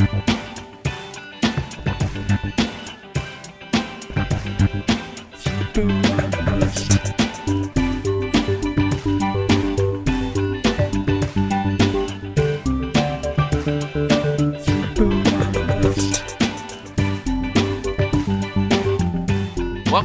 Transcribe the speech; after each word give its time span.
Welcome 0.00 0.14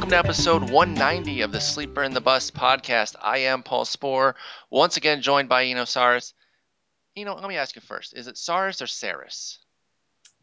to 0.10 0.18
episode 0.18 0.70
190 0.70 1.40
of 1.40 1.54
the 1.54 1.62
Sleeper 1.62 2.04
and 2.04 2.14
the 2.14 2.20
Bust 2.20 2.54
podcast. 2.54 3.16
I 3.22 3.38
am 3.38 3.64
Paul 3.64 3.86
Sporer, 3.86 4.36
once 4.70 4.98
again 4.98 5.22
joined 5.22 5.48
by 5.48 5.64
Eno 5.64 5.84
Sarris. 5.84 6.34
Eno, 7.16 7.36
let 7.36 7.48
me 7.48 7.56
ask 7.56 7.78
you 7.78 7.82
first: 7.82 8.14
Is 8.14 8.28
it 8.28 8.36
Sarris 8.36 8.82
or 8.82 8.88
Sarris? 8.88 9.60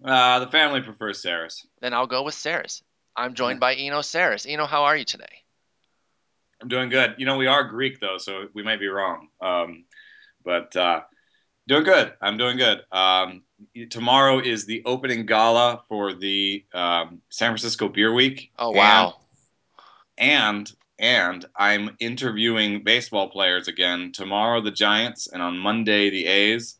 Uh, 0.04 0.40
the 0.40 0.48
family 0.48 0.80
prefers 0.80 1.22
Sarris. 1.22 1.64
Then 1.80 1.94
I'll 1.94 2.06
go 2.06 2.22
with 2.22 2.34
Sarris. 2.34 2.82
I'm 3.14 3.34
joined 3.34 3.60
by 3.60 3.74
Eno 3.74 4.00
Sarris. 4.00 4.46
Eno, 4.48 4.66
how 4.66 4.84
are 4.84 4.96
you 4.96 5.04
today? 5.04 5.42
I'm 6.60 6.68
doing 6.68 6.88
good. 6.88 7.14
You 7.18 7.26
know, 7.26 7.36
we 7.36 7.46
are 7.46 7.64
Greek 7.64 8.00
though, 8.00 8.18
so 8.18 8.46
we 8.54 8.62
might 8.62 8.80
be 8.80 8.88
wrong. 8.88 9.28
Um, 9.40 9.84
but 10.44 10.74
uh, 10.76 11.00
doing 11.68 11.84
good. 11.84 12.12
I'm 12.20 12.36
doing 12.36 12.56
good. 12.56 12.82
Um, 12.90 13.42
tomorrow 13.90 14.38
is 14.40 14.64
the 14.64 14.82
opening 14.84 15.26
gala 15.26 15.82
for 15.88 16.14
the 16.14 16.64
um, 16.72 17.20
San 17.30 17.50
Francisco 17.50 17.88
Beer 17.88 18.12
Week. 18.12 18.52
Oh 18.58 18.70
wow! 18.70 19.16
And, 20.18 20.68
and 20.68 20.72
and 20.98 21.44
I'm 21.56 21.96
interviewing 21.98 22.84
baseball 22.84 23.28
players 23.28 23.66
again 23.66 24.12
tomorrow. 24.12 24.60
The 24.60 24.70
Giants 24.70 25.26
and 25.26 25.42
on 25.42 25.58
Monday 25.58 26.10
the 26.10 26.26
A's. 26.26 26.78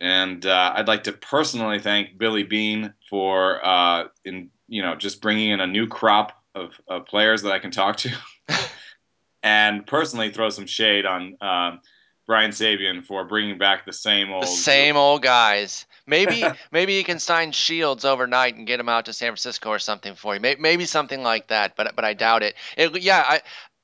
And 0.00 0.44
uh, 0.46 0.72
I'd 0.76 0.88
like 0.88 1.04
to 1.04 1.12
personally 1.12 1.78
thank 1.78 2.16
Billy 2.18 2.42
Beane 2.42 2.94
for 3.08 3.64
uh, 3.64 4.04
in 4.24 4.50
you 4.66 4.82
know 4.82 4.94
just 4.94 5.20
bringing 5.20 5.50
in 5.50 5.60
a 5.60 5.66
new 5.66 5.86
crop 5.86 6.32
of, 6.54 6.72
of 6.88 7.06
players 7.06 7.42
that 7.42 7.52
I 7.52 7.58
can 7.58 7.70
talk 7.70 7.96
to, 7.98 8.10
and 9.42 9.86
personally 9.86 10.30
throw 10.30 10.50
some 10.50 10.66
shade 10.66 11.06
on. 11.06 11.36
Uh, 11.40 11.76
Brian 12.26 12.52
Sabean 12.52 13.04
for 13.04 13.24
bringing 13.24 13.58
back 13.58 13.84
the 13.84 13.92
same 13.92 14.30
old 14.30 14.44
the 14.44 14.46
same 14.46 14.96
old 14.96 15.20
guys. 15.20 15.84
Maybe 16.06 16.44
maybe 16.70 16.94
you 16.94 17.02
can 17.02 17.18
sign 17.18 17.50
Shields 17.50 18.04
overnight 18.04 18.54
and 18.54 18.68
get 18.68 18.78
him 18.78 18.88
out 18.88 19.06
to 19.06 19.12
San 19.12 19.30
Francisco 19.30 19.70
or 19.70 19.80
something 19.80 20.14
for 20.14 20.34
you. 20.34 20.40
Maybe, 20.40 20.60
maybe 20.60 20.84
something 20.84 21.24
like 21.24 21.48
that, 21.48 21.74
but 21.74 21.96
but 21.96 22.04
I 22.04 22.14
doubt 22.14 22.44
it. 22.44 22.54
it 22.76 23.02
yeah, 23.02 23.24
I, 23.26 23.40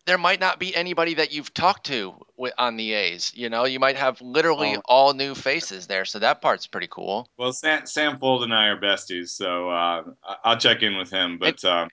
there 0.06 0.18
might 0.18 0.40
not 0.40 0.60
be 0.60 0.74
anybody 0.74 1.14
that 1.14 1.32
you've 1.32 1.52
talked 1.52 1.86
to 1.86 2.14
on 2.56 2.76
the 2.76 2.92
A's. 2.92 3.32
You 3.34 3.50
know, 3.50 3.64
you 3.64 3.80
might 3.80 3.96
have 3.96 4.20
literally 4.20 4.76
oh. 4.76 4.82
all 4.84 5.14
new 5.14 5.34
faces 5.34 5.88
there, 5.88 6.04
so 6.04 6.20
that 6.20 6.40
part's 6.40 6.66
pretty 6.66 6.88
cool. 6.88 7.28
Well, 7.36 7.52
Sam, 7.52 7.86
Sam 7.86 8.18
Fuld 8.18 8.44
and 8.44 8.54
I 8.54 8.68
are 8.68 8.80
besties, 8.80 9.30
so 9.30 9.68
uh, 9.68 10.04
I'll 10.44 10.58
check 10.58 10.82
in 10.82 10.96
with 10.96 11.10
him. 11.10 11.38
But 11.38 11.62
and, 11.62 11.64
uh, 11.64 11.88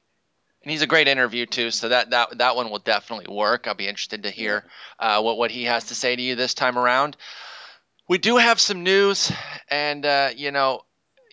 and 0.64 0.72
he's 0.72 0.84
a 0.84 0.88
great 0.88 1.08
interview 1.08 1.46
too. 1.46 1.72
So 1.72 1.90
that 1.90 2.12
that 2.12 2.38
that 2.38 2.56
one 2.56 2.70
will 2.70 2.80
definitely 2.80 3.34
work. 3.34 3.68
I'll 3.68 3.74
be 3.74 3.88
interested 3.88 4.24
to 4.24 4.30
hear 4.30 4.64
uh, 5.00 5.22
what 5.22 5.38
what 5.38 5.52
he 5.52 5.64
has 5.66 5.86
to 5.86 5.96
say 5.96 6.16
to 6.16 6.22
you 6.22 6.36
this 6.36 6.54
time 6.54 6.78
around. 6.78 7.18
We 8.08 8.20
do 8.20 8.38
have 8.38 8.60
some 8.60 8.84
news, 8.84 9.32
and 9.70 10.06
uh, 10.06 10.30
you 10.36 10.52
know, 10.52 10.82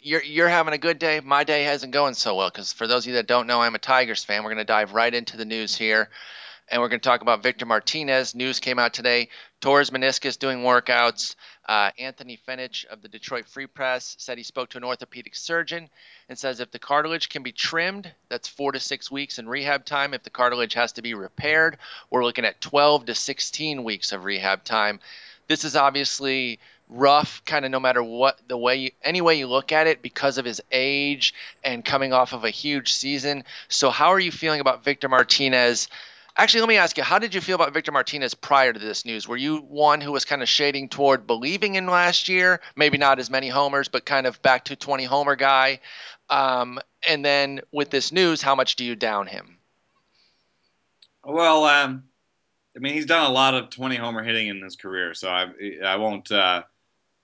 you're 0.03 0.23
you're 0.23 0.49
having 0.49 0.73
a 0.73 0.79
good 0.79 0.99
day. 0.99 1.21
My 1.21 1.45
day 1.45 1.65
hasn't 1.65 1.93
going 1.93 2.15
so 2.15 2.37
well 2.37 2.49
because 2.49 2.73
for 2.73 2.87
those 2.87 3.05
of 3.05 3.09
you 3.09 3.15
that 3.17 3.27
don't 3.27 3.47
know, 3.47 3.61
I'm 3.61 3.75
a 3.75 3.79
Tigers 3.79 4.25
fan. 4.25 4.43
We're 4.43 4.51
going 4.51 4.59
to 4.59 4.65
dive 4.65 4.95
right 4.95 5.15
into 5.15 5.37
the 5.37 5.45
news 5.45 5.77
here, 5.77 6.09
and 6.71 6.81
we're 6.81 6.89
going 6.89 7.01
to 7.01 7.09
talk 7.09 7.21
about 7.21 7.43
Victor 7.43 7.67
Martinez. 7.67 8.35
News 8.35 8.61
came 8.61 8.79
out 8.79 8.95
today. 8.95 9.29
Torres 9.61 9.91
meniscus 9.91 10.39
doing 10.39 10.59
workouts. 10.59 11.35
Uh, 11.69 11.91
Anthony 11.99 12.39
Fenech 12.49 12.85
of 12.87 13.03
the 13.03 13.09
Detroit 13.09 13.47
Free 13.47 13.67
Press 13.67 14.15
said 14.19 14.39
he 14.39 14.45
spoke 14.45 14.71
to 14.71 14.79
an 14.79 14.85
orthopedic 14.85 15.35
surgeon 15.35 15.91
and 16.29 16.39
says 16.39 16.61
if 16.61 16.71
the 16.71 16.79
cartilage 16.79 17.29
can 17.29 17.43
be 17.43 17.53
trimmed, 17.53 18.11
that's 18.29 18.49
four 18.49 18.73
to 18.73 18.81
six 18.81 19.11
weeks 19.11 19.39
in 19.39 19.49
rehab 19.49 19.85
time. 19.85 20.15
If 20.15 20.23
the 20.23 20.31
cartilage 20.31 20.75
has 20.75 20.93
to 20.93 21.03
be 21.03 21.15
repaired, 21.15 21.77
we're 22.09 22.25
looking 22.25 22.45
at 22.45 22.61
12 22.61 23.07
to 23.07 23.15
16 23.15 23.85
weeks 23.85 24.13
of 24.13 24.25
rehab 24.25 24.65
time. 24.65 25.01
This 25.49 25.65
is 25.65 25.75
obviously 25.75 26.61
rough, 26.89 27.45
kind 27.45 27.65
of 27.65 27.71
no 27.71 27.81
matter 27.81 28.03
what 28.03 28.39
the 28.49 28.57
way, 28.57 28.77
you, 28.77 28.91
any 29.03 29.21
way 29.21 29.37
you 29.37 29.47
look 29.47 29.73
at 29.73 29.87
it, 29.87 30.03
because 30.03 30.39
of 30.39 30.45
his 30.45 30.61
age 30.71 31.35
and 31.65 31.85
coming 31.85 32.13
off 32.13 32.33
of 32.33 32.45
a 32.45 32.51
huge 32.51 32.93
season. 32.93 33.45
So, 33.69 33.91
how 33.91 34.09
are 34.09 34.21
you 34.21 34.33
feeling 34.33 34.61
about 34.61 34.85
Victor 34.85 35.09
Martinez? 35.09 35.89
Actually, 36.37 36.61
let 36.61 36.69
me 36.69 36.77
ask 36.77 36.97
you, 36.97 37.03
how 37.03 37.19
did 37.19 37.35
you 37.35 37.41
feel 37.41 37.57
about 37.57 37.75
Victor 37.75 37.93
Martinez 37.93 38.35
prior 38.35 38.73
to 38.73 38.79
this 38.79 39.05
news? 39.05 39.27
Were 39.27 39.37
you 39.37 39.59
one 39.59 40.01
who 40.01 40.13
was 40.13 40.25
kind 40.25 40.43
of 40.43 40.49
shading 40.49 40.89
toward 40.89 41.27
believing 41.27 41.75
in 41.75 41.87
last 41.87 42.29
year? 42.29 42.61
Maybe 42.77 42.99
not 42.99 43.19
as 43.19 43.31
many 43.31 43.49
homers, 43.49 43.89
but 43.89 44.05
kind 44.05 44.27
of 44.27 44.41
back 44.43 44.65
to 44.67 44.77
20 44.77 45.05
homer 45.05 45.37
guy. 45.37 45.81
Um, 46.29 46.79
and 47.07 47.25
then 47.25 47.61
with 47.73 47.91
this 47.91 48.13
news, 48.13 48.41
how 48.41 48.55
much 48.55 48.77
do 48.77 48.85
you 48.85 48.95
down 48.95 49.27
him? 49.27 49.59
Well, 51.25 51.65
um, 51.65 52.05
I 52.77 52.79
mean, 52.79 52.95
he's 52.95 53.07
done 53.07 53.29
a 53.29 53.33
lot 53.33 53.55
of 53.55 53.71
20 53.71 53.97
homer 53.97 54.23
hitting 54.23 54.49
in 54.49 54.63
his 54.63 54.77
career, 54.77 55.15
so 55.15 55.29
I, 55.29 55.49
I 55.85 55.97
won't, 55.97 56.31
uh, 56.31 56.63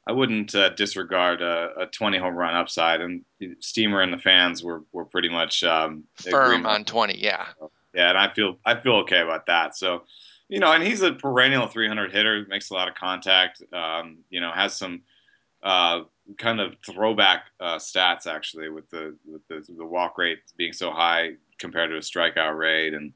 I 0.06 0.12
wouldn't 0.12 0.54
uh, 0.54 0.70
disregard 0.70 1.42
a, 1.42 1.70
a, 1.80 1.86
20 1.86 2.18
home 2.18 2.34
run 2.34 2.54
upside. 2.54 3.00
And 3.00 3.24
Steamer 3.60 4.02
and 4.02 4.12
the 4.12 4.18
fans 4.18 4.62
were, 4.62 4.84
were 4.92 5.04
pretty 5.04 5.28
much 5.28 5.64
um, 5.64 6.04
firm 6.14 6.66
on 6.66 6.84
20, 6.84 7.18
yeah. 7.18 7.46
Yeah, 7.96 8.10
and 8.10 8.18
I 8.18 8.32
feel 8.32 8.58
I 8.66 8.78
feel 8.78 8.96
okay 8.96 9.20
about 9.20 9.46
that. 9.46 9.74
So, 9.74 10.02
you 10.48 10.60
know, 10.60 10.70
and 10.70 10.84
he's 10.84 11.00
a 11.00 11.14
perennial 11.14 11.66
300 11.66 12.12
hitter, 12.12 12.44
makes 12.46 12.68
a 12.68 12.74
lot 12.74 12.88
of 12.88 12.94
contact. 12.94 13.62
Um, 13.72 14.18
you 14.28 14.38
know, 14.38 14.52
has 14.52 14.76
some 14.76 15.00
uh, 15.62 16.02
kind 16.36 16.60
of 16.60 16.76
throwback 16.84 17.44
uh, 17.58 17.76
stats 17.76 18.26
actually 18.26 18.68
with 18.68 18.88
the 18.90 19.16
with 19.24 19.40
the, 19.48 19.64
the, 19.78 19.84
walk 19.84 20.18
rate 20.18 20.40
being 20.58 20.74
so 20.74 20.90
high 20.90 21.32
compared 21.58 21.88
to 21.88 21.96
a 21.96 22.00
strikeout 22.00 22.58
rate 22.58 22.92
and 22.92 23.14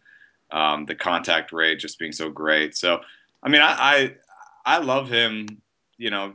um, 0.50 0.86
the 0.86 0.94
contact 0.94 1.52
rate 1.52 1.78
just 1.78 1.98
being 1.98 2.10
so 2.10 2.30
great. 2.30 2.74
So, 2.74 3.00
I 3.42 3.50
mean, 3.50 3.60
I 3.60 3.76
I, 3.78 4.14
I 4.64 4.78
love 4.78 5.10
him. 5.10 5.60
You 5.98 6.08
know, 6.08 6.32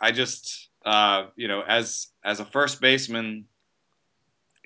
I 0.00 0.12
just 0.12 0.68
uh, 0.84 1.26
you 1.34 1.48
know 1.48 1.62
as 1.62 2.06
as 2.24 2.38
a 2.38 2.44
first 2.44 2.80
baseman. 2.80 3.46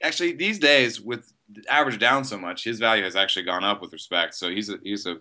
Actually, 0.04 0.32
these 0.32 0.58
days 0.58 1.00
with 1.00 1.32
average 1.68 1.98
down 1.98 2.24
so 2.24 2.38
much, 2.38 2.64
his 2.64 2.78
value 2.78 3.04
has 3.04 3.16
actually 3.16 3.44
gone 3.44 3.64
up 3.64 3.80
with 3.80 3.92
respect. 3.92 4.34
So 4.34 4.50
he's 4.50 4.70
a, 4.70 4.78
he's 4.82 5.06
a, 5.06 5.16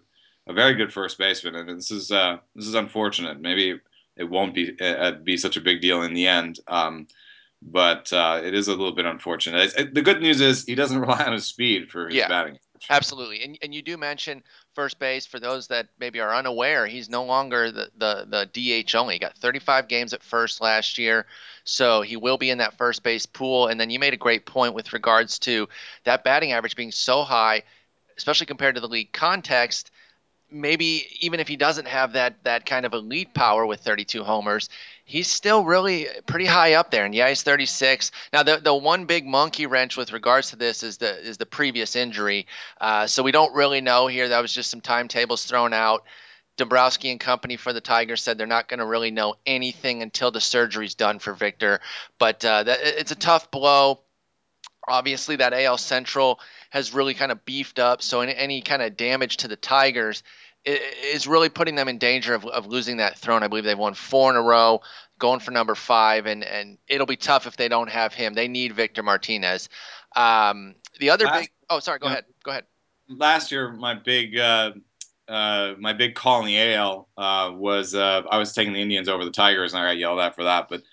a 0.47 0.53
very 0.53 0.73
good 0.75 0.93
first 0.93 1.17
baseman, 1.17 1.55
and 1.55 1.69
this 1.77 1.91
is 1.91 2.11
uh, 2.11 2.37
this 2.55 2.67
is 2.67 2.75
unfortunate. 2.75 3.41
Maybe 3.41 3.79
it 4.17 4.23
won't 4.25 4.53
be 4.53 4.77
uh, 4.79 5.13
be 5.23 5.37
such 5.37 5.57
a 5.57 5.61
big 5.61 5.81
deal 5.81 6.03
in 6.03 6.13
the 6.13 6.27
end, 6.27 6.59
um, 6.67 7.07
but 7.61 8.11
uh, 8.13 8.41
it 8.43 8.53
is 8.53 8.67
a 8.67 8.71
little 8.71 8.93
bit 8.93 9.05
unfortunate. 9.05 9.73
It, 9.77 9.93
the 9.93 10.01
good 10.01 10.21
news 10.21 10.41
is 10.41 10.65
he 10.65 10.75
doesn't 10.75 10.99
rely 11.05 11.23
on 11.23 11.33
his 11.33 11.45
speed 11.45 11.89
for 11.89 12.07
his 12.07 12.15
yeah. 12.15 12.27
batting. 12.27 12.59
Absolutely, 12.89 13.43
and 13.43 13.57
and 13.61 13.73
you 13.73 13.81
do 13.81 13.95
mention 13.97 14.43
first 14.73 14.99
base 14.99 15.25
for 15.25 15.39
those 15.39 15.67
that 15.67 15.87
maybe 15.99 16.19
are 16.19 16.35
unaware. 16.35 16.85
He's 16.85 17.09
no 17.09 17.23
longer 17.23 17.71
the 17.71 17.89
the, 17.97 18.47
the 18.51 18.83
DH 18.83 18.93
only. 18.95 19.15
He 19.15 19.19
got 19.19 19.37
35 19.37 19.87
games 19.87 20.13
at 20.13 20.21
first 20.21 20.59
last 20.59 20.97
year, 20.97 21.25
so 21.63 22.01
he 22.01 22.17
will 22.17 22.37
be 22.37 22.49
in 22.49 22.57
that 22.57 22.77
first 22.77 23.01
base 23.01 23.25
pool. 23.25 23.67
And 23.67 23.79
then 23.79 23.89
you 23.89 23.99
made 23.99 24.13
a 24.13 24.17
great 24.17 24.45
point 24.45 24.73
with 24.73 24.91
regards 24.91 25.39
to 25.39 25.69
that 26.03 26.25
batting 26.25 26.51
average 26.51 26.75
being 26.75 26.91
so 26.91 27.23
high, 27.23 27.63
especially 28.17 28.47
compared 28.47 28.75
to 28.75 28.81
the 28.81 28.89
league 28.89 29.13
context 29.13 29.89
maybe 30.53 31.07
even 31.19 31.39
if 31.39 31.47
he 31.47 31.55
doesn't 31.55 31.87
have 31.87 32.13
that 32.13 32.35
that 32.43 32.65
kind 32.65 32.85
of 32.85 32.93
elite 32.93 33.33
power 33.33 33.65
with 33.65 33.81
32 33.81 34.23
homers, 34.23 34.69
he's 35.05 35.27
still 35.27 35.63
really 35.65 36.07
pretty 36.25 36.45
high 36.45 36.73
up 36.73 36.91
there. 36.91 37.05
And 37.05 37.13
yeah, 37.13 37.29
he's 37.29 37.43
36. 37.43 38.11
Now 38.31 38.43
the 38.43 38.57
the 38.57 38.73
one 38.73 39.05
big 39.05 39.25
monkey 39.25 39.65
wrench 39.65 39.97
with 39.97 40.11
regards 40.11 40.49
to 40.51 40.55
this 40.55 40.83
is 40.83 40.97
the 40.97 41.19
is 41.19 41.37
the 41.37 41.45
previous 41.45 41.95
injury. 41.95 42.47
Uh, 42.79 43.07
so 43.07 43.23
we 43.23 43.31
don't 43.31 43.53
really 43.53 43.81
know 43.81 44.07
here. 44.07 44.29
That 44.29 44.41
was 44.41 44.53
just 44.53 44.69
some 44.69 44.81
timetables 44.81 45.45
thrown 45.45 45.73
out. 45.73 46.03
Dombrowski 46.55 47.09
and 47.09 47.19
company 47.19 47.57
for 47.57 47.73
the 47.73 47.81
Tigers 47.81 48.21
said 48.21 48.37
they're 48.37 48.45
not 48.45 48.67
going 48.67 48.79
to 48.79 48.85
really 48.85 49.09
know 49.09 49.35
anything 49.45 50.03
until 50.03 50.29
the 50.29 50.41
surgery's 50.41 50.93
done 50.93 51.17
for 51.17 51.33
Victor. 51.33 51.79
But 52.19 52.45
uh, 52.45 52.63
that, 52.63 52.79
it's 52.83 53.11
a 53.11 53.15
tough 53.15 53.49
blow. 53.49 54.01
Obviously, 54.87 55.37
that 55.37 55.53
AL 55.53 55.79
Central 55.79 56.39
has 56.69 56.93
really 56.93 57.15
kind 57.15 57.31
of 57.31 57.43
beefed 57.45 57.79
up. 57.79 58.03
So 58.03 58.21
any, 58.21 58.35
any 58.35 58.61
kind 58.61 58.81
of 58.81 58.97
damage 58.97 59.37
to 59.37 59.47
the 59.47 59.55
Tigers 59.55 60.21
is 60.65 61.27
really 61.27 61.49
putting 61.49 61.75
them 61.75 61.87
in 61.87 61.97
danger 61.97 62.33
of, 62.33 62.45
of 62.45 62.67
losing 62.67 62.97
that 62.97 63.17
throne. 63.17 63.43
I 63.43 63.47
believe 63.47 63.63
they've 63.63 63.77
won 63.77 63.93
four 63.93 64.29
in 64.29 64.37
a 64.37 64.41
row, 64.41 64.81
going 65.19 65.39
for 65.39 65.51
number 65.51 65.75
five, 65.75 66.25
and, 66.25 66.43
and 66.43 66.77
it'll 66.87 67.05
be 67.07 67.17
tough 67.17 67.47
if 67.47 67.57
they 67.57 67.67
don't 67.67 67.89
have 67.89 68.13
him. 68.13 68.33
They 68.33 68.47
need 68.47 68.73
Victor 68.73 69.03
Martinez. 69.03 69.69
Um, 70.15 70.75
the 70.99 71.09
other 71.09 71.25
last, 71.25 71.41
big 71.41 71.51
oh 71.69 71.79
sorry, 71.79 71.99
go 71.99 72.07
ahead, 72.07 72.25
go 72.43 72.51
ahead. 72.51 72.65
Last 73.09 73.51
year, 73.51 73.71
my 73.71 73.93
big 73.93 74.37
uh, 74.37 74.71
uh, 75.27 75.73
my 75.79 75.93
big 75.93 76.15
call 76.15 76.41
in 76.41 76.47
the 76.47 76.73
AL 76.73 77.07
uh, 77.17 77.51
was 77.53 77.95
uh, 77.95 78.21
I 78.29 78.37
was 78.37 78.53
taking 78.53 78.73
the 78.73 78.81
Indians 78.81 79.09
over 79.09 79.25
the 79.25 79.31
Tigers, 79.31 79.73
and 79.73 79.81
I 79.81 79.91
got 79.91 79.97
yelled 79.97 80.19
at 80.19 80.35
for 80.35 80.43
that. 80.43 80.69
But 80.69 80.83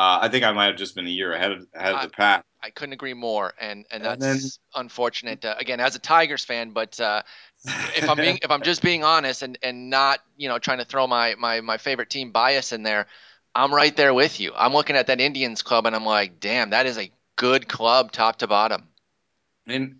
uh, 0.00 0.18
I 0.22 0.28
think 0.28 0.46
I 0.46 0.52
might 0.52 0.64
have 0.64 0.76
just 0.76 0.94
been 0.94 1.06
a 1.06 1.10
year 1.10 1.34
ahead 1.34 1.52
of 1.52 1.66
ahead 1.74 1.94
of 1.94 2.00
the 2.00 2.08
pack. 2.08 2.42
I 2.62 2.70
couldn't 2.70 2.94
agree 2.94 3.12
more, 3.12 3.52
and 3.60 3.84
and 3.90 4.02
that's 4.02 4.24
and 4.24 4.40
then, 4.40 4.50
unfortunate. 4.74 5.44
Uh, 5.44 5.56
again, 5.58 5.78
as 5.78 5.94
a 5.94 5.98
Tigers 5.98 6.42
fan, 6.42 6.70
but 6.70 6.98
uh, 6.98 7.20
if 7.94 8.08
I'm 8.08 8.16
being 8.16 8.38
if 8.42 8.50
I'm 8.50 8.62
just 8.62 8.80
being 8.80 9.04
honest 9.04 9.42
and 9.42 9.58
and 9.62 9.90
not 9.90 10.20
you 10.38 10.48
know 10.48 10.58
trying 10.58 10.78
to 10.78 10.86
throw 10.86 11.06
my 11.06 11.34
my 11.34 11.60
my 11.60 11.76
favorite 11.76 12.08
team 12.08 12.32
bias 12.32 12.72
in 12.72 12.82
there, 12.82 13.08
I'm 13.54 13.74
right 13.74 13.94
there 13.94 14.14
with 14.14 14.40
you. 14.40 14.54
I'm 14.56 14.72
looking 14.72 14.96
at 14.96 15.08
that 15.08 15.20
Indians 15.20 15.60
club 15.60 15.84
and 15.84 15.94
I'm 15.94 16.06
like, 16.06 16.40
damn, 16.40 16.70
that 16.70 16.86
is 16.86 16.96
a 16.96 17.12
good 17.36 17.68
club 17.68 18.10
top 18.10 18.36
to 18.36 18.46
bottom. 18.46 18.88
And 19.66 19.96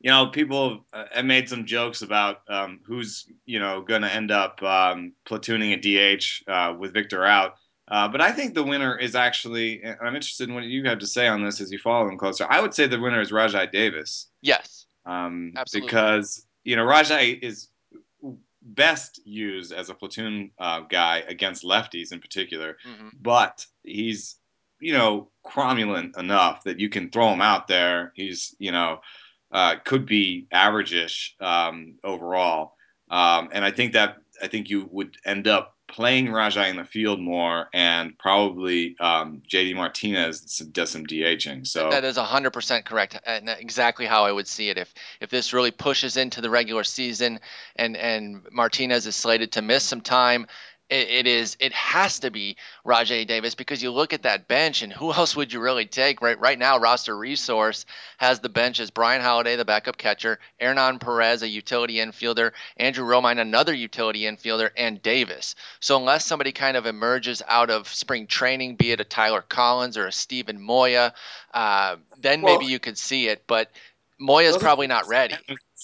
you 0.00 0.10
know, 0.10 0.26
people 0.26 0.84
have 0.92 1.24
made 1.24 1.48
some 1.48 1.64
jokes 1.64 2.02
about 2.02 2.42
um, 2.50 2.80
who's 2.84 3.24
you 3.46 3.60
know 3.60 3.80
going 3.80 4.02
to 4.02 4.12
end 4.12 4.30
up 4.30 4.62
um, 4.62 5.14
platooning 5.26 5.72
at 5.72 5.80
DH 5.80 6.50
uh, 6.50 6.76
with 6.78 6.92
Victor 6.92 7.24
out. 7.24 7.54
Uh, 7.90 8.06
but 8.06 8.20
I 8.20 8.32
think 8.32 8.54
the 8.54 8.62
winner 8.62 8.96
is 8.96 9.14
actually. 9.14 9.82
I'm 9.84 10.14
interested 10.14 10.48
in 10.48 10.54
what 10.54 10.64
you 10.64 10.84
have 10.84 10.98
to 10.98 11.06
say 11.06 11.26
on 11.26 11.42
this 11.42 11.60
as 11.60 11.72
you 11.72 11.78
follow 11.78 12.08
him 12.08 12.18
closer. 12.18 12.46
I 12.48 12.60
would 12.60 12.74
say 12.74 12.86
the 12.86 13.00
winner 13.00 13.20
is 13.20 13.30
Rajai 13.30 13.70
Davis. 13.72 14.28
Yes, 14.42 14.86
um, 15.06 15.52
absolutely. 15.56 15.88
Because 15.88 16.46
you 16.64 16.76
know 16.76 16.84
Rajai 16.84 17.42
is 17.42 17.68
best 18.60 19.20
used 19.24 19.72
as 19.72 19.88
a 19.88 19.94
platoon 19.94 20.50
uh, 20.58 20.80
guy 20.80 21.24
against 21.28 21.64
lefties 21.64 22.12
in 22.12 22.20
particular, 22.20 22.76
mm-hmm. 22.86 23.08
but 23.22 23.64
he's 23.84 24.36
you 24.80 24.92
know 24.92 25.28
cromulent 25.46 26.18
enough 26.18 26.64
that 26.64 26.78
you 26.78 26.90
can 26.90 27.10
throw 27.10 27.32
him 27.32 27.40
out 27.40 27.68
there. 27.68 28.12
He's 28.14 28.54
you 28.58 28.70
know 28.70 29.00
uh, 29.50 29.76
could 29.84 30.04
be 30.04 30.46
averageish 30.52 31.40
um, 31.40 31.94
overall, 32.04 32.74
um, 33.10 33.48
and 33.52 33.64
I 33.64 33.70
think 33.70 33.94
that 33.94 34.18
I 34.42 34.48
think 34.48 34.68
you 34.68 34.90
would 34.92 35.16
end 35.24 35.48
up 35.48 35.77
playing 35.88 36.26
Rajai 36.26 36.70
in 36.70 36.76
the 36.76 36.84
field 36.84 37.20
more, 37.20 37.68
and 37.72 38.16
probably 38.18 38.96
um, 39.00 39.42
JD 39.50 39.74
Martinez 39.74 40.40
does 40.40 40.90
some 40.90 41.06
DHing. 41.06 41.66
So 41.66 41.90
that 41.90 42.04
is 42.04 42.16
hundred 42.16 42.52
percent 42.52 42.84
correct, 42.84 43.18
and 43.26 43.48
exactly 43.48 44.06
how 44.06 44.24
I 44.24 44.32
would 44.32 44.46
see 44.46 44.68
it. 44.68 44.78
If 44.78 44.94
if 45.20 45.30
this 45.30 45.52
really 45.52 45.70
pushes 45.70 46.16
into 46.16 46.40
the 46.40 46.50
regular 46.50 46.84
season, 46.84 47.40
and 47.76 47.96
and 47.96 48.46
Martinez 48.52 49.06
is 49.06 49.16
slated 49.16 49.52
to 49.52 49.62
miss 49.62 49.82
some 49.82 50.00
time, 50.00 50.46
it, 50.90 51.08
it 51.08 51.26
is 51.26 51.56
it 51.60 51.72
has 51.72 52.20
to 52.20 52.30
be 52.30 52.56
Rajai 52.84 53.26
Davis 53.26 53.54
because 53.54 53.82
you 53.82 53.90
look 53.90 54.12
at 54.12 54.22
that 54.22 54.48
bench 54.48 54.82
and 54.82 54.92
who 54.92 55.12
else 55.12 55.36
would 55.36 55.52
you 55.52 55.60
really 55.60 55.86
take? 55.86 56.22
Right 56.22 56.38
right 56.38 56.58
now 56.58 56.78
roster 56.78 57.16
resource 57.16 57.86
has 58.18 58.40
the 58.40 58.48
bench 58.48 58.80
as 58.80 58.90
Bryan 58.90 59.22
Holaday 59.22 59.56
the 59.56 59.64
backup 59.64 59.98
catcher 59.98 60.38
Hernan 60.60 60.98
Perez 60.98 61.42
a 61.42 61.48
utility 61.48 61.94
infielder 61.96 62.52
Andrew 62.76 63.06
Romine 63.06 63.40
another 63.40 63.74
utility 63.74 64.20
infielder 64.22 64.70
and 64.76 65.02
Davis. 65.02 65.54
So 65.80 65.96
unless 65.96 66.24
somebody 66.24 66.52
kind 66.52 66.76
of 66.76 66.86
emerges 66.86 67.42
out 67.46 67.70
of 67.70 67.88
spring 67.88 68.26
training 68.26 68.76
be 68.76 68.92
it 68.92 69.00
a 69.00 69.04
Tyler 69.04 69.42
Collins 69.42 69.96
or 69.96 70.06
a 70.06 70.12
Steven 70.12 70.60
Moya 70.60 71.14
uh, 71.54 71.96
then 72.20 72.42
well, 72.42 72.58
maybe 72.58 72.70
you 72.70 72.78
could 72.78 72.98
see 72.98 73.28
it 73.28 73.44
but 73.46 73.70
Moya's 74.18 74.56
probably 74.56 74.86
not 74.86 75.06
ready 75.08 75.36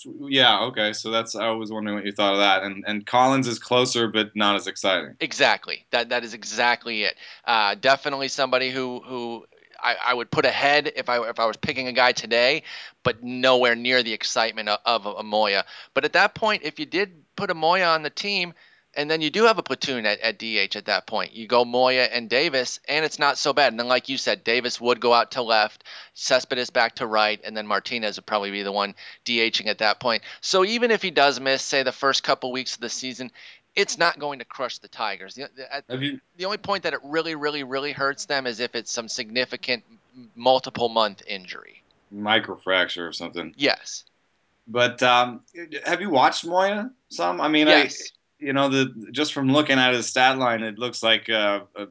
yeah, 0.04 0.60
okay. 0.64 0.92
So 0.92 1.10
that's 1.10 1.34
I 1.34 1.50
was 1.50 1.70
wondering 1.70 1.96
what 1.96 2.04
you 2.04 2.12
thought 2.12 2.34
of 2.34 2.40
that. 2.40 2.62
And 2.62 2.84
and 2.86 3.06
Collins 3.06 3.46
is 3.46 3.58
closer, 3.58 4.08
but 4.08 4.34
not 4.34 4.56
as 4.56 4.66
exciting. 4.66 5.16
Exactly. 5.20 5.86
That 5.90 6.08
that 6.10 6.24
is 6.24 6.34
exactly 6.34 7.04
it. 7.04 7.16
Uh, 7.44 7.74
definitely 7.74 8.28
somebody 8.28 8.70
who 8.70 9.00
who 9.04 9.46
I, 9.82 9.96
I, 10.02 10.14
would 10.14 10.30
put 10.30 10.46
ahead 10.46 10.92
if 10.96 11.08
I 11.08 11.28
if 11.28 11.38
I 11.38 11.46
was 11.46 11.56
picking 11.56 11.88
a 11.88 11.92
guy 11.92 12.12
today, 12.12 12.62
but 13.02 13.22
nowhere 13.22 13.74
near 13.74 14.02
the 14.02 14.12
excitement 14.12 14.68
of, 14.68 14.78
of 14.84 15.06
a 15.06 15.22
Moya. 15.22 15.64
But 15.92 16.04
at 16.04 16.14
that 16.14 16.34
point, 16.34 16.62
if 16.64 16.78
you 16.78 16.86
did 16.86 17.22
put 17.36 17.50
a 17.50 17.54
Moya 17.54 17.86
on 17.86 18.02
the 18.02 18.10
team, 18.10 18.54
and 18.96 19.10
then 19.10 19.20
you 19.20 19.30
do 19.30 19.44
have 19.44 19.58
a 19.58 19.62
platoon 19.62 20.06
at, 20.06 20.20
at 20.20 20.38
DH 20.38 20.76
at 20.76 20.86
that 20.86 21.06
point. 21.06 21.32
You 21.34 21.46
go 21.46 21.64
Moya 21.64 22.04
and 22.04 22.28
Davis, 22.28 22.80
and 22.88 23.04
it's 23.04 23.18
not 23.18 23.38
so 23.38 23.52
bad. 23.52 23.72
And 23.72 23.78
then, 23.78 23.88
like 23.88 24.08
you 24.08 24.16
said, 24.16 24.44
Davis 24.44 24.80
would 24.80 25.00
go 25.00 25.12
out 25.12 25.32
to 25.32 25.42
left, 25.42 25.84
Cespedes 26.14 26.70
back 26.70 26.96
to 26.96 27.06
right, 27.06 27.40
and 27.44 27.56
then 27.56 27.66
Martinez 27.66 28.16
would 28.16 28.26
probably 28.26 28.50
be 28.50 28.62
the 28.62 28.72
one 28.72 28.94
DHing 29.24 29.66
at 29.66 29.78
that 29.78 30.00
point. 30.00 30.22
So 30.40 30.64
even 30.64 30.90
if 30.90 31.02
he 31.02 31.10
does 31.10 31.40
miss, 31.40 31.62
say, 31.62 31.82
the 31.82 31.92
first 31.92 32.22
couple 32.22 32.52
weeks 32.52 32.74
of 32.74 32.80
the 32.80 32.88
season, 32.88 33.30
it's 33.74 33.98
not 33.98 34.18
going 34.18 34.38
to 34.38 34.44
crush 34.44 34.78
the 34.78 34.88
Tigers. 34.88 35.34
The, 35.34 35.48
the, 35.88 35.96
you, 35.98 36.20
the 36.36 36.44
only 36.44 36.58
point 36.58 36.84
that 36.84 36.94
it 36.94 37.00
really, 37.02 37.34
really, 37.34 37.64
really 37.64 37.92
hurts 37.92 38.26
them 38.26 38.46
is 38.46 38.60
if 38.60 38.74
it's 38.74 38.90
some 38.90 39.08
significant 39.08 39.82
multiple 40.36 40.88
month 40.88 41.22
injury, 41.26 41.82
microfracture 42.14 43.08
or 43.08 43.12
something. 43.12 43.54
Yes. 43.56 44.04
But 44.66 45.02
um, 45.02 45.40
have 45.84 46.00
you 46.00 46.10
watched 46.10 46.46
Moya 46.46 46.90
some? 47.08 47.40
I 47.40 47.48
mean, 47.48 47.66
yes. 47.66 48.00
I 48.00 48.23
you 48.44 48.52
know, 48.52 48.68
the 48.68 48.92
just 49.10 49.32
from 49.32 49.50
looking 49.50 49.78
at 49.78 49.94
his 49.94 50.06
stat 50.06 50.38
line, 50.38 50.62
it 50.62 50.78
looks 50.78 51.02
like 51.02 51.30
uh, 51.30 51.60
a, 51.76 51.86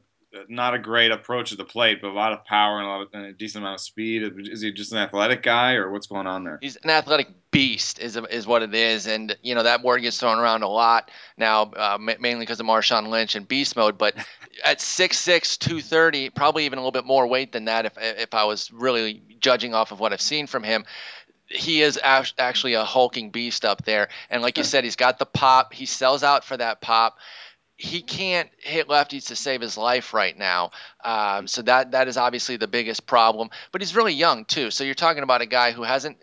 not 0.48 0.74
a 0.74 0.78
great 0.78 1.10
approach 1.10 1.52
at 1.52 1.58
the 1.58 1.64
plate, 1.64 2.00
but 2.00 2.08
a 2.08 2.12
lot 2.12 2.32
of 2.32 2.44
power 2.44 2.78
and 2.78 2.86
a, 2.86 2.88
lot 2.88 3.02
of, 3.02 3.08
and 3.12 3.26
a 3.26 3.32
decent 3.32 3.62
amount 3.62 3.74
of 3.74 3.80
speed. 3.80 4.22
Is 4.38 4.60
he 4.60 4.72
just 4.72 4.92
an 4.92 4.98
athletic 4.98 5.42
guy, 5.42 5.74
or 5.74 5.90
what's 5.90 6.06
going 6.06 6.26
on 6.26 6.44
there? 6.44 6.58
He's 6.62 6.76
an 6.76 6.90
athletic 6.90 7.28
beast, 7.50 7.98
is 7.98 8.16
is 8.16 8.46
what 8.46 8.62
it 8.62 8.74
is, 8.74 9.06
and 9.08 9.36
you 9.42 9.54
know 9.56 9.64
that 9.64 9.82
word 9.82 10.00
gets 10.00 10.18
thrown 10.18 10.38
around 10.38 10.62
a 10.62 10.68
lot 10.68 11.10
now, 11.36 11.62
uh, 11.62 11.98
mainly 11.98 12.40
because 12.40 12.60
of 12.60 12.66
Marshawn 12.66 13.08
Lynch 13.08 13.34
and 13.34 13.48
beast 13.48 13.74
mode. 13.74 13.98
But 13.98 14.14
at 14.64 14.78
6'6", 14.78 15.58
230, 15.58 16.30
probably 16.30 16.66
even 16.66 16.78
a 16.78 16.82
little 16.82 16.92
bit 16.92 17.04
more 17.04 17.26
weight 17.26 17.50
than 17.50 17.64
that, 17.64 17.86
if 17.86 17.94
if 17.98 18.32
I 18.32 18.44
was 18.44 18.72
really 18.72 19.22
judging 19.40 19.74
off 19.74 19.92
of 19.92 20.00
what 20.00 20.12
I've 20.12 20.20
seen 20.20 20.46
from 20.46 20.62
him 20.62 20.84
he 21.48 21.82
is 21.82 21.98
actually 22.02 22.74
a 22.74 22.84
hulking 22.84 23.30
beast 23.30 23.64
up 23.64 23.84
there. 23.84 24.08
And 24.30 24.42
like 24.42 24.58
you 24.58 24.64
said, 24.64 24.84
he's 24.84 24.96
got 24.96 25.18
the 25.18 25.26
pop. 25.26 25.72
He 25.72 25.86
sells 25.86 26.22
out 26.22 26.44
for 26.44 26.56
that 26.56 26.80
pop. 26.80 27.18
He 27.76 28.02
can't 28.02 28.48
hit 28.58 28.88
lefties 28.88 29.26
to 29.26 29.36
save 29.36 29.60
his 29.60 29.76
life 29.76 30.14
right 30.14 30.36
now. 30.38 30.70
Um, 31.04 31.46
so 31.46 31.62
that 31.62 31.90
that 31.90 32.08
is 32.08 32.16
obviously 32.16 32.56
the 32.56 32.68
biggest 32.68 33.06
problem. 33.06 33.50
But 33.72 33.80
he's 33.80 33.96
really 33.96 34.14
young 34.14 34.44
too. 34.44 34.70
So 34.70 34.84
you're 34.84 34.94
talking 34.94 35.22
about 35.22 35.42
a 35.42 35.46
guy 35.46 35.72
who 35.72 35.82
hasn't 35.82 36.16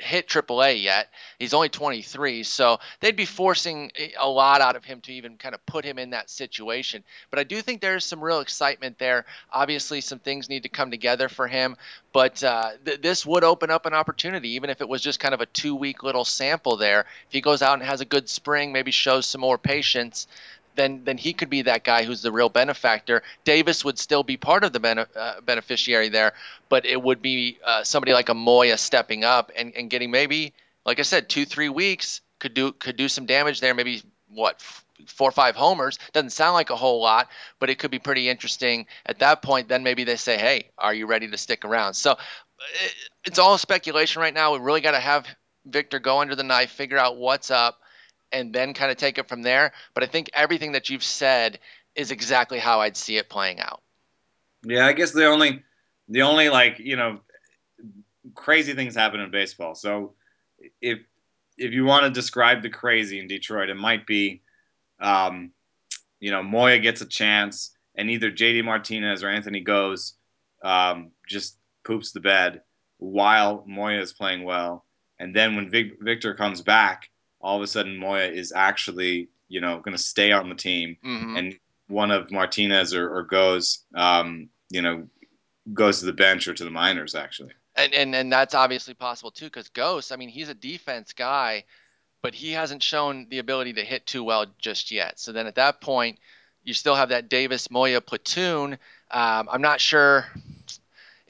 hit 0.00 0.28
AAA 0.28 0.82
yet. 0.82 1.08
He's 1.38 1.54
only 1.54 1.68
23, 1.68 2.42
so 2.42 2.78
they'd 3.00 3.16
be 3.16 3.24
forcing 3.24 3.90
a 4.18 4.28
lot 4.28 4.60
out 4.60 4.76
of 4.76 4.84
him 4.84 5.00
to 5.02 5.12
even 5.12 5.36
kind 5.36 5.54
of 5.54 5.64
put 5.66 5.84
him 5.84 5.98
in 5.98 6.10
that 6.10 6.30
situation. 6.30 7.04
But 7.30 7.38
I 7.38 7.44
do 7.44 7.60
think 7.62 7.80
there's 7.80 8.04
some 8.04 8.22
real 8.22 8.40
excitement 8.40 8.98
there. 8.98 9.26
Obviously, 9.52 10.00
some 10.00 10.18
things 10.18 10.48
need 10.48 10.62
to 10.64 10.68
come 10.68 10.90
together 10.90 11.28
for 11.28 11.46
him, 11.46 11.76
but 12.12 12.42
uh, 12.42 12.72
th- 12.84 13.00
this 13.00 13.24
would 13.24 13.44
open 13.44 13.70
up 13.70 13.86
an 13.86 13.94
opportunity, 13.94 14.50
even 14.50 14.70
if 14.70 14.80
it 14.80 14.88
was 14.88 15.02
just 15.02 15.20
kind 15.20 15.34
of 15.34 15.40
a 15.40 15.46
two 15.46 15.74
week 15.74 16.02
little 16.02 16.24
sample 16.24 16.76
there. 16.76 17.00
If 17.26 17.32
he 17.32 17.40
goes 17.40 17.62
out 17.62 17.74
and 17.74 17.82
has 17.82 18.00
a 18.00 18.06
good 18.06 18.28
spring, 18.28 18.72
maybe 18.72 18.90
shows 18.90 19.26
some 19.26 19.40
more 19.40 19.58
patience 19.58 20.26
then 20.76 21.02
then 21.04 21.18
he 21.18 21.32
could 21.32 21.50
be 21.50 21.62
that 21.62 21.84
guy 21.84 22.04
who's 22.04 22.22
the 22.22 22.32
real 22.32 22.48
benefactor. 22.48 23.22
Davis 23.44 23.84
would 23.84 23.98
still 23.98 24.22
be 24.22 24.36
part 24.36 24.64
of 24.64 24.72
the 24.72 24.80
bene, 24.80 25.06
uh, 25.16 25.40
beneficiary 25.40 26.08
there, 26.08 26.32
but 26.68 26.86
it 26.86 27.00
would 27.00 27.22
be 27.22 27.58
uh, 27.64 27.82
somebody 27.82 28.12
like 28.12 28.28
a 28.28 28.34
Moya 28.34 28.78
stepping 28.78 29.24
up 29.24 29.50
and, 29.56 29.74
and 29.74 29.90
getting 29.90 30.10
maybe, 30.10 30.52
like 30.84 30.98
I 30.98 31.02
said, 31.02 31.28
two 31.28 31.44
three 31.44 31.68
weeks 31.68 32.20
could 32.38 32.54
do 32.54 32.72
could 32.72 32.96
do 32.96 33.08
some 33.08 33.26
damage 33.26 33.60
there. 33.60 33.74
Maybe 33.74 34.02
what 34.28 34.62
four 35.06 35.28
or 35.28 35.32
five 35.32 35.56
homers 35.56 35.98
doesn't 36.12 36.30
sound 36.30 36.54
like 36.54 36.70
a 36.70 36.76
whole 36.76 37.00
lot, 37.00 37.28
but 37.58 37.70
it 37.70 37.78
could 37.78 37.90
be 37.90 37.98
pretty 37.98 38.28
interesting 38.28 38.86
at 39.06 39.20
that 39.20 39.42
point. 39.42 39.68
Then 39.68 39.82
maybe 39.82 40.04
they 40.04 40.16
say, 40.16 40.36
hey, 40.38 40.70
are 40.78 40.94
you 40.94 41.06
ready 41.06 41.28
to 41.28 41.38
stick 41.38 41.64
around? 41.64 41.94
So 41.94 42.12
it, 42.12 42.94
it's 43.24 43.38
all 43.38 43.56
speculation 43.58 44.20
right 44.20 44.34
now. 44.34 44.52
We 44.52 44.58
really 44.60 44.82
got 44.82 44.92
to 44.92 45.00
have 45.00 45.26
Victor 45.66 45.98
go 45.98 46.20
under 46.20 46.34
the 46.34 46.42
knife, 46.42 46.70
figure 46.70 46.98
out 46.98 47.16
what's 47.16 47.50
up 47.50 47.80
and 48.32 48.52
then 48.52 48.74
kind 48.74 48.90
of 48.90 48.96
take 48.96 49.18
it 49.18 49.28
from 49.28 49.42
there. 49.42 49.72
But 49.94 50.04
I 50.04 50.06
think 50.06 50.30
everything 50.32 50.72
that 50.72 50.90
you've 50.90 51.04
said 51.04 51.58
is 51.94 52.10
exactly 52.10 52.58
how 52.58 52.80
I'd 52.80 52.96
see 52.96 53.16
it 53.16 53.28
playing 53.28 53.60
out. 53.60 53.82
Yeah, 54.62 54.86
I 54.86 54.92
guess 54.92 55.12
the 55.12 55.26
only 55.26 55.62
the 56.08 56.22
only 56.22 56.48
like, 56.48 56.78
you 56.78 56.96
know, 56.96 57.20
crazy 58.34 58.74
things 58.74 58.94
happen 58.94 59.20
in 59.20 59.30
baseball. 59.30 59.74
So 59.74 60.14
if 60.80 60.98
if 61.56 61.72
you 61.72 61.84
want 61.84 62.04
to 62.04 62.10
describe 62.10 62.62
the 62.62 62.70
crazy 62.70 63.18
in 63.18 63.26
Detroit, 63.26 63.68
it 63.68 63.76
might 63.76 64.06
be 64.06 64.42
um, 65.00 65.52
you 66.20 66.30
know, 66.30 66.42
Moya 66.42 66.78
gets 66.78 67.00
a 67.00 67.06
chance 67.06 67.74
and 67.94 68.10
either 68.10 68.30
JD 68.30 68.64
Martinez 68.64 69.22
or 69.24 69.28
Anthony 69.28 69.64
Gose 69.64 70.12
um, 70.62 71.10
just 71.26 71.56
poops 71.84 72.12
the 72.12 72.20
bed 72.20 72.60
while 72.98 73.64
Moya 73.66 74.00
is 74.00 74.12
playing 74.12 74.44
well. 74.44 74.84
And 75.18 75.34
then 75.34 75.56
when 75.56 75.70
Vic- 75.70 75.98
Victor 76.00 76.34
comes 76.34 76.60
back, 76.60 77.10
all 77.40 77.56
of 77.56 77.62
a 77.62 77.66
sudden 77.66 77.96
Moya 77.96 78.28
is 78.28 78.52
actually 78.52 79.28
you 79.48 79.60
know 79.60 79.80
going 79.80 79.96
to 79.96 80.02
stay 80.02 80.32
on 80.32 80.48
the 80.48 80.54
team, 80.54 80.96
mm-hmm. 81.04 81.36
and 81.36 81.58
one 81.88 82.10
of 82.10 82.30
Martinez 82.30 82.94
or, 82.94 83.08
or 83.14 83.26
Gose 83.26 83.78
um, 83.94 84.48
you 84.70 84.82
know 84.82 85.06
goes 85.74 86.00
to 86.00 86.06
the 86.06 86.12
bench 86.12 86.48
or 86.48 86.54
to 86.54 86.64
the 86.64 86.70
minors 86.70 87.14
actually. 87.14 87.52
And 87.76 87.92
and, 87.94 88.14
and 88.14 88.32
that's 88.32 88.54
obviously 88.54 88.94
possible 88.94 89.30
too 89.30 89.46
because 89.46 89.68
Gose, 89.68 90.12
I 90.12 90.16
mean, 90.16 90.28
he's 90.28 90.48
a 90.48 90.54
defense 90.54 91.12
guy, 91.12 91.64
but 92.22 92.34
he 92.34 92.52
hasn't 92.52 92.82
shown 92.82 93.26
the 93.30 93.38
ability 93.38 93.74
to 93.74 93.84
hit 93.84 94.06
too 94.06 94.24
well 94.24 94.46
just 94.58 94.90
yet. 94.90 95.18
So 95.18 95.32
then 95.32 95.46
at 95.46 95.54
that 95.56 95.80
point, 95.80 96.18
you 96.62 96.74
still 96.74 96.94
have 96.94 97.10
that 97.10 97.28
Davis 97.28 97.70
Moya 97.70 98.00
platoon. 98.00 98.74
Um, 99.10 99.48
I'm 99.50 99.62
not 99.62 99.80
sure 99.80 100.26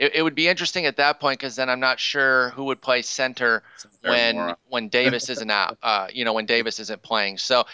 it, 0.01 0.15
it 0.17 0.23
would 0.23 0.35
be 0.35 0.49
interesting 0.49 0.87
at 0.87 0.97
that 0.97 1.21
point 1.21 1.39
because 1.39 1.55
then 1.55 1.69
I'm 1.69 1.79
not 1.79 2.01
sure 2.01 2.51
who 2.51 2.65
would 2.65 2.81
play 2.81 3.03
center 3.03 3.63
when 4.03 4.55
when 4.69 4.89
Davis 4.89 5.29
isn't 5.29 5.51
out. 5.51 5.77
Uh, 5.83 6.09
you 6.13 6.25
know, 6.25 6.33
when 6.33 6.47
Davis 6.47 6.81
isn't 6.81 7.03
playing. 7.03 7.37
So, 7.37 7.67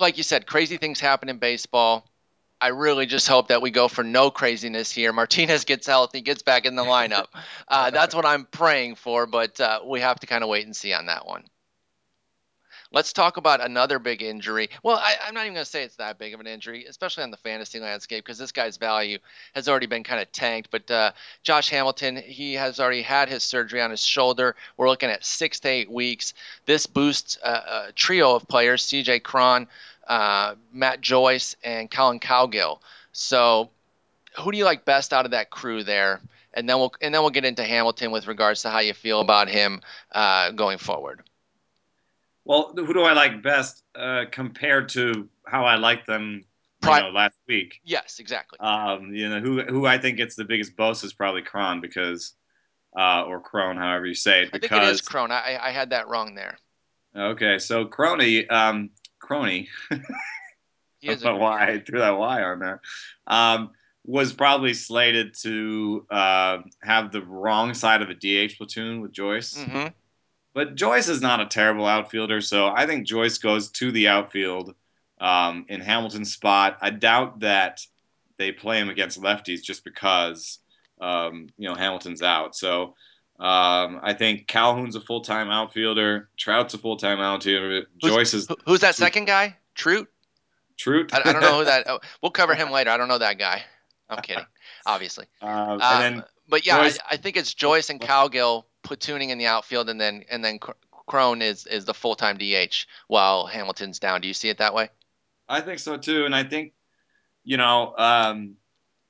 like 0.00 0.16
you 0.16 0.24
said, 0.24 0.46
crazy 0.46 0.76
things 0.76 0.98
happen 0.98 1.28
in 1.28 1.38
baseball. 1.38 2.04
I 2.60 2.68
really 2.68 3.06
just 3.06 3.28
hope 3.28 3.48
that 3.48 3.62
we 3.62 3.70
go 3.70 3.88
for 3.88 4.02
no 4.04 4.30
craziness 4.30 4.90
here. 4.90 5.12
Martinez 5.12 5.64
gets 5.64 5.86
healthy, 5.86 6.20
gets 6.20 6.42
back 6.42 6.64
in 6.64 6.74
the 6.76 6.84
lineup. 6.84 7.26
Uh, 7.68 7.90
that's 7.90 8.14
what 8.14 8.26
I'm 8.26 8.44
praying 8.46 8.96
for, 8.96 9.26
but 9.26 9.60
uh, 9.60 9.80
we 9.84 10.00
have 10.00 10.20
to 10.20 10.26
kind 10.26 10.44
of 10.44 10.50
wait 10.50 10.64
and 10.66 10.74
see 10.74 10.92
on 10.92 11.06
that 11.06 11.26
one. 11.26 11.44
Let's 12.92 13.14
talk 13.14 13.38
about 13.38 13.62
another 13.62 13.98
big 13.98 14.20
injury. 14.20 14.68
Well, 14.82 14.98
I, 14.98 15.16
am 15.26 15.32
not 15.32 15.44
even 15.44 15.54
going 15.54 15.64
to 15.64 15.70
say 15.70 15.82
it's 15.82 15.96
that 15.96 16.18
big 16.18 16.34
of 16.34 16.40
an 16.40 16.46
injury, 16.46 16.84
especially 16.84 17.24
on 17.24 17.30
the 17.30 17.38
fantasy 17.38 17.80
landscape, 17.80 18.22
because 18.22 18.36
this 18.36 18.52
guy's 18.52 18.76
value 18.76 19.18
has 19.54 19.66
already 19.66 19.86
been 19.86 20.04
kind 20.04 20.20
of 20.20 20.30
tanked. 20.30 20.70
But 20.70 20.90
uh, 20.90 21.12
Josh 21.42 21.70
Hamilton, 21.70 22.16
he 22.16 22.52
has 22.52 22.80
already 22.80 23.00
had 23.00 23.30
his 23.30 23.44
surgery 23.44 23.80
on 23.80 23.90
his 23.90 24.04
shoulder. 24.04 24.56
We're 24.76 24.90
looking 24.90 25.08
at 25.08 25.24
six 25.24 25.58
to 25.60 25.68
eight 25.68 25.90
weeks. 25.90 26.34
This 26.66 26.84
boosts 26.84 27.38
a, 27.42 27.92
trio 27.94 28.34
of 28.34 28.46
players: 28.46 28.84
C.J. 28.84 29.20
Cron, 29.20 29.68
uh, 30.06 30.56
Matt 30.70 31.00
Joyce, 31.00 31.56
and 31.64 31.90
Collin 31.90 32.20
Cowgill. 32.20 32.80
So, 33.12 33.70
who 34.38 34.52
do 34.52 34.58
you 34.58 34.66
like 34.66 34.84
best 34.84 35.14
out 35.14 35.24
of 35.24 35.30
that 35.30 35.48
crew 35.48 35.82
there? 35.82 36.20
And 36.52 36.68
then 36.68 36.78
we'll 36.78 36.92
and 37.00 37.14
then 37.14 37.22
we'll 37.22 37.30
get 37.30 37.46
into 37.46 37.64
Hamilton 37.64 38.10
with 38.10 38.26
regards 38.26 38.60
to 38.62 38.70
how 38.70 38.80
you 38.80 38.92
feel 38.92 39.20
about 39.20 39.48
him 39.48 39.80
uh, 40.12 40.50
going 40.50 40.76
forward. 40.76 41.22
Well, 42.44 42.72
who 42.74 42.92
do 42.92 43.02
I 43.02 43.12
like 43.12 43.42
best 43.42 43.84
uh, 43.94 44.24
compared 44.30 44.88
to 44.90 45.28
how 45.46 45.64
I 45.64 45.76
liked 45.76 46.06
them 46.06 46.44
you 46.82 46.90
know, 46.90 47.10
last 47.10 47.36
week? 47.46 47.80
Yes, 47.84 48.18
exactly. 48.18 48.58
Um, 48.58 49.14
you 49.14 49.28
know, 49.28 49.40
who 49.40 49.62
who 49.62 49.86
I 49.86 49.98
think 49.98 50.16
gets 50.16 50.34
the 50.34 50.44
biggest 50.44 50.76
boast 50.76 51.04
is 51.04 51.12
probably 51.12 51.42
Cron 51.42 51.80
because, 51.80 52.34
uh, 52.98 53.24
or 53.24 53.40
Crone, 53.40 53.76
however 53.76 54.06
you 54.06 54.14
say 54.14 54.42
it. 54.42 54.52
Because, 54.52 54.70
I 54.72 54.80
think 54.80 54.90
it 54.90 54.94
is 54.94 55.00
Crone. 55.00 55.30
I, 55.30 55.58
I 55.62 55.70
had 55.70 55.90
that 55.90 56.08
wrong 56.08 56.34
there. 56.34 56.58
Okay, 57.16 57.58
so 57.58 57.84
Crony, 57.84 58.48
um, 58.48 58.90
Crony. 59.20 59.68
is 61.02 61.22
a, 61.24 61.34
why 61.34 61.68
I 61.68 61.80
threw 61.80 62.00
that 62.00 62.16
Y 62.16 62.42
on 62.42 62.58
there. 62.58 62.80
Um, 63.26 63.70
was 64.04 64.32
probably 64.32 64.74
slated 64.74 65.34
to 65.42 66.04
uh, 66.10 66.58
have 66.82 67.12
the 67.12 67.22
wrong 67.22 67.72
side 67.72 68.02
of 68.02 68.10
a 68.10 68.14
DH 68.14 68.56
platoon 68.56 69.00
with 69.00 69.12
Joyce. 69.12 69.54
Mm-hmm. 69.54 69.88
But 70.54 70.74
Joyce 70.74 71.08
is 71.08 71.20
not 71.20 71.40
a 71.40 71.46
terrible 71.46 71.86
outfielder, 71.86 72.40
so 72.40 72.68
I 72.68 72.86
think 72.86 73.06
Joyce 73.06 73.38
goes 73.38 73.70
to 73.72 73.90
the 73.90 74.08
outfield 74.08 74.74
um, 75.20 75.64
in 75.68 75.80
Hamilton's 75.80 76.32
spot. 76.32 76.78
I 76.80 76.90
doubt 76.90 77.40
that 77.40 77.86
they 78.36 78.52
play 78.52 78.78
him 78.78 78.90
against 78.90 79.20
lefties 79.20 79.62
just 79.62 79.84
because 79.84 80.58
um, 81.00 81.48
you 81.56 81.68
know 81.68 81.74
Hamilton's 81.74 82.22
out. 82.22 82.54
So 82.54 82.94
um, 83.38 84.00
I 84.02 84.14
think 84.14 84.46
Calhoun's 84.46 84.96
a 84.96 85.00
full 85.00 85.22
time 85.22 85.48
outfielder. 85.48 86.28
Trout's 86.36 86.74
a 86.74 86.78
full 86.78 86.96
time 86.96 87.20
outfielder. 87.20 87.86
Who's, 88.02 88.12
Joyce 88.12 88.34
is. 88.34 88.48
Who's 88.66 88.80
that 88.80 88.94
second 88.94 89.24
guy? 89.24 89.56
Trout. 89.74 90.06
Trout. 90.76 91.12
I, 91.14 91.20
I, 91.28 91.32
don't 91.32 91.40
know 91.40 91.58
who 91.58 91.64
that. 91.64 91.84
Oh, 91.88 92.00
we'll 92.22 92.30
cover 92.30 92.54
him 92.54 92.70
later. 92.70 92.90
I 92.90 92.96
don't 92.96 93.08
know 93.08 93.18
that 93.18 93.38
guy. 93.38 93.62
I'm 94.10 94.22
kidding, 94.22 94.44
obviously. 94.86 95.26
Uh, 95.40 95.78
and 95.80 96.16
then 96.16 96.24
but 96.48 96.66
yeah, 96.66 96.82
Joyce, 96.82 96.98
I, 96.98 97.14
I, 97.14 97.16
think 97.16 97.36
it's 97.36 97.54
Joyce 97.54 97.88
and 97.88 98.00
Cowgill 98.00 98.64
platooning 98.82 99.28
in 99.28 99.38
the 99.38 99.46
outfield, 99.46 99.88
and 99.88 100.00
then 100.00 100.24
and 100.30 100.44
then 100.44 100.58
Crone 101.06 101.42
is 101.42 101.66
is 101.66 101.84
the 101.84 101.94
full 101.94 102.14
time 102.14 102.36
DH 102.36 102.86
while 103.08 103.46
Hamilton's 103.46 103.98
down. 103.98 104.20
Do 104.20 104.28
you 104.28 104.34
see 104.34 104.48
it 104.48 104.58
that 104.58 104.74
way? 104.74 104.88
I 105.48 105.60
think 105.60 105.78
so 105.78 105.96
too, 105.96 106.24
and 106.24 106.34
I 106.34 106.44
think 106.44 106.72
you 107.44 107.56
know 107.56 107.94
um, 107.98 108.56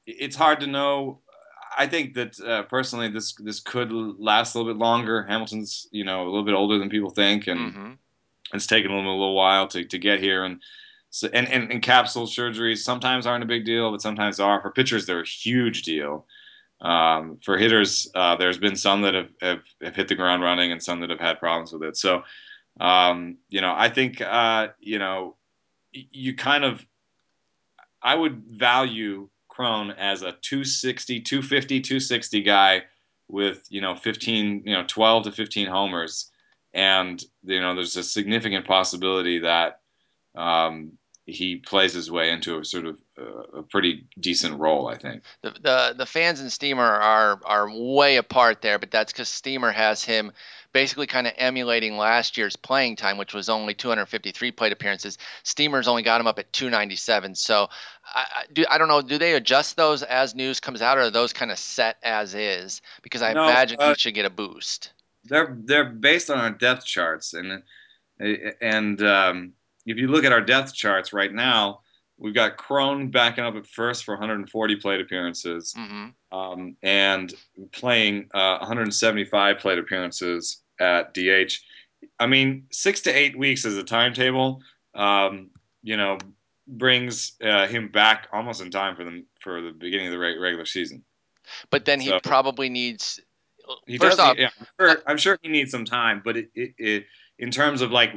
it's 0.07 0.37
hard 0.37 0.61
to 0.61 0.67
know. 0.67 1.21
I 1.76 1.87
think 1.87 2.14
that 2.14 2.38
uh, 2.41 2.62
personally, 2.64 3.09
this 3.09 3.35
this 3.35 3.61
could 3.61 3.93
last 3.93 4.55
a 4.55 4.59
little 4.59 4.73
bit 4.73 4.79
longer. 4.79 5.23
Hamilton's 5.23 5.87
you 5.91 6.05
know 6.05 6.25
a 6.25 6.29
little 6.29 6.45
bit 6.45 6.55
older 6.55 6.79
than 6.79 6.91
people 6.91 7.11
think, 7.11 7.47
and 7.47 7.61
mm-hmm. 7.61 7.93
it's 8.52 8.67
taken 8.67 8.91
him 8.91 9.07
a 9.07 9.11
little 9.11 9.35
while 9.35 9.69
to, 9.69 9.85
to 9.85 9.99
get 9.99 10.21
here. 10.21 10.45
And 10.45 10.61
so 11.11 11.29
and, 11.33 11.47
and, 11.49 11.71
and 11.71 11.83
capsule 11.83 12.26
surgeries 12.26 12.79
sometimes 12.79 13.26
aren't 13.26 13.45
a 13.45 13.47
big 13.47 13.64
deal, 13.64 13.91
but 13.91 14.02
sometimes 14.02 14.41
are. 14.41 14.61
For 14.61 14.71
pitchers, 14.71 15.07
they're 15.07 15.21
a 15.21 15.26
huge 15.26 15.83
deal. 15.83 16.26
Um, 16.83 17.39
for 17.45 17.57
hitters, 17.57 18.11
uh, 18.17 18.35
there's 18.37 18.59
been 18.59 18.75
some 18.75 19.03
that 19.03 19.15
have, 19.15 19.31
have, 19.41 19.61
have, 19.83 19.95
hit 19.95 20.09
the 20.09 20.17
ground 20.17 20.43
running 20.43 20.73
and 20.73 20.83
some 20.83 21.01
that 21.01 21.11
have 21.11 21.21
had 21.21 21.39
problems 21.39 21.73
with 21.73 21.85
it. 21.85 21.97
So, 21.97 22.25
um, 22.81 23.39
you 23.49 23.61
know, 23.61 23.73
I 23.77 23.89
think, 23.89 24.21
uh, 24.21 24.69
you 24.81 24.99
know, 24.99 25.37
you 25.93 26.35
kind 26.35 26.65
of, 26.65 26.85
I 28.03 28.17
would 28.17 28.43
value 28.49 29.29
Cron 29.49 29.93
as 29.93 30.23
a 30.23 30.33
260, 30.33 31.21
250, 31.21 31.81
260 31.81 32.43
guy 32.43 32.83
with, 33.29 33.65
you 33.69 33.81
know, 33.81 33.95
15, 33.95 34.62
you 34.65 34.73
know, 34.75 34.85
12 34.89 35.25
to 35.25 35.33
15 35.33 35.69
homers. 35.69 36.33
And, 36.75 37.23
you 37.45 37.61
know, 37.61 37.77
there's 37.77 37.97
a 37.97 38.03
significant 38.03 38.67
possibility 38.67 39.39
that, 39.39 39.79
um, 40.35 40.99
he 41.26 41.57
plays 41.57 41.93
his 41.93 42.11
way 42.11 42.31
into 42.31 42.59
a 42.59 42.64
sort 42.64 42.87
of 42.87 42.99
uh, 43.19 43.59
a 43.59 43.62
pretty 43.62 44.07
decent 44.19 44.59
role, 44.59 44.88
I 44.88 44.99
think. 44.99 45.23
The, 45.43 45.50
the 45.50 45.95
the 45.99 46.07
fans 46.07 46.41
and 46.41 46.50
Steamer 46.50 46.83
are 46.83 47.41
are 47.45 47.69
way 47.71 48.17
apart 48.17 48.61
there, 48.61 48.79
but 48.79 48.91
that's 48.91 49.12
because 49.12 49.29
Steamer 49.29 49.71
has 49.71 50.02
him 50.02 50.33
basically 50.73 51.07
kind 51.07 51.26
of 51.26 51.35
emulating 51.37 51.97
last 51.97 52.37
year's 52.37 52.57
playing 52.57 52.97
time, 52.97 53.19
which 53.19 53.35
was 53.35 53.49
only 53.49 53.75
253 53.75 54.52
plate 54.52 54.73
appearances. 54.73 55.19
Steamer's 55.43 55.87
only 55.87 56.02
got 56.02 56.21
him 56.21 56.26
up 56.26 56.38
at 56.38 56.52
297. 56.52 57.35
So 57.35 57.69
I, 58.14 58.25
I, 58.35 58.45
do, 58.52 58.64
I 58.71 58.79
don't 58.79 58.88
know, 58.88 59.02
do 59.02 59.19
they 59.19 59.35
adjust 59.35 59.76
those 59.76 60.02
as 60.02 60.35
news 60.35 60.61
comes 60.61 60.81
out, 60.81 60.99
or 60.99 61.02
are 61.02 61.11
those 61.11 61.33
kind 61.33 61.50
of 61.50 61.59
set 61.59 61.99
as 62.02 62.35
is? 62.35 62.81
Because 63.02 63.23
I 63.23 63.33
no, 63.33 63.45
imagine 63.45 63.76
uh, 63.81 63.91
he 63.91 63.95
should 63.99 64.14
get 64.14 64.25
a 64.25 64.31
boost. 64.31 64.93
They're 65.25 65.57
they're 65.64 65.85
based 65.85 66.31
on 66.31 66.38
our 66.38 66.50
depth 66.50 66.85
charts, 66.85 67.35
and 67.35 67.62
and 68.61 69.02
um, 69.02 69.52
if 69.87 69.97
you 69.97 70.09
look 70.09 70.25
at 70.25 70.33
our 70.33 70.41
depth 70.41 70.75
charts 70.75 71.12
right 71.12 71.33
now, 71.33 71.81
we've 72.19 72.35
got 72.35 72.57
Crone 72.57 73.11
backing 73.11 73.45
up 73.45 73.57
at 73.57 73.67
first 73.67 74.05
for 74.05 74.15
140 74.15 74.77
plate 74.77 75.01
appearances 75.01 75.75
mm-hmm. 75.77 76.37
um, 76.37 76.77
and 76.83 77.35
playing 77.73 78.29
uh, 78.33 78.59
175 78.59 79.59
plate 79.59 79.79
appearances 79.79 80.62
at 80.81 81.12
DH. 81.15 81.55
I 82.19 82.27
mean, 82.27 82.67
six 82.71 83.01
to 83.03 83.11
eight 83.11 83.37
weeks 83.37 83.65
as 83.65 83.77
a 83.77 83.83
timetable, 83.83 84.61
um, 84.95 85.51
you 85.83 85.97
know, 85.97 86.19
brings 86.67 87.33
uh, 87.43 87.67
him 87.67 87.89
back 87.89 88.29
almost 88.33 88.61
in 88.61 88.71
time 88.71 88.97
for 88.97 89.05
the 89.05 89.25
for 89.41 89.61
the 89.61 89.73
beginning 89.73 90.07
of 90.07 90.12
the 90.12 90.19
regular 90.19 90.65
season. 90.65 91.05
But 91.71 91.85
then 91.85 92.01
he 92.01 92.09
so, 92.09 92.21
probably 92.21 92.69
needs. 92.69 93.21
He 93.87 93.99
first 93.99 94.19
does, 94.19 94.31
off, 94.31 94.39
yeah, 94.39 94.51
I'm, 94.59 94.67
sure, 94.79 95.03
I'm 95.07 95.17
sure 95.17 95.39
he 95.43 95.49
needs 95.49 95.71
some 95.71 95.85
time, 95.85 96.21
but 96.25 96.37
it, 96.37 96.51
it, 96.55 96.75
it 96.79 97.07
in 97.39 97.51
terms 97.51 97.81
of 97.81 97.91
like 97.91 98.12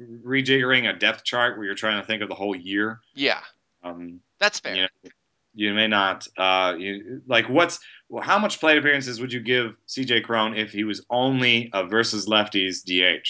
rejiggering 0.00 0.88
a 0.88 0.98
depth 0.98 1.24
chart 1.24 1.56
where 1.56 1.66
you're 1.66 1.74
trying 1.74 2.00
to 2.00 2.06
think 2.06 2.22
of 2.22 2.28
the 2.28 2.34
whole 2.34 2.54
year. 2.54 3.00
Yeah, 3.14 3.40
um, 3.82 4.20
that's 4.38 4.60
fair. 4.60 4.74
You, 4.74 4.82
know, 4.82 5.10
you 5.54 5.74
may 5.74 5.86
not. 5.86 6.26
Uh, 6.36 6.74
you, 6.78 7.22
like, 7.26 7.48
what's 7.48 7.78
well, 8.08 8.22
how 8.22 8.38
much 8.38 8.60
plate 8.60 8.78
appearances 8.78 9.20
would 9.20 9.32
you 9.32 9.40
give 9.40 9.74
C.J. 9.86 10.22
Cron 10.22 10.56
if 10.56 10.72
he 10.72 10.84
was 10.84 11.04
only 11.10 11.70
a 11.72 11.84
versus 11.84 12.26
lefties 12.26 12.82
DH? 12.84 13.28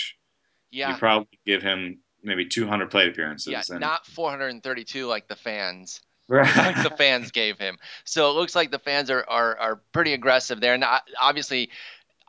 Yeah, 0.71 0.91
you 0.91 0.97
probably 0.97 1.39
give 1.47 1.63
him 1.63 1.99
maybe 2.25 2.47
200 2.47 2.91
plate 2.91 3.09
appearances. 3.09 3.53
Yeah, 3.53 3.63
and, 3.69 3.81
not 3.81 4.07
432 4.07 5.07
like 5.07 5.29
the 5.29 5.37
fans. 5.37 6.01
Right. 6.27 6.57
like 6.57 6.83
the 6.83 6.97
fans 6.97 7.31
gave 7.31 7.59
him. 7.59 7.77
So 8.05 8.31
it 8.31 8.35
looks 8.35 8.55
like 8.55 8.71
the 8.71 8.79
fans 8.79 9.11
are, 9.11 9.25
are, 9.29 9.59
are 9.59 9.77
pretty 9.93 10.15
aggressive 10.15 10.61
there. 10.61 10.75
And 10.75 10.85
obviously, 11.21 11.71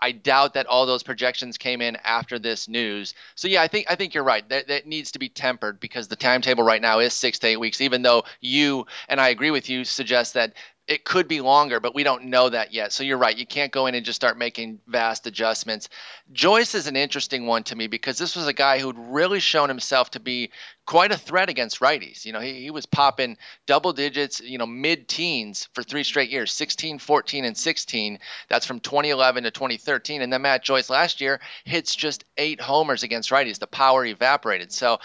I 0.02 0.12
doubt 0.12 0.54
that 0.56 0.68
all 0.68 0.86
those 0.86 1.04
projections 1.04 1.58
came 1.58 1.82
in 1.82 1.98
after 2.04 2.38
this 2.38 2.68
news. 2.68 3.14
So 3.36 3.48
yeah, 3.48 3.62
I 3.62 3.68
think 3.68 3.88
I 3.90 3.96
think 3.96 4.14
you're 4.14 4.24
right. 4.24 4.48
That, 4.50 4.68
that 4.68 4.86
needs 4.86 5.12
to 5.12 5.20
be 5.20 5.30
tempered 5.30 5.80
because 5.80 6.08
the 6.08 6.16
timetable 6.16 6.64
right 6.64 6.82
now 6.82 7.00
is 7.00 7.14
six 7.14 7.40
to 7.40 7.48
eight 7.48 7.60
weeks. 7.60 7.82
Even 7.82 8.02
though 8.02 8.24
you 8.42 8.86
and 9.08 9.20
I 9.20 9.30
agree 9.30 9.52
with 9.52 9.70
you, 9.70 9.84
suggest 9.84 10.34
that 10.34 10.54
it 10.88 11.04
could 11.04 11.28
be 11.28 11.42
longer, 11.42 11.80
but 11.80 11.96
we 11.96 12.04
don't 12.04 12.26
know 12.26 12.48
that 12.50 12.72
yet. 12.72 12.94
So 12.94 13.04
you're 13.04 13.18
right. 13.18 13.36
You 13.36 13.48
can't 13.48 13.72
go 13.72 13.88
in 13.88 13.96
and 13.96 14.06
just 14.06 14.18
start 14.18 14.38
making 14.38 14.80
vast 14.88 15.26
adjustments. 15.26 15.90
Joyce 16.32 16.76
is 16.76 16.86
an 16.86 16.96
interesting 16.96 17.48
one 17.48 17.64
to 17.64 17.76
me 17.76 17.88
because 17.88 18.20
this 18.20 18.36
was 18.36 18.48
a 18.48 18.54
guy 18.54 18.78
who'd 18.78 18.98
really 18.98 19.40
shown 19.40 19.68
himself 19.68 20.12
to 20.12 20.20
be 20.20 20.52
quite 20.86 21.12
a 21.12 21.18
threat 21.18 21.50
against 21.50 21.80
righties. 21.80 22.24
You 22.24 22.34
know, 22.34 22.40
he, 22.40 22.62
he 22.62 22.70
was 22.70 22.86
popping 22.86 23.38
double 23.66 23.94
digits, 23.94 24.42
you 24.42 24.60
know, 24.60 24.68
mid 24.68 25.08
teens 25.08 25.70
for 25.74 25.82
three 25.82 26.04
straight 26.04 26.30
years 26.30 26.52
16, 26.52 27.00
14, 27.00 27.46
and 27.46 27.58
16. 27.58 28.20
That's 28.48 28.68
from 28.68 28.80
2011 28.80 29.44
to 29.44 29.52
2013. 29.52 30.22
And 30.22 30.32
then 30.32 30.44
Matt 30.44 30.64
Joyce 30.64 30.92
last 30.92 31.20
year 31.20 31.40
hits 31.64 31.96
just 31.96 32.26
eight 32.38 32.62
homers 32.62 33.02
against 33.02 33.32
righties. 33.32 33.58
The 33.58 33.66
power 33.66 34.06
evaporated. 34.06 34.72
So 34.72 35.00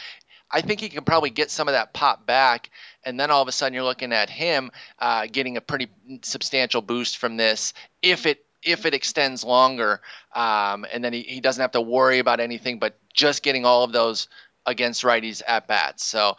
I 0.50 0.60
think 0.62 0.80
he 0.80 0.88
can 0.88 1.04
probably 1.04 1.30
get 1.30 1.50
some 1.50 1.68
of 1.68 1.72
that 1.74 1.92
pop 1.92 2.26
back. 2.26 2.70
And 3.04 3.18
then 3.18 3.30
all 3.30 3.42
of 3.42 3.48
a 3.48 3.52
sudden, 3.52 3.74
you're 3.74 3.84
looking 3.84 4.12
at 4.12 4.28
him 4.28 4.70
uh, 4.98 5.26
getting 5.30 5.56
a 5.56 5.60
pretty 5.60 5.88
substantial 6.22 6.82
boost 6.82 7.18
from 7.18 7.36
this 7.36 7.72
if 8.02 8.26
it 8.26 8.44
if 8.62 8.84
it 8.84 8.92
extends 8.92 9.42
longer, 9.42 10.02
um, 10.34 10.84
and 10.92 11.02
then 11.02 11.14
he, 11.14 11.22
he 11.22 11.40
doesn't 11.40 11.62
have 11.62 11.70
to 11.72 11.80
worry 11.80 12.18
about 12.18 12.40
anything 12.40 12.78
but 12.78 12.98
just 13.14 13.42
getting 13.42 13.64
all 13.64 13.84
of 13.84 13.92
those 13.92 14.28
against 14.66 15.02
righties 15.02 15.40
at 15.46 15.66
bats. 15.66 16.04
So 16.04 16.36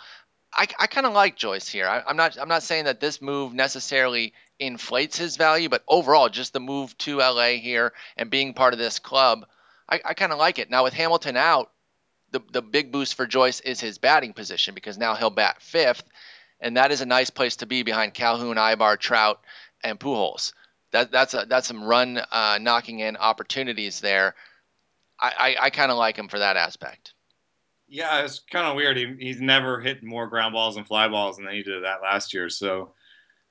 I, 0.54 0.68
I 0.80 0.88
kind 0.88 1.08
of 1.08 1.14
like 1.14 1.36
Joyce 1.36 1.68
here. 1.68 1.88
I, 1.88 2.04
am 2.10 2.18
not 2.18 2.38
I'm 2.40 2.50
not 2.50 2.64
saying 2.64 2.86
that 2.86 3.00
this 3.00 3.22
move 3.22 3.54
necessarily 3.54 4.34
inflates 4.60 5.18
his 5.18 5.38
value, 5.38 5.70
but 5.70 5.84
overall, 5.88 6.30
just 6.30 6.54
the 6.54 6.60
move 6.60 6.98
to 7.00 7.18
LA 7.18 7.54
here 7.54 7.94
and 8.18 8.30
being 8.30 8.54
part 8.54 8.74
of 8.74 8.80
this 8.80 9.00
club, 9.00 9.46
I, 9.90 10.00
I 10.06 10.14
kind 10.14 10.32
of 10.32 10.38
like 10.38 10.60
it. 10.60 10.70
Now 10.70 10.84
with 10.84 10.94
Hamilton 10.94 11.38
out, 11.38 11.72
the, 12.32 12.42
the 12.52 12.62
big 12.62 12.92
boost 12.92 13.16
for 13.16 13.26
Joyce 13.26 13.60
is 13.62 13.80
his 13.80 13.98
batting 13.98 14.34
position 14.34 14.74
because 14.74 14.98
now 14.98 15.16
he'll 15.16 15.30
bat 15.30 15.62
fifth, 15.62 16.04
and 16.60 16.78
that 16.78 16.92
is 16.92 17.02
a 17.02 17.06
nice 17.06 17.30
place 17.30 17.58
to 17.58 17.66
be 17.66 17.84
behind 17.84 18.14
Calhoun, 18.14 18.58
Aybar, 18.58 18.98
Trout, 18.98 19.42
and 19.84 20.00
Pujols. 20.00 20.54
That, 20.92 21.12
that's 21.12 21.34
a, 21.34 21.46
that's 21.48 21.68
some 21.68 21.84
run 21.84 22.22
uh, 22.32 22.60
knocking 22.62 23.00
in 23.00 23.18
opportunities 23.18 24.02
there. 24.02 24.36
I, 25.20 25.56
I, 25.60 25.66
I 25.66 25.70
kind 25.70 25.92
of 25.92 25.98
like 25.98 26.18
him 26.18 26.28
for 26.28 26.40
that 26.40 26.58
aspect. 26.58 27.14
Yeah, 27.88 28.24
it's 28.24 28.40
kind 28.40 28.68
of 28.68 28.76
weird. 28.76 28.98
He, 28.98 29.16
he's 29.20 29.42
never 29.42 29.82
hit 29.82 30.04
more 30.04 30.28
ground 30.28 30.54
balls 30.54 30.78
and 30.78 30.88
fly 30.88 31.08
balls 31.10 31.38
than 31.38 31.48
he 31.50 31.62
did 31.62 31.84
that 31.84 32.02
last 32.02 32.34
year. 32.34 32.50
So, 32.50 32.94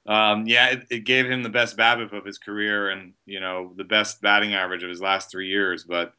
um, 0.06 0.46
yeah, 0.46 0.70
it, 0.70 0.86
it, 0.90 1.04
gave 1.04 1.26
him 1.30 1.42
the 1.42 1.50
best 1.50 1.76
BABIP 1.76 2.12
of 2.12 2.24
his 2.24 2.38
career 2.38 2.88
and 2.88 3.12
you 3.26 3.38
know 3.38 3.74
the 3.76 3.84
best 3.84 4.22
batting 4.22 4.54
average 4.54 4.82
of 4.82 4.88
his 4.88 5.02
last 5.02 5.30
three 5.30 5.48
years. 5.48 5.84
But 5.84 6.14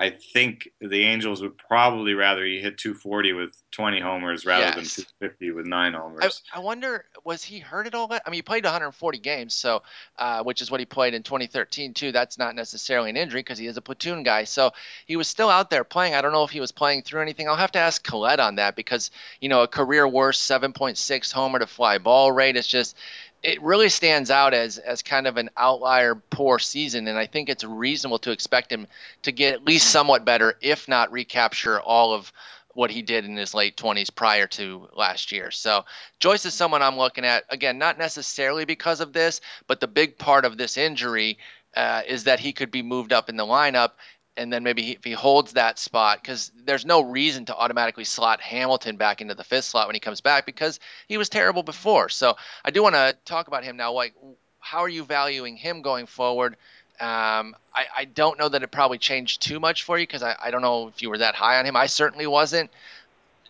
I 0.00 0.08
think 0.08 0.70
the 0.80 1.04
Angels 1.04 1.42
would 1.42 1.58
probably 1.58 2.14
rather 2.14 2.42
he 2.42 2.58
hit 2.58 2.78
240 2.78 3.34
with 3.34 3.54
20 3.72 4.00
homers 4.00 4.46
rather 4.46 4.64
yes. 4.64 4.74
than 4.74 4.84
250 4.84 5.50
with 5.50 5.66
nine 5.66 5.92
homers. 5.92 6.42
I, 6.54 6.56
I, 6.56 6.60
wonder, 6.60 7.04
was 7.22 7.44
he 7.44 7.58
hurt 7.58 7.86
at 7.86 7.94
all? 7.94 8.10
I 8.10 8.30
mean, 8.30 8.38
he 8.38 8.42
played 8.42 8.64
140 8.64 9.18
games, 9.18 9.52
so 9.52 9.82
uh, 10.18 10.42
which 10.42 10.62
is 10.62 10.70
what 10.70 10.80
he 10.80 10.86
played 10.86 11.12
in 11.12 11.22
2013 11.22 11.92
too. 11.92 12.12
That's 12.12 12.38
not 12.38 12.54
necessarily 12.54 13.10
an 13.10 13.18
injury 13.18 13.40
because 13.40 13.58
he 13.58 13.66
is 13.66 13.76
a 13.76 13.82
platoon 13.82 14.22
guy, 14.22 14.44
so 14.44 14.72
he 15.04 15.16
was 15.16 15.28
still 15.28 15.50
out 15.50 15.68
there 15.68 15.84
playing. 15.84 16.14
I 16.14 16.22
don't 16.22 16.32
know 16.32 16.44
if 16.44 16.50
he 16.50 16.60
was 16.60 16.72
playing 16.72 17.02
through 17.02 17.20
anything. 17.20 17.46
I'll 17.46 17.56
have 17.56 17.72
to 17.72 17.78
ask 17.78 18.02
Colette 18.02 18.40
on 18.40 18.54
that 18.54 18.76
because 18.76 19.10
you 19.42 19.50
know 19.50 19.60
a 19.62 19.68
career 19.68 20.08
worst 20.08 20.50
7.6 20.50 21.30
homer 21.30 21.58
to 21.58 21.66
fly 21.66 21.98
ball 21.98 22.32
rate 22.32 22.56
is 22.56 22.66
just 22.66 22.96
it 23.42 23.62
really 23.62 23.88
stands 23.88 24.30
out 24.30 24.52
as 24.54 24.78
as 24.78 25.02
kind 25.02 25.26
of 25.26 25.36
an 25.36 25.50
outlier 25.56 26.14
poor 26.14 26.58
season, 26.58 27.08
and 27.08 27.18
I 27.18 27.26
think 27.26 27.48
it's 27.48 27.64
reasonable 27.64 28.18
to 28.20 28.32
expect 28.32 28.70
him 28.70 28.86
to 29.22 29.32
get 29.32 29.54
at 29.54 29.64
least 29.64 29.90
somewhat 29.90 30.24
better, 30.24 30.56
if 30.60 30.88
not 30.88 31.12
recapture 31.12 31.80
all 31.80 32.12
of 32.12 32.32
what 32.74 32.90
he 32.90 33.02
did 33.02 33.24
in 33.24 33.36
his 33.36 33.52
late 33.52 33.76
20s 33.76 34.14
prior 34.14 34.46
to 34.46 34.88
last 34.96 35.32
year. 35.32 35.50
So 35.50 35.84
Joyce 36.20 36.46
is 36.46 36.54
someone 36.54 36.82
I'm 36.82 36.98
looking 36.98 37.24
at 37.24 37.44
again, 37.48 37.78
not 37.78 37.98
necessarily 37.98 38.64
because 38.64 39.00
of 39.00 39.12
this, 39.12 39.40
but 39.66 39.80
the 39.80 39.88
big 39.88 40.18
part 40.18 40.44
of 40.44 40.56
this 40.56 40.76
injury 40.76 41.38
uh, 41.74 42.02
is 42.06 42.24
that 42.24 42.40
he 42.40 42.52
could 42.52 42.70
be 42.70 42.82
moved 42.82 43.12
up 43.12 43.28
in 43.28 43.36
the 43.36 43.46
lineup 43.46 43.92
and 44.36 44.52
then 44.52 44.62
maybe 44.62 44.82
he, 44.82 44.92
if 44.92 45.04
he 45.04 45.12
holds 45.12 45.52
that 45.52 45.78
spot, 45.78 46.20
because 46.22 46.52
there's 46.64 46.86
no 46.86 47.02
reason 47.02 47.44
to 47.46 47.56
automatically 47.56 48.04
slot 48.04 48.40
Hamilton 48.40 48.96
back 48.96 49.20
into 49.20 49.34
the 49.34 49.44
fifth 49.44 49.64
slot 49.64 49.86
when 49.88 49.94
he 49.94 50.00
comes 50.00 50.20
back 50.20 50.46
because 50.46 50.80
he 51.08 51.18
was 51.18 51.28
terrible 51.28 51.62
before. 51.62 52.08
So 52.08 52.36
I 52.64 52.70
do 52.70 52.82
want 52.82 52.94
to 52.94 53.16
talk 53.24 53.48
about 53.48 53.64
him 53.64 53.76
now. 53.76 53.92
Like, 53.92 54.14
how 54.60 54.78
are 54.78 54.88
you 54.88 55.04
valuing 55.04 55.56
him 55.56 55.82
going 55.82 56.06
forward? 56.06 56.56
Um, 57.00 57.56
I, 57.74 57.86
I, 57.96 58.04
don't 58.04 58.38
know 58.38 58.50
that 58.50 58.62
it 58.62 58.70
probably 58.70 58.98
changed 58.98 59.40
too 59.40 59.58
much 59.58 59.84
for 59.84 59.98
you 59.98 60.06
because 60.06 60.22
I, 60.22 60.36
I 60.38 60.50
don't 60.50 60.60
know 60.60 60.88
if 60.88 61.00
you 61.00 61.08
were 61.08 61.16
that 61.16 61.34
high 61.34 61.58
on 61.58 61.64
him. 61.64 61.74
I 61.74 61.86
certainly 61.86 62.26
wasn't. 62.26 62.70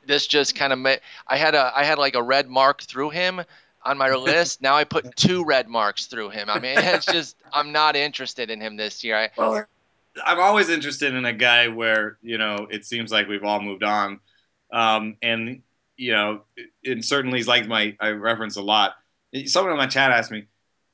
This 0.06 0.28
just 0.28 0.54
kind 0.54 0.72
of 0.72 1.00
I 1.26 1.36
had 1.36 1.56
a 1.56 1.72
I 1.74 1.82
had 1.82 1.98
like 1.98 2.14
a 2.14 2.22
red 2.22 2.48
mark 2.48 2.80
through 2.80 3.10
him 3.10 3.42
on 3.84 3.98
my 3.98 4.10
list. 4.14 4.62
Now 4.62 4.76
I 4.76 4.84
put 4.84 5.16
two 5.16 5.44
red 5.44 5.68
marks 5.68 6.06
through 6.06 6.30
him. 6.30 6.48
I 6.48 6.60
mean, 6.60 6.78
it's 6.78 7.06
just 7.06 7.36
I'm 7.52 7.72
not 7.72 7.96
interested 7.96 8.50
in 8.50 8.60
him 8.60 8.76
this 8.76 9.02
year. 9.02 9.16
I, 9.16 9.30
well, 9.36 9.66
I'm 10.24 10.40
always 10.40 10.68
interested 10.68 11.14
in 11.14 11.24
a 11.24 11.32
guy 11.32 11.68
where 11.68 12.18
you 12.22 12.38
know 12.38 12.66
it 12.70 12.84
seems 12.84 13.12
like 13.12 13.28
we've 13.28 13.44
all 13.44 13.60
moved 13.60 13.82
on, 13.82 14.20
um, 14.72 15.16
and 15.22 15.62
you 15.96 16.12
know, 16.12 16.42
and 16.84 17.04
certainly 17.04 17.38
he's 17.38 17.48
like 17.48 17.66
my 17.66 17.96
I 18.00 18.10
reference 18.10 18.56
a 18.56 18.62
lot. 18.62 18.94
Someone 19.46 19.72
in 19.72 19.78
my 19.78 19.86
chat 19.86 20.10
asked 20.10 20.30
me, 20.30 20.46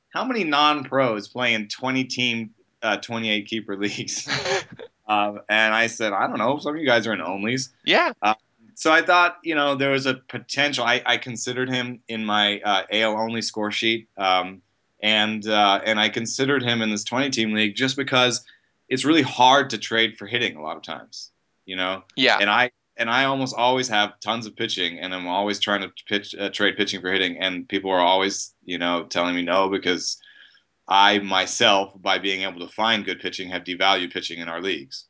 "How 0.09 0.23
many 0.23 0.43
non-pros 0.43 1.27
play 1.27 1.53
in 1.53 1.67
20 1.67 2.03
team, 2.03 2.51
uh, 2.81 2.97
28 2.97 3.47
keeper 3.47 3.77
leagues?" 3.77 4.27
uh, 5.07 5.33
and 5.49 5.73
I 5.73 5.87
said, 5.87 6.13
"I 6.13 6.27
don't 6.27 6.37
know. 6.37 6.59
Some 6.59 6.75
of 6.75 6.81
you 6.81 6.87
guys 6.87 7.07
are 7.07 7.13
in 7.13 7.19
onlys." 7.19 7.69
Yeah. 7.85 8.11
Uh, 8.21 8.35
so 8.75 8.91
I 8.91 9.01
thought, 9.01 9.37
you 9.43 9.55
know, 9.55 9.73
there 9.73 9.89
was 9.89 10.05
a 10.05 10.13
potential. 10.13 10.85
I, 10.85 11.01
I 11.03 11.17
considered 11.17 11.67
him 11.67 11.99
in 12.07 12.23
my 12.23 12.59
uh, 12.59 12.83
AL 12.91 13.17
only 13.17 13.41
score 13.41 13.71
sheet, 13.71 14.07
um, 14.17 14.61
and 15.01 15.47
uh, 15.47 15.81
and 15.83 15.99
I 15.99 16.09
considered 16.09 16.61
him 16.61 16.83
in 16.83 16.91
this 16.91 17.03
20 17.03 17.31
team 17.31 17.53
league 17.53 17.75
just 17.75 17.97
because 17.97 18.45
it's 18.89 19.05
really 19.05 19.21
hard 19.21 19.69
to 19.71 19.77
trade 19.77 20.17
for 20.17 20.27
hitting 20.27 20.55
a 20.55 20.61
lot 20.61 20.77
of 20.77 20.83
times, 20.83 21.31
you 21.65 21.75
know. 21.75 22.03
Yeah. 22.15 22.37
And 22.39 22.49
I 22.49 22.71
and 22.97 23.09
I 23.09 23.25
almost 23.25 23.55
always 23.55 23.87
have 23.89 24.19
tons 24.19 24.45
of 24.45 24.55
pitching, 24.55 24.99
and 24.99 25.13
I'm 25.13 25.27
always 25.27 25.59
trying 25.59 25.81
to 25.81 25.91
pitch 26.07 26.35
uh, 26.35 26.49
trade 26.49 26.77
pitching 26.77 27.01
for 27.01 27.11
hitting, 27.11 27.37
and 27.37 27.67
people 27.67 27.91
are 27.91 27.99
always 27.99 28.53
you 28.65 28.77
know 28.77 29.05
telling 29.05 29.35
me 29.35 29.43
no 29.43 29.69
because 29.69 30.17
I 30.87 31.19
myself, 31.19 31.93
by 32.01 32.17
being 32.17 32.43
able 32.43 32.65
to 32.65 32.73
find 32.73 33.05
good 33.05 33.19
pitching, 33.19 33.49
have 33.49 33.63
devalued 33.63 34.11
pitching 34.13 34.39
in 34.39 34.47
our 34.47 34.61
leagues. 34.61 35.05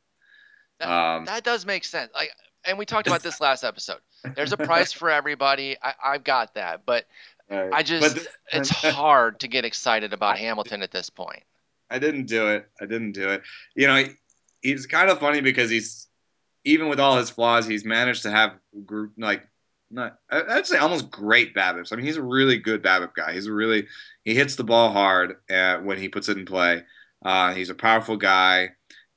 That, 0.80 0.90
um, 0.90 1.24
that 1.24 1.44
does 1.44 1.64
make 1.64 1.84
sense. 1.84 2.10
Like, 2.14 2.30
and 2.64 2.78
we 2.78 2.84
talked 2.84 3.06
about 3.06 3.22
this 3.24 3.40
last 3.40 3.64
episode. 3.64 4.00
There's 4.34 4.52
a 4.52 4.56
price 4.56 4.92
for 4.92 5.10
everybody. 5.10 5.76
I, 5.82 5.94
I've 6.04 6.24
got 6.24 6.54
that, 6.54 6.82
but 6.84 7.06
right. 7.48 7.70
I 7.72 7.82
just 7.82 8.28
it's 8.52 8.68
hard 8.70 9.40
to 9.40 9.48
get 9.48 9.64
excited 9.64 10.12
about 10.12 10.38
Hamilton 10.38 10.82
at 10.82 10.90
this 10.90 11.10
point. 11.10 11.42
I 11.90 11.98
didn't 11.98 12.26
do 12.26 12.48
it. 12.48 12.68
I 12.80 12.86
didn't 12.86 13.12
do 13.12 13.30
it. 13.30 13.42
You 13.74 13.86
know, 13.86 13.96
he, 13.96 14.10
he's 14.60 14.86
kind 14.86 15.10
of 15.10 15.18
funny 15.20 15.40
because 15.40 15.70
he's 15.70 16.06
even 16.64 16.88
with 16.88 17.00
all 17.00 17.16
his 17.16 17.30
flaws, 17.30 17.66
he's 17.66 17.84
managed 17.84 18.22
to 18.22 18.30
have 18.30 18.54
group 18.84 19.12
like 19.16 19.46
not 19.90 20.18
I'd 20.30 20.66
say 20.66 20.76
almost 20.78 21.10
great 21.10 21.54
BABIPs. 21.54 21.92
I 21.92 21.96
mean, 21.96 22.04
he's 22.04 22.18
a 22.18 22.22
really 22.22 22.58
good 22.58 22.82
BABIP 22.82 23.14
guy. 23.14 23.32
He's 23.32 23.46
a 23.46 23.52
really 23.52 23.86
he 24.24 24.34
hits 24.34 24.56
the 24.56 24.64
ball 24.64 24.92
hard 24.92 25.36
uh, 25.50 25.78
when 25.78 25.98
he 25.98 26.08
puts 26.08 26.28
it 26.28 26.36
in 26.36 26.44
play. 26.44 26.82
Uh, 27.24 27.54
he's 27.54 27.70
a 27.70 27.74
powerful 27.74 28.16
guy, 28.16 28.70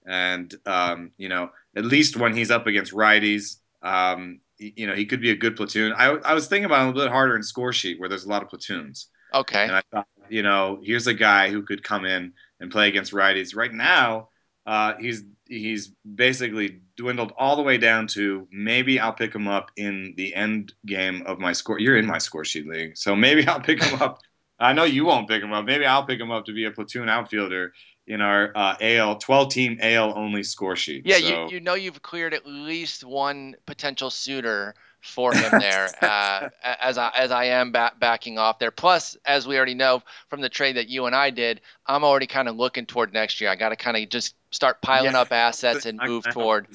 and 0.05 0.53
um, 0.65 1.11
you 1.17 1.29
know, 1.29 1.51
at 1.75 1.85
least 1.85 2.17
when 2.17 2.35
he's 2.35 2.51
up 2.51 2.67
against 2.67 2.93
righties, 2.93 3.57
um, 3.83 4.39
you 4.57 4.87
know, 4.87 4.95
he 4.95 5.05
could 5.05 5.21
be 5.21 5.31
a 5.31 5.35
good 5.35 5.55
platoon. 5.55 5.93
I, 5.93 6.07
I 6.07 6.33
was 6.33 6.47
thinking 6.47 6.65
about 6.65 6.81
him 6.81 6.87
a 6.87 6.91
little 6.91 7.03
bit 7.03 7.11
harder 7.11 7.35
in 7.35 7.43
score 7.43 7.73
sheet 7.73 7.99
where 7.99 8.09
there's 8.09 8.25
a 8.25 8.29
lot 8.29 8.43
of 8.43 8.49
platoons. 8.49 9.07
Okay. 9.33 9.63
And 9.63 9.75
I 9.75 9.81
thought, 9.91 10.07
you 10.29 10.43
know, 10.43 10.79
here's 10.83 11.07
a 11.07 11.13
guy 11.13 11.49
who 11.49 11.63
could 11.63 11.83
come 11.83 12.05
in 12.05 12.33
and 12.61 12.71
play 12.71 12.87
against 12.87 13.11
righties. 13.11 13.55
Right 13.55 13.73
now, 13.73 14.29
uh, 14.65 14.93
he's 14.99 15.23
he's 15.47 15.91
basically 16.15 16.79
dwindled 16.95 17.33
all 17.37 17.57
the 17.57 17.61
way 17.61 17.77
down 17.77 18.07
to 18.07 18.47
maybe 18.51 18.99
I'll 18.99 19.11
pick 19.11 19.35
him 19.35 19.47
up 19.47 19.71
in 19.75 20.13
the 20.15 20.33
end 20.33 20.73
game 20.85 21.23
of 21.25 21.39
my 21.39 21.51
score. 21.51 21.79
You're 21.79 21.97
in 21.97 22.05
my 22.05 22.19
score 22.19 22.45
sheet 22.45 22.67
league, 22.67 22.95
so 22.95 23.15
maybe 23.15 23.45
I'll 23.47 23.59
pick 23.59 23.83
him 23.83 24.01
up. 24.01 24.19
I 24.59 24.73
know 24.73 24.83
you 24.83 25.05
won't 25.05 25.27
pick 25.27 25.41
him 25.41 25.51
up. 25.51 25.65
Maybe 25.65 25.85
I'll 25.85 26.05
pick 26.05 26.19
him 26.19 26.31
up 26.31 26.45
to 26.45 26.53
be 26.53 26.65
a 26.65 26.71
platoon 26.71 27.09
outfielder 27.09 27.73
in 28.05 28.21
our 28.21 28.51
uh, 28.55 28.75
AL 28.79 29.17
12 29.17 29.49
team 29.49 29.79
AL 29.81 30.17
only 30.17 30.43
score 30.43 30.75
sheet. 30.75 31.05
Yeah, 31.05 31.17
so. 31.17 31.45
you, 31.45 31.55
you 31.55 31.59
know 31.59 31.73
you've 31.73 32.01
cleared 32.01 32.33
at 32.33 32.45
least 32.45 33.03
one 33.03 33.55
potential 33.65 34.09
suitor 34.09 34.75
for 35.01 35.33
him 35.33 35.59
there 35.59 35.89
uh, 36.01 36.49
as 36.63 36.97
I 36.97 37.11
as 37.15 37.31
I 37.31 37.45
am 37.45 37.71
back, 37.71 37.99
backing 37.99 38.37
off 38.37 38.59
there. 38.59 38.71
Plus, 38.71 39.17
as 39.25 39.47
we 39.47 39.57
already 39.57 39.73
know 39.73 40.01
from 40.29 40.41
the 40.41 40.49
trade 40.49 40.77
that 40.77 40.87
you 40.87 41.05
and 41.05 41.15
I 41.15 41.29
did, 41.29 41.61
I'm 41.85 42.03
already 42.03 42.27
kind 42.27 42.47
of 42.47 42.55
looking 42.55 42.85
toward 42.85 43.13
next 43.13 43.41
year. 43.41 43.49
I 43.49 43.55
got 43.55 43.69
to 43.69 43.75
kind 43.75 43.97
of 43.97 44.09
just 44.09 44.35
start 44.51 44.81
piling 44.81 45.13
yeah. 45.13 45.21
up 45.21 45.31
assets 45.31 45.85
and 45.85 45.99
move 46.05 46.23
toward. 46.31 46.67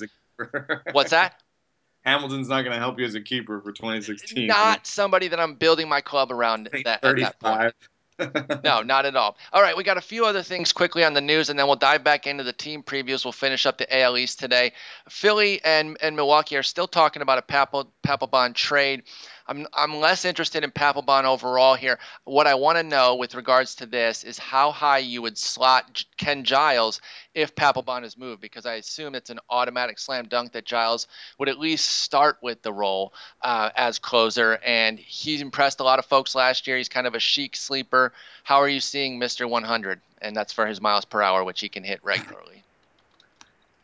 What's 0.92 1.10
that? 1.10 1.40
Hamilton's 2.04 2.48
not 2.48 2.62
going 2.62 2.72
to 2.72 2.78
help 2.78 3.00
you 3.00 3.04
as 3.04 3.16
a 3.16 3.20
keeper 3.20 3.60
for 3.60 3.72
2016. 3.72 4.46
Not 4.46 4.86
somebody 4.86 5.26
that 5.26 5.40
I'm 5.40 5.54
building 5.56 5.88
my 5.88 6.00
club 6.00 6.30
around 6.30 6.68
that, 6.84 7.02
at 7.02 7.16
that 7.16 7.40
point 7.40 7.74
no, 8.18 8.82
not 8.84 9.06
at 9.06 9.16
all. 9.16 9.36
All 9.52 9.62
right, 9.62 9.76
we 9.76 9.84
got 9.84 9.96
a 9.96 10.02
few 10.02 10.24
other 10.24 10.42
things 10.42 10.72
quickly 10.72 11.04
on 11.04 11.14
the 11.14 11.20
news, 11.20 11.48
and 11.48 11.58
then 11.58 11.66
we'll 11.66 11.76
dive 11.76 12.04
back 12.04 12.26
into 12.26 12.44
the 12.44 12.52
team 12.52 12.82
previews. 12.82 13.24
We'll 13.24 13.32
finish 13.32 13.66
up 13.66 13.78
the 13.78 14.00
AL 14.00 14.16
East 14.16 14.38
today. 14.38 14.72
Philly 15.08 15.60
and, 15.64 15.96
and 16.00 16.16
Milwaukee 16.16 16.56
are 16.56 16.62
still 16.62 16.88
talking 16.88 17.22
about 17.22 17.38
a 17.38 17.42
Papel, 17.42 17.86
Papelbon 18.06 18.54
trade. 18.54 19.02
I'm, 19.48 19.66
I'm 19.72 19.96
less 19.96 20.24
interested 20.24 20.64
in 20.64 20.70
Papelbon 20.70 21.24
overall 21.24 21.74
here. 21.74 21.98
What 22.24 22.46
I 22.46 22.54
want 22.54 22.78
to 22.78 22.82
know 22.82 23.14
with 23.14 23.34
regards 23.34 23.76
to 23.76 23.86
this 23.86 24.24
is 24.24 24.38
how 24.38 24.72
high 24.72 24.98
you 24.98 25.22
would 25.22 25.38
slot 25.38 26.04
Ken 26.16 26.44
Giles 26.44 27.00
if 27.34 27.54
Papelbon 27.54 28.04
is 28.04 28.16
moved, 28.16 28.40
because 28.40 28.66
I 28.66 28.74
assume 28.74 29.14
it's 29.14 29.30
an 29.30 29.38
automatic 29.48 29.98
slam 29.98 30.26
dunk 30.26 30.52
that 30.52 30.64
Giles 30.64 31.06
would 31.38 31.48
at 31.48 31.58
least 31.58 31.86
start 31.86 32.38
with 32.42 32.62
the 32.62 32.72
role 32.72 33.12
uh, 33.42 33.70
as 33.76 33.98
closer. 33.98 34.58
And 34.64 34.98
he 34.98 35.40
impressed 35.40 35.80
a 35.80 35.84
lot 35.84 35.98
of 35.98 36.06
folks 36.06 36.34
last 36.34 36.66
year. 36.66 36.76
He's 36.76 36.88
kind 36.88 37.06
of 37.06 37.14
a 37.14 37.20
chic 37.20 37.54
sleeper. 37.54 38.12
How 38.42 38.56
are 38.56 38.68
you 38.68 38.80
seeing 38.80 39.20
Mr. 39.20 39.48
100? 39.48 40.00
And 40.22 40.34
that's 40.34 40.52
for 40.52 40.66
his 40.66 40.80
miles 40.80 41.04
per 41.04 41.22
hour, 41.22 41.44
which 41.44 41.60
he 41.60 41.68
can 41.68 41.84
hit 41.84 42.00
regularly. 42.02 42.62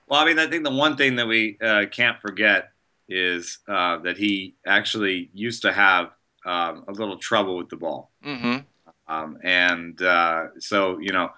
Well, 0.08 0.20
I 0.20 0.24
mean, 0.24 0.38
I 0.38 0.46
think 0.46 0.64
the 0.64 0.70
one 0.70 0.96
thing 0.96 1.16
that 1.16 1.28
we 1.28 1.56
uh, 1.60 1.86
can't 1.90 2.20
forget 2.20 2.71
is 3.12 3.58
uh, 3.68 3.98
that 3.98 4.16
he 4.16 4.54
actually 4.66 5.30
used 5.34 5.62
to 5.62 5.72
have 5.72 6.10
um, 6.46 6.84
a 6.88 6.92
little 6.92 7.18
trouble 7.18 7.56
with 7.56 7.68
the 7.68 7.76
ball. 7.76 8.10
Mm-hmm. 8.24 8.58
Um, 9.06 9.38
and 9.44 10.00
uh, 10.00 10.46
so, 10.58 10.98
you 10.98 11.12
know, 11.12 11.30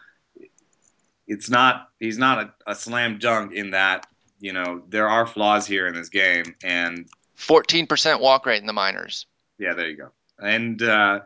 it's 1.26 1.50
not, 1.50 1.88
he's 1.98 2.18
not 2.18 2.38
a, 2.38 2.70
a, 2.70 2.74
slam 2.74 3.18
dunk 3.18 3.52
in 3.52 3.70
that, 3.72 4.06
you 4.38 4.52
know, 4.52 4.82
there 4.88 5.08
are 5.08 5.26
flaws 5.26 5.66
here 5.66 5.86
in 5.88 5.94
this 5.94 6.08
game. 6.08 6.54
And 6.62 7.08
14% 7.38 8.20
walk 8.20 8.46
rate 8.46 8.60
in 8.60 8.66
the 8.66 8.72
minors. 8.72 9.26
Yeah, 9.58 9.74
there 9.74 9.88
you 9.88 9.96
go. 9.96 10.10
And 10.38 10.80
uh, 10.82 11.20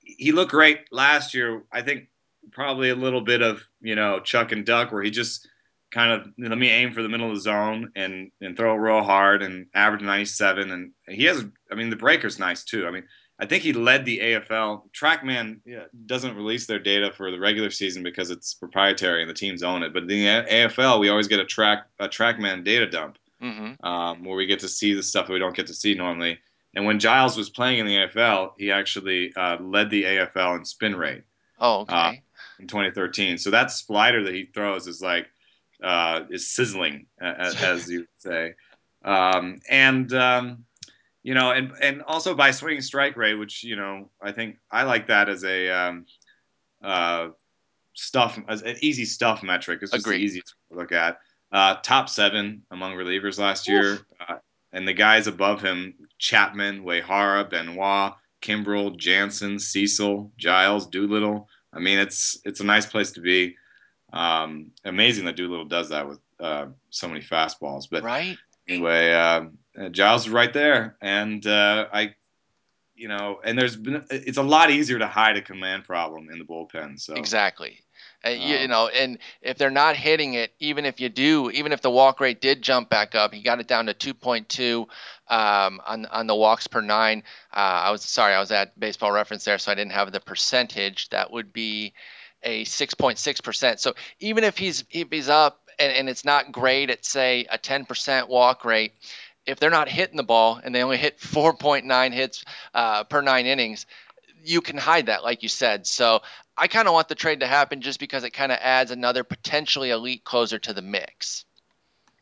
he 0.00 0.32
looked 0.32 0.50
great 0.50 0.80
last 0.90 1.34
year. 1.34 1.62
I 1.72 1.82
think 1.82 2.08
probably 2.52 2.90
a 2.90 2.96
little 2.96 3.22
bit 3.22 3.42
of, 3.42 3.62
you 3.80 3.94
know, 3.94 4.20
chuck 4.20 4.52
and 4.52 4.66
duck 4.66 4.92
where 4.92 5.02
he 5.02 5.10
just, 5.10 5.48
kind 5.92 6.12
of 6.12 6.32
let 6.38 6.58
me 6.58 6.68
aim 6.68 6.92
for 6.92 7.02
the 7.02 7.08
middle 7.08 7.28
of 7.28 7.34
the 7.34 7.40
zone 7.40 7.90
and 7.96 8.30
and 8.40 8.56
throw 8.56 8.74
it 8.74 8.78
real 8.78 9.02
hard 9.02 9.42
and 9.42 9.66
average 9.74 10.02
97 10.02 10.70
and 10.70 10.92
he 11.08 11.24
has 11.24 11.44
I 11.70 11.74
mean 11.74 11.90
the 11.90 11.96
breaker's 11.96 12.38
nice 12.38 12.64
too. 12.64 12.86
I 12.86 12.90
mean 12.90 13.04
I 13.38 13.44
think 13.44 13.62
he 13.62 13.74
led 13.74 14.06
the 14.06 14.18
AFL. 14.18 14.84
TrackMan 14.98 15.60
doesn't 16.06 16.36
release 16.36 16.66
their 16.66 16.78
data 16.78 17.12
for 17.14 17.30
the 17.30 17.38
regular 17.38 17.70
season 17.70 18.02
because 18.02 18.30
it's 18.30 18.54
proprietary 18.54 19.20
and 19.20 19.28
the 19.28 19.34
teams 19.34 19.62
own 19.62 19.82
it. 19.82 19.92
But 19.92 20.04
in 20.04 20.08
the 20.08 20.24
AFL, 20.24 20.98
we 21.00 21.10
always 21.10 21.28
get 21.28 21.38
a 21.38 21.44
track 21.44 21.86
a 21.98 22.08
TrackMan 22.08 22.64
data 22.64 22.88
dump. 22.88 23.18
Mm-hmm. 23.42 23.84
um, 23.86 24.24
where 24.24 24.34
we 24.34 24.46
get 24.46 24.60
to 24.60 24.68
see 24.68 24.94
the 24.94 25.02
stuff 25.02 25.26
that 25.26 25.32
we 25.34 25.38
don't 25.38 25.54
get 25.54 25.66
to 25.66 25.74
see 25.74 25.92
normally. 25.92 26.38
And 26.74 26.86
when 26.86 26.98
Giles 26.98 27.36
was 27.36 27.50
playing 27.50 27.80
in 27.80 27.86
the 27.86 27.94
AFL, 27.96 28.52
he 28.56 28.70
actually 28.72 29.30
uh, 29.36 29.58
led 29.60 29.90
the 29.90 30.04
AFL 30.04 30.56
in 30.56 30.64
spin 30.64 30.96
rate 30.96 31.22
Oh, 31.58 31.80
uh, 31.80 32.08
okay. 32.08 32.22
in 32.60 32.66
2013. 32.66 33.36
So 33.36 33.50
that 33.50 33.70
slider 33.70 34.24
that 34.24 34.34
he 34.34 34.46
throws 34.46 34.86
is 34.86 35.02
like 35.02 35.26
uh, 35.82 36.22
is 36.30 36.48
sizzling, 36.48 37.06
as, 37.20 37.54
as 37.62 37.88
you 37.88 38.06
say. 38.18 38.54
Um, 39.04 39.60
and 39.68 40.12
um, 40.12 40.64
you 41.22 41.34
know, 41.34 41.52
and 41.52 41.72
and 41.80 42.02
also 42.02 42.34
by 42.34 42.50
swinging 42.50 42.82
strike 42.82 43.16
rate, 43.16 43.34
which 43.34 43.64
you 43.64 43.76
know, 43.76 44.10
I 44.22 44.32
think 44.32 44.58
I 44.70 44.84
like 44.84 45.06
that 45.08 45.28
as 45.28 45.44
a 45.44 45.68
um, 45.70 46.06
uh, 46.82 47.28
stuff 47.94 48.38
as 48.48 48.62
an 48.62 48.76
easy 48.80 49.04
stuff 49.04 49.42
metric. 49.42 49.80
It's 49.82 49.92
just 49.92 50.04
the 50.04 50.40
to 50.70 50.76
look 50.76 50.92
at. 50.92 51.18
Uh, 51.52 51.76
top 51.82 52.08
seven 52.08 52.62
among 52.70 52.94
relievers 52.94 53.38
last 53.38 53.68
year, 53.68 54.00
uh, 54.28 54.36
and 54.72 54.86
the 54.86 54.92
guys 54.92 55.26
above 55.26 55.60
him: 55.60 55.94
Chapman, 56.18 56.84
Uehara, 56.84 57.48
Benoit, 57.48 58.12
Kimbrel, 58.42 58.96
Jansen, 58.96 59.58
Cecil, 59.58 60.30
Giles, 60.36 60.86
Doolittle. 60.86 61.48
I 61.72 61.78
mean, 61.78 61.98
it's 61.98 62.40
it's 62.44 62.60
a 62.60 62.64
nice 62.64 62.86
place 62.86 63.12
to 63.12 63.20
be. 63.20 63.56
Um, 64.12 64.70
amazing 64.84 65.24
that 65.26 65.36
Doolittle 65.36 65.66
does 65.66 65.88
that 65.90 66.08
with 66.08 66.20
uh, 66.40 66.66
so 66.90 67.08
many 67.08 67.20
fastballs. 67.20 67.88
But 67.90 68.02
Right? 68.04 68.38
anyway, 68.68 69.12
uh, 69.12 69.46
uh, 69.78 69.88
Giles 69.90 70.26
is 70.26 70.30
right 70.30 70.52
there, 70.52 70.96
and 71.00 71.46
uh, 71.46 71.86
I, 71.92 72.14
you 72.94 73.08
know, 73.08 73.40
and 73.44 73.58
there's 73.58 73.76
been 73.76 74.04
it's 74.10 74.38
a 74.38 74.42
lot 74.42 74.70
easier 74.70 74.98
to 74.98 75.06
hide 75.06 75.36
a 75.36 75.42
command 75.42 75.84
problem 75.84 76.30
in 76.30 76.38
the 76.38 76.44
bullpen. 76.44 77.00
So 77.00 77.14
Exactly. 77.14 77.80
Uh, 78.24 78.30
you, 78.30 78.56
you 78.56 78.64
Um, 78.64 78.70
know, 78.70 78.88
and 78.88 79.18
if 79.42 79.58
they're 79.58 79.70
not 79.70 79.96
hitting 79.96 80.34
it, 80.34 80.52
even 80.58 80.84
if 80.86 81.00
you 81.00 81.08
do, 81.08 81.50
even 81.50 81.72
if 81.72 81.80
the 81.82 81.90
walk 81.90 82.20
rate 82.20 82.40
did 82.40 82.62
jump 82.62 82.88
back 82.88 83.14
up, 83.14 83.32
he 83.34 83.42
got 83.42 83.60
it 83.60 83.68
down 83.68 83.86
to 83.86 83.94
2.2 83.94 84.88
um, 85.28 85.80
on 85.86 86.06
on 86.06 86.26
the 86.26 86.34
walks 86.34 86.66
per 86.66 86.80
nine. 86.80 87.22
Uh, 87.54 87.58
I 87.86 87.90
was 87.90 88.02
sorry, 88.02 88.34
I 88.34 88.40
was 88.40 88.50
at 88.52 88.78
Baseball 88.78 89.12
Reference 89.12 89.44
there, 89.44 89.58
so 89.58 89.70
I 89.70 89.74
didn't 89.74 89.92
have 89.92 90.12
the 90.12 90.20
percentage. 90.20 91.10
That 91.10 91.30
would 91.30 91.52
be 91.52 91.92
a 92.46 92.64
6.6 92.64 93.42
percent. 93.42 93.80
So 93.80 93.94
even 94.20 94.44
if 94.44 94.56
he's 94.56 94.84
if 94.90 95.08
he's 95.10 95.28
up 95.28 95.60
and, 95.78 95.92
and 95.92 96.08
it's 96.08 96.24
not 96.24 96.52
great 96.52 96.88
at 96.88 97.04
say 97.04 97.46
a 97.50 97.58
10 97.58 97.84
percent 97.84 98.28
walk 98.28 98.64
rate, 98.64 98.92
if 99.44 99.60
they're 99.60 99.70
not 99.70 99.88
hitting 99.88 100.16
the 100.16 100.22
ball 100.22 100.60
and 100.62 100.74
they 100.74 100.82
only 100.82 100.96
hit 100.96 101.18
4.9 101.20 102.12
hits 102.12 102.44
uh, 102.72 103.04
per 103.04 103.20
nine 103.20 103.44
innings, 103.46 103.84
you 104.42 104.60
can 104.60 104.78
hide 104.78 105.06
that, 105.06 105.24
like 105.24 105.42
you 105.42 105.48
said. 105.48 105.86
So 105.86 106.20
I 106.56 106.68
kind 106.68 106.88
of 106.88 106.94
want 106.94 107.08
the 107.08 107.14
trade 107.14 107.40
to 107.40 107.46
happen 107.46 107.80
just 107.82 108.00
because 108.00 108.24
it 108.24 108.30
kind 108.30 108.52
of 108.52 108.58
adds 108.62 108.90
another 108.90 109.24
potentially 109.24 109.90
elite 109.90 110.24
closer 110.24 110.58
to 110.60 110.72
the 110.72 110.82
mix. 110.82 111.44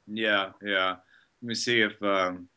yeah, 0.09 0.51
yeah. 0.63 0.97
Let 1.43 1.49
me 1.49 1.55
see 1.55 1.83
if 1.83 2.03
um, 2.03 2.49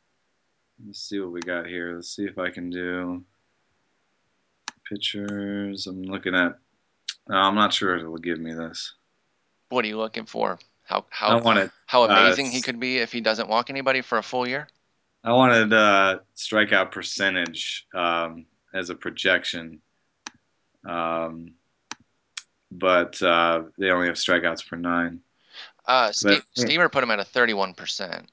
let 0.80 0.88
me 0.88 0.94
see 0.94 1.20
what 1.20 1.32
we 1.32 1.42
got 1.42 1.68
here. 1.68 1.96
Let's 1.96 2.16
see 2.16 2.24
if 2.24 2.38
I 2.38 2.50
can 2.50 2.70
do 2.70 3.24
pictures. 4.88 5.88
I'm 5.88 6.04
looking 6.04 6.36
at. 6.36 6.58
No, 7.30 7.36
I'm 7.36 7.56
not 7.56 7.74
sure 7.74 7.98
it'll 7.98 8.18
give 8.18 8.40
me 8.40 8.54
this. 8.54 8.94
What 9.70 9.84
are 9.84 9.88
you 9.88 9.98
looking 9.98 10.26
for? 10.26 10.60
How 10.86 11.06
how 11.10 11.40
wanted 11.42 11.72
how 11.86 12.04
uh, 12.04 12.08
amazing 12.08 12.52
he 12.52 12.62
could 12.62 12.80
be 12.80 12.98
if 13.00 13.12
he 13.12 13.20
doesn't 13.20 13.50
walk 13.50 13.70
anybody 13.70 14.02
for 14.02 14.18
a 14.18 14.24
full 14.24 14.48
year? 14.48 14.70
I 15.24 15.34
wanted 15.34 15.74
uh, 15.74 16.20
strikeout 16.36 16.92
percentage 16.92 17.86
um, 17.94 18.46
as 18.74 18.90
a 18.90 18.96
projection, 18.96 19.82
um, 20.86 21.52
but 22.72 23.22
uh, 23.22 23.63
they 23.78 23.90
only 23.92 24.08
have 24.08 24.16
strikeouts 24.16 24.66
per 24.66 24.78
nine. 24.78 25.20
Uh, 25.86 26.12
But 26.24 26.44
Steamer 26.56 26.90
put 26.90 27.04
him 27.04 27.12
at 27.12 27.20
a 27.20 27.24
31%. 27.24 28.26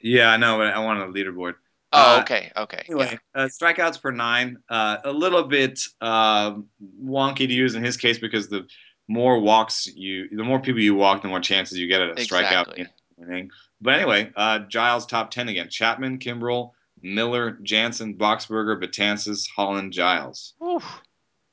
yeah, 0.00 0.28
I 0.30 0.36
know, 0.36 0.58
but 0.58 0.68
I 0.68 0.78
wanted 0.80 1.08
a 1.08 1.12
leaderboard. 1.12 1.54
Oh, 1.92 2.16
Uh, 2.16 2.20
okay, 2.20 2.50
okay. 2.56 2.84
Anyway, 2.86 3.18
uh, 3.34 3.44
strikeouts 3.44 4.00
per 4.00 4.10
nine, 4.10 4.58
uh, 4.68 4.98
a 5.04 5.12
little 5.12 5.44
bit 5.44 5.80
uh, 6.00 6.54
wonky 7.02 7.46
to 7.46 7.52
use 7.52 7.74
in 7.74 7.84
his 7.84 7.96
case 7.96 8.18
because 8.18 8.48
the 8.48 8.66
more 9.08 9.40
walks 9.40 9.86
you, 9.86 10.28
the 10.30 10.44
more 10.44 10.60
people 10.60 10.80
you 10.80 10.94
walk, 10.94 11.22
the 11.22 11.28
more 11.28 11.40
chances 11.40 11.78
you 11.78 11.88
get 11.88 12.00
at 12.00 12.10
a 12.10 12.14
strikeout 12.14 12.68
Exactly. 12.78 12.86
inning. 13.20 13.50
But 13.80 13.94
anyway, 13.94 14.32
uh, 14.36 14.60
Giles 14.60 15.06
top 15.06 15.30
ten 15.30 15.48
again: 15.48 15.68
Chapman, 15.68 16.18
Kimbrel, 16.18 16.70
Miller, 17.02 17.58
Jansen, 17.62 18.16
Boxberger, 18.16 18.82
Betances, 18.82 19.46
Holland, 19.54 19.92
Giles. 19.92 20.54
Yeah. 20.62 20.78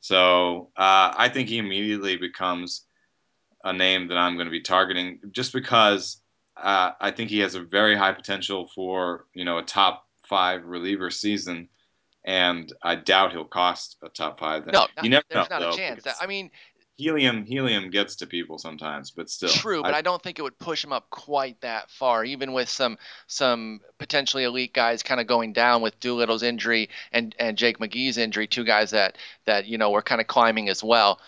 So 0.02 0.70
uh, 0.78 1.14
I 1.18 1.30
think 1.34 1.50
he 1.50 1.58
immediately 1.58 2.16
becomes 2.16 2.86
a 3.64 3.74
name 3.74 4.08
that 4.08 4.18
I'm 4.18 4.36
going 4.36 4.48
to 4.48 4.52
be 4.52 4.62
targeting, 4.62 5.20
just 5.32 5.52
because 5.52 6.22
uh, 6.56 6.92
I 7.02 7.12
think 7.12 7.30
he 7.30 7.40
has 7.40 7.56
a 7.56 7.62
very 7.62 7.98
high 7.98 8.14
potential 8.14 8.70
for 8.74 9.26
you 9.34 9.44
know 9.44 9.58
a 9.58 9.64
top 9.64 10.06
five 10.30 10.64
reliever 10.66 11.10
season, 11.10 11.68
and 12.24 12.72
I 12.82 12.96
doubt 12.96 13.32
he'll 13.32 13.46
cost 13.46 13.98
a 14.04 14.10
top 14.10 14.40
five. 14.40 14.66
No, 14.68 14.72
not, 14.72 14.92
you 15.04 15.10
never 15.10 15.26
there's 15.30 15.50
know, 15.50 15.58
not 15.58 15.62
though, 15.62 15.74
a 15.74 15.78
chance. 15.78 16.08
I 16.22 16.28
mean, 16.28 16.52
helium 17.00 17.46
helium 17.46 17.90
gets 17.90 18.18
to 18.18 18.28
people 18.28 18.58
sometimes, 18.58 19.12
but 19.12 19.30
still, 19.30 19.50
True, 19.50 19.82
but 19.82 19.94
I, 19.94 20.02
don't 20.02 20.22
think 20.22 20.38
it 20.38 20.42
would 20.42 20.60
push 20.60 20.84
him 20.84 20.92
up 20.92 21.10
quite 21.10 21.60
that 21.62 21.90
far, 21.90 22.24
even 22.26 22.54
with 22.54 22.70
some 22.70 22.98
some 23.28 23.80
potentially 23.98 24.44
elite 24.44 24.74
guys 24.74 25.02
kind 25.02 25.22
of 25.22 25.26
going 25.26 25.54
down 25.54 25.82
with 25.82 26.00
Doolittle's 26.00 26.44
injury 26.44 26.90
and 27.12 27.34
and 27.40 27.58
Jake 27.58 27.80
McGee's 27.80 28.18
injury, 28.18 28.48
two 28.48 28.66
guys 28.66 28.92
that 28.92 29.18
that 29.46 29.66
you 29.66 29.78
know 29.78 29.92
were 29.92 30.02
kind 30.02 30.22
of 30.22 30.28
climbing 30.28 30.70
as 30.70 30.84
well. 30.84 31.20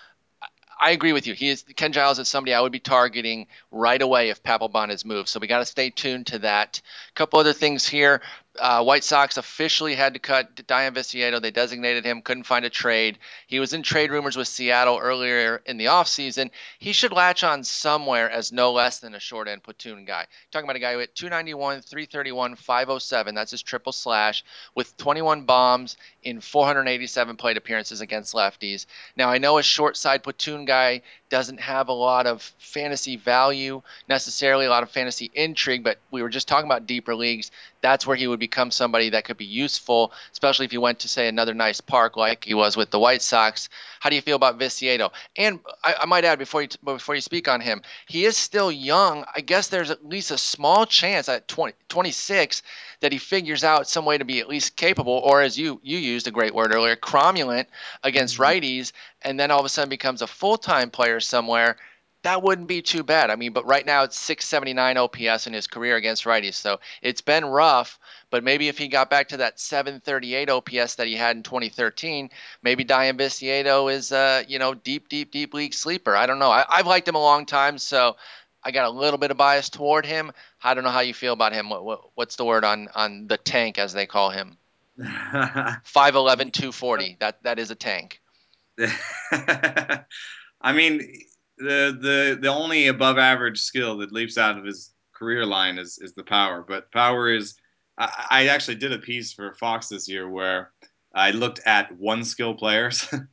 I 0.81 0.91
agree 0.91 1.13
with 1.13 1.27
you. 1.27 1.35
He 1.35 1.49
is 1.49 1.63
Ken 1.75 1.93
Giles 1.93 2.17
is 2.17 2.27
somebody 2.27 2.55
I 2.55 2.59
would 2.59 2.71
be 2.71 2.79
targeting 2.79 3.45
right 3.69 4.01
away 4.01 4.29
if 4.29 4.41
Papelbon 4.41 4.89
is 4.89 5.05
moved. 5.05 5.29
So 5.29 5.39
we 5.39 5.45
got 5.45 5.59
to 5.59 5.65
stay 5.65 5.91
tuned 5.91 6.27
to 6.27 6.39
that. 6.39 6.81
A 7.09 7.13
couple 7.13 7.39
other 7.39 7.53
things 7.53 7.87
here. 7.87 8.21
Uh, 8.59 8.83
White 8.83 9.03
Sox 9.05 9.37
officially 9.37 9.95
had 9.95 10.13
to 10.13 10.19
cut 10.19 10.55
Dayan 10.55 10.93
Viciedo. 10.93 11.39
They 11.39 11.51
designated 11.51 12.03
him, 12.03 12.21
couldn't 12.21 12.43
find 12.43 12.65
a 12.65 12.69
trade. 12.69 13.17
He 13.47 13.59
was 13.59 13.71
in 13.71 13.81
trade 13.81 14.11
rumors 14.11 14.35
with 14.35 14.47
Seattle 14.47 14.99
earlier 15.01 15.61
in 15.65 15.77
the 15.77 15.85
offseason. 15.85 16.51
He 16.77 16.91
should 16.91 17.13
latch 17.13 17.45
on 17.45 17.63
somewhere 17.63 18.29
as 18.29 18.51
no 18.51 18.73
less 18.73 18.99
than 18.99 19.15
a 19.15 19.19
short 19.19 19.47
end 19.47 19.63
platoon 19.63 20.03
guy. 20.03 20.27
Talking 20.51 20.65
about 20.65 20.75
a 20.75 20.79
guy 20.79 20.93
who 20.93 20.99
hit 20.99 21.15
291, 21.15 21.81
331, 21.81 22.55
507. 22.55 23.35
That's 23.35 23.51
his 23.51 23.61
triple 23.61 23.93
slash 23.93 24.43
with 24.75 24.97
21 24.97 25.43
bombs 25.43 25.95
in 26.21 26.41
487 26.41 27.37
plate 27.37 27.57
appearances 27.57 28.01
against 28.01 28.33
lefties. 28.33 28.85
Now, 29.15 29.29
I 29.29 29.37
know 29.37 29.59
a 29.59 29.63
short 29.63 29.95
side 29.95 30.23
platoon 30.23 30.65
guy 30.65 31.03
doesn't 31.31 31.61
have 31.61 31.87
a 31.87 31.93
lot 31.93 32.27
of 32.27 32.41
fantasy 32.59 33.15
value 33.15 33.81
necessarily, 34.07 34.65
a 34.65 34.69
lot 34.69 34.83
of 34.83 34.91
fantasy 34.91 35.31
intrigue, 35.33 35.81
but 35.81 35.97
we 36.11 36.21
were 36.21 36.29
just 36.29 36.47
talking 36.47 36.69
about 36.69 36.85
deeper 36.85 37.15
leagues. 37.15 37.51
That's 37.79 38.05
where 38.05 38.17
he 38.17 38.27
would 38.27 38.39
become 38.39 38.69
somebody 38.69 39.09
that 39.11 39.23
could 39.23 39.37
be 39.37 39.45
useful, 39.45 40.11
especially 40.33 40.65
if 40.65 40.71
he 40.71 40.77
went 40.77 40.99
to, 40.99 41.07
say, 41.07 41.29
another 41.29 41.53
nice 41.53 41.79
park 41.79 42.17
like 42.17 42.43
he 42.43 42.53
was 42.53 42.75
with 42.75 42.91
the 42.91 42.99
White 42.99 43.21
Sox. 43.21 43.69
How 44.01 44.09
do 44.09 44.15
you 44.15 44.21
feel 44.21 44.35
about 44.35 44.59
Viciedo? 44.59 45.11
And 45.37 45.61
I, 45.83 45.95
I 46.01 46.05
might 46.05 46.25
add 46.25 46.37
before 46.37 46.63
you 46.63 46.67
before 46.83 47.15
you 47.15 47.21
speak 47.21 47.47
on 47.47 47.61
him, 47.61 47.81
he 48.07 48.25
is 48.25 48.35
still 48.35 48.71
young. 48.71 49.23
I 49.33 49.39
guess 49.39 49.69
there's 49.69 49.89
at 49.89 50.05
least 50.05 50.31
a 50.31 50.37
small 50.37 50.85
chance 50.85 51.29
at 51.29 51.47
20, 51.47 51.73
26 51.87 52.61
that 52.99 53.11
he 53.11 53.17
figures 53.17 53.63
out 53.63 53.87
some 53.87 54.05
way 54.05 54.17
to 54.17 54.25
be 54.25 54.39
at 54.39 54.49
least 54.49 54.75
capable, 54.75 55.13
or 55.23 55.41
as 55.41 55.57
you 55.57 55.79
you 55.81 55.97
used 55.97 56.27
a 56.27 56.31
great 56.31 56.53
word 56.53 56.75
earlier, 56.75 56.95
cromulent 56.97 57.67
against 58.03 58.35
mm-hmm. 58.35 58.43
righties, 58.43 58.91
and 59.21 59.39
then 59.39 59.49
all 59.49 59.59
of 59.59 59.65
a 59.65 59.69
sudden 59.69 59.89
becomes 59.89 60.21
a 60.21 60.27
full 60.27 60.57
time 60.57 60.89
player 60.89 61.20
somewhere. 61.21 61.77
That 62.23 62.43
wouldn't 62.43 62.67
be 62.67 62.83
too 62.83 63.03
bad. 63.03 63.31
I 63.31 63.35
mean, 63.35 63.51
but 63.51 63.65
right 63.65 63.85
now 63.85 64.03
it's 64.03 64.19
679 64.19 64.97
OPS 64.97 65.47
in 65.47 65.53
his 65.53 65.65
career 65.65 65.95
against 65.95 66.25
righties, 66.25 66.53
so 66.53 66.79
it's 67.01 67.21
been 67.21 67.45
rough. 67.45 67.97
But 68.29 68.43
maybe 68.43 68.67
if 68.67 68.77
he 68.77 68.87
got 68.87 69.09
back 69.09 69.29
to 69.29 69.37
that 69.37 69.59
738 69.59 70.49
OPS 70.49 70.95
that 70.95 71.07
he 71.07 71.15
had 71.15 71.35
in 71.35 71.41
2013, 71.41 72.29
maybe 72.61 72.85
Dayan 72.85 73.17
Viciedo 73.17 73.87
is, 73.87 74.11
uh, 74.11 74.43
you 74.47 74.59
know, 74.59 74.75
deep, 74.75 75.09
deep, 75.09 75.31
deep 75.31 75.55
league 75.55 75.73
sleeper. 75.73 76.15
I 76.15 76.27
don't 76.27 76.37
know. 76.37 76.51
I, 76.51 76.63
I've 76.69 76.85
liked 76.85 77.07
him 77.07 77.15
a 77.15 77.21
long 77.21 77.47
time, 77.47 77.79
so 77.79 78.17
I 78.63 78.71
got 78.71 78.85
a 78.85 78.91
little 78.91 79.17
bit 79.17 79.31
of 79.31 79.37
bias 79.37 79.69
toward 79.69 80.05
him. 80.05 80.31
I 80.63 80.73
don't 80.73 80.83
know 80.83 80.91
how 80.91 80.99
you 80.99 81.13
feel 81.13 81.33
about 81.33 81.53
him. 81.53 81.69
What, 81.69 81.83
what, 81.83 82.01
what's 82.15 82.35
the 82.35 82.45
word 82.45 82.63
on 82.63 82.87
on 82.93 83.27
the 83.27 83.37
tank 83.37 83.77
as 83.79 83.93
they 83.93 84.05
call 84.05 84.29
him? 84.29 84.57
5'11", 84.99 85.83
240. 86.53 87.17
That 87.19 87.41
that 87.43 87.57
is 87.57 87.71
a 87.71 87.75
tank. 87.75 88.21
I 90.61 90.73
mean, 90.73 90.99
the 91.57 91.97
the 91.99 92.37
the 92.41 92.47
only 92.47 92.87
above 92.87 93.17
average 93.17 93.59
skill 93.59 93.97
that 93.97 94.11
leaps 94.11 94.37
out 94.37 94.57
of 94.57 94.65
his 94.65 94.93
career 95.13 95.45
line 95.45 95.77
is 95.77 95.99
is 96.01 96.13
the 96.13 96.23
power. 96.23 96.65
But 96.67 96.91
power 96.91 97.33
is. 97.33 97.55
I, 97.97 98.27
I 98.29 98.47
actually 98.47 98.75
did 98.75 98.93
a 98.93 98.97
piece 98.97 99.33
for 99.33 99.53
Fox 99.53 99.89
this 99.89 100.07
year 100.07 100.29
where 100.29 100.71
I 101.13 101.31
looked 101.31 101.59
at 101.65 101.91
one 101.97 102.23
skill 102.23 102.53
players. 102.53 103.07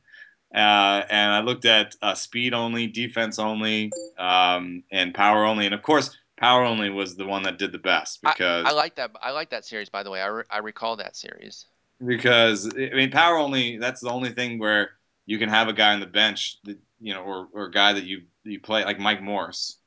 Uh, 0.53 1.05
and 1.11 1.31
I 1.31 1.41
looked 1.41 1.65
at 1.65 1.95
uh, 2.01 2.15
speed 2.15 2.55
only, 2.55 2.87
defense 2.87 3.37
only, 3.37 3.91
um, 4.17 4.83
and 4.91 5.13
power 5.13 5.45
only. 5.45 5.65
And 5.65 5.75
of 5.75 5.83
course, 5.83 6.17
power 6.37 6.63
only 6.63 6.89
was 6.89 7.15
the 7.15 7.25
one 7.25 7.43
that 7.43 7.59
did 7.59 7.71
the 7.71 7.77
best 7.77 8.19
because 8.23 8.65
I, 8.65 8.69
I 8.69 8.73
like 8.73 8.95
that. 8.95 9.11
I 9.21 9.29
like 9.29 9.51
that 9.51 9.63
series. 9.63 9.89
By 9.89 10.01
the 10.01 10.09
way, 10.09 10.21
I, 10.21 10.27
re- 10.27 10.43
I 10.49 10.57
recall 10.57 10.95
that 10.95 11.15
series. 11.15 11.67
because 12.03 12.67
I 12.75 12.95
mean, 12.95 13.11
power 13.11 13.37
only. 13.37 13.77
That's 13.77 14.01
the 14.01 14.09
only 14.09 14.31
thing 14.31 14.57
where 14.57 14.91
you 15.27 15.37
can 15.37 15.49
have 15.49 15.67
a 15.67 15.73
guy 15.73 15.93
on 15.93 15.99
the 15.99 16.07
bench, 16.07 16.57
that, 16.63 16.79
you 16.99 17.13
know, 17.13 17.21
or 17.23 17.47
or 17.53 17.65
a 17.65 17.71
guy 17.71 17.93
that 17.93 18.03
you 18.03 18.23
you 18.43 18.59
play 18.59 18.83
like 18.83 18.99
Mike 18.99 19.21
Morse, 19.21 19.77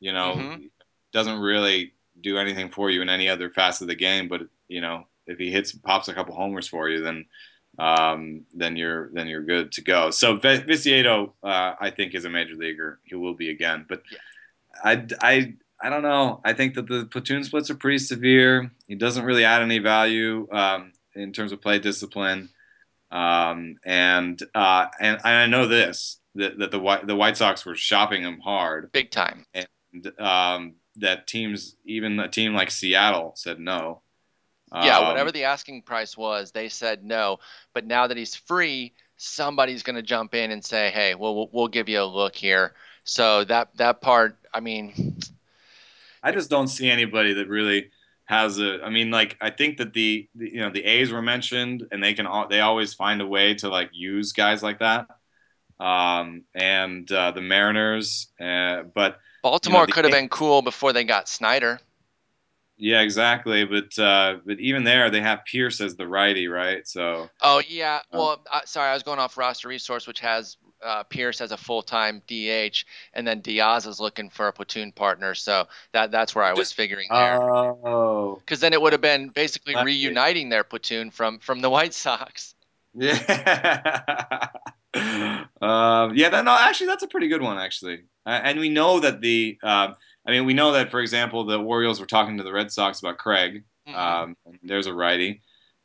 you 0.00 0.12
know, 0.12 0.34
Mhm. 0.36 0.70
doesn't 1.12 1.38
really 1.38 1.92
do 2.20 2.38
anything 2.38 2.70
for 2.70 2.90
you 2.90 3.02
in 3.02 3.08
any 3.08 3.28
other 3.28 3.50
facet 3.50 3.82
of 3.82 3.88
the 3.88 3.94
game. 3.94 4.28
But 4.28 4.42
you 4.68 4.80
know, 4.80 5.06
if 5.26 5.38
he 5.38 5.50
hits 5.50 5.72
pops 5.72 6.08
a 6.08 6.14
couple 6.14 6.34
homers 6.34 6.68
for 6.68 6.88
you, 6.88 7.02
then 7.02 7.26
um, 7.78 8.46
then 8.54 8.76
you're 8.76 9.10
then 9.12 9.26
you're 9.26 9.42
good 9.42 9.72
to 9.72 9.82
go. 9.82 10.10
So 10.10 10.36
Viciedo, 10.38 11.34
uh, 11.42 11.74
I 11.78 11.90
think, 11.90 12.14
is 12.14 12.24
a 12.24 12.30
major 12.30 12.54
leaguer. 12.54 13.00
He 13.04 13.14
will 13.14 13.34
be 13.34 13.50
again. 13.50 13.84
But 13.88 14.02
yeah. 14.10 14.18
I, 14.82 15.06
I 15.20 15.54
I 15.82 15.90
don't 15.90 16.02
know. 16.02 16.40
I 16.42 16.54
think 16.54 16.74
that 16.74 16.88
the 16.88 17.04
platoon 17.04 17.44
splits 17.44 17.68
are 17.70 17.74
pretty 17.74 17.98
severe. 17.98 18.70
He 18.88 18.94
doesn't 18.94 19.24
really 19.24 19.44
add 19.44 19.60
any 19.60 19.78
value 19.78 20.48
um, 20.50 20.92
in 21.14 21.32
terms 21.32 21.52
of 21.52 21.60
play 21.60 21.78
discipline. 21.78 22.48
Um, 23.10 23.76
and, 23.84 24.42
uh, 24.54 24.86
and 24.98 25.20
I 25.22 25.46
know 25.46 25.66
this 25.66 26.18
that, 26.36 26.58
that 26.58 26.70
the 26.70 26.78
White 26.78 27.06
the 27.06 27.16
White 27.16 27.36
Sox 27.36 27.64
were 27.64 27.74
shopping 27.74 28.22
him 28.22 28.40
hard, 28.40 28.92
big 28.92 29.10
time, 29.10 29.44
and 29.54 30.20
um, 30.20 30.74
that 30.96 31.26
teams, 31.26 31.76
even 31.84 32.18
a 32.20 32.28
team 32.28 32.54
like 32.54 32.70
Seattle, 32.70 33.32
said 33.36 33.60
no. 33.60 34.02
Yeah, 34.72 34.98
um, 34.98 35.08
whatever 35.08 35.30
the 35.30 35.44
asking 35.44 35.82
price 35.82 36.16
was, 36.16 36.50
they 36.50 36.68
said 36.68 37.04
no. 37.04 37.38
But 37.72 37.86
now 37.86 38.06
that 38.06 38.16
he's 38.16 38.34
free, 38.34 38.94
somebody's 39.16 39.82
going 39.82 39.96
to 39.96 40.02
jump 40.02 40.34
in 40.34 40.50
and 40.50 40.64
say, 40.64 40.90
"Hey, 40.90 41.14
we'll 41.14 41.48
we'll 41.52 41.68
give 41.68 41.88
you 41.88 42.00
a 42.00 42.04
look 42.04 42.34
here." 42.34 42.74
So 43.04 43.44
that 43.44 43.76
that 43.76 44.00
part, 44.00 44.36
I 44.52 44.60
mean, 44.60 45.18
I 46.22 46.32
just 46.32 46.50
don't 46.50 46.68
see 46.68 46.90
anybody 46.90 47.34
that 47.34 47.48
really 47.48 47.90
has 48.24 48.58
a. 48.58 48.80
I 48.82 48.90
mean, 48.90 49.10
like 49.10 49.36
I 49.40 49.50
think 49.50 49.78
that 49.78 49.92
the, 49.92 50.28
the 50.34 50.50
you 50.50 50.60
know 50.60 50.70
the 50.70 50.84
A's 50.84 51.12
were 51.12 51.22
mentioned, 51.22 51.86
and 51.92 52.02
they 52.02 52.14
can 52.14 52.26
all, 52.26 52.48
they 52.48 52.60
always 52.60 52.94
find 52.94 53.20
a 53.20 53.26
way 53.26 53.54
to 53.54 53.68
like 53.68 53.90
use 53.92 54.32
guys 54.32 54.62
like 54.62 54.80
that. 54.80 55.06
Um, 55.78 56.44
and 56.54 57.10
uh, 57.12 57.32
the 57.32 57.42
Mariners, 57.42 58.28
uh, 58.40 58.82
but 58.94 59.18
Baltimore 59.42 59.82
you 59.82 59.86
know, 59.88 59.92
could 59.92 60.04
have 60.04 60.12
been 60.12 60.28
cool 60.28 60.62
before 60.62 60.92
they 60.92 61.04
got 61.04 61.28
Snider. 61.28 61.80
Yeah, 62.78 63.00
exactly. 63.00 63.64
But 63.64 63.98
uh, 63.98 64.36
but 64.44 64.60
even 64.60 64.84
there, 64.84 65.10
they 65.10 65.20
have 65.20 65.40
Pearce 65.50 65.80
as 65.80 65.96
the 65.96 66.06
righty, 66.06 66.46
right? 66.48 66.86
So. 66.86 67.30
Oh 67.40 67.62
yeah. 67.66 68.00
Uh, 68.12 68.18
well, 68.18 68.42
uh, 68.52 68.60
sorry, 68.64 68.90
I 68.90 68.94
was 68.94 69.02
going 69.02 69.18
off 69.18 69.36
roster 69.38 69.68
resource, 69.68 70.06
which 70.06 70.20
has 70.20 70.56
uh, 70.84 71.02
Pearce 71.04 71.40
as 71.40 71.52
a 71.52 71.56
full 71.56 71.82
time 71.82 72.22
DH, 72.26 72.84
and 73.14 73.26
then 73.26 73.40
De 73.40 73.58
Aza 73.58 73.88
is 73.88 73.98
looking 73.98 74.28
for 74.28 74.48
a 74.48 74.52
platoon 74.52 74.92
partner. 74.92 75.34
So 75.34 75.66
that 75.92 76.10
that's 76.10 76.34
where 76.34 76.44
I 76.44 76.52
was 76.52 76.72
figuring 76.72 77.08
there. 77.10 77.40
Oh. 77.40 78.36
Because 78.40 78.60
then 78.60 78.72
it 78.72 78.80
would 78.80 78.92
have 78.92 79.00
been 79.00 79.30
basically 79.30 79.74
reuniting 79.82 80.50
their 80.50 80.64
platoon 80.64 81.10
from 81.10 81.38
from 81.38 81.60
the 81.60 81.70
White 81.70 81.94
Sox. 81.94 82.54
Yeah. 82.98 84.48
Uh, 85.60 86.10
yeah. 86.14 86.28
That, 86.28 86.44
no, 86.44 86.56
actually, 86.58 86.88
that's 86.88 87.02
a 87.02 87.08
pretty 87.08 87.28
good 87.28 87.42
one, 87.42 87.58
actually. 87.58 88.04
Uh, 88.24 88.40
and 88.42 88.60
we 88.60 88.68
know 88.68 89.00
that 89.00 89.20
the. 89.20 89.58
Uh, 89.62 89.94
I 90.26 90.32
mean, 90.32 90.44
we 90.44 90.54
know 90.54 90.72
that, 90.72 90.90
for 90.90 91.00
example, 91.00 91.44
the 91.44 91.58
Orioles 91.58 92.00
were 92.00 92.06
talking 92.06 92.36
to 92.38 92.42
the 92.42 92.52
Red 92.52 92.72
Sox 92.72 92.98
about 92.98 93.16
Craig. 93.16 93.62
Mm-hmm. 93.88 93.96
Um, 93.96 94.36
there's 94.64 94.88
a 94.88 94.92
righty. 94.92 95.40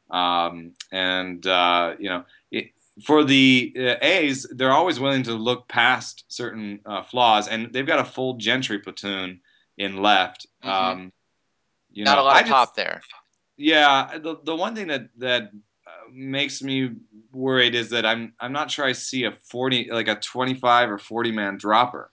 Um, 0.10 0.74
and, 0.92 1.46
uh, 1.46 1.94
you 2.00 2.10
know, 2.10 2.26
it, 2.50 2.72
for 3.06 3.24
the 3.24 3.72
uh, 3.78 3.96
A's, 4.02 4.48
they're 4.52 4.72
always 4.72 5.00
willing 5.00 5.24
to 5.24 5.34
look 5.34 5.68
past 5.68 6.26
certain 6.28 6.80
uh, 6.86 7.04
flaws, 7.04 7.48
and 7.48 7.72
they've 7.72 7.86
got 7.86 8.00
a 8.00 8.04
full 8.04 8.34
Gentry 8.34 8.80
platoon 8.80 9.42
in 9.78 10.02
left. 10.02 10.48
Mm-hmm. 10.64 10.70
Um, 10.70 11.14
you 11.92 12.04
Not 12.04 12.16
know, 12.16 12.24
a 12.24 12.26
lot 12.26 12.36
I 12.36 12.40
of 12.40 12.46
just, 12.46 12.52
pop 12.52 12.76
there. 12.76 13.02
Yeah, 13.58 14.18
the 14.18 14.38
the 14.44 14.56
one 14.56 14.76
thing 14.76 14.88
that 14.88 15.10
that 15.18 15.52
makes 16.13 16.62
me 16.62 16.91
worried 17.32 17.76
is 17.76 17.89
that 17.89 18.06
I'm 18.06 18.34
I'm 18.39 18.52
not 18.52 18.71
sure 18.71 18.86
I 18.86 18.91
see 18.93 19.24
a 19.26 19.32
forty 19.50 19.89
like 19.91 20.08
a 20.08 20.15
twenty 20.15 20.54
five 20.54 20.89
or 20.89 20.97
forty 20.97 21.32
man 21.32 21.58
dropper. 21.58 22.12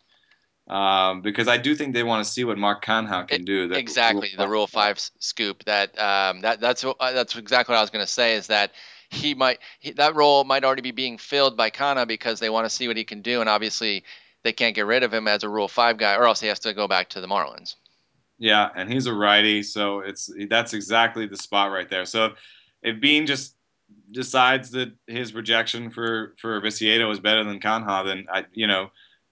Um, 0.68 1.22
because 1.22 1.48
I 1.48 1.56
do 1.56 1.74
think 1.74 1.94
they 1.94 2.02
want 2.02 2.24
to 2.26 2.30
see 2.30 2.44
what 2.44 2.58
Mark 2.58 2.84
Canha 2.84 3.26
can 3.26 3.42
do. 3.42 3.72
exactly, 3.72 4.28
rule 4.37 4.44
the 4.44 4.48
Rule 4.50 4.66
Five 4.66 5.00
scoop. 5.18 5.64
That 5.64 5.98
um, 5.98 6.42
that 6.42 6.61
that's 6.61 6.84
uh, 6.84 6.92
that's 7.00 7.37
exactly 7.37 7.72
what 7.72 7.78
I 7.78 7.82
was 7.82 7.90
going 7.90 8.04
to 8.04 8.11
say. 8.11 8.34
Is 8.34 8.48
that 8.48 8.72
he 9.11 9.34
might 9.34 9.61
he, 9.80 9.92
that 9.92 10.14
role 10.14 10.44
might 10.44 10.64
already 10.64 10.82
be 10.82 10.90
being 10.90 11.16
filled 11.16 11.56
by 11.56 11.70
Canha 11.70 12.06
because 12.06 12.38
they 12.38 12.50
want 12.50 12.66
to 12.66 12.70
see 12.70 12.87
what 12.87 12.98
he 12.98 13.04
can 13.04 13.22
do, 13.22 13.40
and 13.40 13.48
obviously 13.48 14.04
they 14.42 14.52
can't 14.52 14.74
get 14.74 14.84
rid 14.84 15.02
of 15.02 15.12
him 15.12 15.26
as 15.26 15.42
a 15.42 15.48
Rule 15.48 15.68
Five 15.68 15.96
guy, 15.96 16.14
or 16.16 16.26
else 16.26 16.40
he 16.40 16.48
has 16.48 16.58
to 16.61 16.74
go 16.74 16.87
back 16.87 17.08
to 17.11 17.22
the 17.22 17.26
Marlins. 17.26 17.76
Yeah, 18.38 18.68
and 18.76 18.92
he's 18.92 19.06
a 19.06 19.14
righty, 19.14 19.62
so 19.62 20.00
it's 20.00 20.30
that's 20.50 20.74
exactly 20.74 21.26
the 21.26 21.37
spot 21.37 21.72
right 21.72 21.88
there. 21.88 22.04
So 22.04 22.34
if 22.82 23.00
Beane 23.00 23.26
just 23.26 23.54
decides 24.11 24.70
that 24.70 24.92
his 25.07 25.35
rejection 25.35 25.90
for 25.90 26.35
for 26.40 26.61
Viciedo 26.61 27.11
is 27.11 27.20
better 27.20 27.44
than 27.44 27.61
Canha, 27.61 28.05
then 28.05 28.27
I 28.33 28.44
you 28.53 28.66
know 28.66 28.90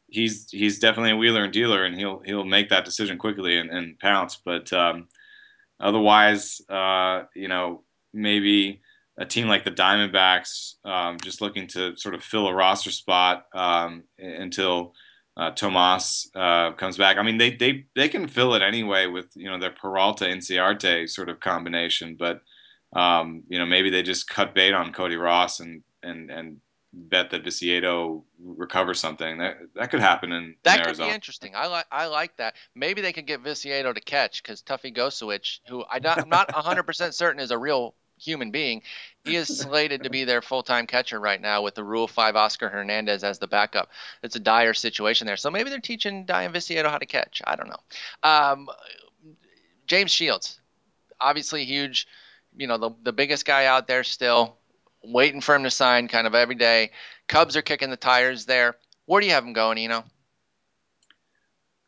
he's 0.09 0.51
he's 0.51 0.79
definitely 0.79 1.12
a 1.12 1.16
wheeler 1.16 1.45
and 1.45 1.53
dealer, 1.53 1.85
and 1.85 1.97
he'll 1.97 2.21
he'll 2.21 2.45
make 2.45 2.69
that 2.71 2.85
decision 2.85 3.19
quickly 3.19 3.59
and, 3.59 3.71
and 3.71 3.99
pounce. 3.99 4.40
But 4.45 4.73
um, 4.73 5.09
otherwise, 5.81 6.61
uh, 6.69 7.25
you 7.35 7.49
know, 7.49 7.83
maybe 8.12 8.81
a 9.19 9.25
team 9.25 9.49
like 9.49 9.64
the 9.64 9.71
Diamondbacks 9.71 10.75
um, 10.85 11.19
just 11.23 11.40
looking 11.40 11.66
to 11.69 11.97
sort 11.97 12.14
of 12.14 12.23
fill 12.23 12.49
a 12.49 12.55
roster 12.55 12.90
spot 12.90 13.47
um, 13.55 14.05
until 14.19 14.92
uh, 15.37 15.51
Tomas 15.51 16.31
uh, 16.35 16.73
comes 16.73 16.97
back. 16.97 17.16
I 17.16 17.23
mean, 17.23 17.38
they, 17.38 17.55
they 17.55 17.85
they 17.95 18.09
can 18.09 18.29
fill 18.29 18.55
it 18.55 18.62
anyway 18.62 19.07
with 19.07 19.27
you 19.35 19.51
know 19.51 19.59
their 19.59 19.71
Peralta 19.71 20.25
Inciarte 20.25 21.09
sort 21.09 21.29
of 21.29 21.40
combination, 21.40 22.16
but 22.19 22.42
um, 22.92 23.42
you 23.49 23.59
know 23.59 23.66
maybe 23.66 23.90
they 23.90 24.03
just 24.03 24.29
cut 24.29 24.55
bait 24.55 24.72
on 24.72 24.92
Cody 24.92 25.16
Ross 25.16 25.61
and 25.61 25.83
and 26.03 26.31
and 26.31 26.61
bet 26.96 27.31
that 27.31 27.44
Viciedo 27.44 28.25
recovers 28.38 28.99
something. 28.99 29.38
That 29.38 29.59
that 29.75 29.90
could 29.90 30.01
happen 30.01 30.33
in, 30.33 30.55
that 30.64 30.81
in 30.81 30.85
could 30.87 30.99
be 30.99 31.11
interesting. 31.11 31.53
I 31.55 31.66
like 31.66 31.87
I 31.90 32.07
like 32.07 32.37
that. 32.37 32.55
Maybe 32.75 33.01
they 33.03 33.12
could 33.12 33.27
get 33.27 33.40
Viciedo 33.40 33.92
to 33.92 34.01
catch 34.01 34.42
because 34.42 34.62
Tuffy 34.62 34.94
Gosewich, 34.94 35.61
who 35.68 35.85
I 35.85 35.96
am 35.96 36.29
not 36.29 36.53
100 36.55 36.83
percent 36.85 37.14
certain 37.14 37.40
is 37.40 37.51
a 37.51 37.59
real 37.59 37.94
human 38.18 38.51
being, 38.51 38.83
he 39.25 39.37
is 39.37 39.49
slated 39.59 40.03
to 40.03 40.11
be 40.11 40.25
their 40.25 40.40
full 40.40 40.62
time 40.62 40.87
catcher 40.87 41.20
right 41.20 41.40
now 41.40 41.62
with 41.62 41.75
the 41.75 41.85
Rule 41.85 42.09
Five 42.09 42.37
Oscar 42.37 42.68
Hernandez 42.68 43.25
as 43.25 43.38
the 43.38 43.46
backup. 43.46 43.90
It's 44.22 44.37
a 44.37 44.40
dire 44.40 44.75
situation 44.75 45.27
there. 45.27 45.37
So 45.37 45.51
maybe 45.51 45.70
they're 45.70 45.81
teaching 45.81 46.27
Dayan 46.27 46.53
Viciedo 46.53 46.88
how 46.88 46.99
to 46.99 47.07
catch. 47.07 47.42
I 47.46 47.57
don't 47.57 47.68
know. 47.68 47.81
Um, 48.22 48.68
James 49.87 50.11
Shields, 50.11 50.61
obviously 51.20 51.64
huge. 51.64 52.07
You 52.57 52.66
know 52.66 52.79
the 52.79 52.90
the 53.03 53.12
biggest 53.12 53.45
guy 53.45 53.66
out 53.66 53.87
there 53.87 54.05
still 54.05 54.57
waiting 55.03 55.40
for 55.40 55.55
him 55.55 55.62
to 55.62 55.71
sign 55.71 56.09
kind 56.09 56.27
of 56.27 56.35
every 56.35 56.55
day. 56.55 56.90
Cubs 57.29 57.57
are 57.57 57.62
kicking 57.62 57.90
the 57.90 57.97
tires 57.97 58.45
there. 58.47 58.77
Where 59.07 59.21
do 59.21 59.27
you 59.27 59.33
have 59.33 59.45
him 59.45 59.53
going, 59.53 59.79
Eno? 59.79 60.05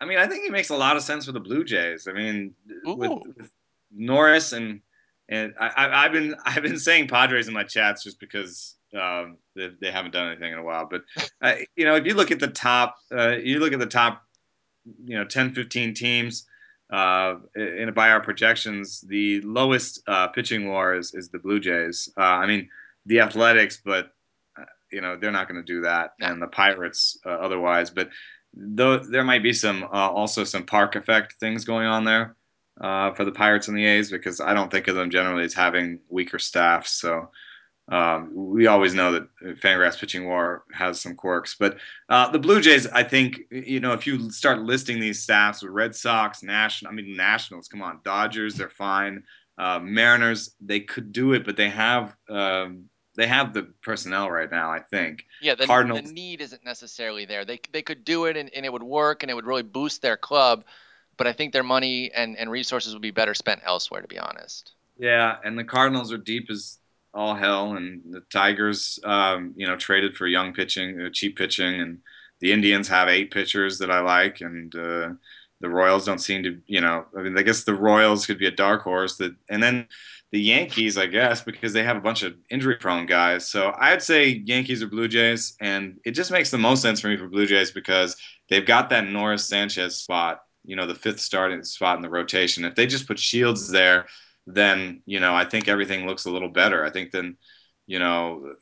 I 0.00 0.04
mean, 0.04 0.18
I 0.18 0.26
think 0.26 0.44
he 0.44 0.50
makes 0.50 0.70
a 0.70 0.76
lot 0.76 0.96
of 0.96 1.02
sense 1.02 1.26
for 1.26 1.32
the 1.32 1.40
Blue 1.40 1.64
Jays. 1.64 2.06
I 2.08 2.12
mean, 2.12 2.54
with, 2.84 3.10
with, 3.36 3.50
Norris 3.90 4.52
and 4.52 4.80
and 5.28 5.54
I, 5.60 6.02
have 6.02 6.12
been 6.12 6.34
I've 6.44 6.62
been 6.62 6.78
saying 6.78 7.08
Padres 7.08 7.48
in 7.48 7.54
my 7.54 7.64
chats 7.64 8.04
just 8.04 8.20
because 8.20 8.76
um, 8.98 9.38
they, 9.54 9.70
they, 9.80 9.90
haven't 9.90 10.12
done 10.12 10.28
anything 10.28 10.52
in 10.52 10.58
a 10.58 10.62
while. 10.62 10.88
But 10.90 11.02
uh, 11.42 11.54
you 11.76 11.84
know, 11.84 11.96
if 11.96 12.06
you 12.06 12.14
look 12.14 12.30
at 12.30 12.40
the 12.40 12.48
top, 12.48 12.96
uh, 13.12 13.36
you 13.36 13.58
look 13.58 13.72
at 13.72 13.78
the 13.78 13.86
top, 13.86 14.22
you 15.04 15.16
know, 15.16 15.24
10, 15.24 15.54
15 15.54 15.94
teams. 15.94 16.46
Uh, 16.90 17.36
in 17.54 17.92
by 17.94 18.10
our 18.10 18.20
projections, 18.20 19.02
the 19.02 19.40
lowest 19.42 20.02
uh, 20.06 20.28
pitching 20.28 20.68
WAR 20.68 20.94
is, 20.94 21.14
is 21.14 21.28
the 21.28 21.38
Blue 21.38 21.60
Jays. 21.60 22.08
Uh, 22.16 22.22
I 22.22 22.46
mean, 22.46 22.68
the 23.04 23.20
Athletics, 23.20 23.80
but 23.84 24.12
uh, 24.58 24.64
you 24.90 25.00
know 25.00 25.16
they're 25.16 25.30
not 25.30 25.48
going 25.48 25.60
to 25.60 25.72
do 25.72 25.82
that, 25.82 26.12
and 26.20 26.40
the 26.40 26.46
Pirates 26.46 27.18
uh, 27.26 27.30
otherwise. 27.30 27.90
But 27.90 28.08
though 28.54 28.98
there 28.98 29.24
might 29.24 29.42
be 29.42 29.52
some 29.52 29.84
uh, 29.84 30.10
also 30.10 30.44
some 30.44 30.64
park 30.64 30.96
effect 30.96 31.34
things 31.38 31.66
going 31.66 31.86
on 31.86 32.04
there 32.04 32.36
uh, 32.80 33.12
for 33.12 33.24
the 33.24 33.32
Pirates 33.32 33.68
and 33.68 33.76
the 33.76 33.84
A's 33.84 34.10
because 34.10 34.40
I 34.40 34.54
don't 34.54 34.70
think 34.70 34.88
of 34.88 34.96
them 34.96 35.10
generally 35.10 35.44
as 35.44 35.54
having 35.54 36.00
weaker 36.08 36.38
staffs. 36.38 36.92
So. 36.92 37.30
Um, 37.90 38.30
we 38.34 38.66
always 38.66 38.92
know 38.92 39.12
that 39.12 39.28
Fangraphs 39.62 39.98
pitching 39.98 40.26
WAR 40.28 40.64
has 40.74 41.00
some 41.00 41.14
quirks, 41.14 41.56
but 41.58 41.78
uh, 42.10 42.30
the 42.30 42.38
Blue 42.38 42.60
Jays, 42.60 42.86
I 42.88 43.02
think, 43.02 43.40
you 43.50 43.80
know, 43.80 43.92
if 43.92 44.06
you 44.06 44.30
start 44.30 44.60
listing 44.60 45.00
these 45.00 45.22
staffs 45.22 45.62
with 45.62 45.72
Red 45.72 45.96
Sox, 45.96 46.42
National, 46.42 46.92
I 46.92 46.94
mean 46.94 47.16
Nationals, 47.16 47.66
come 47.66 47.80
on, 47.80 48.00
Dodgers, 48.04 48.54
they're 48.56 48.68
fine. 48.68 49.22
Uh, 49.56 49.80
Mariners, 49.80 50.54
they 50.60 50.80
could 50.80 51.12
do 51.12 51.32
it, 51.32 51.44
but 51.44 51.56
they 51.56 51.68
have 51.70 52.14
um, 52.28 52.84
they 53.16 53.26
have 53.26 53.52
the 53.52 53.64
personnel 53.82 54.30
right 54.30 54.50
now. 54.50 54.70
I 54.70 54.78
think. 54.78 55.24
Yeah, 55.42 55.56
the, 55.56 55.66
Cardinals, 55.66 56.02
the 56.02 56.12
need 56.12 56.40
isn't 56.40 56.64
necessarily 56.64 57.24
there. 57.24 57.44
They 57.44 57.60
they 57.72 57.82
could 57.82 58.04
do 58.04 58.26
it 58.26 58.36
and, 58.36 58.50
and 58.54 58.64
it 58.64 58.72
would 58.72 58.84
work 58.84 59.22
and 59.22 59.30
it 59.30 59.34
would 59.34 59.46
really 59.46 59.64
boost 59.64 60.00
their 60.00 60.16
club, 60.16 60.64
but 61.16 61.26
I 61.26 61.32
think 61.32 61.52
their 61.52 61.64
money 61.64 62.12
and, 62.12 62.36
and 62.36 62.50
resources 62.50 62.92
would 62.92 63.02
be 63.02 63.10
better 63.10 63.34
spent 63.34 63.60
elsewhere. 63.64 64.00
To 64.00 64.08
be 64.08 64.18
honest. 64.18 64.72
Yeah, 64.96 65.36
and 65.44 65.58
the 65.58 65.64
Cardinals 65.64 66.12
are 66.12 66.18
deep 66.18 66.50
as 66.50 66.78
all 67.18 67.34
hell, 67.34 67.72
and 67.72 68.00
the 68.10 68.20
Tigers, 68.32 69.00
um, 69.02 69.52
you 69.56 69.66
know, 69.66 69.76
traded 69.76 70.16
for 70.16 70.28
young 70.28 70.52
pitching, 70.52 71.00
uh, 71.00 71.10
cheap 71.12 71.36
pitching, 71.36 71.80
and 71.80 71.98
the 72.38 72.52
Indians 72.52 72.86
have 72.86 73.08
eight 73.08 73.32
pitchers 73.32 73.78
that 73.78 73.90
I 73.90 73.98
like, 74.00 74.40
and 74.40 74.72
uh, 74.76 75.10
the 75.60 75.68
Royals 75.68 76.06
don't 76.06 76.20
seem 76.20 76.44
to, 76.44 76.60
you 76.66 76.80
know, 76.80 77.04
I 77.18 77.22
mean, 77.22 77.36
I 77.36 77.42
guess 77.42 77.64
the 77.64 77.74
Royals 77.74 78.24
could 78.24 78.38
be 78.38 78.46
a 78.46 78.52
dark 78.52 78.82
horse 78.82 79.16
that, 79.16 79.34
and 79.50 79.60
then 79.60 79.88
the 80.30 80.40
Yankees, 80.40 80.96
I 80.96 81.06
guess, 81.06 81.42
because 81.42 81.72
they 81.72 81.82
have 81.82 81.96
a 81.96 82.00
bunch 82.00 82.22
of 82.22 82.36
injury 82.50 82.76
prone 82.76 83.06
guys. 83.06 83.48
So 83.48 83.74
I'd 83.76 84.02
say 84.02 84.42
Yankees 84.46 84.80
or 84.80 84.86
Blue 84.86 85.08
Jays, 85.08 85.56
and 85.60 85.98
it 86.04 86.12
just 86.12 86.30
makes 86.30 86.52
the 86.52 86.58
most 86.58 86.82
sense 86.82 87.00
for 87.00 87.08
me 87.08 87.16
for 87.16 87.26
Blue 87.26 87.46
Jays 87.46 87.72
because 87.72 88.16
they've 88.48 88.64
got 88.64 88.90
that 88.90 89.08
Norris 89.08 89.44
Sanchez 89.44 89.96
spot 89.96 90.42
you 90.64 90.76
know 90.76 90.86
the 90.86 90.94
fifth 90.94 91.18
starting 91.18 91.64
spot 91.64 91.96
in 91.96 92.02
the 92.02 92.10
rotation. 92.10 92.64
If 92.64 92.74
they 92.74 92.86
just 92.86 93.08
put 93.08 93.18
Shields 93.18 93.68
there, 93.68 94.06
then 94.54 95.02
you 95.06 95.20
know 95.20 95.34
I 95.34 95.44
think 95.44 95.68
everything 95.68 96.06
looks 96.06 96.24
a 96.24 96.30
little 96.30 96.48
better. 96.48 96.84
I 96.84 96.90
think 96.90 97.12
then 97.12 97.36
you 97.86 97.98
know 97.98 98.54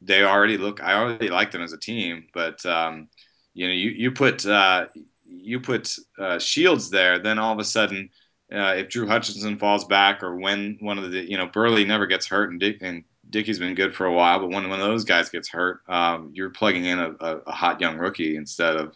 they 0.00 0.22
already 0.22 0.58
look. 0.58 0.82
I 0.82 0.94
already 0.94 1.28
like 1.28 1.50
them 1.50 1.62
as 1.62 1.72
a 1.72 1.78
team, 1.78 2.26
but 2.32 2.64
um, 2.66 3.08
you 3.54 3.66
know 3.66 3.72
you 3.72 3.90
you 3.90 4.10
put 4.12 4.46
uh, 4.46 4.86
you 5.24 5.60
put 5.60 5.94
uh, 6.18 6.38
Shields 6.38 6.90
there, 6.90 7.18
then 7.18 7.38
all 7.38 7.52
of 7.52 7.58
a 7.58 7.64
sudden. 7.64 8.10
Uh, 8.52 8.74
if 8.76 8.88
Drew 8.88 9.08
Hutchison 9.08 9.58
falls 9.58 9.86
back, 9.86 10.22
or 10.22 10.36
when 10.36 10.76
one 10.78 10.98
of 10.98 11.10
the 11.10 11.28
you 11.28 11.36
know 11.36 11.48
Buehrle 11.48 11.84
never 11.84 12.06
gets 12.06 12.26
hurt, 12.26 12.50
and 12.50 12.60
Dick 12.60 12.76
and 12.80 13.02
Dickey's 13.28 13.58
been 13.58 13.74
good 13.74 13.94
for 13.94 14.06
a 14.06 14.12
while, 14.12 14.38
but 14.38 14.50
when 14.50 14.68
one 14.68 14.80
of 14.80 14.86
those 14.86 15.04
guys 15.04 15.28
gets 15.28 15.48
hurt, 15.48 15.80
um, 15.88 16.30
you're 16.32 16.50
plugging 16.50 16.84
in 16.84 16.98
a, 16.98 17.10
a, 17.18 17.36
a, 17.38 17.52
hot 17.52 17.80
young 17.80 17.98
rookie 17.98 18.36
instead 18.36 18.76
of 18.76 18.94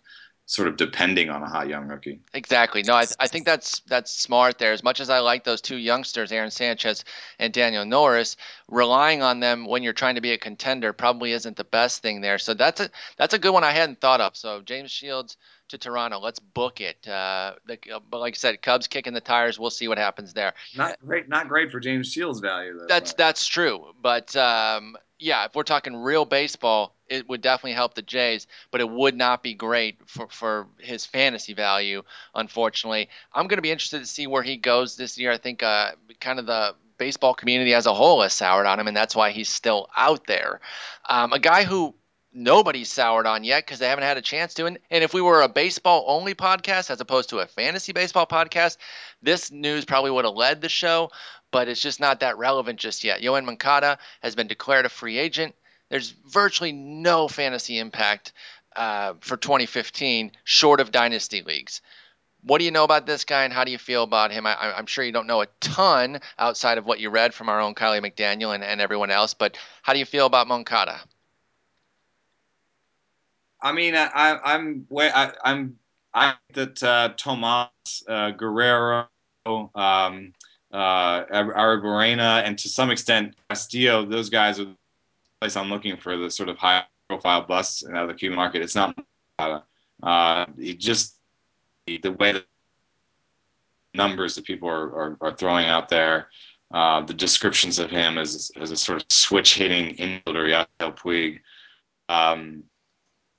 sort 0.50 0.66
of 0.66 0.76
depending 0.76 1.30
on 1.30 1.44
a 1.44 1.48
hot 1.48 1.68
young 1.68 1.86
rookie. 1.86 2.18
Exactly. 2.34 2.82
No, 2.82 2.94
I, 2.94 3.06
I 3.20 3.28
think 3.28 3.46
that's 3.46 3.80
that's 3.86 4.12
smart 4.12 4.58
there. 4.58 4.72
As 4.72 4.82
much 4.82 4.98
as 4.98 5.08
I 5.08 5.20
like 5.20 5.44
those 5.44 5.60
two 5.60 5.76
youngsters, 5.76 6.32
Aaron 6.32 6.50
Sanchez 6.50 7.04
and 7.38 7.52
Daniel 7.52 7.84
Norris, 7.84 8.36
relying 8.68 9.22
on 9.22 9.38
them 9.38 9.64
when 9.64 9.84
you're 9.84 9.92
trying 9.92 10.16
to 10.16 10.20
be 10.20 10.32
a 10.32 10.38
contender 10.38 10.92
probably 10.92 11.30
isn't 11.30 11.56
the 11.56 11.62
best 11.62 12.02
thing 12.02 12.20
there. 12.20 12.36
So 12.36 12.54
that's 12.54 12.80
a 12.80 12.90
that's 13.16 13.32
a 13.32 13.38
good 13.38 13.52
one 13.52 13.62
I 13.62 13.70
hadn't 13.70 14.00
thought 14.00 14.20
of. 14.20 14.36
So 14.36 14.60
James 14.60 14.90
Shields 14.90 15.36
to 15.68 15.78
Toronto. 15.78 16.18
Let's 16.18 16.40
book 16.40 16.80
it. 16.80 17.06
Uh, 17.06 17.54
the, 17.66 17.78
but 18.10 18.18
like 18.18 18.34
I 18.34 18.36
said, 18.36 18.60
Cubs 18.60 18.88
kicking 18.88 19.12
the 19.12 19.20
tires. 19.20 19.56
We'll 19.56 19.70
see 19.70 19.86
what 19.86 19.98
happens 19.98 20.32
there. 20.32 20.54
Not 20.76 20.98
great. 21.06 21.28
Not 21.28 21.46
great 21.46 21.70
for 21.70 21.78
James 21.78 22.10
Shields' 22.12 22.40
value. 22.40 22.76
Though, 22.76 22.86
that's 22.88 23.12
but. 23.12 23.18
that's 23.18 23.46
true. 23.46 23.94
But 24.02 24.34
um, 24.34 24.96
yeah, 25.20 25.44
if 25.44 25.54
we're 25.54 25.62
talking 25.62 25.94
real 25.96 26.24
baseball, 26.24 26.96
it 27.08 27.28
would 27.28 27.42
definitely 27.42 27.72
help 27.72 27.94
the 27.94 28.02
Jays, 28.02 28.46
but 28.70 28.80
it 28.80 28.88
would 28.88 29.14
not 29.14 29.42
be 29.42 29.54
great 29.54 29.98
for, 30.06 30.28
for 30.28 30.66
his 30.78 31.04
fantasy 31.04 31.52
value, 31.52 32.02
unfortunately. 32.34 33.08
I'm 33.32 33.46
going 33.46 33.58
to 33.58 33.62
be 33.62 33.70
interested 33.70 34.00
to 34.00 34.06
see 34.06 34.26
where 34.26 34.42
he 34.42 34.56
goes 34.56 34.96
this 34.96 35.18
year. 35.18 35.30
I 35.30 35.38
think 35.38 35.62
uh, 35.62 35.92
kind 36.20 36.38
of 36.38 36.46
the 36.46 36.74
baseball 36.98 37.34
community 37.34 37.74
as 37.74 37.86
a 37.86 37.94
whole 37.94 38.22
has 38.22 38.32
soured 38.32 38.66
on 38.66 38.80
him, 38.80 38.88
and 38.88 38.96
that's 38.96 39.14
why 39.14 39.30
he's 39.30 39.48
still 39.48 39.88
out 39.96 40.26
there. 40.26 40.60
Um, 41.08 41.32
a 41.32 41.38
guy 41.38 41.64
who 41.64 41.94
nobody's 42.32 42.90
soured 42.90 43.26
on 43.26 43.42
yet 43.44 43.66
because 43.66 43.80
they 43.80 43.88
haven't 43.88 44.04
had 44.04 44.16
a 44.16 44.22
chance 44.22 44.54
to. 44.54 44.66
And, 44.66 44.78
and 44.90 45.02
if 45.02 45.12
we 45.12 45.20
were 45.20 45.42
a 45.42 45.48
baseball 45.48 46.04
only 46.06 46.34
podcast 46.34 46.90
as 46.90 47.00
opposed 47.00 47.30
to 47.30 47.40
a 47.40 47.46
fantasy 47.46 47.92
baseball 47.92 48.26
podcast, 48.26 48.76
this 49.22 49.50
news 49.50 49.84
probably 49.84 50.10
would 50.10 50.24
have 50.24 50.34
led 50.34 50.60
the 50.60 50.68
show 50.68 51.10
but 51.50 51.68
it's 51.68 51.80
just 51.80 52.00
not 52.00 52.20
that 52.20 52.38
relevant 52.38 52.78
just 52.78 53.04
yet. 53.04 53.20
Yoan 53.20 53.44
Moncada 53.44 53.98
has 54.22 54.34
been 54.34 54.46
declared 54.46 54.86
a 54.86 54.88
free 54.88 55.18
agent. 55.18 55.54
There's 55.88 56.10
virtually 56.10 56.72
no 56.72 57.28
fantasy 57.28 57.78
impact 57.78 58.32
uh, 58.76 59.14
for 59.20 59.36
2015, 59.36 60.32
short 60.44 60.80
of 60.80 60.92
dynasty 60.92 61.42
leagues. 61.42 61.80
What 62.42 62.58
do 62.58 62.64
you 62.64 62.70
know 62.70 62.84
about 62.84 63.04
this 63.04 63.24
guy, 63.24 63.44
and 63.44 63.52
how 63.52 63.64
do 63.64 63.72
you 63.72 63.78
feel 63.78 64.02
about 64.02 64.30
him? 64.30 64.46
I, 64.46 64.78
am 64.78 64.86
sure 64.86 65.04
you 65.04 65.12
don't 65.12 65.26
know 65.26 65.42
a 65.42 65.46
ton 65.60 66.20
outside 66.38 66.78
of 66.78 66.86
what 66.86 66.98
you 66.98 67.10
read 67.10 67.34
from 67.34 67.48
our 67.48 67.60
own 67.60 67.74
Kiley 67.74 68.00
McDaniel 68.00 68.54
and, 68.54 68.64
and 68.64 68.80
everyone 68.80 69.10
else, 69.10 69.34
but 69.34 69.58
how 69.82 69.92
do 69.92 69.98
you 69.98 70.06
feel 70.06 70.24
about 70.24 70.48
Moncada? 70.48 71.00
I 73.62 73.72
mean, 73.72 73.94
I, 73.94 74.38
I'm 74.42 74.86
I, 74.96 75.32
I'm 75.44 75.78
I 76.14 76.34
think 76.52 76.78
that 76.78 76.82
uh, 76.82 77.08
Tomas 77.16 77.68
uh, 78.08 78.30
Guerrero, 78.30 79.08
um, 79.46 80.32
uh, 80.72 81.24
Arozarena, 81.26 82.42
and 82.44 82.58
to 82.58 82.68
some 82.68 82.90
extent 82.90 83.34
Castillo. 83.48 84.04
Those 84.04 84.30
guys 84.30 84.60
are 84.60 84.66
the 84.66 84.76
place 85.40 85.56
I'm 85.56 85.70
looking 85.70 85.96
for 85.96 86.16
the 86.16 86.30
sort 86.30 86.48
of 86.48 86.58
high 86.58 86.84
profile 87.08 87.42
busts 87.42 87.84
out 87.86 88.02
of 88.02 88.08
the 88.08 88.14
Cuban 88.14 88.36
market. 88.36 88.62
It's 88.62 88.76
not 88.76 88.96
uh, 89.38 90.46
just 90.56 91.16
the 91.86 92.12
way 92.18 92.32
the 92.32 92.44
numbers 93.94 94.34
that 94.34 94.44
people 94.44 94.68
are, 94.68 94.94
are, 94.94 95.16
are 95.20 95.34
throwing 95.34 95.66
out 95.66 95.88
there. 95.88 96.28
Uh, 96.72 97.00
the 97.00 97.14
descriptions 97.14 97.80
of 97.80 97.90
him 97.90 98.16
as, 98.16 98.52
as 98.60 98.70
a 98.70 98.76
sort 98.76 99.02
of 99.02 99.06
switch 99.10 99.56
hitting 99.56 99.96
infielder, 99.96 100.66
Yasiel 100.80 100.96
Puig. 100.96 101.40
Um, 102.08 102.62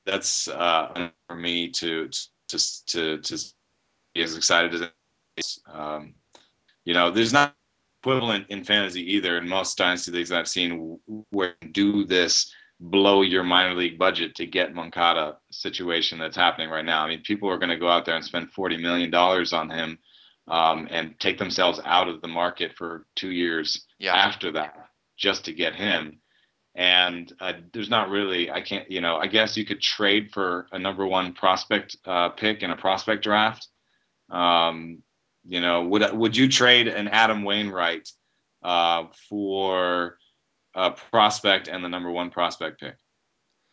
that's 0.06 0.50
uh, 0.50 1.10
for 1.28 1.36
me 1.36 1.70
to 1.70 2.10
to 2.50 2.86
to 2.88 3.17
to 3.20 3.46
be 4.13 4.24
as 4.24 4.36
excited 4.36 4.91
as 5.38 5.60
um, 5.72 6.13
you 6.86 6.94
know, 6.94 7.12
there's 7.12 7.34
not 7.34 7.56
equivalent 8.02 8.48
in 8.50 8.63
fantasy 8.63 9.13
either 9.15 9.38
in 9.38 9.48
most 9.48 9.78
dynasty 9.78 10.12
leagues 10.12 10.32
I've 10.32 10.48
seen 10.48 11.00
where 11.30 11.56
do 11.72 12.06
this 12.06 12.52
blow 12.80 13.22
your 13.22 13.44
minor 13.44 13.76
league 13.76 14.00
budget 14.00 14.34
to 14.36 14.48
get 14.48 14.74
Moncada 14.74 15.38
situation 15.52 16.17
that's 16.17 16.36
happening 16.36 16.70
right 16.70 16.86
now. 16.86 17.04
I 17.04 17.10
mean, 17.10 17.22
people 17.22 17.48
are 17.50 17.60
going 17.60 17.70
to 17.70 17.78
go 17.78 17.88
out 17.88 18.06
there 18.06 18.15
and 18.15 18.26
spend 18.26 18.52
forty 18.52 18.78
million 18.78 19.12
dollars 19.12 19.54
on 19.54 19.70
him 19.70 20.00
um, 20.48 20.88
and 20.89 21.20
take 21.20 21.38
themselves 21.38 21.80
out 21.86 22.08
of 22.08 22.22
the 22.22 22.28
market 22.28 22.74
for 22.76 23.06
two 23.15 23.32
years 23.32 23.86
yeah. 24.00 24.15
after 24.15 24.52
that 24.54 24.74
just 25.15 25.46
to 25.46 25.54
get 25.54 25.76
him. 25.76 26.20
And 26.74 27.32
uh, 27.39 27.54
there's 27.74 27.89
not 27.89 28.10
really, 28.10 28.50
I 28.50 28.62
can't, 28.62 28.89
you 28.89 29.02
know, 29.02 29.17
I 29.17 29.28
guess 29.28 29.58
you 29.58 29.65
could 29.65 29.82
trade 29.82 30.32
for 30.34 30.67
a 30.72 30.80
number 30.80 31.06
one 31.06 31.34
prospect 31.34 31.98
uh, 32.06 32.30
pick 32.30 32.63
in 32.63 32.72
a 32.72 32.78
prospect 32.78 33.24
draft. 33.24 33.67
Um, 34.30 35.04
you 35.46 35.62
know, 35.62 35.84
would 35.84 36.12
would 36.14 36.38
you 36.38 36.48
trade 36.48 36.88
an 36.88 37.08
Adam 37.08 37.44
Wainwright 37.44 38.10
uh, 38.64 39.06
for 39.30 40.18
a 40.76 40.92
prospect 40.92 41.68
and 41.68 41.84
the 41.84 41.90
number 41.90 42.12
one 42.12 42.30
prospect 42.30 42.80
pick 42.80 42.96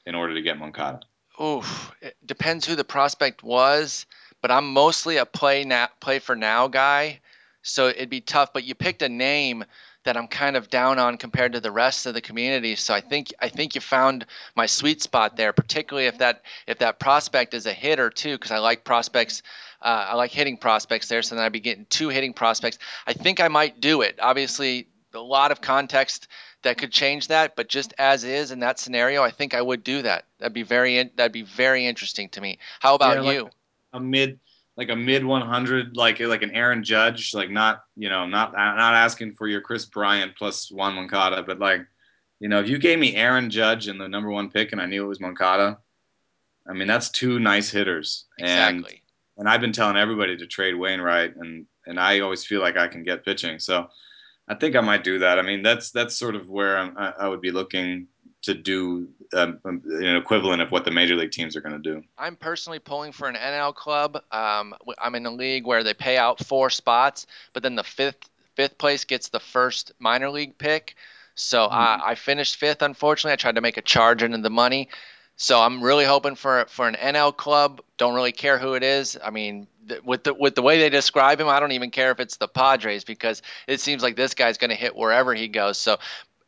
in 0.06 0.14
order 0.14 0.34
to 0.34 0.42
get 0.42 0.58
Moncada? 0.58 1.00
Oof, 1.40 1.92
it 2.00 2.16
depends 2.24 2.66
who 2.66 2.74
the 2.74 2.84
prospect 2.84 3.42
was, 3.42 4.06
but 4.42 4.50
I'm 4.50 4.72
mostly 4.72 5.18
a 5.18 5.26
play 5.26 5.64
now, 5.64 5.88
play 6.00 6.18
for 6.18 6.34
now 6.34 6.66
guy, 6.66 7.20
so 7.62 7.88
it'd 7.88 8.10
be 8.10 8.20
tough. 8.20 8.52
But 8.52 8.64
you 8.64 8.74
picked 8.74 9.02
a 9.02 9.08
name 9.08 9.64
that 10.04 10.16
I'm 10.16 10.28
kind 10.28 10.56
of 10.56 10.70
down 10.70 10.98
on 10.98 11.18
compared 11.18 11.52
to 11.52 11.60
the 11.60 11.70
rest 11.70 12.06
of 12.06 12.14
the 12.14 12.20
community. 12.20 12.76
So 12.76 12.94
I 12.94 13.00
think 13.00 13.32
I 13.40 13.48
think 13.48 13.74
you 13.74 13.80
found 13.80 14.26
my 14.54 14.66
sweet 14.66 15.02
spot 15.02 15.36
there, 15.36 15.52
particularly 15.52 16.06
if 16.06 16.18
that 16.18 16.42
if 16.66 16.78
that 16.78 16.98
prospect 16.98 17.54
is 17.54 17.66
a 17.66 17.72
hitter 17.72 18.10
too, 18.10 18.34
because 18.34 18.50
I 18.50 18.58
like 18.58 18.84
prospects 18.84 19.42
uh, 19.80 20.06
I 20.10 20.14
like 20.14 20.30
hitting 20.30 20.56
prospects 20.56 21.08
there, 21.08 21.22
so 21.22 21.34
then 21.34 21.44
I'd 21.44 21.52
be 21.52 21.60
getting 21.60 21.86
two 21.88 22.08
hitting 22.08 22.32
prospects. 22.32 22.78
I 23.06 23.12
think 23.12 23.40
I 23.40 23.48
might 23.48 23.80
do 23.80 24.02
it. 24.02 24.18
Obviously, 24.20 24.88
a 25.14 25.20
lot 25.20 25.52
of 25.52 25.60
context 25.60 26.28
that 26.62 26.78
could 26.78 26.90
change 26.90 27.28
that, 27.28 27.54
but 27.54 27.68
just 27.68 27.94
as 27.98 28.24
is 28.24 28.50
in 28.50 28.60
that 28.60 28.80
scenario, 28.80 29.22
I 29.22 29.30
think 29.30 29.54
I 29.54 29.62
would 29.62 29.84
do 29.84 30.02
that. 30.02 30.24
That'd 30.38 30.52
be 30.52 30.64
very 30.64 31.10
that'd 31.16 31.32
be 31.32 31.42
very 31.42 31.86
interesting 31.86 32.28
to 32.30 32.40
me. 32.40 32.58
How 32.80 32.94
about 32.94 33.24
yeah, 33.24 33.30
you? 33.30 33.50
a 33.92 34.00
mid 34.00 34.38
like 34.78 34.90
a 34.90 34.96
mid 34.96 35.24
100 35.24 35.96
like 35.96 36.20
like 36.20 36.42
an 36.42 36.52
Aaron 36.52 36.84
Judge, 36.84 37.34
like 37.34 37.50
not, 37.50 37.82
you 37.96 38.08
know, 38.08 38.26
not 38.26 38.52
not 38.52 38.94
asking 38.94 39.34
for 39.34 39.48
your 39.48 39.60
Kris 39.60 39.84
Bryant 39.84 40.36
plus 40.38 40.70
Juan 40.70 40.94
Moncada, 40.94 41.42
but 41.42 41.58
like 41.58 41.84
you 42.38 42.48
know, 42.48 42.60
if 42.60 42.68
you 42.68 42.78
gave 42.78 43.00
me 43.00 43.16
Aaron 43.16 43.50
Judge 43.50 43.88
in 43.88 43.98
the 43.98 44.08
number 44.08 44.30
one 44.30 44.48
pick 44.48 44.70
and 44.70 44.80
I 44.80 44.86
knew 44.86 45.04
it 45.04 45.08
was 45.08 45.20
Moncada, 45.20 45.78
I 46.68 46.72
mean, 46.72 46.86
that's 46.86 47.10
two 47.10 47.40
nice 47.40 47.68
hitters. 47.68 48.26
Exactly. 48.38 49.02
And 49.36 49.38
and 49.38 49.48
I've 49.48 49.60
been 49.60 49.72
telling 49.72 49.96
everybody 49.96 50.36
to 50.36 50.46
trade 50.46 50.76
Wainwright, 50.76 51.34
and 51.36 51.66
and 51.86 51.98
I 51.98 52.20
always 52.20 52.44
feel 52.44 52.60
like 52.60 52.76
I 52.76 52.86
can 52.86 53.02
get 53.02 53.24
pitching. 53.24 53.58
So 53.58 53.88
I 54.46 54.54
think 54.54 54.76
I 54.76 54.80
might 54.80 55.02
do 55.02 55.18
that. 55.18 55.40
I 55.40 55.42
mean, 55.42 55.64
that's 55.64 55.90
that's 55.90 56.16
sort 56.16 56.36
of 56.36 56.48
where 56.48 56.78
I, 56.78 57.12
I 57.18 57.28
would 57.28 57.40
be 57.40 57.50
looking 57.50 58.06
to 58.42 58.54
do 58.54 59.08
um, 59.34 59.58
um, 59.64 59.82
an 59.86 60.16
equivalent 60.16 60.62
of 60.62 60.70
what 60.70 60.84
the 60.84 60.90
major 60.90 61.16
league 61.16 61.30
teams 61.30 61.56
are 61.56 61.60
going 61.60 61.80
to 61.80 61.94
do. 61.94 62.02
I'm 62.16 62.36
personally 62.36 62.78
pulling 62.78 63.12
for 63.12 63.28
an 63.28 63.34
NL 63.34 63.74
club. 63.74 64.22
Um, 64.32 64.74
I'm 64.98 65.14
in 65.14 65.26
a 65.26 65.30
league 65.30 65.66
where 65.66 65.84
they 65.84 65.94
pay 65.94 66.16
out 66.16 66.44
four 66.44 66.70
spots, 66.70 67.26
but 67.52 67.62
then 67.62 67.74
the 67.74 67.84
fifth 67.84 68.28
fifth 68.54 68.78
place 68.78 69.04
gets 69.04 69.28
the 69.28 69.40
first 69.40 69.92
minor 70.00 70.30
league 70.30 70.58
pick. 70.58 70.96
So 71.36 71.60
mm-hmm. 71.60 71.74
I, 71.74 72.00
I 72.04 72.14
finished 72.16 72.56
fifth. 72.56 72.82
Unfortunately, 72.82 73.32
I 73.32 73.36
tried 73.36 73.54
to 73.54 73.60
make 73.60 73.76
a 73.76 73.82
charge 73.82 74.22
into 74.22 74.38
the 74.38 74.50
money. 74.50 74.88
So 75.36 75.60
I'm 75.60 75.80
really 75.80 76.04
hoping 76.04 76.34
for 76.34 76.66
for 76.68 76.88
an 76.88 76.96
NL 76.96 77.36
club. 77.36 77.80
Don't 77.96 78.14
really 78.14 78.32
care 78.32 78.58
who 78.58 78.74
it 78.74 78.82
is. 78.82 79.16
I 79.22 79.30
mean, 79.30 79.68
th- 79.88 80.02
with 80.02 80.24
the 80.24 80.34
with 80.34 80.56
the 80.56 80.62
way 80.62 80.78
they 80.78 80.90
describe 80.90 81.40
him, 81.40 81.48
I 81.48 81.60
don't 81.60 81.72
even 81.72 81.90
care 81.92 82.10
if 82.10 82.18
it's 82.18 82.38
the 82.38 82.48
Padres 82.48 83.04
because 83.04 83.42
it 83.68 83.80
seems 83.80 84.02
like 84.02 84.16
this 84.16 84.34
guy's 84.34 84.58
going 84.58 84.70
to 84.70 84.76
hit 84.76 84.96
wherever 84.96 85.32
he 85.32 85.46
goes. 85.46 85.78
So 85.78 85.98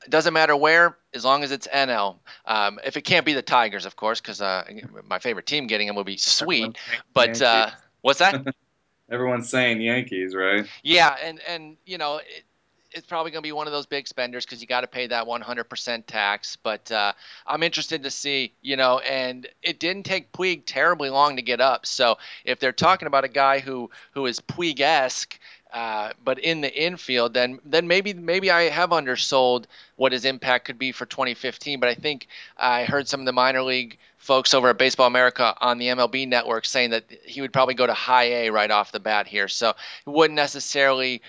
it 0.05 0.11
doesn't 0.11 0.33
matter 0.33 0.57
where, 0.57 0.97
as 1.13 1.25
long 1.25 1.43
as 1.45 1.53
it's 1.53 1.67
NL. 1.67 2.17
Um, 2.47 2.81
if 2.85 2.97
it 2.97 3.03
can't 3.03 3.27
be 3.27 3.35
the 3.35 3.43
Tigers, 3.43 3.85
of 3.87 3.97
course, 3.97 4.21
because 4.21 4.41
uh, 4.41 4.65
my 5.07 5.19
favorite 5.19 5.47
team 5.47 5.67
getting 5.67 5.89
him 5.89 5.97
would 5.97 6.07
be 6.07 6.17
sweet. 6.17 6.77
But 7.13 7.41
uh, 7.43 7.71
what's 8.01 8.21
that? 8.21 8.55
Everyone's 9.11 9.49
saying 9.49 9.81
Yankees, 9.81 10.35
right? 10.35 10.67
Yeah, 10.83 11.17
and 11.23 11.41
and 11.47 11.77
you 11.85 11.99
know. 11.99 12.19
It, 12.19 12.45
it's 12.93 13.07
probably 13.07 13.31
going 13.31 13.43
to 13.43 13.47
be 13.47 13.53
one 13.53 13.67
of 13.67 13.73
those 13.73 13.87
big 13.87 14.09
spenders 14.09 14.45
because 14.45 14.61
you 14.61 14.67
got 14.67 14.81
to 14.81 14.87
pay 14.87 15.07
that 15.07 15.27
100% 15.27 16.07
tax. 16.07 16.57
But 16.57 16.91
uh, 16.91 17.13
I'm 17.47 17.63
interested 17.63 18.03
to 18.03 18.11
see, 18.11 18.53
you 18.63 18.77
know, 18.77 18.99
and 18.99 19.47
it 19.63 19.79
didn't 19.79 20.05
take 20.05 20.33
Puig 20.33 20.63
terribly 20.67 21.11
long 21.11 21.37
to 21.37 21.43
get 21.43 21.61
up. 21.61 21.87
So 21.87 22.19
if 22.45 22.59
they're 22.59 22.73
talking 22.73 23.07
about 23.07 23.25
a 23.25 23.29
guy 23.29 23.61
who 23.61 23.91
who 24.13 24.27
is 24.27 24.41
Puig-esque, 24.41 25.39
Uh, 25.73 26.11
but 26.25 26.39
in 26.39 26.61
the 26.61 26.73
infield, 26.73 27.35
then 27.35 27.61
then 27.65 27.87
maybe 27.87 28.13
maybe 28.13 28.51
I 28.51 28.63
have 28.63 28.91
undersold 28.91 29.67
what 29.97 30.13
his 30.13 30.25
impact 30.25 30.65
could 30.65 30.79
be 30.79 30.93
for 30.93 31.07
2015. 31.07 31.79
But 31.79 31.89
I 31.89 31.95
think 31.95 32.27
I 32.57 32.85
heard 32.85 33.07
some 33.07 33.21
of 33.21 33.27
the 33.27 33.33
minor 33.33 33.63
league 33.63 33.99
folks 34.19 34.53
over 34.53 34.69
at 34.69 34.79
Baseball 34.79 35.07
America 35.07 35.55
on 35.61 35.79
the 35.79 35.87
MLB 35.87 36.29
network 36.29 36.67
saying 36.67 36.91
that 36.91 37.05
he 37.25 37.41
would 37.41 37.53
probably 37.53 37.75
go 37.75 37.87
to 37.87 37.95
high 37.95 38.25
A 38.25 38.51
right 38.51 38.71
off 38.71 38.93
the 38.93 39.01
bat 39.01 39.27
here. 39.27 39.49
So 39.49 39.71
it 39.71 39.77
wouldn't 40.07 40.37
necessarily 40.37 41.23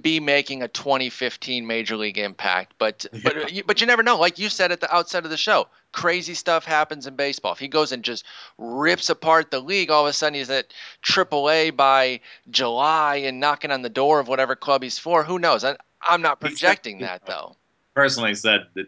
be 0.00 0.20
making 0.20 0.62
a 0.62 0.68
2015 0.68 1.66
major 1.66 1.96
league 1.96 2.18
impact 2.18 2.74
but 2.78 3.06
yeah. 3.12 3.20
but 3.22 3.66
but 3.66 3.80
you 3.80 3.86
never 3.86 4.02
know. 4.02 4.18
Like 4.18 4.38
you 4.38 4.48
said 4.48 4.72
at 4.72 4.80
the 4.80 4.94
outset 4.94 5.24
of 5.24 5.30
the 5.30 5.36
show 5.36 5.68
crazy 5.92 6.34
stuff 6.34 6.64
happens 6.64 7.06
in 7.06 7.16
baseball. 7.16 7.52
If 7.52 7.58
he 7.58 7.68
goes 7.68 7.92
and 7.92 8.02
just 8.02 8.24
rips 8.58 9.10
apart 9.10 9.50
the 9.50 9.60
league 9.60 9.90
all 9.90 10.04
of 10.06 10.10
a 10.10 10.12
sudden 10.12 10.34
he's 10.34 10.50
at 10.50 10.72
AAA 11.02 11.76
by 11.76 12.20
July 12.50 13.16
and 13.16 13.40
knocking 13.40 13.70
on 13.70 13.82
the 13.82 13.90
door 13.90 14.20
of 14.20 14.28
whatever 14.28 14.56
club 14.56 14.82
he's 14.82 14.98
for. 14.98 15.22
Who 15.22 15.38
knows? 15.38 15.64
I, 15.64 15.76
am 16.08 16.22
not 16.22 16.40
projecting 16.40 17.00
said, 17.00 17.08
that 17.08 17.26
though. 17.26 17.56
personally 17.94 18.34
said 18.34 18.66
that 18.74 18.86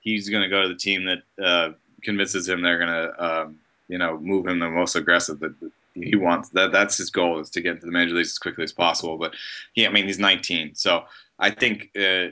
he's 0.00 0.28
going 0.28 0.42
to 0.42 0.48
go 0.48 0.62
to 0.62 0.68
the 0.68 0.76
team 0.76 1.04
that 1.04 1.22
uh, 1.42 1.72
convinces 2.02 2.48
him 2.48 2.62
they're 2.62 2.78
going 2.78 2.90
to 2.90 3.24
um, 3.24 3.58
you 3.88 3.98
know 3.98 4.18
move 4.18 4.46
him 4.46 4.58
the 4.58 4.68
most 4.68 4.96
aggressive 4.96 5.40
that 5.40 5.54
he 5.94 6.16
wants 6.16 6.48
that 6.50 6.72
that's 6.72 6.96
his 6.96 7.10
goal 7.10 7.38
is 7.38 7.50
to 7.50 7.60
get 7.60 7.74
into 7.74 7.86
the 7.86 7.92
major 7.92 8.14
leagues 8.14 8.30
as 8.30 8.38
quickly 8.38 8.64
as 8.64 8.72
possible. 8.72 9.18
But 9.18 9.34
yeah, 9.74 9.88
I 9.88 9.92
mean 9.92 10.06
he's 10.06 10.18
19, 10.18 10.74
so 10.74 11.04
I 11.38 11.50
think 11.50 11.90
uh, 11.96 12.28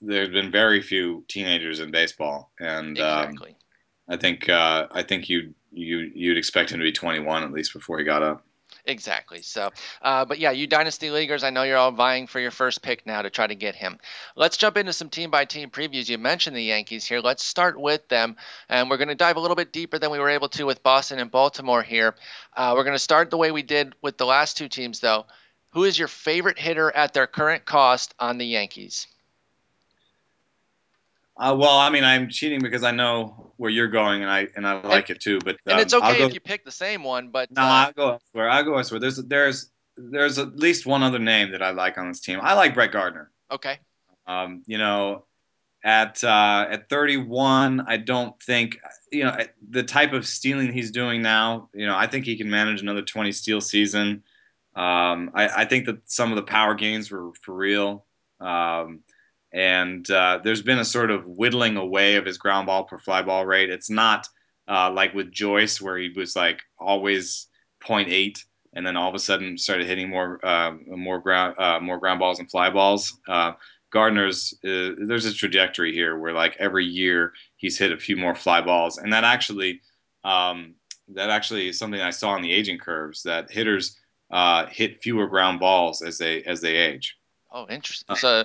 there's 0.00 0.30
been 0.30 0.50
very 0.50 0.82
few 0.82 1.24
teenagers 1.28 1.80
in 1.80 1.90
baseball, 1.90 2.52
and 2.60 2.98
um, 2.98 3.24
exactly. 3.24 3.50
Um, 3.50 3.56
I 4.08 4.16
think 4.16 4.48
uh, 4.48 4.86
I 4.90 5.02
think 5.02 5.28
you 5.28 5.54
you 5.72 6.10
you'd 6.14 6.38
expect 6.38 6.72
him 6.72 6.78
to 6.78 6.84
be 6.84 6.92
21 6.92 7.44
at 7.44 7.52
least 7.52 7.72
before 7.72 7.98
he 7.98 8.04
got 8.04 8.22
up. 8.22 8.44
Exactly. 8.90 9.40
So, 9.42 9.70
uh, 10.02 10.24
but 10.24 10.40
yeah, 10.40 10.50
you 10.50 10.66
dynasty 10.66 11.10
leaguers, 11.10 11.44
I 11.44 11.50
know 11.50 11.62
you're 11.62 11.76
all 11.76 11.92
vying 11.92 12.26
for 12.26 12.40
your 12.40 12.50
first 12.50 12.82
pick 12.82 13.06
now 13.06 13.22
to 13.22 13.30
try 13.30 13.46
to 13.46 13.54
get 13.54 13.76
him. 13.76 14.00
Let's 14.34 14.56
jump 14.56 14.76
into 14.76 14.92
some 14.92 15.10
team 15.10 15.30
by 15.30 15.44
team 15.44 15.70
previews. 15.70 16.08
You 16.08 16.18
mentioned 16.18 16.56
the 16.56 16.62
Yankees 16.64 17.06
here. 17.06 17.20
Let's 17.20 17.44
start 17.44 17.80
with 17.80 18.08
them, 18.08 18.36
and 18.68 18.90
we're 18.90 18.96
going 18.96 19.06
to 19.06 19.14
dive 19.14 19.36
a 19.36 19.40
little 19.40 19.54
bit 19.54 19.72
deeper 19.72 20.00
than 20.00 20.10
we 20.10 20.18
were 20.18 20.28
able 20.28 20.48
to 20.50 20.64
with 20.64 20.82
Boston 20.82 21.20
and 21.20 21.30
Baltimore 21.30 21.84
here. 21.84 22.16
Uh, 22.56 22.74
we're 22.76 22.82
going 22.82 22.96
to 22.96 22.98
start 22.98 23.30
the 23.30 23.36
way 23.36 23.52
we 23.52 23.62
did 23.62 23.94
with 24.02 24.18
the 24.18 24.26
last 24.26 24.56
two 24.56 24.68
teams, 24.68 24.98
though. 24.98 25.24
Who 25.70 25.84
is 25.84 25.96
your 25.96 26.08
favorite 26.08 26.58
hitter 26.58 26.90
at 26.90 27.12
their 27.12 27.28
current 27.28 27.64
cost 27.64 28.12
on 28.18 28.38
the 28.38 28.46
Yankees? 28.46 29.06
Uh, 31.40 31.56
well, 31.58 31.78
I 31.78 31.88
mean, 31.88 32.04
I'm 32.04 32.28
cheating 32.28 32.60
because 32.60 32.84
I 32.84 32.90
know 32.90 33.52
where 33.56 33.70
you're 33.70 33.88
going, 33.88 34.20
and 34.20 34.30
I 34.30 34.48
and 34.56 34.66
I 34.66 34.74
like 34.82 35.08
and, 35.08 35.16
it 35.16 35.22
too. 35.22 35.38
But 35.38 35.54
um, 35.66 35.72
and 35.72 35.80
it's 35.80 35.94
okay 35.94 36.18
go, 36.18 36.26
if 36.26 36.34
you 36.34 36.40
pick 36.40 36.66
the 36.66 36.70
same 36.70 37.02
one. 37.02 37.30
But 37.30 37.50
no, 37.50 37.62
uh, 37.62 37.64
I'll 37.64 37.92
go 37.92 38.10
elsewhere. 38.10 38.50
I'll 38.50 38.62
go 38.62 38.76
elsewhere. 38.76 39.00
There's 39.00 39.16
there's 39.16 39.70
there's 39.96 40.38
at 40.38 40.56
least 40.56 40.84
one 40.84 41.02
other 41.02 41.18
name 41.18 41.52
that 41.52 41.62
I 41.62 41.70
like 41.70 41.96
on 41.96 42.08
this 42.08 42.20
team. 42.20 42.40
I 42.42 42.52
like 42.52 42.74
Brett 42.74 42.92
Gardner. 42.92 43.30
Okay. 43.50 43.78
Um, 44.26 44.62
you 44.66 44.76
know, 44.76 45.24
at 45.82 46.22
uh, 46.22 46.66
at 46.70 46.90
31, 46.90 47.86
I 47.86 47.96
don't 47.96 48.40
think 48.42 48.78
you 49.10 49.24
know 49.24 49.34
the 49.70 49.82
type 49.82 50.12
of 50.12 50.26
stealing 50.26 50.70
he's 50.74 50.90
doing 50.90 51.22
now. 51.22 51.70
You 51.72 51.86
know, 51.86 51.96
I 51.96 52.06
think 52.06 52.26
he 52.26 52.36
can 52.36 52.50
manage 52.50 52.82
another 52.82 53.02
20 53.02 53.32
steal 53.32 53.62
season. 53.62 54.24
Um, 54.76 55.30
I, 55.34 55.48
I 55.56 55.64
think 55.64 55.86
that 55.86 55.98
some 56.04 56.30
of 56.30 56.36
the 56.36 56.42
power 56.42 56.74
gains 56.74 57.10
were 57.10 57.30
for 57.42 57.54
real. 57.54 58.04
Um, 58.40 59.00
and 59.52 60.08
uh, 60.10 60.38
there's 60.42 60.62
been 60.62 60.78
a 60.78 60.84
sort 60.84 61.10
of 61.10 61.26
whittling 61.26 61.76
away 61.76 62.16
of 62.16 62.24
his 62.24 62.38
ground 62.38 62.66
ball 62.66 62.84
per 62.84 62.98
fly 62.98 63.22
ball 63.22 63.44
rate. 63.46 63.70
It's 63.70 63.90
not 63.90 64.28
uh, 64.68 64.90
like 64.92 65.14
with 65.14 65.32
Joyce 65.32 65.80
where 65.80 65.98
he 65.98 66.10
was 66.14 66.36
like 66.36 66.60
always 66.78 67.48
0.8 67.84 68.38
and 68.74 68.86
then 68.86 68.96
all 68.96 69.08
of 69.08 69.14
a 69.14 69.18
sudden 69.18 69.58
started 69.58 69.86
hitting 69.86 70.08
more 70.08 70.44
uh, 70.44 70.72
more 70.86 71.18
ground 71.18 71.56
uh, 71.58 71.80
more 71.80 71.98
ground 71.98 72.20
balls 72.20 72.38
and 72.38 72.50
fly 72.50 72.70
balls. 72.70 73.18
Uh, 73.28 73.52
Gardner's 73.92 74.54
uh, 74.64 74.94
there's 75.06 75.24
a 75.24 75.34
trajectory 75.34 75.92
here 75.92 76.16
where 76.18 76.32
like 76.32 76.56
every 76.58 76.84
year 76.84 77.32
he's 77.56 77.76
hit 77.78 77.90
a 77.90 77.98
few 77.98 78.16
more 78.16 78.36
fly 78.36 78.60
balls, 78.60 78.98
and 78.98 79.12
that 79.12 79.24
actually 79.24 79.80
um, 80.22 80.74
that 81.08 81.30
actually 81.30 81.68
is 81.68 81.78
something 81.78 82.00
I 82.00 82.10
saw 82.10 82.36
in 82.36 82.42
the 82.42 82.52
aging 82.52 82.78
curves 82.78 83.24
that 83.24 83.50
hitters 83.50 83.98
hit 84.68 85.02
fewer 85.02 85.26
ground 85.26 85.58
balls 85.58 86.02
as 86.02 86.18
they 86.18 86.44
as 86.44 86.60
they 86.60 86.76
age. 86.76 87.16
Oh, 87.50 87.66
interesting. 87.68 88.14
So 88.14 88.44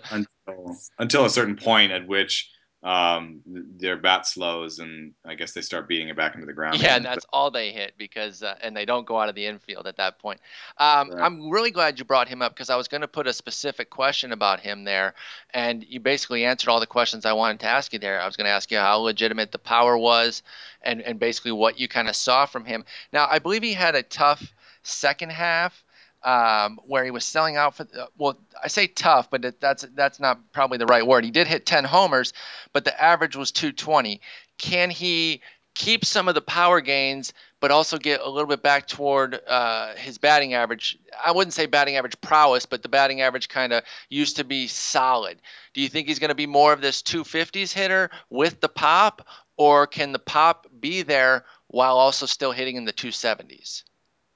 until, 1.00 1.26
a 1.26 1.30
certain 1.30 1.56
point 1.56 1.92
at 1.92 2.08
which 2.08 2.50
um, 2.84 3.42
their 3.46 3.98
bat 3.98 4.28
slows, 4.28 4.78
and 4.78 5.14
I 5.26 5.34
guess 5.34 5.54
they 5.54 5.62
start 5.62 5.88
beating 5.88 6.10
it 6.10 6.16
back 6.16 6.36
into 6.36 6.46
the 6.46 6.54
ground. 6.54 6.80
Yeah, 6.80 6.96
and 6.96 7.04
that's 7.04 7.26
all 7.34 7.50
they 7.50 7.72
hit 7.72 7.94
because, 7.98 8.44
uh, 8.44 8.56
and 8.62 8.78
they 8.78 8.86
don't 8.86 9.08
go 9.08 9.20
out 9.20 9.28
of 9.28 9.34
the 9.34 9.48
infield 9.48 9.88
at 9.88 9.98
that 9.98 10.20
point. 10.20 10.40
Um, 10.78 11.10
right. 11.10 11.24
I'm 11.24 11.50
really 11.50 11.72
glad 11.72 11.98
you 11.98 12.06
brought 12.06 12.28
him 12.28 12.44
up 12.44 12.54
because 12.54 12.70
I 12.70 12.76
was 12.76 12.88
going 12.88 13.02
to 13.02 13.08
put 13.08 13.26
a 13.26 13.34
specific 13.34 13.90
question 13.90 14.32
about 14.32 14.60
him 14.60 14.84
there, 14.84 15.16
and 15.52 15.84
you 15.84 16.00
basically 16.00 16.46
answered 16.46 16.70
all 16.70 16.80
the 16.80 16.86
questions 16.86 17.26
I 17.26 17.34
wanted 17.34 17.60
to 17.62 17.68
ask 17.68 17.92
you 17.92 17.98
there. 17.98 18.22
I 18.22 18.28
was 18.28 18.38
going 18.38 18.46
to 18.46 18.52
ask 18.52 18.70
you 18.70 18.78
how 18.78 18.98
legitimate 18.98 19.52
the 19.52 19.58
power 19.58 19.98
was, 19.98 20.44
and 20.84 21.02
and 21.02 21.20
basically 21.20 21.54
what 21.54 21.80
you 21.80 21.88
kind 21.88 22.08
of 22.08 22.16
saw 22.16 22.46
from 22.46 22.66
him. 22.66 22.86
Now, 23.12 23.28
I 23.32 23.40
believe 23.40 23.64
he 23.64 23.74
had 23.74 23.96
a 23.96 24.04
tough 24.04 24.54
second 24.84 25.32
half 25.32 25.84
um, 26.26 26.80
where 26.88 27.06
he 27.06 27.12
was 27.12 27.24
selling 27.24 27.56
out 27.56 27.76
for. 27.76 27.88
Well, 28.18 28.38
I 28.62 28.68
say 28.68 28.88
tough, 28.88 29.30
but 29.30 29.46
it, 29.46 29.62
that's 29.62 29.86
that's 29.94 30.20
not 30.20 30.52
probably 30.52 30.80
the 30.80 30.88
right 30.88 31.06
word. 31.06 31.24
He 31.24 31.32
did 31.32 31.48
hit 31.48 31.66
10 31.66 31.86
homers, 31.86 32.34
but 32.74 32.84
the 32.84 33.02
average 33.02 33.36
was 33.36 33.52
220. 33.52 34.20
Can 34.58 34.90
he 34.90 35.42
keep 35.76 36.04
some 36.04 36.28
of 36.28 36.34
the 36.34 36.42
power 36.42 36.82
gains, 36.82 37.34
but 37.60 37.70
also 37.70 38.00
get 38.00 38.22
a 38.22 38.30
little 38.30 38.48
bit 38.48 38.64
back 38.64 38.88
toward 38.88 39.40
uh, 39.48 39.94
his 39.96 40.18
batting 40.18 40.56
average? 40.56 40.98
I 41.24 41.32
wouldn't 41.32 41.54
say 41.54 41.68
batting 41.68 41.96
average 41.96 42.20
prowess, 42.22 42.66
but 42.66 42.82
the 42.82 42.90
batting 42.90 43.22
average 43.22 43.48
kind 43.48 43.72
of 43.72 43.84
used 44.10 44.38
to 44.38 44.44
be 44.44 44.68
solid. 44.68 45.40
Do 45.74 45.82
you 45.82 45.90
think 45.90 46.08
he's 46.08 46.20
going 46.20 46.30
to 46.30 46.36
be 46.36 46.48
more 46.48 46.74
of 46.74 46.82
this 46.82 47.04
250s 47.04 47.72
hitter 47.72 48.10
with 48.32 48.62
the 48.62 48.70
pop, 48.70 49.28
or 49.58 49.86
can 49.86 50.12
the 50.12 50.20
pop 50.20 50.66
be 50.80 51.04
there 51.04 51.46
while 51.68 51.98
also 51.98 52.26
still 52.26 52.52
hitting 52.52 52.78
in 52.78 52.86
the 52.86 52.94
270s? 52.94 53.84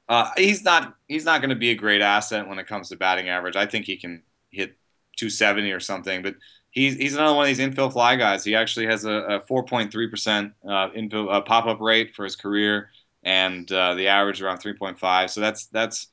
Uh, 0.10 0.32
he's 0.38 0.64
not 0.64 0.96
he's 1.08 1.24
not 1.26 1.40
going 1.40 1.52
to 1.52 1.56
be 1.56 1.70
a 1.70 1.76
great 1.76 2.02
asset 2.02 2.48
when 2.48 2.58
it 2.60 2.68
comes 2.68 2.90
to 2.90 2.98
batting 2.98 3.30
average. 3.30 3.56
I 3.56 3.68
think 3.68 3.86
he 3.86 3.96
can 3.96 4.24
hit 4.50 4.76
270 5.18 5.72
or 5.72 5.80
something, 5.80 6.24
but 6.24 6.36
he's 6.72 6.96
he's 6.96 7.14
another 7.16 7.36
one 7.36 7.44
of 7.44 7.48
these 7.48 7.60
infield 7.60 7.94
fly 7.94 8.16
guys. 8.16 8.44
He 8.44 8.56
actually 8.56 8.88
has 8.88 9.06
a, 9.06 9.12
a 9.12 9.40
4.3 9.42 10.10
percent 10.10 10.54
uh, 10.68 10.90
infield 10.96 11.30
uh, 11.30 11.42
pop 11.42 11.68
up 11.68 11.80
rate 11.80 12.16
for 12.16 12.24
his 12.24 12.36
career, 12.36 12.90
and 13.24 13.72
uh, 13.72 13.94
the 13.94 14.08
average 14.08 14.42
around 14.42 14.58
3.5. 14.58 15.30
So 15.30 15.42
that's 15.42 15.68
that's 15.68 16.08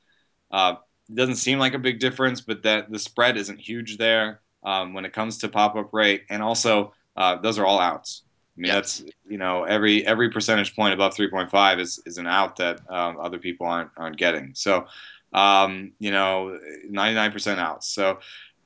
uh, 0.51 0.75
doesn't 1.15 1.37
seem 1.37 1.59
like 1.59 1.73
a 1.73 1.79
big 1.79 1.99
difference, 1.99 2.43
but 2.43 2.63
that 2.65 2.91
the 2.91 2.99
spread 2.99 3.39
isn't 3.39 3.59
huge 3.59 3.97
there 3.97 4.43
um, 4.63 4.93
when 4.93 5.07
it 5.07 5.15
comes 5.15 5.39
to 5.39 5.49
pop 5.49 5.75
up 5.75 5.95
rate, 5.95 6.25
and 6.29 6.43
also 6.43 6.93
uh, 7.17 7.37
those 7.37 7.59
are 7.59 7.65
all 7.65 7.81
outs. 7.81 8.26
I 8.57 8.61
mean, 8.61 8.73
that's 8.73 9.05
you 9.29 9.39
know 9.39 9.65
every 9.65 10.07
every 10.07 10.31
percentage 10.31 10.75
point 10.75 10.95
above 10.95 11.15
3.5 11.15 11.81
is 11.81 12.01
is 12.07 12.19
an 12.19 12.27
out 12.27 12.57
that 12.57 12.81
um, 12.91 13.19
other 13.21 13.39
people 13.39 13.67
aren't 13.67 13.91
aren't 13.97 14.17
getting. 14.17 14.53
So, 14.55 14.87
um, 15.33 15.93
you 15.99 16.11
know, 16.11 16.59
99% 16.91 17.59
outs. 17.59 17.89
So, 17.89 18.13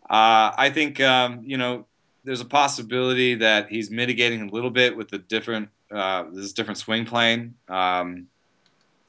uh, 0.08 0.52
I 0.56 0.70
think 0.72 1.00
um, 1.00 1.42
you 1.44 1.56
know 1.56 1.86
there's 2.24 2.40
a 2.40 2.44
possibility 2.44 3.34
that 3.36 3.68
he's 3.68 3.90
mitigating 3.90 4.48
a 4.48 4.52
little 4.52 4.70
bit 4.70 4.96
with 4.96 5.08
the 5.08 5.18
different 5.18 5.68
uh, 5.90 6.24
this 6.32 6.52
different 6.52 6.78
swing 6.78 7.04
plane. 7.04 7.54
Um, 7.68 8.28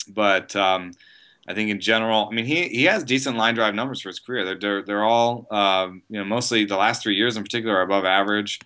but 0.07 0.55
um, 0.55 0.93
I 1.47 1.53
think 1.53 1.69
in 1.69 1.79
general, 1.79 2.27
I 2.31 2.33
mean, 2.33 2.45
he, 2.45 2.67
he 2.69 2.83
has 2.85 3.03
decent 3.03 3.37
line 3.37 3.55
drive 3.55 3.75
numbers 3.75 4.01
for 4.01 4.09
his 4.09 4.19
career. 4.19 4.45
They're 4.45 4.59
they're, 4.59 4.81
they're 4.81 5.03
all 5.03 5.45
um, 5.51 6.01
you 6.09 6.17
know 6.17 6.25
mostly 6.25 6.65
the 6.65 6.77
last 6.77 7.03
three 7.03 7.15
years 7.15 7.37
in 7.37 7.43
particular 7.43 7.77
are 7.77 7.83
above 7.83 8.05
average. 8.05 8.59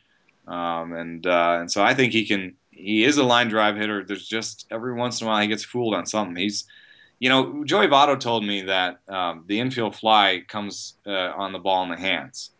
Um, 0.47 0.93
and 0.93 1.25
uh, 1.25 1.57
and 1.59 1.71
so 1.71 1.83
I 1.83 1.93
think 1.93 2.13
he 2.13 2.25
can. 2.25 2.55
He 2.71 3.03
is 3.05 3.17
a 3.17 3.23
line 3.23 3.47
drive 3.47 3.77
hitter. 3.77 4.03
There's 4.03 4.27
just 4.27 4.67
every 4.69 4.93
once 4.93 5.21
in 5.21 5.27
a 5.27 5.29
while 5.29 5.41
he 5.41 5.47
gets 5.47 5.63
fooled 5.63 5.95
on 5.95 6.05
something. 6.05 6.35
He's, 6.35 6.65
you 7.19 7.29
know, 7.29 7.63
Joey 7.63 7.87
Votto 7.87 8.19
told 8.19 8.43
me 8.43 8.63
that 8.63 8.99
um, 9.07 9.45
the 9.47 9.59
infield 9.59 9.95
fly 9.95 10.43
comes 10.47 10.95
uh, 11.07 11.31
on 11.37 11.53
the 11.53 11.59
ball 11.59 11.83
in 11.83 11.89
the 11.89 11.97
hands, 11.97 12.51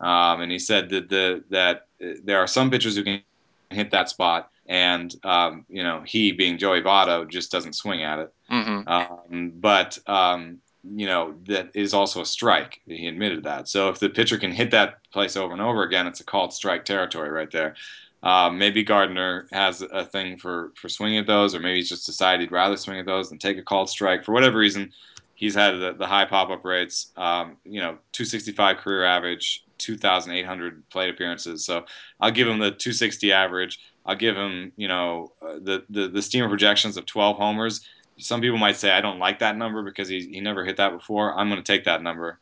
um, 0.00 0.40
and 0.40 0.50
he 0.50 0.58
said 0.58 0.90
that 0.90 1.08
the 1.08 1.44
that 1.50 1.86
uh, 2.02 2.14
there 2.24 2.38
are 2.38 2.48
some 2.48 2.70
pitchers 2.70 2.96
who 2.96 3.04
can 3.04 3.22
hit 3.70 3.92
that 3.92 4.08
spot, 4.08 4.50
and 4.66 5.14
um, 5.24 5.64
you 5.68 5.82
know 5.82 6.02
he 6.04 6.32
being 6.32 6.58
Joey 6.58 6.82
Votto 6.82 7.28
just 7.28 7.52
doesn't 7.52 7.74
swing 7.74 8.02
at 8.02 8.18
it. 8.18 8.34
Mm-hmm. 8.50 8.88
Um, 8.88 9.52
but 9.54 9.98
um, 10.06 10.58
you 10.92 11.06
know, 11.06 11.34
that 11.46 11.70
is 11.74 11.94
also 11.94 12.20
a 12.20 12.26
strike. 12.26 12.80
He 12.86 13.06
admitted 13.06 13.44
that. 13.44 13.68
So 13.68 13.88
if 13.88 13.98
the 13.98 14.08
pitcher 14.08 14.38
can 14.38 14.52
hit 14.52 14.70
that 14.72 14.98
place 15.12 15.36
over 15.36 15.52
and 15.52 15.62
over 15.62 15.82
again, 15.82 16.06
it's 16.06 16.20
a 16.20 16.24
called 16.24 16.52
strike 16.52 16.84
territory 16.84 17.30
right 17.30 17.50
there. 17.50 17.74
Um, 18.22 18.58
maybe 18.58 18.82
Gardner 18.82 19.46
has 19.52 19.82
a 19.82 20.04
thing 20.04 20.38
for, 20.38 20.72
for 20.76 20.88
swinging 20.88 21.18
at 21.18 21.26
those, 21.26 21.54
or 21.54 21.60
maybe 21.60 21.76
he's 21.76 21.90
just 21.90 22.06
decided 22.06 22.40
he'd 22.40 22.52
rather 22.52 22.76
swing 22.76 22.98
at 22.98 23.06
those 23.06 23.28
than 23.28 23.38
take 23.38 23.58
a 23.58 23.62
called 23.62 23.90
strike. 23.90 24.24
For 24.24 24.32
whatever 24.32 24.58
reason, 24.58 24.92
he's 25.34 25.54
had 25.54 25.72
the, 25.72 25.94
the 25.98 26.06
high 26.06 26.24
pop 26.24 26.48
up 26.50 26.64
rates. 26.64 27.12
Um, 27.16 27.58
you 27.64 27.80
know, 27.80 27.98
265 28.12 28.78
career 28.78 29.04
average, 29.04 29.64
2,800 29.78 30.88
plate 30.88 31.10
appearances. 31.10 31.66
So 31.66 31.84
I'll 32.20 32.30
give 32.30 32.48
him 32.48 32.58
the 32.58 32.70
260 32.70 33.30
average. 33.30 33.78
I'll 34.06 34.16
give 34.16 34.36
him, 34.36 34.72
you 34.76 34.88
know, 34.88 35.32
uh, 35.42 35.58
the, 35.62 35.84
the 35.88 36.08
the 36.08 36.22
steamer 36.22 36.48
projections 36.48 36.96
of 36.96 37.06
12 37.06 37.36
homers 37.36 37.86
some 38.18 38.40
people 38.40 38.58
might 38.58 38.76
say 38.76 38.90
I 38.90 39.00
don't 39.00 39.18
like 39.18 39.40
that 39.40 39.56
number 39.56 39.82
because 39.82 40.08
he, 40.08 40.20
he 40.26 40.40
never 40.40 40.64
hit 40.64 40.76
that 40.76 40.92
before. 40.92 41.36
I'm 41.38 41.48
going 41.48 41.62
to 41.62 41.72
take 41.72 41.84
that 41.84 42.02
number. 42.02 42.38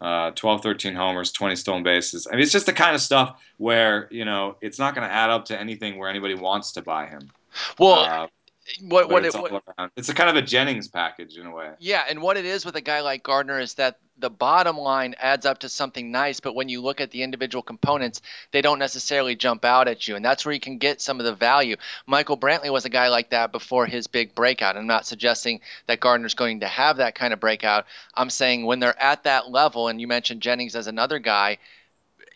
uh, 0.00 0.30
12, 0.32 0.62
13 0.62 0.94
homers, 0.94 1.32
20 1.32 1.56
stolen 1.56 1.82
bases. 1.82 2.26
I 2.26 2.32
mean, 2.32 2.42
it's 2.42 2.52
just 2.52 2.66
the 2.66 2.72
kind 2.72 2.94
of 2.94 3.00
stuff 3.00 3.40
where 3.56 4.08
you 4.10 4.24
know 4.24 4.56
it's 4.60 4.78
not 4.78 4.94
going 4.94 5.06
to 5.08 5.12
add 5.12 5.30
up 5.30 5.46
to 5.46 5.58
anything 5.58 5.98
where 5.98 6.08
anybody 6.08 6.34
wants 6.34 6.72
to 6.72 6.82
buy 6.82 7.06
him. 7.06 7.30
Well, 7.78 8.00
uh, 8.00 8.26
what 8.82 9.08
what 9.08 9.24
it's 9.24 9.34
it, 9.34 9.40
what, 9.40 9.62
It's 9.96 10.08
a 10.08 10.14
kind 10.14 10.30
of 10.30 10.36
a 10.36 10.42
Jennings 10.42 10.88
package 10.88 11.36
in 11.36 11.46
a 11.46 11.54
way. 11.54 11.70
Yeah, 11.78 12.04
and 12.08 12.20
what 12.22 12.36
it 12.36 12.44
is 12.44 12.64
with 12.64 12.76
a 12.76 12.80
guy 12.80 13.00
like 13.00 13.22
Gardner 13.22 13.60
is 13.60 13.74
that 13.74 13.98
the 14.18 14.30
bottom 14.30 14.78
line 14.78 15.14
adds 15.20 15.44
up 15.44 15.58
to 15.58 15.68
something 15.68 16.10
nice, 16.10 16.40
but 16.40 16.54
when 16.54 16.68
you 16.68 16.80
look 16.80 17.00
at 17.00 17.10
the 17.10 17.22
individual 17.22 17.62
components, 17.62 18.22
they 18.50 18.62
don't 18.62 18.78
necessarily 18.78 19.36
jump 19.36 19.64
out 19.64 19.88
at 19.88 20.08
you, 20.08 20.16
and 20.16 20.24
that's 20.24 20.44
where 20.44 20.54
you 20.54 20.60
can 20.60 20.78
get 20.78 21.00
some 21.00 21.20
of 21.20 21.26
the 21.26 21.34
value. 21.34 21.76
Michael 22.06 22.38
Brantley 22.38 22.72
was 22.72 22.84
a 22.84 22.90
guy 22.90 23.08
like 23.08 23.30
that 23.30 23.52
before 23.52 23.86
his 23.86 24.06
big 24.06 24.34
breakout. 24.34 24.76
I'm 24.76 24.86
not 24.86 25.06
suggesting 25.06 25.60
that 25.86 26.00
Gardner's 26.00 26.34
going 26.34 26.60
to 26.60 26.66
have 26.68 26.96
that 26.96 27.14
kind 27.14 27.32
of 27.32 27.40
breakout. 27.40 27.84
I'm 28.14 28.30
saying 28.30 28.64
when 28.64 28.80
they're 28.80 29.00
at 29.00 29.24
that 29.24 29.50
level, 29.50 29.88
and 29.88 30.00
you 30.00 30.06
mentioned 30.06 30.40
Jennings 30.40 30.76
as 30.76 30.86
another 30.86 31.18
guy 31.18 31.58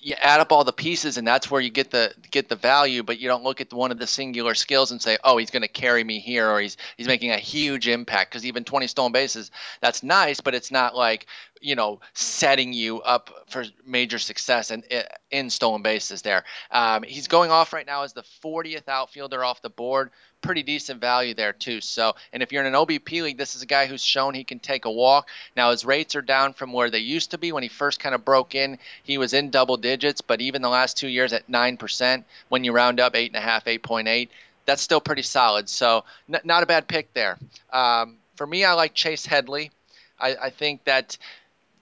you 0.02 0.14
add 0.18 0.40
up 0.40 0.50
all 0.50 0.64
the 0.64 0.72
pieces 0.72 1.18
and 1.18 1.26
that's 1.26 1.50
where 1.50 1.60
you 1.60 1.70
get 1.70 1.90
the 1.90 2.12
get 2.30 2.48
the 2.48 2.56
value 2.56 3.02
but 3.02 3.18
you 3.18 3.28
don't 3.28 3.44
look 3.44 3.60
at 3.60 3.72
one 3.72 3.90
of 3.90 3.98
the 3.98 4.06
singular 4.06 4.54
skills 4.54 4.90
and 4.90 5.00
say 5.00 5.18
oh 5.24 5.36
he's 5.36 5.50
going 5.50 5.62
to 5.62 5.68
carry 5.68 6.02
me 6.02 6.18
here 6.18 6.48
or 6.48 6.60
he's 6.60 6.76
he's 6.96 7.06
making 7.06 7.30
a 7.30 7.36
huge 7.36 7.86
impact 7.86 8.30
because 8.30 8.46
even 8.46 8.64
20 8.64 8.86
stolen 8.86 9.12
bases 9.12 9.50
that's 9.80 10.02
nice 10.02 10.40
but 10.40 10.54
it's 10.54 10.70
not 10.70 10.96
like 10.96 11.26
you 11.60 11.74
know 11.74 12.00
setting 12.14 12.72
you 12.72 13.00
up 13.02 13.30
for 13.48 13.64
major 13.86 14.18
success 14.18 14.70
in, 14.70 14.82
in 15.30 15.50
stolen 15.50 15.82
bases 15.82 16.22
there 16.22 16.44
um, 16.70 17.02
he's 17.02 17.28
going 17.28 17.50
off 17.50 17.72
right 17.72 17.86
now 17.86 18.02
as 18.02 18.12
the 18.12 18.24
40th 18.42 18.88
outfielder 18.88 19.44
off 19.44 19.62
the 19.62 19.70
board 19.70 20.10
pretty 20.40 20.62
decent 20.62 21.00
value 21.00 21.34
there 21.34 21.52
too. 21.52 21.80
So, 21.80 22.14
and 22.32 22.42
if 22.42 22.52
you're 22.52 22.64
in 22.64 22.72
an 22.74 22.80
OBP 22.80 23.22
league, 23.22 23.38
this 23.38 23.54
is 23.54 23.62
a 23.62 23.66
guy 23.66 23.86
who's 23.86 24.04
shown 24.04 24.34
he 24.34 24.44
can 24.44 24.58
take 24.58 24.84
a 24.84 24.90
walk. 24.90 25.28
Now 25.56 25.70
his 25.70 25.84
rates 25.84 26.14
are 26.16 26.22
down 26.22 26.52
from 26.54 26.72
where 26.72 26.90
they 26.90 26.98
used 26.98 27.32
to 27.32 27.38
be 27.38 27.52
when 27.52 27.62
he 27.62 27.68
first 27.68 28.00
kind 28.00 28.14
of 28.14 28.24
broke 28.24 28.54
in. 28.54 28.78
He 29.02 29.18
was 29.18 29.34
in 29.34 29.50
double 29.50 29.76
digits, 29.76 30.20
but 30.20 30.40
even 30.40 30.62
the 30.62 30.68
last 30.68 30.96
two 30.96 31.08
years 31.08 31.32
at 31.32 31.48
nine 31.48 31.76
percent, 31.76 32.24
when 32.48 32.64
you 32.64 32.72
round 32.72 33.00
up 33.00 33.14
eight 33.14 33.30
and 33.30 33.36
a 33.36 33.40
half, 33.40 33.66
eight 33.66 33.82
point 33.82 34.08
eight, 34.08 34.30
that's 34.66 34.82
still 34.82 35.00
pretty 35.00 35.22
solid. 35.22 35.68
So, 35.68 36.04
n- 36.32 36.40
not 36.44 36.62
a 36.62 36.66
bad 36.66 36.88
pick 36.88 37.12
there. 37.14 37.38
Um, 37.72 38.16
for 38.36 38.46
me, 38.46 38.64
I 38.64 38.72
like 38.74 38.94
Chase 38.94 39.26
Headley. 39.26 39.70
I, 40.18 40.36
I 40.36 40.50
think 40.50 40.84
that 40.84 41.16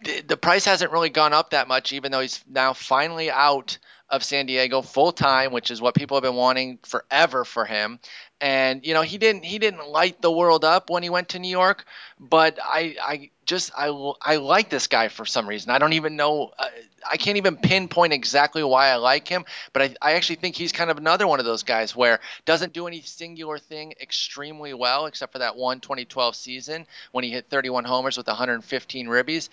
the, 0.03 0.37
price 0.37 0.65
hasn't 0.65 0.93
really 0.93 1.11
gone 1.11 1.33
up 1.33 1.51
that 1.51 1.69
much, 1.69 1.93
even 1.93 2.13
though 2.13 2.21
he's 2.21 2.45
now 2.49 2.73
finally 2.73 3.31
out 3.31 3.79
of 4.09 4.25
San 4.25 4.47
Diego 4.47 4.81
full 4.81 5.13
time, 5.13 5.53
which 5.53 5.71
is 5.71 5.81
what 5.81 5.95
people 5.95 6.17
have 6.17 6.23
been 6.23 6.35
wanting 6.35 6.79
forever 6.83 7.45
for 7.45 7.65
him 7.65 7.99
and 8.41 8.87
you 8.87 8.95
know 8.95 9.03
he 9.03 9.19
didn't 9.19 9.45
he 9.45 9.59
didn't 9.59 9.89
light 9.89 10.21
the 10.23 10.31
world 10.31 10.65
up 10.65 10.91
when 10.91 11.03
he 11.03 11.11
went 11.11 11.31
to 11.31 11.39
New 11.39 11.49
York, 11.49 11.85
but 12.21 12.59
I 12.63 12.97
I 13.01 13.31
just 13.45 13.73
I 13.77 13.89
I 14.23 14.37
like 14.37 14.71
this 14.71 14.87
guy 14.87 15.09
for 15.09 15.25
some 15.27 15.49
reason. 15.49 15.71
I 15.71 15.79
don't 15.79 15.95
even 15.95 16.17
know 16.17 16.53
uh, 16.59 16.69
I 17.11 17.17
can't 17.17 17.37
even 17.37 17.57
pinpoint 17.57 18.13
exactly 18.13 18.63
why 18.63 18.89
I 18.89 18.97
like 18.97 19.27
him, 19.27 19.45
but 19.73 19.83
I 19.83 19.95
I 20.01 20.13
actually 20.13 20.37
think 20.37 20.55
he's 20.55 20.73
kind 20.73 20.91
of 20.91 20.99
another 20.99 21.27
one 21.27 21.41
of 21.41 21.47
those 21.47 21.65
guys 21.65 21.97
where 21.97 22.21
doesn't 22.45 22.73
do 22.73 22.87
any 22.87 23.03
singular 23.03 23.59
thing 23.59 23.95
extremely 24.01 24.73
well 24.73 25.07
except 25.07 25.33
for 25.33 25.39
that 25.41 25.57
one 25.57 25.81
2012 25.81 26.37
season 26.37 26.87
when 27.13 27.25
he 27.25 27.31
hit 27.31 27.47
31 27.51 27.85
homers 27.85 28.17
with 28.17 28.29
115 28.29 29.07
ribbies 29.09 29.49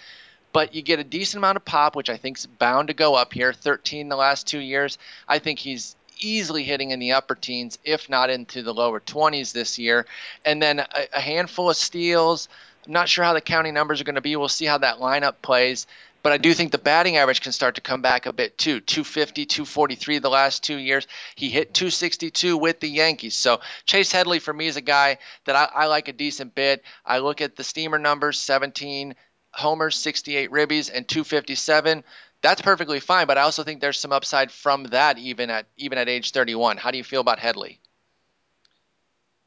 but 0.55 0.73
you 0.73 0.81
get 0.81 0.99
a 0.99 1.03
decent 1.03 1.39
amount 1.39 1.57
of 1.57 1.65
pop, 1.65 1.97
which 1.97 2.09
I 2.09 2.15
think 2.15 2.37
is 2.37 2.45
bound 2.45 2.87
to 2.87 2.93
go 2.93 3.13
up 3.13 3.33
here. 3.33 3.51
13 3.51 4.07
the 4.07 4.15
last 4.15 4.47
two 4.47 4.59
years. 4.59 4.97
I 5.27 5.37
think 5.37 5.59
he's 5.59 5.97
easily 6.21 6.63
hitting 6.63 6.91
in 6.91 6.99
the 6.99 7.11
upper 7.11 7.35
teens, 7.35 7.77
if 7.83 8.07
not 8.07 8.29
into 8.29 8.63
the 8.63 8.73
lower 8.73 9.01
20s 9.01 9.51
this 9.51 9.77
year. 9.77 10.05
And 10.45 10.63
then 10.63 10.79
a, 10.79 10.87
a 11.11 11.19
handful 11.19 11.69
of 11.69 11.75
steals. 11.75 12.47
I'm 12.85 12.93
not 12.93 13.09
sure 13.09 13.25
how 13.25 13.33
the 13.33 13.41
counting 13.41 13.73
numbers 13.73 13.99
are 13.99 14.05
going 14.05 14.15
to 14.15 14.21
be. 14.21 14.37
We'll 14.37 14.47
see 14.47 14.63
how 14.63 14.77
that 14.77 14.99
lineup 14.99 15.41
plays. 15.41 15.87
But 16.23 16.31
I 16.31 16.37
do 16.37 16.53
think 16.53 16.71
the 16.71 16.77
batting 16.77 17.17
average 17.17 17.41
can 17.41 17.51
start 17.51 17.75
to 17.75 17.81
come 17.81 18.01
back 18.01 18.25
a 18.25 18.31
bit 18.31 18.57
too. 18.57 18.79
250, 18.79 19.45
243 19.45 20.19
the 20.19 20.29
last 20.29 20.63
two 20.63 20.77
years. 20.77 21.05
He 21.35 21.49
hit 21.49 21.73
262 21.73 22.57
with 22.57 22.79
the 22.79 22.87
Yankees. 22.87 23.35
So 23.35 23.59
Chase 23.85 24.13
Headley 24.13 24.39
for 24.39 24.53
me 24.53 24.67
is 24.67 24.77
a 24.77 24.81
guy 24.81 25.17
that 25.43 25.57
I, 25.57 25.81
I 25.83 25.85
like 25.87 26.07
a 26.07 26.13
decent 26.13 26.55
bit. 26.55 26.81
I 27.05 27.19
look 27.19 27.41
at 27.41 27.57
the 27.57 27.63
steamer 27.65 27.99
numbers 27.99 28.39
17 28.39 29.15
homers, 29.55 29.95
68 29.97 30.51
ribbies, 30.51 30.91
and 30.93 31.07
257 31.07 32.03
that's 32.45 32.61
perfectly 32.61 32.99
fine. 32.99 33.25
But 33.25 33.39
I 33.39 33.41
also 33.41 33.63
think 33.63 33.81
there's 33.81 33.99
some 33.99 34.11
upside 34.11 34.51
from 34.51 34.83
that 34.85 35.17
even 35.17 35.49
at 35.49 35.65
even 35.77 35.97
at 35.97 36.07
age 36.07 36.31
31. 36.31 36.77
How 36.77 36.91
do 36.91 36.97
you 36.97 37.03
feel 37.03 37.21
about 37.21 37.39
Headley? 37.39 37.79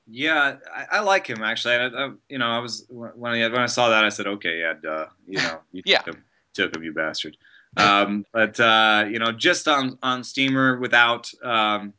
Yeah, 0.06 0.56
I, 0.74 0.98
I 0.98 1.00
like 1.00 1.26
him 1.26 1.42
actually. 1.42 1.74
I, 1.74 1.86
I, 1.86 2.10
you 2.28 2.38
know, 2.38 2.48
I 2.48 2.58
was 2.58 2.86
when 2.88 3.32
I 3.32 3.48
when 3.48 3.60
I 3.60 3.66
saw 3.66 3.88
that, 3.90 4.04
I 4.04 4.08
said, 4.08 4.26
okay, 4.26 4.60
yeah, 4.60 4.74
duh. 4.82 5.06
You 5.26 5.38
know, 5.38 5.60
you 5.72 5.82
yeah. 5.86 5.98
took 5.98 6.14
him, 6.14 6.24
took 6.54 6.76
him, 6.76 6.82
you 6.82 6.92
bastard. 6.92 7.36
Um, 7.76 8.24
but 8.32 8.58
uh, 8.58 9.04
you 9.08 9.18
know, 9.18 9.30
just 9.30 9.68
on 9.68 9.98
on 10.02 10.24
Steamer 10.24 10.78
without 10.78 11.30
um, 11.44 11.92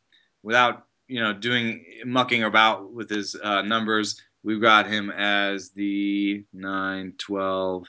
without 0.43 0.87
you 1.07 1.21
know 1.21 1.33
doing 1.33 1.85
mucking 2.05 2.43
about 2.43 2.91
with 2.91 3.09
his 3.09 3.35
uh, 3.41 3.61
numbers, 3.61 4.19
we've 4.43 4.61
got 4.61 4.87
him 4.87 5.11
as 5.11 5.69
the 5.69 6.43
9, 6.53 7.13
12, 7.17 7.87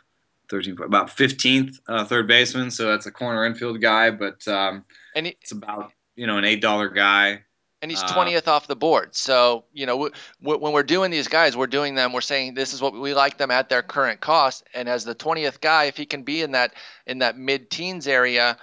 13, 0.51 0.77
about 0.83 1.09
15th 1.09 1.79
uh, 1.89 2.05
third 2.05 2.27
baseman. 2.27 2.71
So 2.71 2.87
that's 2.89 3.07
a 3.07 3.11
corner 3.11 3.45
infield 3.47 3.81
guy, 3.81 4.11
but 4.11 4.47
um, 4.49 4.85
and 5.15 5.27
he, 5.27 5.37
it's 5.41 5.53
about 5.53 5.93
you 6.17 6.27
know 6.27 6.37
an 6.37 6.45
eight 6.45 6.61
dollar 6.61 6.89
guy. 6.89 7.45
And 7.83 7.91
he's 7.91 8.03
20th 8.03 8.47
uh, 8.47 8.53
off 8.53 8.67
the 8.67 8.77
board. 8.77 9.15
So 9.15 9.65
you 9.73 9.87
know 9.87 9.95
w- 9.95 10.13
w- 10.43 10.61
when 10.61 10.73
we're 10.73 10.83
doing 10.83 11.11
these 11.11 11.29
guys, 11.29 11.57
we're 11.57 11.67
doing 11.67 11.95
them. 11.95 12.13
We're 12.13 12.21
saying 12.21 12.55
this 12.55 12.75
is 12.75 12.83
what 12.83 12.93
we 12.93 13.15
like 13.15 13.39
them 13.39 13.51
at 13.51 13.71
their 13.71 13.83
current 13.83 14.21
cost. 14.21 14.65
And 14.75 14.89
as 14.89 15.05
the 15.05 15.15
20th 15.15 15.61
guy, 15.61 15.85
if 15.85 15.97
he 15.97 16.05
can 16.05 16.23
be 16.23 16.43
in 16.43 16.51
that 16.51 16.75
in 17.07 17.21
that 17.21 17.39
mid 17.39 17.71
teens 17.71 18.07
area, 18.07 18.59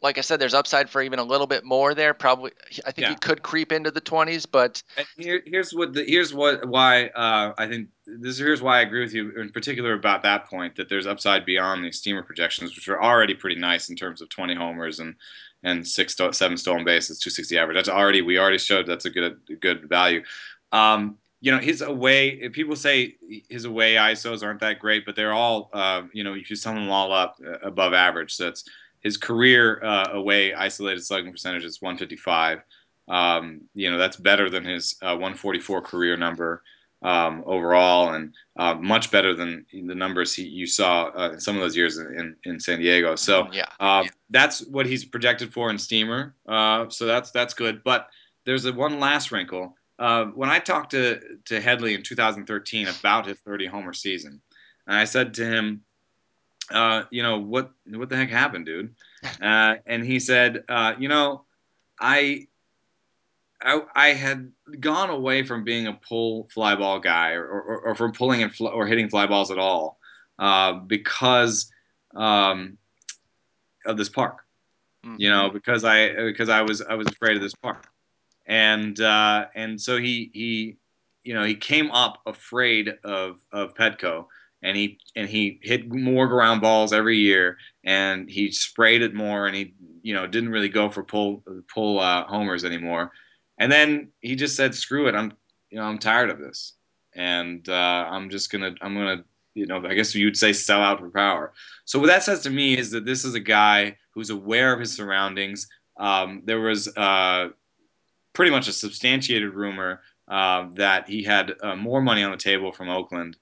like 0.00 0.16
I 0.16 0.20
said, 0.20 0.38
there's 0.40 0.54
upside 0.54 0.88
for 0.88 1.02
even 1.02 1.18
a 1.18 1.24
little 1.24 1.46
bit 1.46 1.64
more 1.64 1.94
there. 1.94 2.14
Probably, 2.14 2.52
I 2.86 2.92
think 2.92 3.06
yeah. 3.06 3.08
he 3.10 3.16
could 3.16 3.42
creep 3.42 3.72
into 3.72 3.90
the 3.90 4.00
20s. 4.00 4.46
But 4.50 4.82
here, 5.16 5.42
here's 5.44 5.72
what 5.72 5.92
the, 5.92 6.04
here's 6.04 6.32
what 6.32 6.66
why 6.68 7.06
uh, 7.08 7.52
I 7.58 7.66
think 7.66 7.88
this 8.06 8.38
here's 8.38 8.62
why 8.62 8.78
I 8.78 8.82
agree 8.82 9.00
with 9.00 9.12
you 9.12 9.32
in 9.40 9.50
particular 9.50 9.94
about 9.94 10.22
that 10.22 10.46
point 10.46 10.76
that 10.76 10.88
there's 10.88 11.06
upside 11.06 11.44
beyond 11.44 11.84
the 11.84 11.90
steamer 11.90 12.22
projections, 12.22 12.76
which 12.76 12.88
are 12.88 13.02
already 13.02 13.34
pretty 13.34 13.60
nice 13.60 13.88
in 13.88 13.96
terms 13.96 14.20
of 14.22 14.28
20 14.28 14.54
homers 14.54 15.00
and 15.00 15.14
and 15.64 15.86
six 15.86 16.14
seven 16.32 16.56
stolen 16.56 16.84
bases, 16.84 17.18
260 17.18 17.58
average. 17.58 17.76
That's 17.76 17.88
already 17.88 18.22
we 18.22 18.38
already 18.38 18.58
showed 18.58 18.86
that's 18.86 19.06
a 19.06 19.10
good 19.10 19.36
a 19.50 19.54
good 19.54 19.88
value. 19.88 20.22
Um, 20.70 21.18
you 21.40 21.52
know 21.52 21.58
his 21.58 21.82
away. 21.82 22.48
People 22.50 22.76
say 22.76 23.16
his 23.48 23.64
away 23.64 23.94
ISOs 23.94 24.44
aren't 24.44 24.60
that 24.60 24.78
great, 24.78 25.04
but 25.06 25.16
they're 25.16 25.32
all 25.32 25.70
uh, 25.72 26.02
you 26.12 26.24
know 26.24 26.34
if 26.34 26.50
you 26.50 26.56
sum 26.56 26.76
them 26.76 26.90
all 26.90 27.12
up 27.12 27.36
uh, 27.44 27.58
above 27.62 27.94
average. 27.94 28.34
So 28.34 28.44
that's 28.44 28.64
his 29.00 29.16
career 29.16 29.82
uh, 29.82 30.10
away 30.12 30.54
isolated 30.54 31.04
slugging 31.04 31.32
percentage 31.32 31.64
is 31.64 31.80
155. 31.80 32.62
Um, 33.08 33.62
you 33.74 33.90
know 33.90 33.98
that's 33.98 34.16
better 34.16 34.50
than 34.50 34.64
his 34.64 34.96
uh, 35.00 35.16
144 35.16 35.80
career 35.80 36.16
number 36.16 36.62
um, 37.02 37.42
overall, 37.46 38.14
and 38.14 38.34
uh, 38.56 38.74
much 38.74 39.10
better 39.10 39.34
than 39.34 39.64
the 39.72 39.94
numbers 39.94 40.34
he, 40.34 40.42
you 40.42 40.66
saw 40.66 41.10
uh, 41.16 41.30
in 41.32 41.40
some 41.40 41.54
of 41.54 41.62
those 41.62 41.76
years 41.76 41.98
in, 41.98 42.36
in 42.44 42.60
San 42.60 42.80
Diego. 42.80 43.14
So 43.16 43.44
mm, 43.44 43.54
yeah. 43.54 43.66
Uh, 43.80 44.04
that's 44.30 44.66
what 44.66 44.84
he's 44.84 45.04
projected 45.04 45.52
for 45.52 45.70
in 45.70 45.78
Steamer. 45.78 46.34
Uh, 46.46 46.88
so 46.90 47.06
that's 47.06 47.30
that's 47.30 47.54
good. 47.54 47.82
But 47.82 48.08
there's 48.44 48.66
a 48.66 48.72
one 48.72 49.00
last 49.00 49.32
wrinkle. 49.32 49.74
when 49.96 50.50
I 50.50 50.58
talked 50.58 50.90
to 50.90 51.20
to 51.46 51.60
Headley 51.60 51.94
in 51.94 52.02
2013 52.02 52.88
about 52.88 53.26
his 53.26 53.38
30 53.38 53.66
homer 53.66 53.94
season, 53.94 54.42
and 54.86 54.96
I 54.96 55.04
said 55.04 55.32
to 55.34 55.46
him, 55.46 55.82
uh, 56.70 57.04
you 57.10 57.22
know, 57.22 57.38
what 57.38 57.70
what 57.86 58.08
the 58.08 58.16
heck 58.16 58.30
happened, 58.30 58.66
dude? 58.66 58.94
Uh, 59.40 59.76
and 59.86 60.04
he 60.04 60.20
said, 60.20 60.64
uh, 60.68 60.94
you 60.98 61.08
know, 61.08 61.44
I, 62.00 62.46
I, 63.60 63.80
I 63.94 64.08
had 64.08 64.52
gone 64.78 65.10
away 65.10 65.42
from 65.42 65.64
being 65.64 65.86
a 65.86 65.92
pull 65.92 66.48
fly 66.52 66.76
ball 66.76 67.00
guy 67.00 67.32
or, 67.32 67.44
or, 67.44 67.78
or 67.80 67.94
from 67.94 68.12
pulling 68.12 68.42
and 68.42 68.54
fl- 68.54 68.68
or 68.68 68.86
hitting 68.86 69.08
fly 69.08 69.26
balls 69.26 69.50
at 69.50 69.58
all 69.58 69.98
uh, 70.38 70.74
because 70.74 71.70
um, 72.14 72.78
of 73.86 73.96
this 73.96 74.08
park. 74.08 74.44
Mm-hmm. 75.04 75.16
You 75.18 75.30
know, 75.30 75.50
because 75.50 75.84
I 75.84 76.14
because 76.14 76.48
I 76.48 76.62
was 76.62 76.82
I 76.82 76.94
was 76.94 77.06
afraid 77.06 77.36
of 77.36 77.42
this 77.42 77.54
park, 77.54 77.86
and 78.46 79.00
uh, 79.00 79.46
and 79.54 79.80
so 79.80 79.96
he 79.96 80.30
he 80.34 80.76
you 81.22 81.34
know 81.34 81.44
he 81.44 81.54
came 81.54 81.90
up 81.92 82.20
afraid 82.26 82.92
of 83.04 83.38
of 83.52 83.74
Petco 83.74 84.26
and 84.62 84.76
he 84.76 84.98
and 85.14 85.28
he 85.28 85.58
hit 85.62 85.90
more 85.90 86.26
ground 86.26 86.60
balls 86.60 86.92
every 86.92 87.18
year, 87.18 87.58
and 87.84 88.28
he 88.28 88.50
sprayed 88.50 89.02
it 89.02 89.14
more, 89.14 89.46
and 89.46 89.54
he 89.54 89.74
you 90.02 90.14
know 90.14 90.26
didn't 90.26 90.50
really 90.50 90.68
go 90.68 90.90
for 90.90 91.02
pull 91.02 91.42
pull 91.72 92.00
uh, 92.00 92.24
homers 92.24 92.64
anymore, 92.64 93.12
and 93.58 93.70
then 93.70 94.08
he 94.20 94.34
just 94.34 94.56
said, 94.56 94.74
"Screw 94.74 95.08
it, 95.08 95.14
I'm 95.14 95.32
you 95.70 95.78
know 95.78 95.84
I'm 95.84 95.98
tired 95.98 96.30
of 96.30 96.38
this, 96.38 96.74
and 97.14 97.68
uh, 97.68 98.06
I'm 98.10 98.30
just 98.30 98.50
gonna 98.50 98.74
I'm 98.80 98.94
gonna 98.94 99.24
you 99.54 99.66
know 99.66 99.84
I 99.86 99.94
guess 99.94 100.14
you'd 100.14 100.36
say 100.36 100.52
sell 100.52 100.80
out 100.80 100.98
for 100.98 101.10
power." 101.10 101.52
So 101.84 101.98
what 101.98 102.08
that 102.08 102.24
says 102.24 102.40
to 102.40 102.50
me 102.50 102.76
is 102.76 102.90
that 102.90 103.04
this 103.04 103.24
is 103.24 103.34
a 103.34 103.40
guy 103.40 103.96
who's 104.12 104.30
aware 104.30 104.72
of 104.72 104.80
his 104.80 104.92
surroundings. 104.92 105.68
Um, 105.98 106.42
there 106.44 106.60
was 106.60 106.88
uh, 106.96 107.48
pretty 108.32 108.50
much 108.50 108.68
a 108.68 108.72
substantiated 108.72 109.54
rumor 109.54 110.00
uh, 110.28 110.66
that 110.74 111.08
he 111.08 111.22
had 111.22 111.54
uh, 111.62 111.76
more 111.76 112.00
money 112.00 112.22
on 112.22 112.30
the 112.30 112.36
table 112.36 112.72
from 112.72 112.88
Oakland 112.88 113.36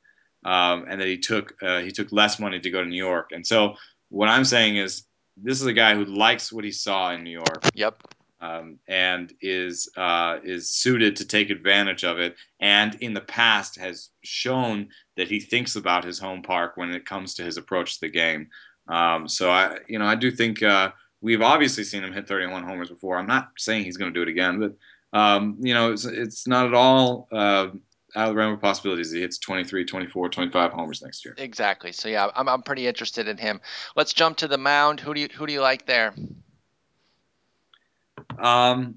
um, 0.46 0.86
and 0.88 1.00
that 1.00 1.08
he 1.08 1.18
took 1.18 1.54
uh, 1.60 1.80
he 1.80 1.90
took 1.90 2.12
less 2.12 2.38
money 2.38 2.60
to 2.60 2.70
go 2.70 2.82
to 2.82 2.88
New 2.88 2.96
York. 2.96 3.30
And 3.32 3.46
so 3.46 3.74
what 4.08 4.28
I'm 4.28 4.44
saying 4.44 4.76
is 4.76 5.02
this 5.36 5.60
is 5.60 5.66
a 5.66 5.72
guy 5.72 5.94
who 5.94 6.04
likes 6.04 6.52
what 6.52 6.64
he 6.64 6.72
saw 6.72 7.12
in 7.12 7.22
New 7.22 7.30
York. 7.30 7.64
Yep. 7.74 8.02
Um, 8.40 8.78
and 8.86 9.32
is 9.40 9.88
uh, 9.96 10.38
is 10.44 10.70
suited 10.70 11.16
to 11.16 11.24
take 11.24 11.50
advantage 11.50 12.04
of 12.04 12.18
it, 12.18 12.36
and 12.60 12.94
in 12.96 13.14
the 13.14 13.22
past 13.22 13.78
has 13.78 14.10
shown 14.24 14.88
that 15.16 15.26
he 15.26 15.40
thinks 15.40 15.74
about 15.74 16.04
his 16.04 16.18
home 16.18 16.42
park 16.42 16.76
when 16.76 16.90
it 16.90 17.06
comes 17.06 17.34
to 17.34 17.42
his 17.42 17.56
approach 17.56 17.94
to 17.94 18.00
the 18.02 18.10
game. 18.10 18.48
Um, 18.88 19.26
so 19.26 19.50
I, 19.50 19.78
you 19.88 19.98
know, 19.98 20.04
I 20.04 20.14
do 20.14 20.30
think 20.30 20.62
uh, 20.62 20.92
we've 21.22 21.40
obviously 21.40 21.82
seen 21.82 22.04
him 22.04 22.12
hit 22.12 22.28
31 22.28 22.62
homers 22.62 22.90
before. 22.90 23.16
I'm 23.16 23.26
not 23.26 23.48
saying 23.56 23.84
he's 23.84 23.96
going 23.96 24.12
to 24.12 24.18
do 24.18 24.22
it 24.22 24.28
again, 24.30 24.60
but 24.60 25.18
um, 25.18 25.56
you 25.58 25.72
know, 25.72 25.92
it's, 25.92 26.04
it's 26.04 26.46
not 26.46 26.66
at 26.66 26.74
all 26.74 27.28
uh, 27.32 27.68
out 28.16 28.28
of 28.28 28.34
the 28.34 28.38
realm 28.38 28.54
of 28.54 28.60
possibilities. 28.60 29.12
He 29.12 29.20
hits 29.20 29.38
23, 29.38 29.84
24, 29.84 30.28
25 30.30 30.72
homers 30.72 31.02
next 31.02 31.24
year. 31.24 31.34
Exactly. 31.36 31.92
So 31.92 32.08
yeah, 32.08 32.30
I'm, 32.34 32.48
I'm 32.48 32.62
pretty 32.62 32.86
interested 32.86 33.28
in 33.28 33.36
him. 33.36 33.60
Let's 33.94 34.12
jump 34.12 34.38
to 34.38 34.48
the 34.48 34.58
mound. 34.58 35.00
Who 35.00 35.14
do 35.14 35.20
you 35.20 35.28
who 35.34 35.46
do 35.46 35.52
you 35.52 35.60
like 35.60 35.86
there? 35.86 36.14
Um, 38.38 38.96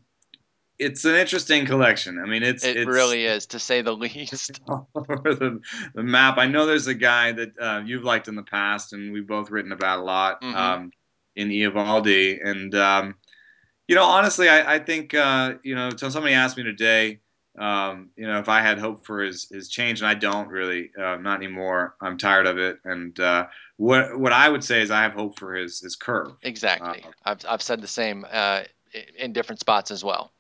it's 0.80 1.04
an 1.04 1.16
interesting 1.16 1.66
collection. 1.66 2.20
I 2.20 2.26
mean, 2.26 2.42
it's 2.42 2.64
it 2.64 2.78
it's, 2.78 2.88
really 2.88 3.26
is 3.26 3.46
to 3.48 3.60
say 3.60 3.82
the 3.82 3.92
least. 3.96 4.62
the, 4.66 5.60
the, 5.94 6.04
map. 6.04 6.38
I 6.38 6.48
know 6.48 6.66
there's 6.66 6.88
a 6.88 6.94
guy 6.94 7.34
that 7.34 7.60
uh, 7.60 7.82
you've 7.86 8.06
liked 8.06 8.30
in 8.30 8.36
the 8.36 8.44
past, 8.44 8.94
and 8.94 9.12
we've 9.12 9.28
both 9.28 9.52
written 9.52 9.74
about 9.74 10.00
a 10.00 10.04
lot 10.04 10.42
mm-hmm. 10.42 10.56
um, 10.56 10.92
in 11.36 11.50
Eovaldi. 11.50 12.40
And 12.44 12.74
um, 12.74 13.16
you 13.90 13.96
know, 13.96 14.06
honestly, 14.06 14.48
I, 14.48 14.76
I 14.76 14.80
think 14.80 15.14
uh, 15.14 15.56
you 15.62 15.76
know, 15.76 15.90
so 15.96 16.10
somebody 16.10 16.34
asked 16.34 16.56
me 16.56 16.64
today, 16.64 17.20
um, 17.60 18.10
you 18.16 18.26
know, 18.26 18.40
if 18.40 18.48
I 18.48 18.62
had 18.62 18.80
hope 18.80 19.06
for 19.06 19.22
his 19.22 19.48
his 19.52 19.68
change, 19.68 20.00
and 20.00 20.08
I 20.08 20.14
don't 20.14 20.48
really, 20.48 20.92
uh, 20.98 21.18
not 21.18 21.38
anymore. 21.38 21.96
I'm 22.02 22.18
tired 22.18 22.48
of 22.48 22.58
it. 22.58 22.80
And 22.86 23.20
uh, 23.20 23.48
what 23.76 24.18
what 24.18 24.32
I 24.32 24.48
would 24.48 24.64
say 24.64 24.82
is 24.82 24.90
I 24.90 25.02
have 25.04 25.12
hope 25.12 25.38
for 25.38 25.54
his 25.54 25.82
his 25.82 25.98
curve. 25.98 26.32
Exactly. 26.42 27.04
Uh, 27.04 27.12
I've 27.26 27.46
I've 27.48 27.62
said 27.62 27.82
the 27.82 27.88
same 27.88 28.26
uh, 28.32 28.64
in 29.18 29.34
different 29.34 29.60
spots 29.60 29.92
as 29.92 30.06
well. 30.06 30.32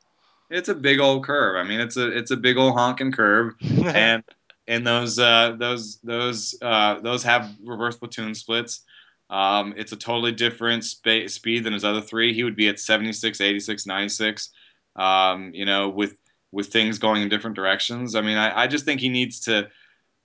It's 0.49 0.69
a 0.69 0.73
big 0.73 1.01
old 1.01 1.25
curve. 1.25 1.57
I 1.57 1.67
mean, 1.67 1.81
it's 1.81 1.97
a 1.97 2.07
it's 2.07 2.31
a 2.31 2.37
big 2.37 2.57
old 2.57 2.73
honking 2.73 3.11
curve, 3.11 3.53
and 3.61 4.23
and 4.69 4.87
those 4.87 5.19
uh, 5.19 5.57
those 5.59 5.97
those 5.97 6.55
uh, 6.61 7.01
those 7.01 7.21
have 7.23 7.51
reverse 7.65 7.97
platoon 7.97 8.33
splits. 8.33 8.85
Um, 9.29 9.73
it's 9.75 9.91
a 9.91 9.97
totally 9.97 10.31
different 10.31 10.85
spa- 10.85 11.27
speed 11.27 11.65
than 11.65 11.73
his 11.73 11.83
other 11.83 12.01
three. 12.01 12.33
He 12.33 12.43
would 12.43 12.55
be 12.55 12.67
at 12.67 12.79
76, 12.79 13.39
86, 13.39 13.85
96. 13.85 14.49
Um, 14.95 15.51
you 15.53 15.65
know, 15.65 15.89
with 15.89 16.15
with 16.51 16.67
things 16.67 16.99
going 16.99 17.21
in 17.21 17.29
different 17.29 17.55
directions. 17.55 18.15
I 18.15 18.21
mean, 18.21 18.37
I, 18.37 18.63
I 18.63 18.67
just 18.67 18.85
think 18.85 18.99
he 19.01 19.09
needs 19.09 19.39
to 19.41 19.69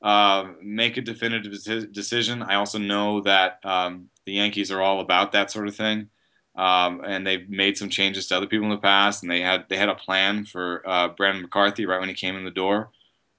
uh, 0.02 0.48
make 0.62 0.96
a 0.96 1.02
definitive 1.02 1.52
decision. 1.92 2.42
I 2.42 2.54
also 2.56 2.78
know 2.78 3.20
that 3.22 3.58
um, 3.64 4.08
the 4.26 4.32
Yankees 4.32 4.70
are 4.70 4.82
all 4.82 5.00
about 5.00 5.32
that 5.32 5.50
sort 5.50 5.68
of 5.68 5.76
thing. 5.76 6.08
Um, 6.56 7.02
and 7.04 7.26
they've 7.26 7.48
made 7.50 7.76
some 7.76 7.88
changes 7.88 8.28
to 8.28 8.36
other 8.36 8.46
people 8.46 8.66
in 8.66 8.70
the 8.70 8.78
past, 8.78 9.22
and 9.22 9.30
they 9.30 9.40
had 9.40 9.64
they 9.68 9.76
had 9.76 9.88
a 9.88 9.94
plan 9.96 10.44
for 10.44 10.82
uh, 10.86 11.08
Brandon 11.08 11.42
McCarthy 11.42 11.84
right 11.84 11.98
when 11.98 12.08
he 12.08 12.14
came 12.14 12.36
in 12.36 12.44
the 12.44 12.50
door. 12.50 12.90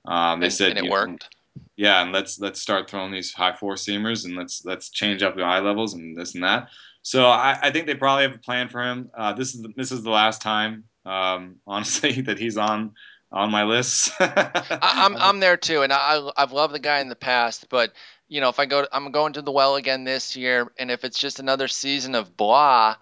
Um, 0.03 0.41
they 0.41 0.47
and, 0.47 0.53
said 0.53 0.77
and 0.77 0.85
it 0.85 0.91
worked. 0.91 1.09
Know, 1.09 1.63
yeah, 1.77 2.01
and 2.03 2.11
let's 2.11 2.39
let's 2.41 2.61
start 2.61 2.89
throwing 2.89 3.13
these 3.13 3.31
high 3.31 3.55
four 3.55 3.75
seamers, 3.75 4.25
and 4.25 4.35
let's 4.35 4.65
let's 4.65 4.89
change 4.89 5.23
up 5.23 5.37
the 5.37 5.43
eye 5.43 5.61
levels 5.61 5.93
and 5.93 6.17
this 6.17 6.35
and 6.35 6.43
that. 6.43 6.67
So 7.03 7.25
I, 7.27 7.57
I 7.61 7.71
think 7.71 7.85
they 7.85 7.95
probably 7.95 8.23
have 8.23 8.35
a 8.35 8.39
plan 8.39 8.67
for 8.67 8.83
him. 8.83 9.09
Uh, 9.15 9.31
this 9.31 9.55
is 9.55 9.61
the, 9.61 9.69
this 9.77 9.93
is 9.93 10.03
the 10.03 10.09
last 10.09 10.41
time, 10.41 10.83
um, 11.05 11.57
honestly, 11.67 12.21
that 12.21 12.39
he's 12.39 12.57
on 12.57 12.93
on 13.31 13.51
my 13.51 13.63
list. 13.63 14.11
I, 14.19 15.05
am 15.05 15.17
I'm 15.17 15.39
there 15.39 15.57
too, 15.57 15.81
and 15.81 15.91
I 15.91 16.29
I've 16.37 16.51
loved 16.51 16.73
the 16.73 16.79
guy 16.79 16.99
in 16.99 17.09
the 17.09 17.15
past, 17.15 17.67
but 17.69 17.93
you 18.27 18.41
know, 18.41 18.49
if 18.49 18.59
I 18.59 18.65
go, 18.65 18.87
I'm 18.91 19.11
going 19.11 19.33
to 19.33 19.41
the 19.41 19.51
well 19.51 19.75
again 19.75 20.03
this 20.03 20.35
year, 20.35 20.71
and 20.77 20.89
if 20.89 21.03
it's 21.03 21.19
just 21.19 21.39
another 21.39 21.67
season 21.67 22.15
of 22.15 22.35
blah, 22.35 22.95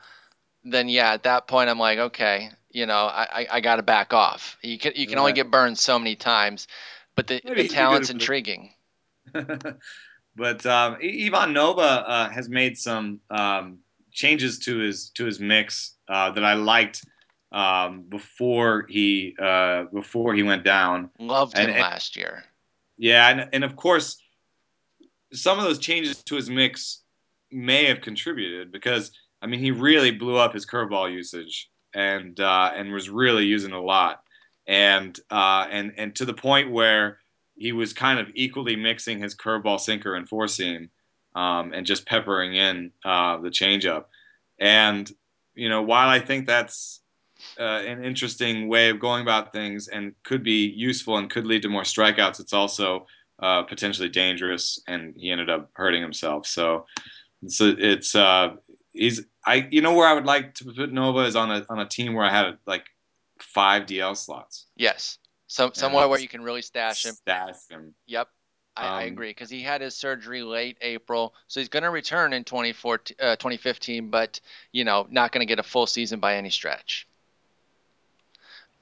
then 0.63 0.89
yeah, 0.89 1.13
at 1.13 1.23
that 1.23 1.47
point 1.47 1.69
I'm 1.69 1.79
like, 1.79 1.99
okay, 1.99 2.49
you 2.71 2.85
know, 2.85 3.05
I 3.05 3.27
I, 3.31 3.47
I 3.51 3.61
got 3.61 3.77
to 3.77 3.83
back 3.83 4.13
off. 4.13 4.57
You 4.61 4.77
can 4.77 4.93
you 4.95 5.05
can 5.05 5.15
right. 5.15 5.21
only 5.21 5.33
get 5.33 5.51
burned 5.51 5.77
so 5.77 5.97
many 5.99 6.15
times, 6.15 6.67
but 7.15 7.27
the, 7.27 7.41
the 7.43 7.67
talent's 7.67 8.09
intriguing. 8.09 8.73
but 9.33 10.65
um, 10.65 10.97
Ivan 11.01 11.53
Nova 11.53 11.81
uh, 11.81 12.29
has 12.29 12.49
made 12.49 12.77
some 12.77 13.19
um, 13.29 13.79
changes 14.11 14.59
to 14.59 14.77
his 14.77 15.09
to 15.11 15.25
his 15.25 15.39
mix 15.39 15.95
uh, 16.07 16.31
that 16.31 16.43
I 16.43 16.53
liked 16.53 17.05
um, 17.53 18.03
before 18.09 18.85
he 18.89 19.35
uh, 19.41 19.83
before 19.93 20.33
he 20.33 20.43
went 20.43 20.63
down. 20.63 21.09
Loved 21.19 21.57
him 21.57 21.69
and, 21.69 21.79
last 21.79 22.17
year. 22.17 22.43
Yeah, 22.97 23.29
and, 23.29 23.49
and 23.53 23.63
of 23.63 23.75
course, 23.75 24.17
some 25.31 25.57
of 25.57 25.63
those 25.63 25.79
changes 25.79 26.21
to 26.23 26.35
his 26.35 26.49
mix 26.49 27.03
may 27.51 27.85
have 27.85 28.01
contributed 28.01 28.71
because 28.71 29.11
I 29.41 29.47
mean 29.47 29.59
he 29.59 29.71
really 29.71 30.11
blew 30.11 30.37
up 30.37 30.53
his 30.53 30.65
curveball 30.65 31.13
usage 31.13 31.69
and 31.93 32.39
uh, 32.39 32.71
and 32.75 32.91
was 32.91 33.09
really 33.09 33.45
using 33.45 33.71
a 33.71 33.81
lot 33.81 34.23
and 34.67 35.19
uh, 35.29 35.67
and 35.69 35.93
and 35.97 36.15
to 36.15 36.25
the 36.25 36.33
point 36.33 36.71
where 36.71 37.19
he 37.55 37.71
was 37.71 37.93
kind 37.93 38.19
of 38.19 38.27
equally 38.33 38.75
mixing 38.75 39.19
his 39.19 39.35
curveball, 39.35 39.79
sinker, 39.79 40.15
and 40.15 40.27
four 40.27 40.47
seam, 40.47 40.89
um, 41.35 41.73
and 41.73 41.85
just 41.85 42.05
peppering 42.05 42.55
in 42.55 42.91
uh, 43.05 43.37
the 43.37 43.49
changeup. 43.49 44.05
And 44.59 45.11
you 45.55 45.69
know, 45.69 45.81
while 45.81 46.09
I 46.09 46.19
think 46.19 46.47
that's 46.47 47.01
uh, 47.59 47.83
an 47.85 48.03
interesting 48.03 48.67
way 48.67 48.89
of 48.89 48.99
going 48.99 49.21
about 49.21 49.53
things 49.53 49.87
and 49.87 50.13
could 50.23 50.43
be 50.43 50.67
useful 50.67 51.17
and 51.17 51.29
could 51.29 51.45
lead 51.45 51.61
to 51.63 51.69
more 51.69 51.83
strikeouts, 51.83 52.39
it's 52.39 52.53
also 52.53 53.05
uh, 53.39 53.63
potentially 53.63 54.09
dangerous, 54.09 54.81
and 54.87 55.13
he 55.17 55.31
ended 55.31 55.49
up 55.49 55.69
hurting 55.73 56.01
himself. 56.01 56.47
So, 56.47 56.85
so 57.47 57.75
it's 57.77 58.15
uh, 58.15 58.55
he's 58.93 59.21
I 59.45 59.67
you 59.71 59.81
know 59.81 59.93
where 59.93 60.07
I 60.07 60.13
would 60.13 60.25
like 60.25 60.53
to 60.55 60.65
put 60.65 60.91
Nova 60.91 61.19
is 61.19 61.35
on 61.35 61.51
a 61.51 61.65
on 61.69 61.79
a 61.79 61.87
team 61.87 62.13
where 62.13 62.25
I 62.25 62.31
have 62.31 62.57
like 62.65 62.85
five 63.39 63.85
DL 63.85 64.15
slots. 64.15 64.67
Yes, 64.75 65.19
some 65.47 65.73
somewhere 65.73 66.07
where 66.07 66.19
you 66.19 66.27
can 66.27 66.41
really 66.41 66.61
stash 66.61 67.05
him. 67.05 67.13
Stash 67.13 67.67
him. 67.69 67.93
Yep. 68.07 68.29
I, 68.75 68.87
um, 68.87 68.93
I 68.93 69.03
agree 69.03 69.29
because 69.29 69.51
he 69.51 69.61
had 69.61 69.81
his 69.81 69.95
surgery 69.95 70.41
late 70.41 70.77
April, 70.81 71.35
so 71.47 71.59
he's 71.59 71.69
going 71.69 71.83
to 71.83 71.91
return 71.91 72.33
in 72.33 72.43
2014, 72.43 73.17
uh, 73.19 73.35
2015, 73.35 74.09
but 74.09 74.39
you 74.71 74.83
know, 74.83 75.05
not 75.11 75.31
going 75.31 75.41
to 75.41 75.45
get 75.45 75.59
a 75.59 75.63
full 75.63 75.85
season 75.85 76.19
by 76.19 76.37
any 76.37 76.49
stretch. 76.49 77.07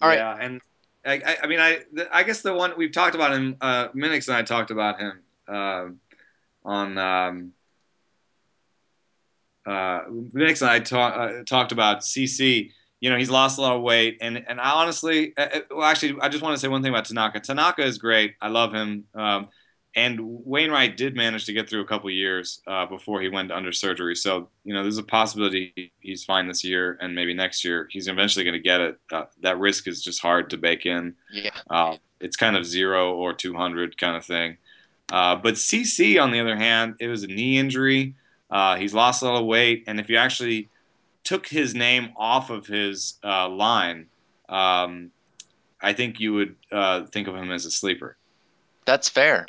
All 0.02 0.14
yeah, 0.14 0.38
and 0.40 0.62
I, 1.06 1.38
I, 1.44 1.48
mean, 1.48 1.60
I, 1.60 1.80
I 2.12 2.24
guess 2.24 2.42
the 2.42 2.54
one 2.54 2.74
we've 2.78 2.92
talked 2.92 3.16
about 3.16 3.34
him. 3.34 3.58
Uh, 3.62 3.90
Minix 3.90 4.28
and 4.28 4.38
I 4.38 4.44
talked 4.44 4.72
about 4.72 5.00
him 5.00 5.20
uh, 5.48 5.88
on. 6.64 6.98
Um, 6.98 7.54
uh, 9.66 10.02
Minix 10.10 10.62
and 10.62 10.72
I 10.72 10.80
talk, 10.80 11.16
uh, 11.16 11.44
talked 11.46 11.72
about 11.72 12.02
CC. 12.02 12.72
You 13.00 13.10
know, 13.10 13.18
he's 13.18 13.30
lost 13.30 13.58
a 13.58 13.62
lot 13.62 13.76
of 13.76 13.82
weight, 13.82 14.18
and 14.22 14.44
and 14.48 14.60
I 14.60 14.72
honestly, 14.72 15.34
uh, 15.38 15.48
uh, 15.54 15.60
well, 15.72 15.84
actually, 15.84 16.20
I 16.22 16.30
just 16.30 16.44
want 16.44 16.56
to 16.56 16.60
say 16.60 16.68
one 16.68 16.84
thing 16.84 16.92
about 16.92 17.06
Tanaka. 17.06 17.40
Tanaka 17.40 17.84
is 17.84 17.98
great. 17.98 18.36
I 18.42 18.50
love 18.50 18.74
him. 18.74 19.06
Um, 19.16 19.50
and 19.96 20.20
Wainwright 20.46 20.96
did 20.96 21.16
manage 21.16 21.46
to 21.46 21.54
get 21.54 21.70
through 21.70 21.82
a 21.82 21.86
couple 21.86 22.10
years 22.10 22.62
uh, 22.66 22.86
before 22.86 23.22
he 23.22 23.28
went 23.28 23.52
under 23.52 23.74
surgery. 23.74 24.16
So 24.16 24.50
you 24.64 24.74
know, 24.74 24.84
there's 24.84 24.98
a 24.98 25.04
possibility 25.04 25.92
he's 26.00 26.24
fine 26.24 26.48
this 26.48 26.64
year, 26.64 26.98
and 27.02 27.14
maybe 27.14 27.34
next 27.34 27.66
year 27.66 27.88
he's 27.92 28.08
eventually 28.08 28.46
going 28.46 28.54
to 28.54 28.60
get 28.60 28.80
it. 28.80 29.00
Uh, 29.12 29.26
that 29.42 29.60
risk 29.60 29.88
is 29.88 30.02
just 30.02 30.22
hard 30.22 30.50
to 30.52 30.58
bake 30.58 30.86
in. 30.86 31.14
Yeah, 31.32 31.50
uh, 31.70 31.98
it's 32.22 32.38
kind 32.38 32.56
of 32.56 32.66
zero 32.66 33.14
or 33.14 33.34
200 33.34 33.98
kind 33.98 34.16
of 34.16 34.24
thing. 34.24 34.58
Uh, 35.12 35.36
but 35.36 35.56
CC, 35.56 36.22
on 36.22 36.32
the 36.32 36.40
other 36.40 36.56
hand, 36.56 36.96
it 37.00 37.08
was 37.08 37.24
a 37.24 37.28
knee 37.28 37.58
injury. 37.58 38.16
Uh, 38.50 38.78
he's 38.78 38.94
lost 38.94 39.22
a 39.22 39.26
lot 39.26 39.42
of 39.42 39.46
weight, 39.46 39.84
and 39.88 40.00
if 40.00 40.10
you 40.10 40.16
actually 40.16 40.70
took 41.26 41.46
his 41.46 41.76
name 41.76 42.14
off 42.16 42.50
of 42.50 42.66
his 42.66 43.16
uh, 43.26 43.50
line, 43.50 44.08
um, 44.48 45.12
I 45.82 45.92
think 45.92 46.20
you 46.22 46.34
would 46.34 46.56
think 47.12 47.28
of 47.28 47.36
him 47.36 47.52
as 47.52 47.66
a 47.66 47.72
sleeper. 47.72 48.16
That's 48.86 49.10
fair. 49.10 49.46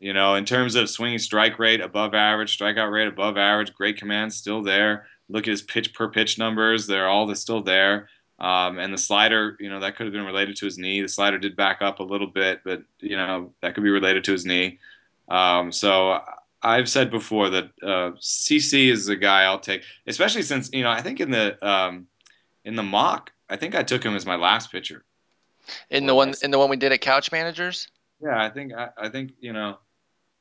You 0.00 0.12
know, 0.12 0.36
in 0.36 0.44
terms 0.44 0.76
of 0.76 0.88
swinging 0.88 1.18
strike 1.18 1.58
rate 1.58 1.80
above 1.80 2.14
average, 2.14 2.56
strikeout 2.56 2.92
rate 2.92 3.08
above 3.08 3.36
average, 3.36 3.74
great 3.74 3.96
command 3.96 4.32
still 4.32 4.62
there. 4.62 5.06
Look 5.28 5.46
at 5.46 5.50
his 5.50 5.62
pitch 5.62 5.92
per 5.92 6.08
pitch 6.08 6.38
numbers; 6.38 6.86
they're 6.86 7.08
all 7.08 7.32
still 7.34 7.62
there. 7.62 8.08
Um, 8.38 8.78
and 8.78 8.94
the 8.94 8.98
slider, 8.98 9.56
you 9.58 9.68
know, 9.68 9.80
that 9.80 9.96
could 9.96 10.06
have 10.06 10.12
been 10.12 10.24
related 10.24 10.56
to 10.58 10.64
his 10.64 10.78
knee. 10.78 11.02
The 11.02 11.08
slider 11.08 11.38
did 11.38 11.56
back 11.56 11.82
up 11.82 11.98
a 11.98 12.04
little 12.04 12.28
bit, 12.28 12.60
but 12.64 12.82
you 13.00 13.16
know 13.16 13.52
that 13.60 13.74
could 13.74 13.82
be 13.82 13.90
related 13.90 14.24
to 14.24 14.32
his 14.32 14.46
knee. 14.46 14.78
Um, 15.28 15.72
so 15.72 16.20
I've 16.62 16.88
said 16.88 17.10
before 17.10 17.50
that 17.50 17.64
uh, 17.82 18.12
CC 18.20 18.90
is 18.90 19.08
a 19.08 19.16
guy 19.16 19.42
I'll 19.42 19.58
take, 19.58 19.82
especially 20.06 20.42
since 20.42 20.70
you 20.72 20.84
know 20.84 20.90
I 20.90 21.02
think 21.02 21.18
in 21.18 21.30
the 21.30 21.68
um, 21.68 22.06
in 22.64 22.76
the 22.76 22.82
mock, 22.84 23.32
I 23.50 23.56
think 23.56 23.74
I 23.74 23.82
took 23.82 24.04
him 24.04 24.14
as 24.14 24.24
my 24.24 24.36
last 24.36 24.70
pitcher. 24.70 25.04
In 25.90 26.06
the 26.06 26.14
one 26.14 26.34
in 26.42 26.52
the 26.52 26.58
one 26.58 26.70
we 26.70 26.76
did 26.76 26.92
at 26.92 27.00
Couch 27.00 27.32
Managers. 27.32 27.88
Yeah, 28.22 28.40
I 28.40 28.48
think 28.50 28.72
I, 28.72 28.90
I 28.96 29.08
think 29.08 29.32
you 29.40 29.52
know 29.52 29.78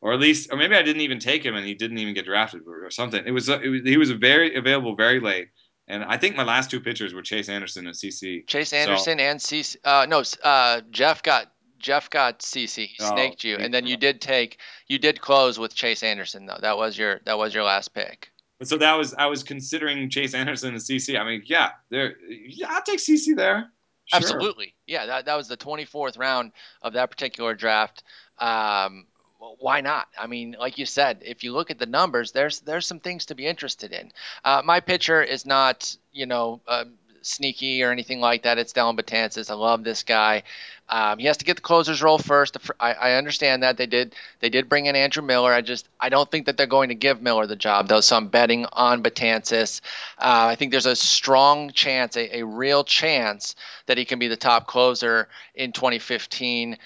or 0.01 0.13
at 0.13 0.19
least, 0.19 0.51
or 0.51 0.57
maybe 0.57 0.75
I 0.75 0.83
didn't 0.83 1.01
even 1.01 1.19
take 1.19 1.43
him 1.43 1.55
and 1.55 1.65
he 1.65 1.73
didn't 1.73 1.97
even 1.97 2.13
get 2.13 2.25
drafted 2.25 2.61
or 2.67 2.89
something. 2.91 3.23
It 3.25 3.31
was, 3.31 3.49
it 3.49 3.67
was 3.67 3.81
he 3.83 3.97
was 3.97 4.11
very 4.11 4.55
available 4.55 4.95
very 4.95 5.19
late, 5.19 5.49
and 5.87 6.03
I 6.03 6.17
think 6.17 6.35
my 6.35 6.43
last 6.43 6.69
two 6.69 6.79
pitchers 6.79 7.13
were 7.13 7.21
Chase 7.21 7.49
Anderson 7.49 7.87
and 7.87 7.95
CC. 7.95 8.45
Chase 8.47 8.73
Anderson 8.73 9.17
so, 9.17 9.23
and 9.23 9.39
CC. 9.39 9.75
Uh, 9.83 10.05
no, 10.07 10.23
uh, 10.43 10.81
Jeff 10.91 11.23
got 11.23 11.51
Jeff 11.79 12.09
got 12.09 12.39
CC. 12.39 12.87
He 12.87 12.95
oh, 12.99 13.09
snaked 13.13 13.43
you, 13.43 13.57
and 13.57 13.73
then 13.73 13.85
you 13.85 13.97
did 13.97 14.21
take 14.21 14.59
you 14.87 14.99
did 14.99 15.21
close 15.21 15.57
with 15.57 15.73
Chase 15.73 16.03
Anderson 16.03 16.45
though. 16.45 16.59
That 16.61 16.77
was 16.77 16.97
your 16.97 17.21
that 17.25 17.37
was 17.37 17.53
your 17.53 17.63
last 17.63 17.93
pick. 17.93 18.31
So 18.63 18.77
that 18.77 18.93
was 18.93 19.13
I 19.13 19.27
was 19.27 19.43
considering 19.43 20.09
Chase 20.09 20.33
Anderson 20.33 20.69
and 20.69 20.79
CC. 20.79 21.19
I 21.19 21.23
mean, 21.23 21.43
yeah, 21.45 21.71
there. 21.89 22.15
Yeah, 22.27 22.67
I'll 22.69 22.81
take 22.81 22.99
CC 22.99 23.35
there. 23.35 23.71
Sure. 24.07 24.17
Absolutely. 24.17 24.73
Yeah, 24.87 25.05
that, 25.05 25.25
that 25.25 25.35
was 25.35 25.49
the 25.49 25.57
24th 25.57 26.17
round 26.17 26.53
of 26.81 26.93
that 26.93 27.11
particular 27.11 27.53
draft. 27.53 28.03
Um, 28.39 29.06
why 29.39 29.81
not? 29.81 30.07
I 30.17 30.27
mean, 30.27 30.55
like 30.59 30.77
you 30.77 30.85
said, 30.85 31.21
if 31.21 31.43
you 31.43 31.53
look 31.53 31.71
at 31.71 31.79
the 31.79 31.85
numbers, 31.85 32.31
there's 32.31 32.59
there's 32.61 32.87
some 32.87 32.99
things 32.99 33.27
to 33.27 33.35
be 33.35 33.45
interested 33.45 33.91
in. 33.91 34.11
Uh, 34.43 34.61
my 34.63 34.79
pitcher 34.79 35.21
is 35.21 35.45
not, 35.45 35.95
you 36.11 36.25
know, 36.25 36.61
uh, 36.67 36.85
sneaky 37.27 37.83
or 37.83 37.91
anything 37.91 38.19
like 38.19 38.43
that. 38.43 38.57
It's 38.57 38.73
Dellin 38.73 38.97
Betances. 38.97 39.49
I 39.49 39.53
love 39.53 39.83
this 39.83 40.03
guy. 40.03 40.43
Um, 40.89 41.19
he 41.19 41.25
has 41.25 41.37
to 41.37 41.45
get 41.45 41.57
the 41.57 41.61
closers 41.61 42.01
role 42.01 42.17
first. 42.17 42.55
I, 42.79 42.93
I, 42.93 43.13
understand 43.15 43.63
that 43.63 43.75
they 43.75 43.87
did 43.87 44.15
they 44.39 44.47
did 44.47 44.69
bring 44.69 44.85
in 44.85 44.95
Andrew 44.95 45.21
Miller. 45.21 45.51
I 45.51 45.59
just 45.59 45.85
I 45.99 46.07
don't 46.07 46.31
think 46.31 46.45
that 46.45 46.55
they're 46.55 46.65
going 46.65 46.89
to 46.89 46.95
give 46.95 47.21
Miller 47.21 47.45
the 47.45 47.57
job 47.57 47.89
though. 47.89 47.99
So 47.99 48.15
I'm 48.15 48.29
betting 48.29 48.65
on 48.71 49.03
Betances. 49.03 49.81
Uh, 50.17 50.47
I 50.47 50.55
think 50.55 50.71
there's 50.71 50.85
a 50.85 50.95
strong 50.95 51.71
chance, 51.71 52.15
a, 52.15 52.37
a, 52.37 52.45
real 52.45 52.85
chance 52.85 53.55
that 53.87 53.97
he 53.97 54.05
can 54.05 54.17
be 54.17 54.29
the 54.29 54.37
top 54.37 54.65
closer 54.65 55.27
in 55.55 55.73
2015. 55.73 56.73
Um, 56.73 56.77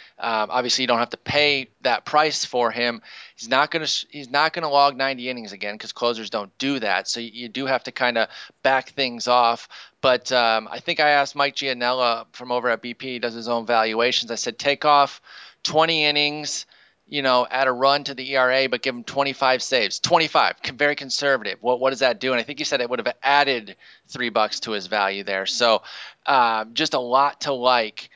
obviously, 0.50 0.82
you 0.82 0.88
don't 0.88 0.98
have 0.98 1.12
to 1.12 1.18
pay 1.18 1.68
that 1.82 2.04
price 2.04 2.44
for 2.44 2.72
him. 2.72 3.04
He's 3.36 3.50
not 3.50 3.70
gonna 3.70 3.88
he's 4.10 4.32
not 4.32 4.54
gonna 4.54 4.70
log 4.70 4.98
90 4.98 5.30
innings 5.30 5.52
again 5.52 5.76
because 5.76 5.94
closers 5.94 6.32
don't 6.32 6.56
do 6.58 6.80
that. 6.80 7.08
So 7.08 7.20
you, 7.20 7.30
you 7.32 7.50
do 7.50 7.68
have 7.68 7.84
to 7.84 7.92
kind 7.92 8.18
of 8.18 8.30
back 8.64 8.90
things 8.90 9.28
off. 9.28 9.70
But 10.02 10.32
um, 10.32 10.68
I 10.70 10.80
think 10.80 11.00
I 11.00 11.12
asked 11.12 11.36
Mike 11.36 11.56
Gianella 11.56 12.26
from 12.34 12.52
over 12.52 12.70
at 12.70 12.82
BP, 12.82 13.02
he 13.02 13.20
does 13.20 13.36
his 13.36 13.48
own 13.48 13.66
valuations. 13.66 14.32
I 14.32 14.36
said, 14.36 14.58
take 14.58 14.84
off 14.84 15.22
20 15.64 16.06
innings, 16.06 16.66
you 17.08 17.22
know, 17.22 17.46
add 17.50 17.68
a 17.68 17.72
run 17.72 18.04
to 18.06 18.16
the 18.16 18.36
ERA, 18.36 18.68
but 18.68 18.82
give 18.82 18.96
him 18.96 19.04
25 19.04 19.62
saves. 19.62 20.00
25, 20.00 20.56
very 20.76 20.96
conservative. 20.96 21.60
What 21.62 21.80
what 21.80 21.92
does 21.92 22.00
that 22.00 22.20
do? 22.20 22.32
And 22.32 22.40
I 22.40 22.44
think 22.44 22.58
he 22.58 22.66
said 22.66 22.82
it 22.82 22.90
would 22.90 23.00
have 23.00 23.16
added 23.22 23.76
three 24.08 24.30
bucks 24.30 24.62
to 24.62 24.72
his 24.72 24.88
value 24.88 25.24
there. 25.24 25.46
So 25.46 25.84
um, 26.26 26.74
just 26.74 26.94
a 26.94 27.00
lot 27.00 27.42
to 27.42 27.54
like 27.54 28.10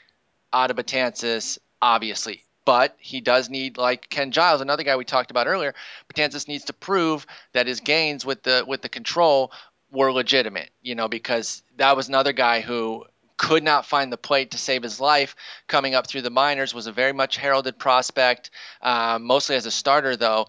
out 0.51 0.71
of 0.71 0.77
Betances, 0.77 1.59
obviously. 1.81 2.45
But 2.63 2.95
he 2.97 3.21
does 3.21 3.47
need, 3.47 3.77
like 3.77 4.09
Ken 4.09 4.31
Giles, 4.31 4.59
another 4.59 4.81
guy 4.81 4.95
we 4.95 5.05
talked 5.05 5.29
about 5.29 5.45
earlier. 5.45 5.75
Betances 6.11 6.47
needs 6.47 6.65
to 6.65 6.73
prove 6.73 7.27
that 7.53 7.67
his 7.67 7.79
gains 7.79 8.25
with 8.25 8.41
the 8.41 8.63
with 8.65 8.81
the 8.81 8.89
control 8.89 9.51
were 9.91 10.11
legitimate, 10.11 10.69
you 10.81 10.95
know, 10.95 11.07
because 11.07 11.63
that 11.77 11.95
was 11.95 12.07
another 12.07 12.33
guy 12.33 12.61
who 12.61 13.05
could 13.37 13.63
not 13.63 13.85
find 13.85 14.11
the 14.11 14.17
plate 14.17 14.51
to 14.51 14.57
save 14.57 14.83
his 14.83 14.99
life 14.99 15.35
coming 15.67 15.93
up 15.93 16.07
through 16.07 16.21
the 16.21 16.29
minors 16.29 16.73
was 16.73 16.87
a 16.87 16.91
very 16.91 17.11
much 17.11 17.37
heralded 17.37 17.77
prospect 17.77 18.49
um, 18.81 19.23
mostly 19.23 19.55
as 19.55 19.65
a 19.65 19.71
starter 19.71 20.15
though. 20.15 20.47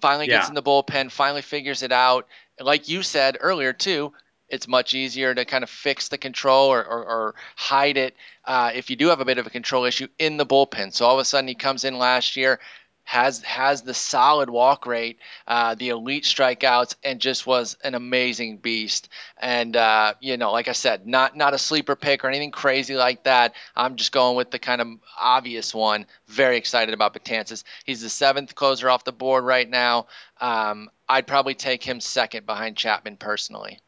Finally 0.00 0.28
yeah. 0.28 0.38
gets 0.38 0.48
in 0.48 0.54
the 0.54 0.62
bullpen 0.62 1.10
finally 1.10 1.42
figures 1.42 1.82
it 1.82 1.92
out. 1.92 2.26
Like 2.60 2.88
you 2.88 3.02
said 3.02 3.38
earlier 3.40 3.72
too 3.72 4.12
it's 4.52 4.68
much 4.68 4.92
easier 4.92 5.34
to 5.34 5.46
kind 5.46 5.64
of 5.64 5.70
fix 5.70 6.08
the 6.08 6.18
control 6.18 6.70
or, 6.70 6.84
or, 6.84 7.04
or 7.04 7.34
hide 7.56 7.96
it 7.96 8.14
uh, 8.44 8.70
if 8.74 8.90
you 8.90 8.96
do 8.96 9.08
have 9.08 9.20
a 9.20 9.24
bit 9.24 9.38
of 9.38 9.46
a 9.46 9.50
control 9.50 9.86
issue 9.86 10.06
in 10.18 10.36
the 10.36 10.44
bullpen. 10.44 10.92
So 10.92 11.06
all 11.06 11.14
of 11.14 11.20
a 11.20 11.24
sudden 11.24 11.48
he 11.48 11.54
comes 11.54 11.84
in 11.84 11.96
last 11.96 12.36
year 12.36 12.60
has 13.04 13.42
has 13.42 13.82
the 13.82 13.94
solid 13.94 14.48
walk 14.48 14.86
rate, 14.86 15.18
uh, 15.46 15.74
the 15.74 15.90
elite 15.90 16.24
strikeouts, 16.24 16.94
and 17.02 17.20
just 17.20 17.46
was 17.46 17.76
an 17.82 17.94
amazing 17.94 18.58
beast. 18.58 19.08
And 19.38 19.76
uh, 19.76 20.14
you 20.20 20.36
know, 20.36 20.52
like 20.52 20.68
I 20.68 20.72
said, 20.72 21.06
not 21.06 21.36
not 21.36 21.54
a 21.54 21.58
sleeper 21.58 21.96
pick 21.96 22.24
or 22.24 22.28
anything 22.28 22.50
crazy 22.50 22.94
like 22.94 23.24
that. 23.24 23.54
I'm 23.76 23.96
just 23.96 24.12
going 24.12 24.36
with 24.36 24.50
the 24.50 24.58
kind 24.58 24.80
of 24.80 24.88
obvious 25.18 25.74
one. 25.74 26.06
Very 26.28 26.56
excited 26.56 26.94
about 26.94 27.14
Betances. 27.14 27.64
He's 27.84 28.02
the 28.02 28.08
seventh 28.08 28.54
closer 28.54 28.88
off 28.88 29.04
the 29.04 29.12
board 29.12 29.44
right 29.44 29.68
now. 29.68 30.06
Um, 30.40 30.90
I'd 31.08 31.26
probably 31.26 31.54
take 31.54 31.84
him 31.84 32.00
second 32.00 32.46
behind 32.46 32.76
Chapman 32.76 33.16
personally. 33.16 33.80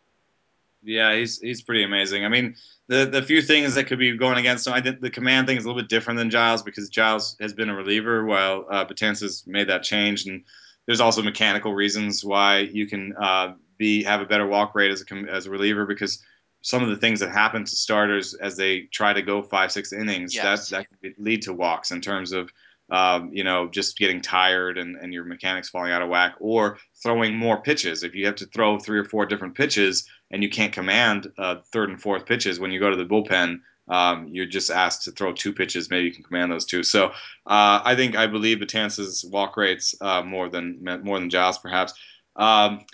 Yeah, 0.83 1.15
he's 1.17 1.41
he's 1.41 1.63
pretty 1.63 1.83
amazing. 1.83 2.25
I 2.25 2.29
mean, 2.29 2.57
the 2.89 3.07
the 3.07 3.23
few 3.23 3.41
things 3.41 3.75
that 3.75 3.87
could 3.87 3.99
be 3.99 4.17
going 4.17 4.39
against 4.39 4.67
him. 4.67 4.73
I 4.73 4.81
think 4.81 5.01
the 5.01 5.11
command 5.11 5.47
thing 5.47 5.57
is 5.57 5.65
a 5.65 5.69
little 5.69 5.81
bit 5.83 5.89
different 5.89 6.19
than 6.19 6.31
Giles 6.31 6.63
because 6.63 6.89
Giles 6.89 7.37
has 7.41 7.53
been 7.53 7.71
a 7.71 7.75
reliever 7.75 8.25
while 8.25 8.67
uh, 8.71 8.85
Betances 8.85 9.47
made 9.47 9.69
that 9.69 9.83
change, 9.83 10.27
and 10.27 10.45
there's 10.87 11.01
also 11.01 11.23
mechanical 11.23 11.75
reasons 11.75 12.25
why 12.25 12.59
you 12.59 12.87
can 12.87 13.15
uh, 13.17 13.55
be 13.79 14.03
have 14.03 14.21
a 14.21 14.27
better 14.27 14.47
walk 14.47 14.75
rate 14.75 14.91
as 14.91 15.03
a 15.03 15.15
as 15.31 15.47
a 15.47 15.51
reliever 15.51 15.87
because 15.87 16.23
some 16.61 16.83
of 16.83 16.89
the 16.89 16.97
things 16.97 17.21
that 17.21 17.31
happen 17.31 17.65
to 17.65 17.77
starters 17.77 18.35
as 18.35 18.57
they 18.57 18.83
try 18.93 19.13
to 19.13 19.23
go 19.23 19.43
five 19.43 19.71
six 19.73 19.93
innings 19.93 20.35
yes. 20.35 20.69
that 20.69 20.77
that 20.77 21.03
can 21.03 21.15
lead 21.19 21.43
to 21.43 21.53
walks 21.53 21.91
in 21.91 22.01
terms 22.01 22.33
of 22.33 22.51
um, 22.91 23.31
you 23.33 23.45
know, 23.45 23.69
just 23.69 23.99
getting 23.99 24.21
tired 24.21 24.79
and, 24.79 24.97
and 24.97 25.13
your 25.13 25.25
mechanics 25.25 25.71
falling 25.71 25.93
out 25.93 26.03
of 26.03 26.09
whack, 26.09 26.35
or 26.39 26.79
throwing 27.03 27.37
more 27.37 27.61
pitches. 27.63 28.03
If 28.03 28.15
you 28.15 28.27
have 28.27 28.37
to 28.37 28.47
throw 28.47 28.79
three 28.79 28.99
or 28.99 29.05
four 29.05 29.27
different 29.27 29.55
pitches 29.55 30.09
and 30.31 30.43
you 30.43 30.51
can't 30.51 30.73
command 30.73 31.33
uh, 31.39 31.57
third 31.73 31.91
and 31.91 32.01
fourth 32.01 32.27
pitches 32.27 32.61
when 32.61 32.71
you 32.71 32.81
go 32.81 32.91
to 32.91 32.97
the 32.97 33.07
bullpen, 33.07 33.61
um, 33.89 34.29
you're 34.31 34.47
just 34.47 34.71
asked 34.71 35.03
to 35.05 35.13
throw 35.13 35.33
two 35.33 35.53
pitches. 35.53 35.91
Maybe 35.91 36.07
you 36.07 36.13
can 36.13 36.25
command 36.25 36.51
those 36.51 36.65
two. 36.65 36.83
So 36.83 37.07
uh, 37.47 37.81
I 37.85 37.95
think 37.97 38.17
I 38.17 38.27
believe 38.27 38.59
Betances' 38.59 39.31
walk 39.31 39.57
rates 39.57 39.95
uh, 40.01 40.23
more 40.23 40.49
than 40.49 40.79
more 41.03 41.19
than 41.19 41.31
Giles 41.31 41.59
perhaps. 41.59 41.93
Um, 42.37 42.85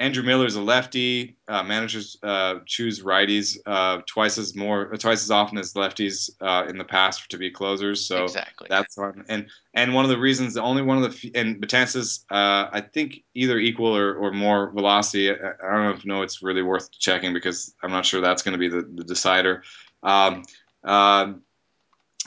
Andrew 0.00 0.22
Miller 0.22 0.46
is 0.46 0.56
a 0.56 0.62
lefty. 0.62 1.36
Uh, 1.46 1.62
managers 1.62 2.16
uh, 2.22 2.60
choose 2.64 3.02
righties 3.02 3.58
uh, 3.66 4.00
twice 4.06 4.38
as 4.38 4.56
more, 4.56 4.86
twice 4.96 5.22
as 5.22 5.30
often 5.30 5.58
as 5.58 5.74
lefties 5.74 6.30
uh, 6.40 6.64
in 6.70 6.78
the 6.78 6.84
past 6.84 7.30
to 7.30 7.36
be 7.36 7.50
closers. 7.50 8.06
So 8.06 8.24
exactly. 8.24 8.66
that's 8.70 8.96
one. 8.96 9.26
And 9.28 9.46
and 9.74 9.94
one 9.94 10.06
of 10.06 10.08
the 10.08 10.18
reasons, 10.18 10.54
the 10.54 10.62
only 10.62 10.80
one 10.80 11.02
of 11.02 11.02
the 11.02 11.30
and 11.34 11.60
Betances, 11.60 12.24
uh, 12.30 12.70
I 12.72 12.80
think 12.80 13.22
either 13.34 13.58
equal 13.58 13.94
or, 13.94 14.14
or 14.14 14.32
more 14.32 14.70
velocity. 14.70 15.30
I, 15.30 15.34
I 15.34 15.74
don't 15.74 15.84
know 15.84 15.90
if 15.90 16.06
no, 16.06 16.22
it's 16.22 16.42
really 16.42 16.62
worth 16.62 16.90
checking 16.92 17.34
because 17.34 17.74
I'm 17.82 17.90
not 17.90 18.06
sure 18.06 18.22
that's 18.22 18.42
going 18.42 18.52
to 18.52 18.58
be 18.58 18.68
the, 18.68 18.88
the 18.94 19.04
decider. 19.04 19.62
Um, 20.02 20.44
um, 20.82 21.42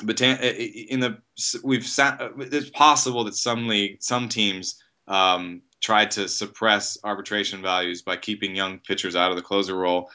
but 0.04 0.22
in 0.22 1.00
the 1.00 1.18
we've 1.64 1.88
sat, 1.88 2.22
it's 2.38 2.70
possible 2.70 3.24
that 3.24 3.36
some 3.36 3.68
league, 3.68 3.98
some 4.04 4.30
teams. 4.30 4.80
Um, 5.08 5.64
tried 5.84 6.10
to 6.10 6.28
suppress 6.30 6.98
arbitration 7.04 7.62
values 7.62 8.02
by 8.02 8.16
keeping 8.16 8.56
young 8.56 8.80
pitchers 8.80 9.16
out 9.16 9.30
of 9.30 9.36
the 9.36 9.44
closer 9.44 9.76
role. 9.76 10.10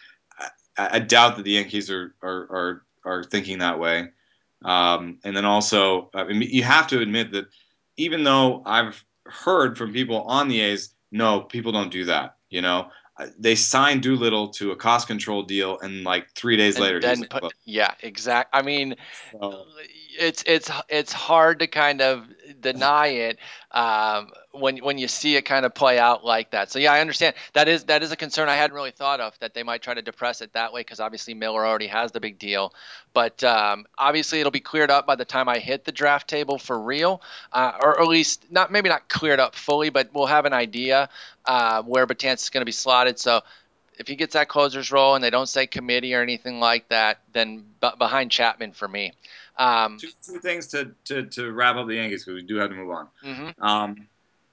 I, 0.76 0.88
I 0.92 0.98
doubt 0.98 1.36
that 1.36 1.44
the 1.44 1.52
Yankees 1.52 1.90
are 1.90 2.14
are 2.22 2.48
are, 2.50 2.82
are 3.04 3.24
thinking 3.24 3.58
that 3.58 3.78
way. 3.78 4.08
Um, 4.64 5.18
and 5.22 5.36
then 5.36 5.44
also, 5.44 6.10
I 6.14 6.24
mean, 6.24 6.48
you 6.50 6.64
have 6.64 6.88
to 6.88 7.00
admit 7.00 7.30
that 7.32 7.46
even 7.96 8.24
though 8.24 8.62
I've 8.66 9.04
heard 9.26 9.78
from 9.78 9.92
people 9.92 10.22
on 10.22 10.48
the 10.48 10.60
A's, 10.60 10.94
no, 11.12 11.42
people 11.42 11.70
don't 11.70 11.92
do 11.92 12.04
that. 12.06 12.36
You 12.50 12.62
know, 12.62 12.90
they 13.38 13.54
signed 13.54 14.02
Doolittle 14.02 14.48
to 14.48 14.70
a 14.70 14.76
cost 14.76 15.06
control 15.06 15.42
deal, 15.42 15.78
and 15.80 16.02
like 16.02 16.30
three 16.34 16.56
days 16.56 16.76
and 16.76 16.84
later, 16.84 17.00
then 17.00 17.26
put, 17.28 17.52
yeah, 17.64 17.94
exact. 18.02 18.50
I 18.52 18.62
mean, 18.62 18.96
so, 19.32 19.64
it's 20.18 20.42
it's 20.46 20.70
it's 20.88 21.12
hard 21.12 21.58
to 21.58 21.66
kind 21.66 22.00
of 22.00 22.26
deny 22.60 23.08
it 23.08 23.38
um, 23.70 24.30
when 24.52 24.78
when 24.78 24.98
you 24.98 25.08
see 25.08 25.36
it 25.36 25.42
kind 25.42 25.66
of 25.66 25.74
play 25.74 25.98
out 25.98 26.24
like 26.24 26.52
that. 26.52 26.70
So 26.70 26.78
yeah, 26.78 26.92
I 26.92 27.00
understand 27.00 27.34
that 27.52 27.68
is 27.68 27.84
that 27.84 28.02
is 28.02 28.12
a 28.12 28.16
concern 28.16 28.48
I 28.48 28.56
hadn't 28.56 28.74
really 28.74 28.90
thought 28.90 29.20
of 29.20 29.38
that 29.40 29.54
they 29.54 29.62
might 29.62 29.82
try 29.82 29.94
to 29.94 30.02
depress 30.02 30.40
it 30.40 30.54
that 30.54 30.72
way 30.72 30.80
because 30.80 31.00
obviously 31.00 31.34
Miller 31.34 31.66
already 31.66 31.88
has 31.88 32.12
the 32.12 32.20
big 32.20 32.38
deal, 32.38 32.72
but 33.12 33.42
um, 33.44 33.86
obviously 33.96 34.40
it'll 34.40 34.50
be 34.50 34.60
cleared 34.60 34.90
up 34.90 35.06
by 35.06 35.16
the 35.16 35.24
time 35.24 35.48
I 35.48 35.58
hit 35.58 35.84
the 35.84 35.92
draft 35.92 36.28
table 36.28 36.58
for 36.58 36.78
real, 36.80 37.20
uh, 37.52 37.72
or 37.80 38.00
at 38.00 38.08
least 38.08 38.50
not 38.50 38.72
maybe 38.72 38.88
not 38.88 39.08
cleared 39.08 39.40
up 39.40 39.54
fully, 39.54 39.90
but 39.90 40.10
we'll 40.14 40.26
have 40.26 40.46
an 40.46 40.54
idea 40.54 41.08
uh, 41.44 41.82
where 41.82 42.06
Betances 42.06 42.44
is 42.44 42.50
going 42.50 42.62
to 42.62 42.66
be 42.66 42.72
slotted. 42.72 43.18
So 43.18 43.42
if 43.98 44.08
he 44.08 44.16
gets 44.16 44.34
that 44.34 44.48
closer's 44.48 44.90
role 44.92 45.14
and 45.14 45.22
they 45.22 45.30
don't 45.30 45.48
say 45.48 45.66
committee 45.66 46.14
or 46.14 46.22
anything 46.22 46.60
like 46.60 46.88
that, 46.88 47.20
then 47.32 47.64
b- 47.80 47.90
behind 47.98 48.30
Chapman 48.30 48.72
for 48.72 48.88
me. 48.88 49.12
Um, 49.56 49.98
two, 49.98 50.10
two, 50.24 50.38
things 50.38 50.68
to, 50.68 50.92
to, 51.06 51.24
to 51.24 51.52
wrap 51.52 51.76
up 51.76 51.88
the 51.88 51.96
Yankees 51.96 52.24
because 52.24 52.40
we 52.40 52.46
do 52.46 52.56
have 52.56 52.70
to 52.70 52.76
move 52.76 52.90
on. 52.90 53.08
Mm-hmm. 53.24 53.62
Um, 53.62 54.08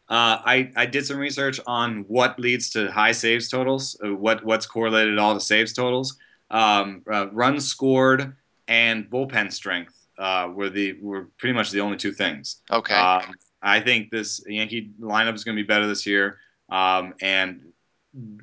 uh, 0.08 0.42
I, 0.46 0.72
I 0.76 0.86
did 0.86 1.06
some 1.06 1.18
research 1.18 1.60
on 1.66 2.06
what 2.08 2.40
leads 2.40 2.70
to 2.72 2.92
high 2.92 3.12
saves 3.12 3.50
totals, 3.50 4.00
uh, 4.04 4.14
what 4.14 4.44
what's 4.44 4.68
correlated 4.68 5.18
all 5.18 5.34
to 5.34 5.40
saves 5.40 5.74
totals. 5.74 6.18
Um, 6.52 7.02
uh, 7.12 7.28
runs 7.32 7.68
scored 7.68 8.36
and 8.68 9.10
bullpen 9.10 9.52
strength 9.52 9.96
uh, 10.20 10.50
were 10.54 10.70
the 10.70 10.94
were 11.02 11.30
pretty 11.38 11.54
much 11.54 11.72
the 11.72 11.82
only 11.82 11.98
two 11.98 12.12
things. 12.12 12.58
Okay. 12.70 12.94
Um, 12.94 13.34
I 13.64 13.80
think 13.80 14.12
this 14.12 14.44
Yankee 14.48 14.92
lineup 15.02 15.34
is 15.34 15.44
going 15.44 15.58
to 15.58 15.64
be 15.64 15.68
better 15.68 15.88
this 15.88 16.06
year. 16.06 16.38
Um, 16.70 17.16
and 17.22 17.62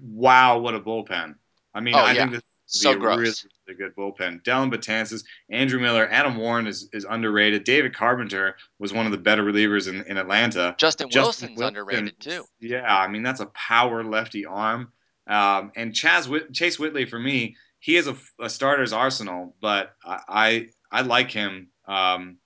wow, 0.03 0.59
what 0.59 0.75
a 0.75 0.81
bullpen! 0.81 1.35
I 1.75 1.81
mean, 1.81 1.95
oh, 1.95 1.99
I 1.99 2.13
yeah. 2.13 2.21
think 2.23 2.33
this 2.33 2.43
so 2.67 2.95
gross. 2.97 3.19
Really, 3.19 3.35
a 3.69 3.75
good 3.75 3.95
bullpen. 3.95 4.43
Dellin 4.43 4.73
Betances, 4.73 5.25
Andrew 5.51 5.81
Miller, 5.81 6.09
Adam 6.11 6.37
Warren 6.37 6.67
is, 6.67 6.89
is 6.93 7.07
underrated. 7.09 7.65
David 7.65 7.95
Carpenter 7.95 8.57
was 8.79 8.93
one 8.93 9.07
of 9.07 9.13
the 9.13 9.19
better 9.19 9.43
relievers 9.43 9.89
in, 9.89 10.03
in 10.07 10.17
Atlanta. 10.17 10.75
Justin, 10.79 11.09
Justin 11.09 11.23
Wilson's 11.23 11.59
Wilson, 11.59 11.77
underrated 11.77 12.21
too. 12.21 12.45
Yeah, 12.61 12.97
I 12.97 13.09
mean 13.09 13.23
that's 13.23 13.41
a 13.41 13.47
power 13.47 14.03
lefty 14.05 14.47
arm. 14.47 14.93
Um, 15.27 15.73
and 15.77 15.93
Chaz 15.93 16.27
Whit- 16.29 16.53
Chase 16.53 16.79
Whitley 16.79 17.05
for 17.05 17.19
me, 17.19 17.57
he 17.79 17.97
is 17.97 18.09
a, 18.09 18.17
a 18.41 18.51
starter's 18.51 18.93
arsenal, 18.93 19.55
but 19.61 19.95
I 20.05 20.21
I, 20.29 20.69
I 20.91 21.03
like 21.03 21.31
him. 21.31 21.69
Um, 21.87 22.39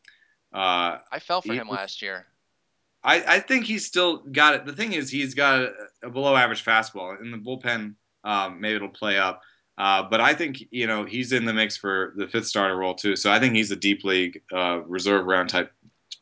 uh, 0.53 0.99
I 1.11 1.19
fell 1.21 1.43
for 1.43 1.53
he, 1.53 1.59
him 1.59 1.69
last 1.69 2.03
year. 2.03 2.27
I, 3.07 3.37
I 3.37 3.41
think 3.41 3.65
he's 3.65 3.87
still 3.87 4.19
got 4.33 4.55
it. 4.55 4.67
The 4.67 4.73
thing 4.73 4.93
is, 4.93 5.09
he's 5.09 5.33
got 5.33 5.61
a, 5.61 5.73
a 6.03 6.11
below 6.11 6.35
average 6.35 6.65
fastball. 6.65 7.19
In 7.21 7.31
the 7.31 7.39
bullpen, 7.39 7.95
um, 8.25 8.61
maybe 8.61 8.75
it'll 8.75 8.89
play 8.89 9.17
up. 9.17 9.41
Uh, 9.79 10.03
but 10.03 10.21
I 10.21 10.35
think 10.35 10.65
you 10.71 10.87
know 10.87 11.05
he's 11.05 11.33
in 11.33 11.45
the 11.45 11.53
mix 11.53 11.77
for 11.77 12.15
the 12.17 12.27
fifth 12.27 12.47
starter 12.47 12.77
role 12.77 12.95
too. 12.95 13.15
So 13.15 13.31
I 13.31 13.39
think 13.39 13.55
he's 13.55 13.71
a 13.71 13.77
deep 13.77 14.05
league 14.05 14.43
uh, 14.53 14.81
reserve 14.87 15.27
round 15.27 15.51
type 15.51 15.71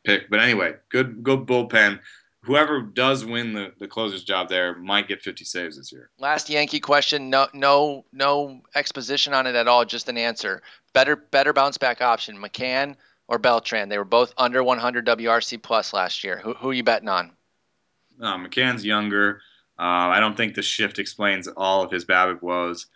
pick. 0.05 0.29
But 0.29 0.41
anyway, 0.41 0.75
good 0.89 1.23
good 1.23 1.45
bullpen. 1.47 1.99
Whoever 2.43 2.81
does 2.81 3.25
win 3.25 3.53
the, 3.53 3.73
the 3.79 3.87
closer's 3.87 4.23
job 4.23 4.49
there 4.49 4.75
might 4.75 5.07
get 5.07 5.23
50 5.23 5.43
saves 5.45 5.77
this 5.77 5.91
year. 5.91 6.11
Last 6.19 6.47
Yankee 6.47 6.79
question. 6.79 7.31
No 7.31 7.47
no 7.53 8.05
no 8.13 8.61
exposition 8.75 9.33
on 9.33 9.47
it 9.47 9.55
at 9.55 9.67
all. 9.67 9.85
Just 9.85 10.09
an 10.09 10.17
answer. 10.17 10.61
Better 10.93 11.15
better 11.15 11.53
bounce 11.53 11.77
back 11.77 12.01
option. 12.01 12.37
McCann 12.37 12.95
or 13.27 13.39
Beltran. 13.39 13.89
They 13.89 13.97
were 13.97 14.05
both 14.05 14.33
under 14.37 14.63
100 14.63 15.05
WRC 15.05 15.61
plus 15.61 15.93
last 15.93 16.23
year. 16.23 16.39
Who, 16.39 16.53
who 16.53 16.69
are 16.69 16.73
you 16.73 16.83
betting 16.83 17.09
on? 17.09 17.31
Uh, 18.21 18.37
McCann's 18.37 18.85
younger. 18.85 19.41
Uh, 19.77 20.09
I 20.13 20.19
don't 20.19 20.37
think 20.37 20.55
the 20.55 20.61
shift 20.61 20.99
explains 20.99 21.47
all 21.47 21.83
of 21.83 21.91
his 21.91 22.05
BABIP 22.05 22.41
woes. 22.41 22.87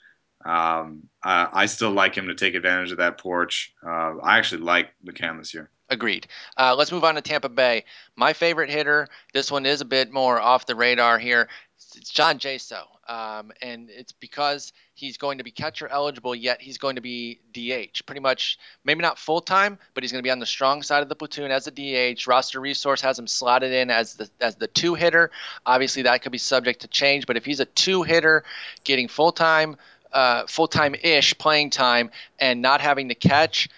Um, 0.46 1.10
I, 1.22 1.50
I, 1.52 1.66
still 1.66 1.92
like 1.92 2.16
him 2.16 2.28
to 2.28 2.36
take 2.36 2.56
advantage 2.56 2.92
of 2.92 3.00
that 3.00 3.18
porch. 3.18 3.74
Uh, 3.86 4.18
I 4.24 4.38
actually 4.38 4.62
like 4.62 4.92
McCann 5.06 5.38
this 5.38 5.54
year. 5.54 5.70
Agreed. 5.90 6.28
Uh, 6.58 6.74
let's 6.78 6.94
move 6.94 7.04
on 7.04 7.16
to 7.16 7.22
Tampa 7.22 7.50
Bay. 7.50 7.84
My 8.16 8.32
favorite 8.32 8.70
hitter. 8.70 9.10
This 9.34 9.52
one 9.52 9.66
is 9.66 9.82
a 9.82 9.86
bit 9.86 10.14
more 10.14 10.40
off 10.40 10.66
the 10.66 10.76
radar 10.76 11.20
here. 11.20 11.50
It's 11.76 12.10
John 12.10 12.40
Jaso. 12.40 12.84
Um, 13.10 13.52
and 13.64 13.90
it's 13.90 14.12
because 14.12 14.72
he's 14.94 15.18
going 15.18 15.40
to 15.40 15.44
be 15.44 15.50
catcher 15.50 15.88
eligible, 15.88 16.36
yet 16.36 16.62
he's 16.62 16.78
going 16.78 16.96
to 16.96 17.02
be 17.02 17.40
DH. 17.54 18.06
Pretty 18.06 18.22
much, 18.22 18.60
maybe 18.84 19.02
not 19.02 19.18
full 19.18 19.42
time, 19.42 19.80
but 19.96 20.04
he's 20.04 20.12
going 20.12 20.22
to 20.22 20.28
be 20.28 20.30
on 20.30 20.38
the 20.38 20.46
strong 20.46 20.84
side 20.84 21.02
of 21.02 21.10
the 21.10 21.16
platoon 21.16 21.50
as 21.50 21.66
a 21.66 21.72
DH. 21.72 22.28
Roster 22.28 22.60
Resource 22.60 23.02
has 23.02 23.18
him 23.18 23.26
slotted 23.26 23.72
in 23.74 23.90
as 23.90 24.14
the 24.14 24.30
as 24.40 24.56
the 24.58 24.68
two 24.68 24.94
hitter. 24.94 25.32
Obviously, 25.66 26.04
that 26.04 26.22
could 26.22 26.32
be 26.32 26.38
subject 26.38 26.82
to 26.82 26.88
change, 26.88 27.26
but 27.26 27.36
if 27.36 27.46
he's 27.46 27.60
a 27.60 27.66
two 27.66 28.04
hitter, 28.04 28.44
getting 28.84 29.08
full 29.08 29.32
time, 29.32 29.76
uh, 30.14 30.46
full 30.46 30.68
time 30.68 30.94
ish 30.94 31.36
playing 31.40 31.72
time, 31.72 32.12
and 32.38 32.62
not 32.62 32.80
having 32.80 33.10
to 33.10 33.16
catch. 33.16 33.70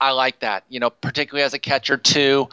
I 0.00 0.10
like 0.10 0.40
that, 0.40 0.64
you 0.68 0.78
know, 0.78 0.90
particularly 0.90 1.42
as 1.42 1.54
a 1.54 1.58
catcher 1.58 1.96
too 1.96 2.50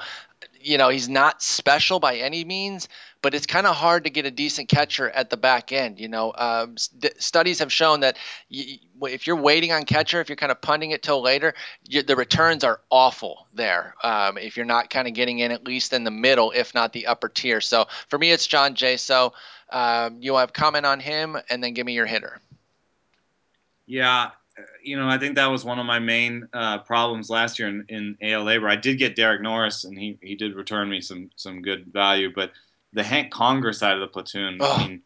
you 0.63 0.77
know, 0.77 0.89
he's 0.89 1.09
not 1.09 1.41
special 1.41 1.99
by 1.99 2.17
any 2.17 2.45
means, 2.45 2.87
but 3.21 3.33
it's 3.33 3.45
kind 3.45 3.67
of 3.67 3.75
hard 3.75 4.03
to 4.05 4.09
get 4.09 4.25
a 4.25 4.31
decent 4.31 4.69
catcher 4.69 5.09
at 5.09 5.29
the 5.29 5.37
back 5.37 5.71
end. 5.71 5.99
You 5.99 6.07
know, 6.07 6.33
um, 6.37 6.77
st- 6.77 7.21
studies 7.21 7.59
have 7.59 7.71
shown 7.71 8.01
that 8.01 8.17
y- 8.51 8.79
if 9.03 9.27
you're 9.27 9.35
waiting 9.35 9.71
on 9.71 9.83
catcher, 9.83 10.21
if 10.21 10.29
you're 10.29 10.35
kind 10.35 10.51
of 10.51 10.61
punting 10.61 10.91
it 10.91 11.03
till 11.03 11.21
later, 11.21 11.53
you, 11.87 12.03
the 12.03 12.15
returns 12.15 12.63
are 12.63 12.81
awful 12.89 13.47
there. 13.53 13.95
Um, 14.03 14.37
if 14.37 14.57
you're 14.57 14.65
not 14.65 14.89
kind 14.89 15.07
of 15.07 15.13
getting 15.13 15.39
in 15.39 15.51
at 15.51 15.65
least 15.65 15.93
in 15.93 16.03
the 16.03 16.11
middle, 16.11 16.51
if 16.51 16.73
not 16.73 16.93
the 16.93 17.07
upper 17.07 17.29
tier. 17.29 17.61
So 17.61 17.87
for 18.09 18.17
me, 18.17 18.31
it's 18.31 18.47
John 18.47 18.75
Jaso. 18.75 19.31
Um, 19.69 20.17
you 20.21 20.35
have 20.35 20.53
comment 20.53 20.85
on 20.85 20.99
him, 20.99 21.37
and 21.49 21.63
then 21.63 21.73
give 21.73 21.85
me 21.85 21.93
your 21.93 22.05
hitter. 22.05 22.39
Yeah, 23.85 24.31
you 24.83 24.97
know, 24.97 25.07
I 25.07 25.17
think 25.17 25.35
that 25.35 25.47
was 25.47 25.65
one 25.65 25.79
of 25.79 25.85
my 25.85 25.99
main 25.99 26.47
uh, 26.53 26.79
problems 26.79 27.29
last 27.29 27.57
year 27.57 27.67
in, 27.67 27.85
in 27.89 28.17
AL 28.21 28.45
LABR. 28.45 28.69
I 28.69 28.75
did 28.75 28.97
get 28.97 29.15
Derek 29.15 29.41
Norris, 29.41 29.83
and 29.83 29.97
he, 29.97 30.17
he 30.21 30.35
did 30.35 30.55
return 30.55 30.89
me 30.89 31.01
some 31.01 31.29
some 31.35 31.61
good 31.61 31.85
value. 31.87 32.31
But 32.33 32.51
the 32.93 33.03
Hank 33.03 33.31
Conger 33.31 33.73
side 33.73 33.93
of 33.93 34.01
the 34.01 34.07
platoon, 34.07 34.57
Ugh. 34.61 34.79
I 34.79 34.87
mean, 34.87 35.01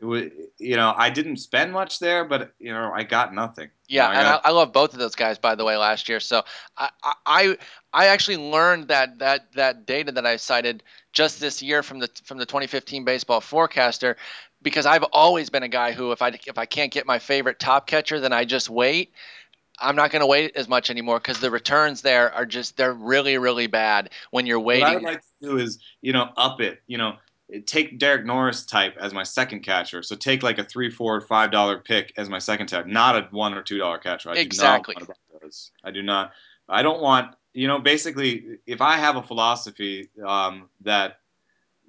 it 0.00 0.04
was, 0.04 0.24
you 0.58 0.76
know, 0.76 0.92
I 0.96 1.10
didn't 1.10 1.36
spend 1.36 1.72
much 1.72 1.98
there, 1.98 2.24
but 2.24 2.52
you 2.58 2.72
know, 2.72 2.92
I 2.94 3.04
got 3.04 3.34
nothing. 3.34 3.70
Yeah, 3.88 4.08
you 4.08 4.14
know, 4.14 4.20
I 4.20 4.22
got, 4.22 4.34
and 4.36 4.40
I, 4.44 4.48
I, 4.48 4.52
love 4.52 4.72
both 4.72 4.92
of 4.92 4.98
those 4.98 5.14
guys, 5.14 5.38
by 5.38 5.54
the 5.54 5.64
way, 5.64 5.76
last 5.76 6.08
year. 6.08 6.20
So 6.20 6.42
I, 6.76 6.90
I 7.26 7.58
I 7.92 8.06
actually 8.06 8.36
learned 8.36 8.88
that 8.88 9.18
that 9.20 9.52
that 9.54 9.86
data 9.86 10.12
that 10.12 10.26
I 10.26 10.36
cited 10.36 10.82
just 11.12 11.40
this 11.40 11.62
year 11.62 11.82
from 11.82 12.00
the 12.00 12.10
from 12.24 12.38
the 12.38 12.46
2015 12.46 13.04
Baseball 13.04 13.40
Forecaster 13.40 14.16
because 14.64 14.86
I've 14.86 15.04
always 15.12 15.50
been 15.50 15.62
a 15.62 15.68
guy 15.68 15.92
who 15.92 16.10
if 16.10 16.20
I 16.20 16.28
if 16.46 16.58
I 16.58 16.66
can't 16.66 16.92
get 16.92 17.06
my 17.06 17.20
favorite 17.20 17.60
top 17.60 17.86
catcher, 17.86 18.18
then 18.18 18.32
I 18.32 18.44
just 18.44 18.68
wait. 18.68 19.12
I'm 19.78 19.96
not 19.96 20.10
going 20.12 20.20
to 20.20 20.26
wait 20.26 20.56
as 20.56 20.68
much 20.68 20.88
anymore 20.88 21.18
because 21.18 21.40
the 21.40 21.50
returns 21.50 22.02
there 22.02 22.32
are 22.32 22.46
just 22.46 22.76
they're 22.76 22.92
really 22.92 23.38
really 23.38 23.68
bad 23.68 24.10
when 24.32 24.46
you're 24.46 24.58
waiting. 24.58 24.84
What 24.84 24.96
I'd 24.96 25.02
like 25.02 25.20
to 25.20 25.48
do 25.48 25.58
is 25.58 25.78
you 26.00 26.12
know 26.12 26.30
up 26.36 26.60
it. 26.60 26.82
You 26.88 26.98
know 26.98 27.14
take 27.66 27.98
Derek 27.98 28.24
Norris 28.24 28.64
type 28.64 28.96
as 28.98 29.12
my 29.12 29.22
second 29.22 29.60
catcher. 29.60 30.02
So 30.02 30.16
take 30.16 30.42
like 30.42 30.58
a 30.58 30.64
three, 30.64 30.90
four, 30.90 31.20
five 31.20 31.50
dollar 31.50 31.78
pick 31.78 32.12
as 32.16 32.28
my 32.28 32.38
second 32.38 32.66
catcher, 32.66 32.88
not 32.88 33.16
a 33.16 33.28
one 33.30 33.54
or 33.54 33.62
two 33.62 33.78
dollar 33.78 33.98
catcher. 33.98 34.30
I 34.30 34.34
exactly. 34.34 34.96
Do. 34.98 35.06
I 35.84 35.90
do 35.90 36.02
not. 36.02 36.32
I 36.68 36.82
don't 36.82 37.00
want. 37.00 37.36
You 37.52 37.68
know, 37.68 37.78
basically, 37.78 38.58
if 38.66 38.80
I 38.80 38.96
have 38.96 39.14
a 39.14 39.22
philosophy 39.22 40.08
um, 40.26 40.68
that 40.80 41.18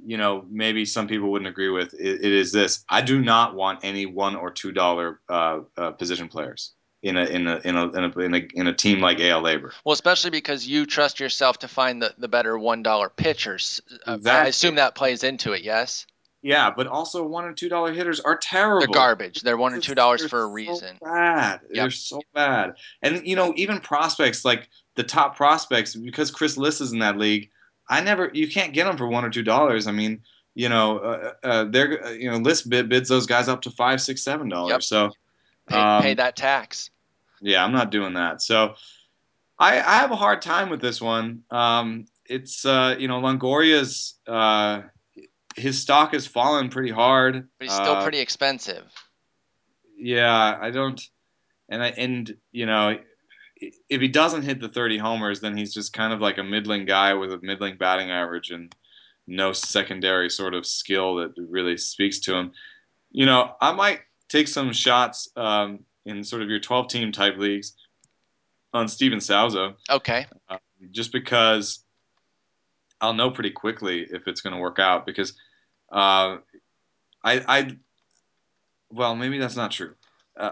you 0.04 0.18
know 0.18 0.46
maybe 0.50 0.86
some 0.86 1.08
people 1.08 1.32
wouldn't 1.32 1.50
agree 1.50 1.70
with, 1.70 1.93
it, 1.93 2.22
it 2.24 2.32
is 2.32 2.52
this: 2.52 2.84
I 2.89 3.02
do 3.02 3.22
not 3.22 3.56
want 3.56 3.80
any 3.84 4.06
one 4.06 4.36
or 4.36 4.52
two 4.52 4.72
dollar 4.72 5.20
uh, 5.30 5.62
uh, 5.78 5.91
position 5.91 6.28
players 6.28 6.74
in 7.06 7.18
a 7.18 7.26
in 7.26 7.48
a 7.48 7.62
in 7.64 7.76
a 7.76 7.88
in 7.91 8.04
a, 8.04 8.20
in 8.20 8.34
a, 8.34 8.48
in 8.56 8.68
a 8.68 8.74
team 8.74 9.00
like 9.00 9.20
AL 9.20 9.43
LABR. 9.43 9.72
Well, 9.86 9.93
especially 9.93 10.32
because 10.32 10.68
you 10.68 10.86
trust 10.86 11.20
yourself 11.20 11.60
to 11.60 11.68
find 11.68 12.02
the, 12.02 12.14
the 12.18 12.28
better 12.28 12.58
one 12.58 12.82
dollar 12.82 13.10
pitchers. 13.10 13.80
Exactly. 14.08 14.32
I 14.32 14.48
assume 14.48 14.76
that 14.76 14.96
plays 14.96 15.24
into 15.24 15.54
it. 15.54 15.62
Yes. 15.62 16.08
Yeah, 16.41 16.72
but 16.76 16.86
also 16.86 17.26
one 17.26 17.46
and 17.46 17.58
two 17.58 17.70
dollar 17.70 17.91
hitters 17.91 18.20
are 18.20 18.38
terrible. 18.38 18.82
They're 18.82 18.88
garbage. 18.88 19.41
They're 19.41 19.58
one 19.58 19.74
and 19.74 19.82
two 19.82 19.96
dollars 19.96 20.26
for 20.28 20.41
a 20.41 20.48
reason. 20.48 20.98
So 21.00 21.06
bad. 21.06 21.62
Yep. 21.64 21.74
They're 21.74 21.91
so 21.91 22.22
bad. 22.34 22.76
And 23.02 23.26
you 23.26 23.36
know, 23.36 23.54
even 23.56 23.80
prospects 23.80 24.43
like 24.43 24.70
the 24.96 25.04
top 25.04 25.36
prospects, 25.36 25.96
because 25.96 26.32
Chris 26.32 26.58
Liss 26.58 26.82
is 26.82 26.91
in 26.91 27.00
that 27.00 27.18
league. 27.18 27.50
I 27.88 28.02
never. 28.02 28.32
You 28.34 28.50
can't 28.50 28.74
get 28.74 28.86
them 28.86 28.98
for 28.98 29.08
one 29.08 29.26
or 29.26 29.30
two 29.30 29.44
dollars. 29.44 29.88
I 29.88 29.92
mean, 29.92 30.22
you 30.56 30.70
know, 30.70 31.00
uh, 31.00 31.34
uh, 31.44 31.64
they're 31.66 32.04
uh, 32.06 32.12
you 32.12 32.32
know, 32.32 32.38
Liss 32.38 32.62
bid, 32.62 32.90
bids 32.90 33.10
those 33.10 33.26
guys 33.26 33.48
up 33.48 33.62
to 33.64 33.72
five, 33.72 34.02
six, 34.02 34.24
seven 34.24 34.50
dollars. 34.50 34.72
Yep. 34.72 34.84
So 34.84 35.12
pay, 35.68 35.78
um, 35.78 36.02
pay 36.02 36.14
that 36.16 36.36
tax. 36.36 36.90
Yeah, 37.42 37.64
I'm 37.64 37.74
not 37.74 37.92
doing 37.92 38.14
that. 38.14 38.42
So 38.42 38.76
I, 39.60 39.74
I 39.80 39.98
have 39.98 40.12
a 40.12 40.16
hard 40.16 40.42
time 40.42 40.70
with 40.70 40.82
this 40.82 41.02
one. 41.02 41.44
Um, 41.52 42.06
it's 42.26 42.66
uh, 42.66 42.96
you 42.98 43.08
know 43.08 43.22
Longoria's 43.22 44.16
uh, 44.28 44.82
his 45.56 45.82
stock 45.82 46.14
has 46.14 46.26
fallen 46.26 46.70
pretty 46.70 46.92
hard, 46.92 47.48
but 47.60 47.66
he's 47.66 47.74
still 47.74 47.94
uh, 47.94 48.04
pretty 48.04 48.20
expensive. 48.20 48.86
Yeah, 49.98 50.58
I 50.60 50.72
don't, 50.72 51.02
and 51.70 51.84
I 51.84 51.88
and 51.90 52.36
you 52.52 52.66
know 52.66 52.98
if 53.58 54.01
he 54.01 54.08
doesn't 54.08 54.43
hit 54.43 54.60
the 54.60 54.70
30 54.70 54.97
homers, 54.97 55.39
then 55.39 55.56
he's 55.56 55.74
just 55.74 55.93
kind 55.93 56.14
of 56.14 56.20
like 56.20 56.38
a 56.38 56.43
middling 56.43 56.86
guy 56.86 57.14
with 57.14 57.32
a 57.32 57.39
middling 57.41 57.78
batting 57.78 58.12
average 58.12 58.51
and 58.51 58.76
no 59.28 59.53
secondary 59.53 60.30
sort 60.30 60.53
of 60.53 60.66
skill 60.66 61.16
that 61.16 61.34
really 61.38 61.78
speaks 61.78 62.20
to 62.20 62.36
him. 62.36 62.51
You 63.12 63.26
know, 63.26 63.56
I 63.62 63.72
might 63.72 64.01
take 64.30 64.47
some 64.47 64.74
shots 64.74 65.30
um, 65.36 65.80
in 66.06 66.24
sort 66.24 66.41
of 66.41 66.49
your 66.49 66.60
12 66.60 66.88
team 66.89 67.12
type 67.12 67.38
leagues 67.38 67.74
on 68.74 68.88
Steven 68.88 69.22
Souza. 69.22 69.76
Okay. 69.89 70.28
Uh, 70.49 70.58
just 70.91 71.12
because 71.12 71.80
I'll 73.01 73.14
know 73.14 73.32
pretty 73.32 73.51
quickly 73.51 74.01
if 74.01 74.28
it's 74.28 74.41
going 74.41 74.53
to 74.53 74.60
work 74.60 74.80
out 74.80 75.06
because 75.06 75.32
uh, 75.91 76.38
I, 77.24 77.43
I, 77.47 77.78
well, 78.91 79.16
maybe 79.16 79.38
that's 79.38 79.56
not 79.56 79.72
true. 79.72 79.95
Uh, 80.38 80.51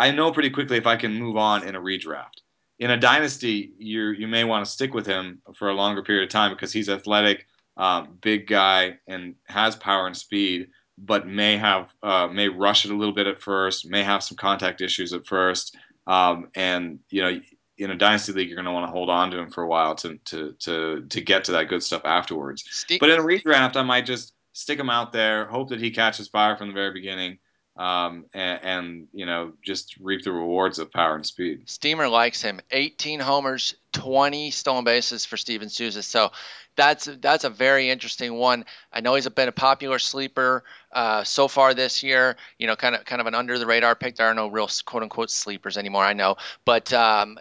I 0.00 0.10
know 0.10 0.32
pretty 0.32 0.50
quickly 0.50 0.76
if 0.76 0.86
I 0.86 0.96
can 0.96 1.14
move 1.14 1.36
on 1.36 1.66
in 1.66 1.76
a 1.76 1.80
redraft. 1.80 2.42
In 2.78 2.90
a 2.90 2.96
dynasty, 2.96 3.72
you 3.78 4.10
you 4.10 4.26
may 4.26 4.44
want 4.44 4.64
to 4.64 4.70
stick 4.70 4.94
with 4.94 5.06
him 5.06 5.42
for 5.54 5.68
a 5.68 5.74
longer 5.74 6.02
period 6.02 6.24
of 6.24 6.30
time 6.30 6.52
because 6.52 6.72
he's 6.72 6.88
athletic, 6.88 7.46
um, 7.76 8.16
big 8.22 8.46
guy, 8.46 8.98
and 9.06 9.34
has 9.48 9.76
power 9.76 10.06
and 10.06 10.16
speed 10.16 10.68
but 11.00 11.26
may 11.26 11.56
have 11.56 11.88
uh, 12.02 12.28
may 12.28 12.48
rush 12.48 12.84
it 12.84 12.90
a 12.90 12.96
little 12.96 13.14
bit 13.14 13.26
at 13.26 13.40
first, 13.40 13.88
may 13.88 14.02
have 14.02 14.22
some 14.22 14.36
contact 14.36 14.80
issues 14.80 15.12
at 15.12 15.26
first, 15.26 15.76
um, 16.06 16.48
and 16.54 16.98
you 17.10 17.22
know 17.22 17.40
in 17.78 17.90
a 17.90 17.96
dynasty 17.96 18.32
league 18.32 18.48
you're 18.48 18.56
going 18.56 18.66
to 18.66 18.72
want 18.72 18.86
to 18.86 18.92
hold 18.92 19.08
on 19.08 19.30
to 19.30 19.38
him 19.38 19.50
for 19.50 19.64
a 19.64 19.66
while 19.66 19.94
to 19.94 20.18
to 20.26 20.52
to 20.58 21.06
to 21.08 21.20
get 21.20 21.44
to 21.44 21.52
that 21.52 21.68
good 21.68 21.82
stuff 21.82 22.02
afterwards. 22.04 22.64
But 23.00 23.10
in 23.10 23.18
a 23.18 23.22
redraft, 23.22 23.76
I 23.76 23.82
might 23.82 24.06
just 24.06 24.34
stick 24.52 24.78
him 24.78 24.90
out 24.90 25.12
there, 25.12 25.46
hope 25.46 25.70
that 25.70 25.80
he 25.80 25.90
catches 25.90 26.28
fire 26.28 26.56
from 26.56 26.68
the 26.68 26.74
very 26.74 26.92
beginning, 26.92 27.38
um, 27.80 28.26
and, 28.34 28.60
and, 28.62 29.08
you 29.12 29.24
know 29.24 29.52
just 29.62 29.96
reap 30.00 30.22
the 30.22 30.30
rewards 30.30 30.78
of 30.78 30.92
power 30.92 31.14
and 31.14 31.24
speed. 31.24 31.62
Steamer 31.64 32.08
likes 32.08 32.42
him. 32.42 32.60
18 32.70 33.20
homers, 33.20 33.74
20 33.92 34.50
stolen 34.50 34.84
bases 34.84 35.24
for 35.24 35.38
Steven 35.38 35.70
Souza. 35.70 36.02
So 36.02 36.30
that's 36.76 37.06
that's 37.20 37.44
a 37.44 37.50
very 37.50 37.88
interesting 37.88 38.34
one. 38.34 38.66
I 38.92 39.00
know 39.00 39.14
he's 39.14 39.26
been 39.28 39.48
a 39.48 39.52
popular 39.52 39.98
sleeper 39.98 40.62
uh, 40.92 41.24
so 41.24 41.48
far 41.48 41.72
this 41.72 42.02
year. 42.02 42.36
You 42.58 42.66
know, 42.66 42.76
kind 42.76 42.94
of 42.94 43.06
kind 43.06 43.20
of 43.20 43.26
an 43.26 43.34
under 43.34 43.58
the 43.58 43.66
radar 43.66 43.94
pick. 43.94 44.16
There 44.16 44.26
are 44.26 44.34
no 44.34 44.48
real 44.48 44.68
quote 44.84 45.02
unquote 45.02 45.30
sleepers 45.30 45.78
anymore. 45.78 46.04
I 46.04 46.12
know, 46.12 46.36
but 46.66 46.92
um, 46.92 47.38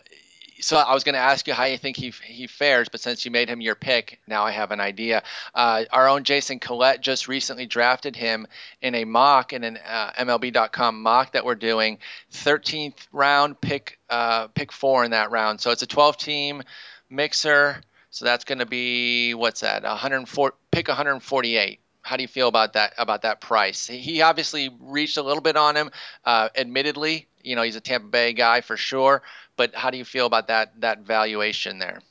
so 0.62 0.78
I 0.78 0.94
was 0.94 1.04
going 1.04 1.14
to 1.14 1.20
ask 1.20 1.48
you 1.48 1.54
how 1.54 1.66
you 1.66 1.78
think 1.78 1.98
he 1.98 2.14
he 2.24 2.48
fares, 2.48 2.90
but 2.90 3.02
since 3.02 3.26
you 3.26 3.32
made 3.32 3.50
him 3.50 3.62
your 3.62 3.76
pick, 3.76 4.20
now 4.28 4.44
I 4.44 4.52
have 4.52 4.72
an 4.72 4.80
idea. 4.80 5.24
Uh, 5.54 5.86
our 5.92 6.08
own 6.08 6.24
Jason 6.24 6.60
Collette 6.60 7.02
just 7.02 7.28
recently 7.28 7.66
drafted 7.66 8.16
him 8.16 8.48
in 8.82 8.96
a 8.96 9.06
mock 9.06 9.54
in 9.54 9.64
an 9.64 9.78
uh, 9.86 10.12
MLB.com 10.18 11.02
mock 11.02 11.34
that 11.34 11.46
we're 11.46 11.56
doing, 11.56 12.00
13th 12.34 13.08
round 13.12 13.60
pick 13.62 14.00
uh, 14.10 14.48
pick 14.48 14.72
four 14.72 15.04
in 15.04 15.12
that 15.12 15.32
round. 15.32 15.62
So 15.62 15.72
it's 15.72 15.82
a 15.82 15.88
12 15.88 16.18
team 16.18 16.64
mixer. 17.10 17.82
So 18.12 18.26
that's 18.26 18.44
going 18.44 18.60
to 18.60 18.66
be 18.66 19.34
what's 19.36 19.62
that? 19.62 19.84
104 19.84 20.54
pick 20.72 20.88
148. 20.88 21.80
How 22.10 22.18
do 22.18 22.24
you 22.24 22.28
feel 22.28 22.48
about 22.48 22.74
that 22.74 22.96
about 22.98 23.22
that 23.22 23.40
price? 23.40 23.86
He 23.86 24.24
obviously 24.24 24.76
reached 24.80 25.18
a 25.18 25.22
little 25.22 25.44
bit 25.44 25.56
on 25.56 25.78
him, 25.78 25.92
uh, 26.26 26.50
admittedly. 26.56 27.28
You 27.44 27.56
know 27.56 27.62
he's 27.62 27.76
a 27.76 27.82
Tampa 27.82 28.08
Bay 28.08 28.34
guy 28.34 28.62
for 28.62 28.76
sure, 28.76 29.22
but 29.56 29.76
how 29.76 29.92
do 29.92 29.98
you 30.00 30.04
feel 30.04 30.26
about 30.26 30.48
that 30.48 30.82
that 30.82 31.02
valuation 31.02 31.78
there? 31.78 32.02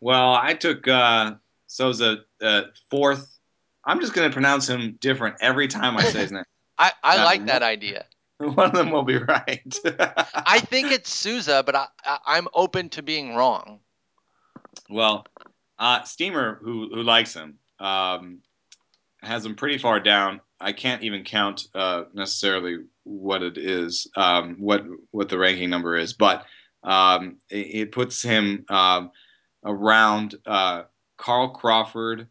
Well, 0.00 0.34
I 0.34 0.54
took 0.54 0.88
uh, 0.88 1.34
Souza 1.68 2.24
uh, 2.42 2.62
fourth. 2.90 3.38
I'm 3.84 4.00
just 4.00 4.12
going 4.12 4.28
to 4.28 4.32
pronounce 4.32 4.68
him 4.68 4.98
different 5.00 5.36
every 5.40 5.68
time 5.68 5.96
I 5.96 6.02
say 6.02 6.22
his 6.22 6.32
name. 6.32 6.42
I, 6.78 6.90
I 7.04 7.18
uh, 7.18 7.24
like 7.24 7.46
that 7.46 7.62
idea. 7.62 8.06
One 8.38 8.66
of 8.66 8.72
them 8.72 8.90
will 8.90 9.04
be 9.04 9.18
right. 9.18 9.72
I 10.34 10.58
think 10.58 10.90
it's 10.90 11.14
Souza, 11.14 11.62
but 11.64 11.76
I, 11.76 11.86
I, 12.04 12.38
am 12.38 12.48
open 12.52 12.88
to 12.90 13.02
being 13.04 13.36
wrong. 13.36 13.78
Well, 14.90 15.26
uh, 15.78 16.02
Steamer, 16.02 16.58
who 16.60 16.88
who 16.92 17.04
likes 17.04 17.32
him, 17.34 17.58
um, 17.78 18.40
has 19.26 19.44
him 19.44 19.54
pretty 19.54 19.78
far 19.78 20.00
down. 20.00 20.40
I 20.60 20.72
can't 20.72 21.02
even 21.02 21.24
count 21.24 21.68
uh, 21.74 22.04
necessarily 22.14 22.78
what 23.04 23.42
it 23.42 23.58
is, 23.58 24.06
um, 24.16 24.56
what 24.58 24.84
what 25.10 25.28
the 25.28 25.38
ranking 25.38 25.70
number 25.70 25.96
is, 25.96 26.12
but 26.12 26.46
um, 26.82 27.36
it, 27.50 27.74
it, 27.74 27.92
puts 27.92 28.22
him 28.22 28.64
um, 28.68 29.10
around 29.64 30.34
uh, 30.46 30.82
Carl 31.16 31.48
Crawford, 31.48 32.28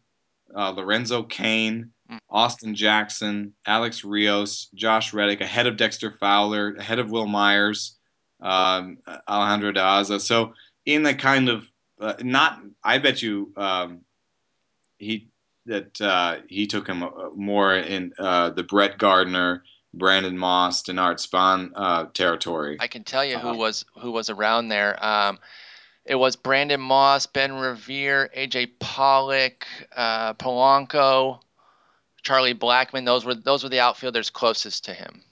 uh, 0.54 0.70
Lorenzo 0.70 1.24
Cain, 1.24 1.90
hmm. 2.08 2.16
Austin 2.30 2.74
Jackson, 2.74 3.52
Alex 3.66 4.04
Rios, 4.04 4.68
Josh 4.74 5.12
Reddick, 5.12 5.40
ahead 5.40 5.66
of 5.66 5.76
Dexter 5.76 6.16
Fowler, 6.20 6.74
ahead 6.76 6.98
of 6.98 7.10
Wil 7.10 7.26
Myers, 7.26 7.96
um, 8.40 8.98
Alejandro 9.28 9.72
De 9.72 9.80
Aza. 9.80 10.20
So 10.20 10.54
in 10.86 11.02
the 11.02 11.14
kind 11.14 11.48
of 11.48 11.66
uh, 12.00 12.14
not, 12.20 12.60
I 12.82 12.98
bet 12.98 13.22
you 13.22 13.52
um, 13.56 14.00
he 14.98 15.28
that 15.66 16.00
uh, 16.00 16.36
he 16.48 16.66
took 16.66 16.86
him 16.86 17.02
uh, 17.02 17.30
more 17.34 17.76
in 17.76 18.12
uh, 18.18 18.50
the 18.50 18.62
Brett 18.62 18.98
Gardner, 18.98 19.62
Brandon 19.94 20.36
Moss, 20.36 20.82
Denard 20.82 21.20
Span 21.20 21.72
uh, 21.74 22.06
territory. 22.14 22.76
I 22.80 22.88
can 22.88 23.04
tell 23.04 23.24
you 23.24 23.38
who 23.38 23.48
uh, 23.48 23.56
was 23.56 23.84
who 23.98 24.10
was 24.10 24.30
around 24.30 24.68
there. 24.68 25.02
Um, 25.04 25.38
it 26.04 26.16
was 26.16 26.36
Brandon 26.36 26.80
Moss, 26.80 27.26
Ben 27.26 27.54
Revere, 27.54 28.30
AJ 28.36 28.72
Pollock, 28.78 29.66
uh, 29.96 30.34
Polanco, 30.34 31.40
Charlie 32.22 32.54
Blackmon. 32.54 33.06
Those 33.06 33.24
were 33.24 33.34
those 33.34 33.62
were 33.62 33.70
the 33.70 33.80
outfielders 33.80 34.30
closest 34.30 34.84
to 34.86 34.94
him. 34.94 35.22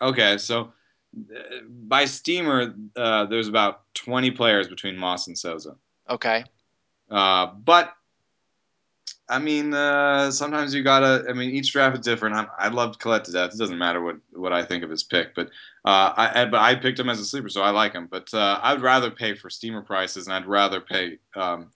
Okay, 0.00 0.38
so 0.38 0.72
uh, 1.16 1.40
by 1.86 2.04
steamer, 2.06 2.74
uh, 2.96 3.26
there's 3.26 3.48
about 3.48 3.82
20 3.94 4.30
players 4.32 4.68
between 4.68 4.96
Moss 4.96 5.26
and 5.26 5.38
Souza. 5.38 5.76
Okay. 6.08 6.44
Uh, 7.10 7.46
but 7.46 7.94
I 9.32 9.38
mean, 9.38 9.72
uh, 9.72 10.30
sometimes 10.30 10.74
you 10.74 10.82
gotta. 10.82 11.24
I 11.28 11.32
mean, 11.32 11.50
each 11.50 11.72
draft 11.72 11.98
is 11.98 12.04
different. 12.04 12.36
I, 12.36 12.46
I 12.58 12.68
loved 12.68 12.98
Collette 12.98 13.24
to 13.24 13.32
death. 13.32 13.54
It 13.54 13.58
doesn't 13.58 13.78
matter 13.78 14.02
what, 14.02 14.16
what 14.32 14.52
I 14.52 14.62
think 14.62 14.84
of 14.84 14.90
his 14.90 15.02
pick, 15.02 15.34
but 15.34 15.48
uh, 15.86 16.12
I 16.16 16.44
but 16.50 16.60
I 16.60 16.74
picked 16.74 17.00
him 17.00 17.08
as 17.08 17.18
a 17.18 17.24
sleeper, 17.24 17.48
so 17.48 17.62
I 17.62 17.70
like 17.70 17.94
him. 17.94 18.08
But 18.10 18.32
uh, 18.34 18.60
I'd 18.62 18.82
rather 18.82 19.10
pay 19.10 19.34
for 19.34 19.48
steamer 19.48 19.80
prices, 19.80 20.26
and 20.26 20.34
I'd 20.34 20.46
rather 20.46 20.82
pay, 20.82 21.18
um, 21.34 21.70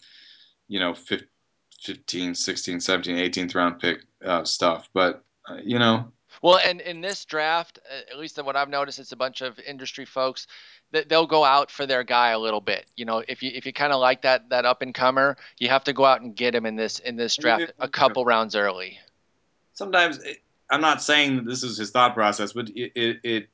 you 0.69 0.79
know, 0.79 0.95
15, 0.95 2.35
16, 2.35 2.81
17, 2.81 3.17
18th 3.17 3.55
round 3.55 3.81
pick 3.81 4.01
uh, 4.25 4.45
stuff. 4.45 4.91
But 4.93 5.25
uh, 5.49 5.57
you 5.65 5.79
know, 5.79 6.13
well, 6.43 6.59
and 6.65 6.81
in 6.81 7.01
this 7.01 7.25
draft, 7.25 7.79
uh, 7.91 8.13
at 8.13 8.19
least 8.19 8.39
in 8.39 8.45
what 8.45 8.57
I've 8.57 8.69
noticed, 8.69 8.99
it's 8.99 9.13
a 9.13 9.17
bunch 9.17 9.41
of 9.41 9.59
industry 9.61 10.05
folks 10.05 10.47
that 10.93 11.09
they'll 11.09 11.27
go 11.27 11.45
out 11.45 11.71
for 11.71 11.87
their 11.87 12.05
guy 12.05 12.31
a 12.31 12.39
little 12.39 12.61
bit. 12.61 12.87
You 12.97 13.05
know, 13.05 13.23
if 13.29 13.43
you 13.43 13.51
if 13.55 13.67
you 13.67 13.73
kind 13.73 13.93
of 13.93 14.01
like 14.01 14.23
that 14.23 14.49
that 14.51 14.65
up 14.65 14.83
and 14.83 14.95
comer, 14.95 15.37
you 15.59 15.69
have 15.69 15.85
to 15.85 15.93
go 15.93 16.05
out 16.05 16.21
and 16.21 16.35
get 16.35 16.55
him 16.55 16.67
in 16.67 16.77
this 16.77 16.99
in 17.01 17.17
this 17.17 17.37
draft 17.37 17.73
a 17.79 17.89
couple 17.89 18.25
rounds 18.25 18.55
early. 18.55 18.99
Sometimes 19.73 20.19
it, 20.19 20.39
I'm 20.71 20.81
not 20.81 21.03
saying 21.03 21.37
that 21.37 21.47
this 21.47 21.63
is 21.63 21.77
his 21.77 21.91
thought 21.91 22.15
process, 22.15 22.53
but 22.53 22.69
it, 22.71 22.93
it, 22.95 23.21
it 23.23 23.49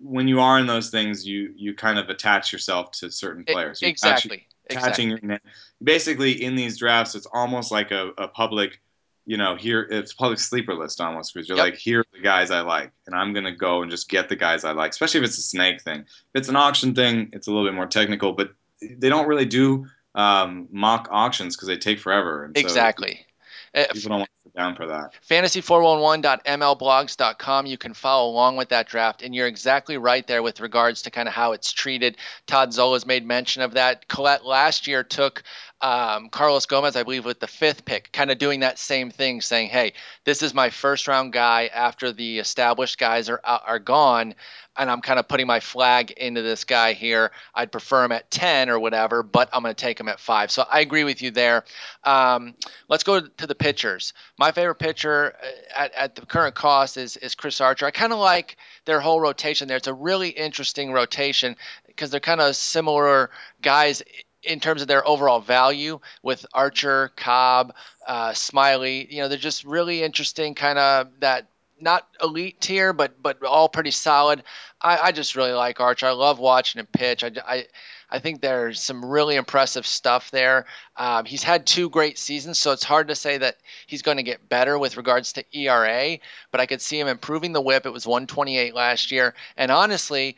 when 0.00 0.28
you 0.28 0.40
are 0.40 0.58
in 0.58 0.66
those 0.66 0.90
things, 0.90 1.26
you 1.26 1.52
you 1.56 1.74
kind 1.74 1.98
of 1.98 2.08
attach 2.08 2.52
yourself 2.52 2.90
to 2.92 3.10
certain 3.10 3.44
players. 3.44 3.80
You're 3.80 3.90
exactly. 3.90 4.46
Attaching 4.68 5.12
exactly. 5.12 5.50
basically 5.82 6.44
in 6.44 6.56
these 6.56 6.78
drafts, 6.78 7.14
it's 7.14 7.26
almost 7.32 7.70
like 7.70 7.92
a, 7.92 8.10
a 8.18 8.26
public 8.26 8.80
you 9.26 9.36
know, 9.36 9.56
here 9.56 9.82
it's 9.90 10.14
public 10.14 10.38
sleeper 10.38 10.74
list 10.74 11.00
almost 11.00 11.34
because 11.34 11.48
you're 11.48 11.58
yep. 11.58 11.64
like, 11.64 11.74
here 11.74 12.00
are 12.00 12.06
the 12.12 12.20
guys 12.20 12.50
I 12.50 12.60
like, 12.60 12.92
and 13.06 13.14
I'm 13.14 13.34
gonna 13.34 13.54
go 13.54 13.82
and 13.82 13.90
just 13.90 14.08
get 14.08 14.28
the 14.28 14.36
guys 14.36 14.64
I 14.64 14.72
like. 14.72 14.92
Especially 14.92 15.20
if 15.20 15.26
it's 15.26 15.38
a 15.38 15.42
snake 15.42 15.82
thing. 15.82 16.00
If 16.00 16.34
it's 16.34 16.48
an 16.48 16.56
auction 16.56 16.94
thing, 16.94 17.28
it's 17.32 17.48
a 17.48 17.50
little 17.50 17.66
bit 17.66 17.74
more 17.74 17.86
technical, 17.86 18.32
but 18.32 18.52
they 18.80 19.08
don't 19.08 19.26
really 19.26 19.44
do 19.44 19.86
um, 20.14 20.68
mock 20.70 21.08
auctions 21.10 21.56
because 21.56 21.68
they 21.68 21.76
take 21.76 21.98
forever. 21.98 22.44
And 22.44 22.56
exactly. 22.56 23.26
So 23.74 23.86
people 23.92 24.08
don't 24.08 24.20
want 24.20 24.30
to 24.30 24.48
sit 24.48 24.54
down 24.54 24.74
for 24.74 24.86
that. 24.86 25.12
Fantasy411.mlblogs.com. 25.28 27.66
You 27.66 27.76
can 27.76 27.92
follow 27.92 28.30
along 28.30 28.56
with 28.56 28.70
that 28.70 28.88
draft, 28.88 29.22
and 29.22 29.34
you're 29.34 29.48
exactly 29.48 29.98
right 29.98 30.26
there 30.26 30.42
with 30.42 30.60
regards 30.60 31.02
to 31.02 31.10
kind 31.10 31.28
of 31.28 31.34
how 31.34 31.52
it's 31.52 31.70
treated. 31.72 32.16
Todd 32.46 32.72
Zola's 32.72 33.04
made 33.04 33.26
mention 33.26 33.60
of 33.60 33.74
that. 33.74 34.08
Collette 34.08 34.46
last 34.46 34.86
year 34.86 35.04
took 35.04 35.42
um, 35.82 36.30
Carlos 36.30 36.64
Gomez, 36.66 36.96
I 36.96 37.02
believe, 37.02 37.26
with 37.26 37.38
the 37.38 37.46
fifth 37.46 37.84
pick, 37.84 38.10
kind 38.10 38.30
of 38.30 38.38
doing 38.38 38.60
that 38.60 38.78
same 38.78 39.10
thing, 39.10 39.42
saying, 39.42 39.68
"Hey, 39.68 39.92
this 40.24 40.42
is 40.42 40.54
my 40.54 40.70
first 40.70 41.06
round 41.06 41.32
guy 41.34 41.66
after 41.66 42.12
the 42.12 42.38
established 42.38 42.98
guys 42.98 43.28
are 43.28 43.40
are 43.44 43.78
gone, 43.78 44.34
and 44.76 44.90
I'm 44.90 45.02
kind 45.02 45.18
of 45.18 45.28
putting 45.28 45.46
my 45.46 45.60
flag 45.60 46.12
into 46.12 46.40
this 46.40 46.64
guy 46.64 46.94
here. 46.94 47.30
I'd 47.54 47.70
prefer 47.70 48.04
him 48.04 48.12
at 48.12 48.30
ten 48.30 48.70
or 48.70 48.78
whatever, 48.78 49.22
but 49.22 49.50
I'm 49.52 49.62
going 49.62 49.74
to 49.74 49.80
take 49.80 50.00
him 50.00 50.08
at 50.08 50.18
five. 50.18 50.50
So 50.50 50.64
I 50.70 50.80
agree 50.80 51.04
with 51.04 51.20
you 51.20 51.30
there. 51.30 51.64
Um, 52.04 52.54
let's 52.88 53.04
go 53.04 53.20
to 53.20 53.46
the 53.46 53.54
pitchers. 53.54 54.14
My 54.38 54.52
favorite 54.52 54.76
pitcher 54.76 55.34
uh, 55.42 55.78
at, 55.78 55.92
at 55.94 56.14
the 56.14 56.24
current 56.24 56.54
cost 56.54 56.96
is 56.96 57.18
is 57.18 57.34
Chris 57.34 57.60
Archer. 57.60 57.84
I 57.84 57.90
kind 57.90 58.14
of 58.14 58.18
like 58.18 58.56
their 58.86 59.00
whole 59.00 59.20
rotation 59.20 59.68
there. 59.68 59.76
It's 59.76 59.88
a 59.88 59.94
really 59.94 60.30
interesting 60.30 60.90
rotation 60.90 61.54
because 61.86 62.10
they're 62.10 62.20
kind 62.20 62.40
of 62.40 62.56
similar 62.56 63.30
guys 63.60 64.02
in 64.46 64.60
terms 64.60 64.82
of 64.82 64.88
their 64.88 65.06
overall 65.06 65.40
value 65.40 66.00
with 66.22 66.46
Archer, 66.52 67.12
Cobb, 67.16 67.74
uh, 68.06 68.30
Smyly. 68.30 69.10
You 69.10 69.22
know, 69.22 69.28
they're 69.28 69.38
just 69.38 69.64
really 69.64 70.02
interesting, 70.02 70.54
kind 70.54 70.78
of 70.78 71.08
that 71.20 71.48
not 71.80 72.06
elite 72.22 72.60
tier, 72.60 72.92
but 72.92 73.22
but 73.22 73.42
all 73.42 73.68
pretty 73.68 73.90
solid. 73.90 74.42
I, 74.80 74.98
I 74.98 75.12
just 75.12 75.36
really 75.36 75.52
like 75.52 75.80
Archer. 75.80 76.06
I 76.06 76.12
love 76.12 76.38
watching 76.38 76.78
him 76.78 76.86
pitch. 76.86 77.24
I, 77.24 77.32
I, 77.46 77.66
I 78.08 78.18
think 78.20 78.40
there's 78.40 78.80
some 78.80 79.04
really 79.04 79.36
impressive 79.36 79.86
stuff 79.86 80.30
there. 80.30 80.66
Um, 80.96 81.24
he's 81.24 81.42
had 81.42 81.66
two 81.66 81.90
great 81.90 82.18
seasons, 82.18 82.58
so 82.58 82.72
it's 82.72 82.84
hard 82.84 83.08
to 83.08 83.14
say 83.14 83.38
that 83.38 83.56
he's 83.86 84.02
going 84.02 84.18
to 84.18 84.22
get 84.22 84.48
better 84.48 84.78
with 84.78 84.96
regards 84.96 85.32
to 85.34 85.44
ERA, 85.52 86.18
but 86.52 86.60
I 86.60 86.66
could 86.66 86.80
see 86.80 87.00
him 87.00 87.08
improving 87.08 87.52
the 87.52 87.60
whip. 87.60 87.84
It 87.84 87.92
was 87.92 88.06
128 88.06 88.74
last 88.74 89.10
year. 89.10 89.34
And 89.56 89.72
honestly, 89.72 90.36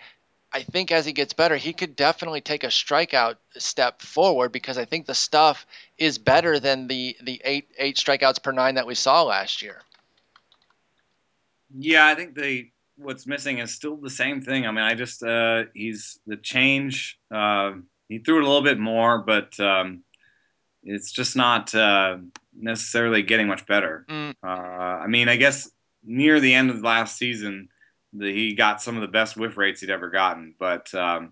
I 0.52 0.62
think 0.62 0.90
as 0.90 1.04
he 1.04 1.12
gets 1.12 1.34
better, 1.34 1.56
he 1.56 1.72
could 1.72 1.94
definitely 1.94 2.40
take 2.40 2.64
a 2.64 2.68
strikeout 2.68 3.36
step 3.56 4.00
forward 4.00 4.50
because 4.50 4.78
I 4.78 4.86
think 4.86 5.06
the 5.06 5.14
stuff 5.14 5.66
is 5.98 6.18
better 6.18 6.58
than 6.58 6.86
the 6.86 7.16
the 7.22 7.40
eight 7.44 7.68
eight 7.78 7.96
strikeouts 7.96 8.42
per 8.42 8.52
nine 8.52 8.76
that 8.76 8.86
we 8.86 8.94
saw 8.94 9.22
last 9.22 9.62
year. 9.62 9.82
Yeah, 11.76 12.06
I 12.06 12.14
think 12.14 12.34
the 12.34 12.70
what's 12.96 13.26
missing 13.26 13.58
is 13.58 13.74
still 13.74 13.96
the 13.96 14.10
same 14.10 14.40
thing. 14.40 14.66
I 14.66 14.70
mean, 14.70 14.84
I 14.84 14.94
just 14.94 15.22
uh, 15.22 15.64
he's 15.74 16.18
the 16.26 16.36
change. 16.36 17.18
Uh, 17.30 17.74
he 18.08 18.18
threw 18.18 18.38
it 18.38 18.44
a 18.44 18.46
little 18.46 18.62
bit 18.62 18.78
more, 18.78 19.18
but 19.18 19.58
um, 19.60 20.02
it's 20.82 21.12
just 21.12 21.36
not 21.36 21.74
uh, 21.74 22.16
necessarily 22.58 23.22
getting 23.22 23.48
much 23.48 23.66
better. 23.66 24.06
Mm. 24.08 24.34
Uh, 24.42 24.46
I 24.46 25.06
mean, 25.08 25.28
I 25.28 25.36
guess 25.36 25.70
near 26.02 26.40
the 26.40 26.54
end 26.54 26.70
of 26.70 26.80
last 26.82 27.18
season 27.18 27.68
the, 28.12 28.32
he 28.32 28.54
got 28.54 28.82
some 28.82 28.96
of 28.96 29.02
the 29.02 29.08
best 29.08 29.36
whiff 29.36 29.56
rates 29.56 29.80
he'd 29.80 29.90
ever 29.90 30.10
gotten. 30.10 30.54
But 30.58 30.92
um, 30.94 31.30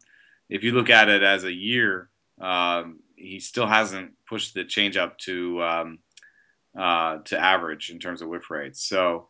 if 0.48 0.62
you 0.62 0.72
look 0.72 0.90
at 0.90 1.08
it 1.08 1.22
as 1.22 1.44
a 1.44 1.52
year, 1.52 2.10
um, 2.40 3.00
he 3.16 3.40
still 3.40 3.66
hasn't 3.66 4.12
pushed 4.28 4.54
the 4.54 4.64
change 4.64 4.96
up 4.96 5.18
to 5.18 5.62
um, 5.62 5.98
uh, 6.78 7.18
to 7.24 7.38
average 7.38 7.90
in 7.90 7.98
terms 7.98 8.22
of 8.22 8.28
whiff 8.28 8.50
rates. 8.50 8.86
So, 8.86 9.28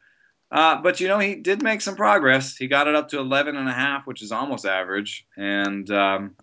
uh, 0.50 0.80
but 0.82 1.00
you 1.00 1.08
know, 1.08 1.18
he 1.18 1.36
did 1.36 1.62
make 1.62 1.80
some 1.80 1.96
progress. 1.96 2.56
He 2.56 2.66
got 2.66 2.88
it 2.88 2.94
up 2.94 3.08
to 3.10 3.18
11 3.18 3.56
and 3.56 3.68
a 3.68 3.72
half, 3.72 4.06
which 4.06 4.22
is 4.22 4.32
almost 4.32 4.66
average. 4.66 5.26
And 5.36 5.88
um, 5.90 6.36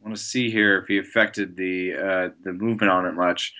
I 0.00 0.04
want 0.04 0.16
to 0.16 0.22
see 0.22 0.50
here 0.50 0.78
if 0.78 0.86
he 0.86 0.98
affected 0.98 1.56
the 1.56 1.94
uh, 1.94 2.28
the 2.42 2.52
movement 2.52 2.90
on 2.90 3.06
it 3.06 3.12
much. 3.12 3.54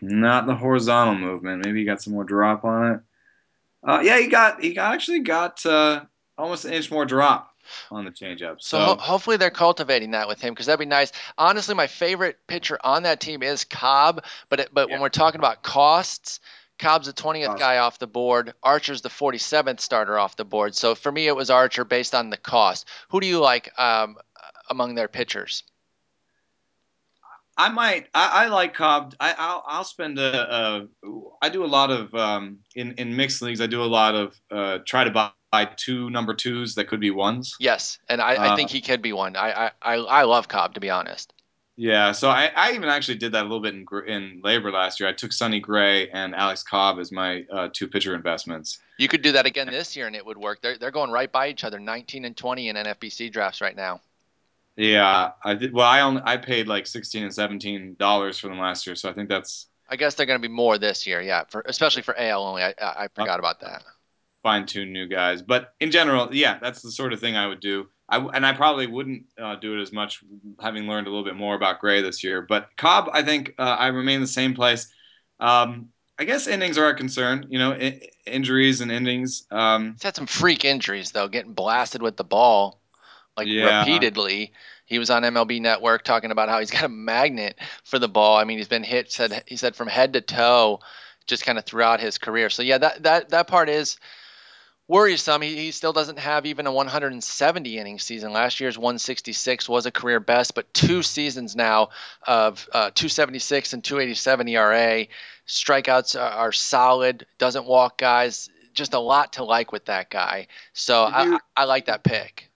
Not 0.00 0.46
the 0.46 0.54
horizontal 0.54 1.16
movement. 1.16 1.64
Maybe 1.64 1.80
he 1.80 1.84
got 1.84 2.00
some 2.00 2.12
more 2.12 2.24
drop 2.24 2.64
on 2.64 2.92
it. 2.92 3.00
Uh, 3.82 4.00
yeah, 4.02 4.18
he 4.18 4.28
got 4.28 4.62
he 4.62 4.74
got 4.74 4.94
actually 4.94 5.20
got 5.20 5.64
uh, 5.66 6.04
almost 6.38 6.64
an 6.64 6.72
inch 6.72 6.90
more 6.90 7.04
drop 7.04 7.54
on 7.90 8.04
the 8.04 8.10
changeup. 8.10 8.60
So, 8.60 8.78
so 8.78 8.78
ho- 8.78 8.96
hopefully 8.96 9.36
they're 9.36 9.50
cultivating 9.50 10.12
that 10.12 10.28
with 10.28 10.40
him 10.40 10.54
because 10.54 10.66
that'd 10.66 10.78
be 10.78 10.86
nice. 10.86 11.12
Honestly, 11.36 11.74
my 11.74 11.86
favorite 11.86 12.38
pitcher 12.46 12.78
on 12.82 13.02
that 13.02 13.20
team 13.20 13.42
is 13.42 13.64
Cobb, 13.64 14.24
but 14.48 14.60
it, 14.60 14.68
but 14.72 14.88
yeah. 14.88 14.94
when 14.94 15.02
we're 15.02 15.08
talking 15.08 15.40
about 15.40 15.62
costs, 15.62 16.40
Cobb's 16.78 17.06
the 17.06 17.12
20th 17.12 17.58
guy 17.58 17.78
off 17.78 17.98
the 17.98 18.06
board. 18.06 18.54
Archer's 18.62 19.02
the 19.02 19.08
47th 19.08 19.80
starter 19.80 20.18
off 20.18 20.36
the 20.36 20.44
board. 20.44 20.74
So 20.74 20.94
for 20.94 21.10
me, 21.10 21.26
it 21.26 21.34
was 21.34 21.50
Archer 21.50 21.84
based 21.84 22.14
on 22.14 22.30
the 22.30 22.36
cost. 22.36 22.86
Who 23.08 23.20
do 23.20 23.26
you 23.26 23.40
like 23.40 23.76
um, 23.78 24.16
among 24.70 24.94
their 24.94 25.08
pitchers? 25.08 25.64
I 27.58 27.68
might. 27.70 28.06
I, 28.14 28.44
I 28.44 28.46
like 28.48 28.72
Cobb. 28.74 29.14
I, 29.20 29.34
I'll, 29.36 29.64
I'll 29.66 29.84
spend 29.84 30.18
a, 30.18 30.54
a. 30.54 30.86
I 31.42 31.48
do 31.48 31.64
a 31.64 31.66
lot 31.66 31.90
of 31.90 32.14
um, 32.14 32.58
in 32.76 32.92
in 32.92 33.14
mixed 33.16 33.42
leagues. 33.42 33.60
I 33.60 33.66
do 33.66 33.82
a 33.82 33.84
lot 33.84 34.14
of 34.14 34.40
uh, 34.50 34.78
try 34.86 35.04
to 35.04 35.10
buy, 35.10 35.30
buy 35.50 35.66
two 35.76 36.08
number 36.10 36.34
twos 36.34 36.74
that 36.76 36.86
could 36.88 37.00
be 37.00 37.10
ones. 37.10 37.54
Yes, 37.58 37.98
and 38.08 38.20
I, 38.22 38.34
I 38.36 38.48
Uh, 38.50 38.56
think 38.56 38.70
he 38.70 38.80
could 38.80 39.02
be 39.02 39.12
one. 39.12 39.36
I, 39.36 39.66
I, 39.66 39.70
I 39.82 39.94
I 39.96 40.22
love 40.22 40.48
Cobb 40.48 40.74
to 40.74 40.80
be 40.80 40.90
honest. 40.90 41.34
yeah. 41.76 42.12
So 42.12 42.28
I, 42.30 42.50
I 42.56 42.72
even 42.72 42.88
actually 42.88 43.18
did 43.18 43.32
that 43.32 43.42
a 43.42 43.48
little 43.48 43.60
bit 43.60 43.74
in 43.74 43.86
in 44.06 44.40
LABR 44.42 44.72
last 44.72 45.00
year. 45.00 45.08
I 45.08 45.12
took 45.12 45.32
Sonny 45.32 45.60
Gray 45.60 46.08
and 46.10 46.34
Alex 46.34 46.62
Cobb 46.62 46.98
as 46.98 47.12
my 47.12 47.44
uh, 47.52 47.68
two 47.72 47.88
pitcher 47.88 48.14
investments. 48.14 48.78
You 48.98 49.08
could 49.08 49.22
do 49.22 49.32
that 49.32 49.46
again 49.46 49.70
this 49.70 49.96
year, 49.96 50.06
and 50.06 50.16
it 50.16 50.26
would 50.26 50.38
work. 50.38 50.60
They're 50.62 50.76
they're 50.78 50.90
going 50.90 51.10
right 51.10 51.30
by 51.30 51.48
each 51.48 51.64
other, 51.64 51.78
19 51.78 52.24
and 52.24 52.36
20 52.36 52.68
in 52.68 52.76
NFBC 52.76 53.30
drafts 53.30 53.60
right 53.60 53.76
now. 53.76 54.00
Yeah, 54.78 55.32
I 55.44 55.54
did. 55.54 55.72
Well, 55.74 55.86
I 55.86 56.00
only 56.02 56.22
I 56.24 56.36
paid 56.38 56.68
like 56.68 56.86
sixteen 56.86 57.24
and 57.24 57.34
seventeen 57.34 57.96
dollars 57.98 58.38
for 58.38 58.48
them 58.48 58.58
last 58.60 58.86
year, 58.86 58.96
so 58.96 59.10
I 59.10 59.12
think 59.12 59.28
that's 59.28 59.66
I 59.88 59.96
guess 59.96 60.14
they're 60.14 60.26
going 60.26 60.40
to 60.40 60.48
be 60.48 60.54
more 60.54 60.78
this 60.78 61.06
year, 61.06 61.20
yeah. 61.20 61.44
For 61.50 61.62
especially 61.66 62.02
for 62.02 62.16
AL 62.18 62.44
only. 62.44 62.62
I 62.62 62.74
I, 62.80 63.08
forgot 63.14 63.40
about 63.40 63.60
that. 63.60 63.82
fine 64.42 64.66
tune 64.66 64.92
new 64.92 65.08
guys. 65.08 65.42
But 65.42 65.74
in 65.80 65.90
general, 65.90 66.28
yeah, 66.34 66.58
that's 66.60 66.82
the 66.82 66.92
sort 66.92 67.12
of 67.12 67.20
thing 67.20 67.36
I 67.36 67.46
would 67.48 67.60
do. 67.60 67.88
I, 68.08 68.18
and 68.18 68.46
I 68.46 68.52
probably 68.54 68.86
wouldn't 68.86 69.24
uh, 69.38 69.56
do 69.56 69.78
it 69.78 69.82
as 69.82 69.92
much, 69.92 70.22
having 70.60 70.84
learned 70.86 71.06
a 71.06 71.10
little 71.10 71.24
bit 71.24 71.36
more 71.36 71.54
about 71.56 71.80
Gray 71.80 72.00
this 72.02 72.24
year. 72.24 72.42
But 72.42 72.68
Cobb, 72.76 73.10
I 73.12 73.22
think 73.22 73.54
uh, 73.58 73.62
I 73.62 73.88
remain 73.88 74.20
the 74.20 74.26
same 74.26 74.54
place. 74.54 74.88
Um, 75.40 75.90
I 76.18 76.24
guess 76.24 76.46
innings 76.48 76.78
are 76.78 76.88
a 76.88 76.94
concern, 76.96 77.46
you 77.50 77.58
know, 77.58 77.72
I- 77.72 78.08
injuries 78.26 78.80
and 78.80 78.90
innings. 78.90 79.46
Um, 79.50 79.92
He's 79.94 80.02
had 80.02 80.16
some 80.16 80.26
freak 80.26 80.64
injuries 80.64 81.12
though, 81.12 81.28
getting 81.28 81.52
blasted 81.54 82.02
with 82.02 82.16
the 82.16 82.24
ball 82.24 82.77
like 83.38 83.48
Yeah. 83.48 83.78
repeatedly. 83.80 84.52
He 84.84 84.98
was 84.98 85.08
on 85.10 85.22
MLB 85.22 85.60
Network 85.60 86.02
talking 86.04 86.30
about 86.30 86.48
how 86.50 86.58
he's 86.60 86.70
got 86.70 86.84
a 86.84 86.88
magnet 86.88 87.56
for 87.84 87.98
the 87.98 88.08
ball. 88.08 88.36
I 88.36 88.44
mean, 88.44 88.58
he's 88.58 88.68
been 88.68 88.82
hit 88.84 89.10
said 89.10 89.42
he 89.46 89.56
said 89.56 89.74
from 89.76 89.88
head 89.88 90.12
to 90.12 90.20
toe 90.20 90.80
just 91.26 91.44
kind 91.46 91.58
of 91.58 91.64
throughout 91.64 92.00
his 92.00 92.18
career. 92.18 92.50
So 92.50 92.62
yeah, 92.62 92.78
that 92.78 93.02
that 93.04 93.28
that 93.30 93.46
part 93.48 93.68
is 93.70 93.98
worrisome. 94.88 95.42
He, 95.42 95.54
he 95.56 95.70
still 95.70 95.92
doesn't 95.92 96.18
have 96.18 96.46
even 96.46 96.66
a 96.66 96.72
170 96.72 97.78
inning 97.78 97.98
season. 97.98 98.32
Last 98.32 98.60
year's 98.60 98.78
166 98.78 99.68
was 99.68 99.86
a 99.86 99.90
career 99.90 100.20
best, 100.20 100.54
but 100.54 100.72
two 100.72 101.02
seasons 101.02 101.54
now 101.54 101.90
of 102.26 102.66
uh, 102.72 102.90
276 102.94 103.74
and 103.74 103.84
287 103.84 104.48
ERA. 104.48 105.06
Strikeouts 105.46 106.18
are, 106.18 106.30
are 106.46 106.52
solid. 106.52 107.26
Doesn't 107.38 107.66
walk 107.66 107.98
guys. 107.98 108.48
Just 108.72 108.94
a 108.94 108.98
lot 108.98 109.34
to 109.34 109.44
like 109.44 109.72
with 109.72 109.86
that 109.86 110.08
guy. 110.08 110.46
So 110.72 111.02
I, 111.02 111.24
you- 111.24 111.34
I, 111.56 111.62
I 111.62 111.64
like 111.64 111.86
that 111.86 112.02
pick. 112.04 112.47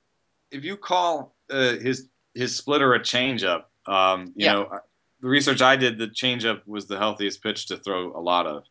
If 0.53 0.65
you 0.65 0.77
call 0.77 1.35
uh, 1.51 1.77
his 1.79 2.09
his 2.35 2.55
splitter 2.57 2.95
a 2.95 3.01
changeup, 3.01 3.65
um, 3.87 4.27
you 4.37 4.47
Yeah. 4.47 4.53
know, 4.53 4.81
the 5.21 5.29
research 5.29 5.61
I 5.63 5.77
did, 5.77 5.99
the 5.99 6.09
changeup 6.09 6.67
was 6.67 6.87
the 6.87 6.99
healthiest 6.99 7.43
pitch 7.43 7.67
to 7.67 7.77
throw 7.77 8.17
a 8.17 8.21
lot 8.21 8.47
of. 8.47 8.65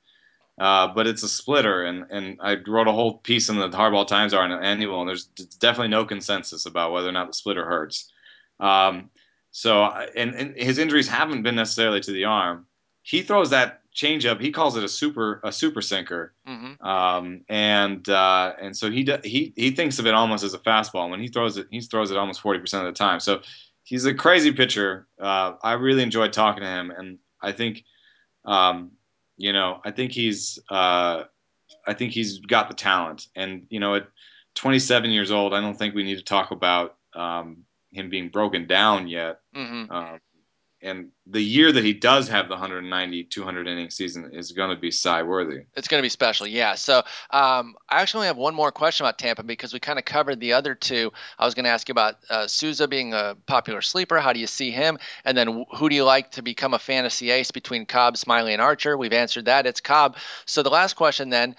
Uh, 0.59 0.88
but 0.93 1.07
it's 1.07 1.23
a 1.23 1.29
splitter, 1.29 1.86
and, 1.86 2.05
and 2.11 2.38
I 2.41 2.55
wrote 2.67 2.88
a 2.88 2.91
whole 2.91 3.17
piece 3.19 3.49
in 3.49 3.57
the 3.57 3.69
Hardball 3.69 4.05
Times 4.05 4.34
are 4.34 4.43
annual, 4.61 4.99
and 4.99 5.09
there's 5.09 5.25
definitely 5.59 5.88
no 5.88 6.05
consensus 6.05 6.65
about 6.65 6.91
whether 6.91 7.07
or 7.09 7.13
not 7.13 7.27
the 7.27 7.34
splitter 7.34 7.65
hurts. 7.65 8.11
Um, 8.59 9.09
so, 9.51 9.86
and, 9.86 10.36
and 10.36 10.55
his 10.55 10.77
injuries 10.77 11.07
haven't 11.07 11.41
been 11.41 11.55
necessarily 11.55 11.99
to 12.01 12.11
the 12.11 12.25
arm. 12.25 12.67
He 13.01 13.23
throws 13.23 13.49
that 13.51 13.80
changeup. 13.96 14.39
He 14.42 14.52
calls 14.52 14.78
it 14.78 14.84
a 14.84 14.89
super 14.89 15.42
a 15.44 15.52
super 15.52 15.82
sinker, 15.82 16.34
hmm 16.46 16.74
um, 16.86 17.42
and 17.50 18.08
uh, 18.10 18.54
and 18.62 18.76
so 18.76 18.89
he 18.89 19.08
he 19.24 19.54
he 19.56 19.72
thinks 19.72 20.00
of 20.00 20.08
it 20.08 20.14
almost 20.14 20.44
as 20.44 20.54
a 20.54 20.60
fastball. 20.60 21.10
When 21.10 21.20
he 21.20 21.28
throws 21.28 21.58
it, 21.58 21.68
he 21.72 21.82
throws 21.82 22.12
it 22.12 22.18
almost 22.18 22.42
forty 22.42 22.60
percent 22.60 22.88
of 22.88 22.94
the 22.94 22.98
time. 22.98 23.20
So 23.20 23.42
he's 23.84 24.06
a 24.06 24.14
crazy 24.14 24.52
pitcher. 24.52 25.08
Uh, 25.20 25.54
I 25.64 25.74
really 25.74 26.04
enjoyed 26.04 26.34
talking 26.34 26.64
to 26.64 26.70
him, 26.70 26.92
and 26.92 27.18
I 27.42 27.52
think, 27.52 27.84
um, 28.46 28.92
you 29.38 29.54
know, 29.54 29.82
I 29.84 29.92
think 29.92 30.12
he's 30.12 30.60
uh, 30.70 31.24
I 31.88 31.94
think 31.94 32.14
he's 32.14 32.39
got 32.39 32.70
the 32.70 32.76
talent. 32.76 33.28
And 33.36 33.66
you 33.70 33.80
know, 33.80 33.96
at 33.96 34.08
27 34.56 35.12
years 35.12 35.32
old, 35.32 35.54
I 35.54 35.62
don't 35.62 35.78
think 35.78 35.96
we 35.96 36.04
need 36.04 36.18
to 36.18 36.24
talk 36.24 36.52
about 36.52 36.98
um, 37.14 37.64
him 37.92 38.10
being 38.10 38.30
broken 38.30 38.68
down 38.68 39.08
yet. 39.08 39.39
hmm 39.54 39.86
Um, 39.89 40.20
and 40.82 41.09
the 41.27 41.41
year 41.41 41.71
that 41.71 41.84
he 41.84 41.93
does 41.93 42.27
have 42.29 42.47
the 42.47 42.55
190, 42.55 43.23
200 43.25 43.67
inning 43.67 43.89
season 43.89 44.32
is 44.34 44.51
going 44.51 44.69
to 44.69 44.75
be 44.75 44.89
sigh 44.89 45.21
worthy. 45.23 45.61
It's 45.75 45.88
going 45.88 45.99
to 45.99 46.05
be 46.05 46.09
special, 46.09 46.47
yeah. 46.47 46.75
So 46.75 47.03
um, 47.29 47.75
I 47.89 48.01
actually 48.01 48.19
only 48.19 48.27
have 48.27 48.38
one 48.38 48.55
more 48.55 48.71
question 48.71 49.05
about 49.05 49.19
Tampa 49.19 49.43
because 49.43 49.73
we 49.73 49.79
kind 49.79 49.99
of 49.99 50.05
covered 50.05 50.39
the 50.39 50.53
other 50.53 50.73
two. 50.73 51.11
I 51.38 51.45
was 51.45 51.53
going 51.53 51.65
to 51.65 51.69
ask 51.69 51.88
you 51.88 51.93
about 51.93 52.15
uh, 52.29 52.47
Souza 52.47 52.88
being 52.88 53.13
a 53.13 53.38
popular 53.45 53.82
sleeper. 53.82 54.19
How 54.19 54.34
do 54.34 54.39
you 54.39 54.47
see 54.47 54.71
him? 54.71 54.97
And 55.23 55.38
then 55.38 55.65
who 55.75 55.89
do 55.89 55.95
you 55.95 56.03
like 56.03 56.32
to 56.32 56.41
become 56.41 56.73
a 56.73 56.79
fantasy 56.79 57.29
ace 57.29 57.51
between 57.51 57.86
Cobb, 57.86 58.15
Smyly, 58.15 58.51
and 58.51 58.61
Archer? 58.61 58.97
We've 58.97 59.13
answered 59.13 59.45
that. 59.45 59.67
It's 59.67 59.82
Cobb. 59.82 60.17
So 60.45 60.63
the 60.63 60.69
last 60.69 60.95
question 60.95 61.29
then. 61.29 61.55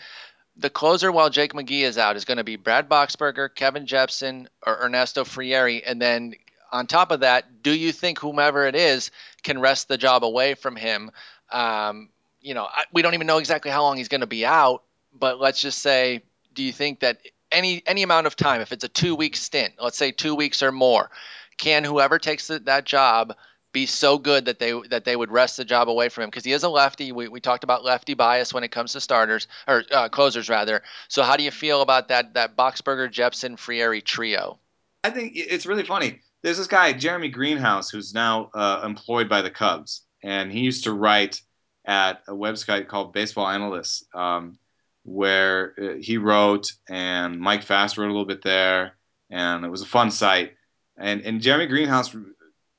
The 0.55 0.69
closer 0.69 1.11
while 1.11 1.31
Jake 1.31 1.55
McGee 1.55 1.81
is 1.81 1.97
out 1.97 2.15
is 2.15 2.27
going 2.27 2.37
to 2.37 2.45
be 2.45 2.57
Brad 2.57 2.87
Boxberger, 2.87 3.49
Kevin 3.55 3.87
Jepsen, 3.87 4.49
or 4.67 4.83
Ernesto 4.83 5.25
Frieri. 5.25 5.83
And 5.87 6.01
then 6.01 6.35
on 6.73 6.87
top 6.87 7.11
of 7.13 7.21
that, 7.21 7.63
do 7.63 7.73
you 7.73 7.93
think 7.93 8.19
whomever 8.19 8.67
it 8.67 8.75
is 8.75 9.11
can 9.43 9.61
wrest 9.61 9.89
the 9.89 9.99
job 9.99 10.25
away 10.25 10.55
from 10.55 10.75
him? 10.75 11.11
Um, 11.51 12.09
you 12.41 12.55
know, 12.55 12.65
I, 12.65 12.85
we 12.93 13.03
don't 13.03 13.15
even 13.15 13.27
know 13.27 13.39
exactly 13.39 13.71
how 13.71 13.83
long 13.83 13.99
he's 13.99 14.09
going 14.09 14.23
to 14.23 14.27
be 14.27 14.45
out, 14.45 14.83
but 15.17 15.39
let's 15.39 15.61
just 15.61 15.79
say, 15.79 16.23
do 16.55 16.63
you 16.63 16.73
think 16.73 17.01
that 17.01 17.19
any 17.53 17.83
any 17.87 18.03
amount 18.03 18.27
of 18.27 18.35
time, 18.35 18.61
if 18.63 18.73
it's 18.73 18.85
a 18.85 18.89
two 18.89 19.15
week 19.15 19.37
stint, 19.37 19.75
let's 19.79 19.99
say 19.99 20.11
two 20.11 20.35
weeks 20.35 20.63
or 20.63 20.73
more, 20.73 21.11
can 21.59 21.85
whoever 21.85 22.19
takes 22.19 22.49
that 22.49 22.85
job 22.85 23.37
be 23.73 23.87
so 23.87 24.19
good 24.19 24.47
that 24.47 24.59
they 24.59 24.73
that 24.89 25.05
they 25.05 25.15
would 25.15 25.31
wrest 25.31 25.59
the 25.59 25.65
job 25.65 25.89
away 25.89 26.09
from 26.09 26.25
him? 26.25 26.31
Because 26.31 26.45
he 26.45 26.53
is 26.53 26.63
a 26.63 26.69
lefty. 26.69 27.13
We, 27.13 27.29
we 27.29 27.41
talked 27.41 27.65
about 27.65 27.85
lefty 27.85 28.15
bias 28.15 28.55
when 28.55 28.65
it 28.65 28.71
comes 28.71 28.95
to 28.95 29.01
starters 29.01 29.47
or 29.69 29.85
uh, 29.93 30.09
closers 30.09 30.49
rather. 30.49 30.83
So 31.09 31.23
how 31.23 31.37
do 31.37 31.45
you 31.45 31.51
feel 31.51 31.83
about 31.83 32.09
that 32.09 32.35
that 32.35 32.57
Boxberger, 32.57 33.13
Jepsen, 33.13 33.57
Frieri 33.57 34.03
trio? 34.03 34.59
I 35.05 35.11
think 35.11 35.33
it's 35.35 35.67
really 35.67 35.85
funny. 35.85 36.21
There's 36.43 36.59
this 36.59 36.67
guy, 36.67 36.93
Jeremy 36.93 37.29
Greenhouse, 37.29 37.91
who's 37.91 38.15
now 38.15 38.51
uh, 38.55 38.83
employed 38.85 39.29
by 39.29 39.43
the 39.43 39.51
Cubs, 39.51 40.03
and 40.23 40.51
he 40.51 40.61
used 40.61 40.85
to 40.85 40.93
write 40.93 41.41
at 41.85 42.23
a 42.29 42.33
website 42.33 42.89
called 42.89 43.13
Baseball 43.13 43.49
Analysts, 43.49 44.05
um, 44.15 44.59
where 45.05 45.75
uh, 45.81 45.95
he 46.01 46.19
wrote, 46.19 46.73
and 46.89 47.39
Mike 47.39 47.63
Fast 47.63 47.97
wrote 47.97 48.07
a 48.07 48.13
little 48.13 48.27
bit 48.27 48.43
there, 48.43 48.97
and 49.31 49.65
it 49.65 49.69
was 49.69 49.83
a 49.83 49.87
fun 49.87 50.11
site. 50.11 50.55
And 50.97 51.23
and 51.23 51.41
Jeremy 51.41 51.67
Greenhouse 51.67 52.15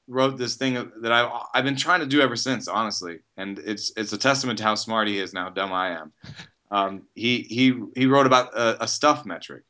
wrote 0.08 0.38
this 0.38 0.56
thing 0.56 0.92
that 1.02 1.12
I 1.12 1.42
I've 1.54 1.64
been 1.64 1.76
trying 1.76 2.02
to 2.02 2.06
do 2.06 2.22
ever 2.22 2.36
since, 2.36 2.68
honestly, 2.68 3.20
and 3.38 3.60
it's 3.60 3.92
it's 3.96 4.14
a 4.14 4.18
testament 4.18 4.60
to 4.60 4.66
how 4.66 4.76
smart 4.76 5.08
he 5.08 5.20
is 5.20 5.34
now, 5.34 5.50
dumb 5.50 5.74
I 5.74 5.90
am. 5.90 6.12
Um, 6.70 7.04
he 7.16 7.42
he 7.42 7.82
he 7.96 8.06
wrote 8.08 8.26
about 8.26 8.54
a, 8.54 8.84
a 8.84 8.88
stuff 8.88 9.26
metric. 9.26 9.64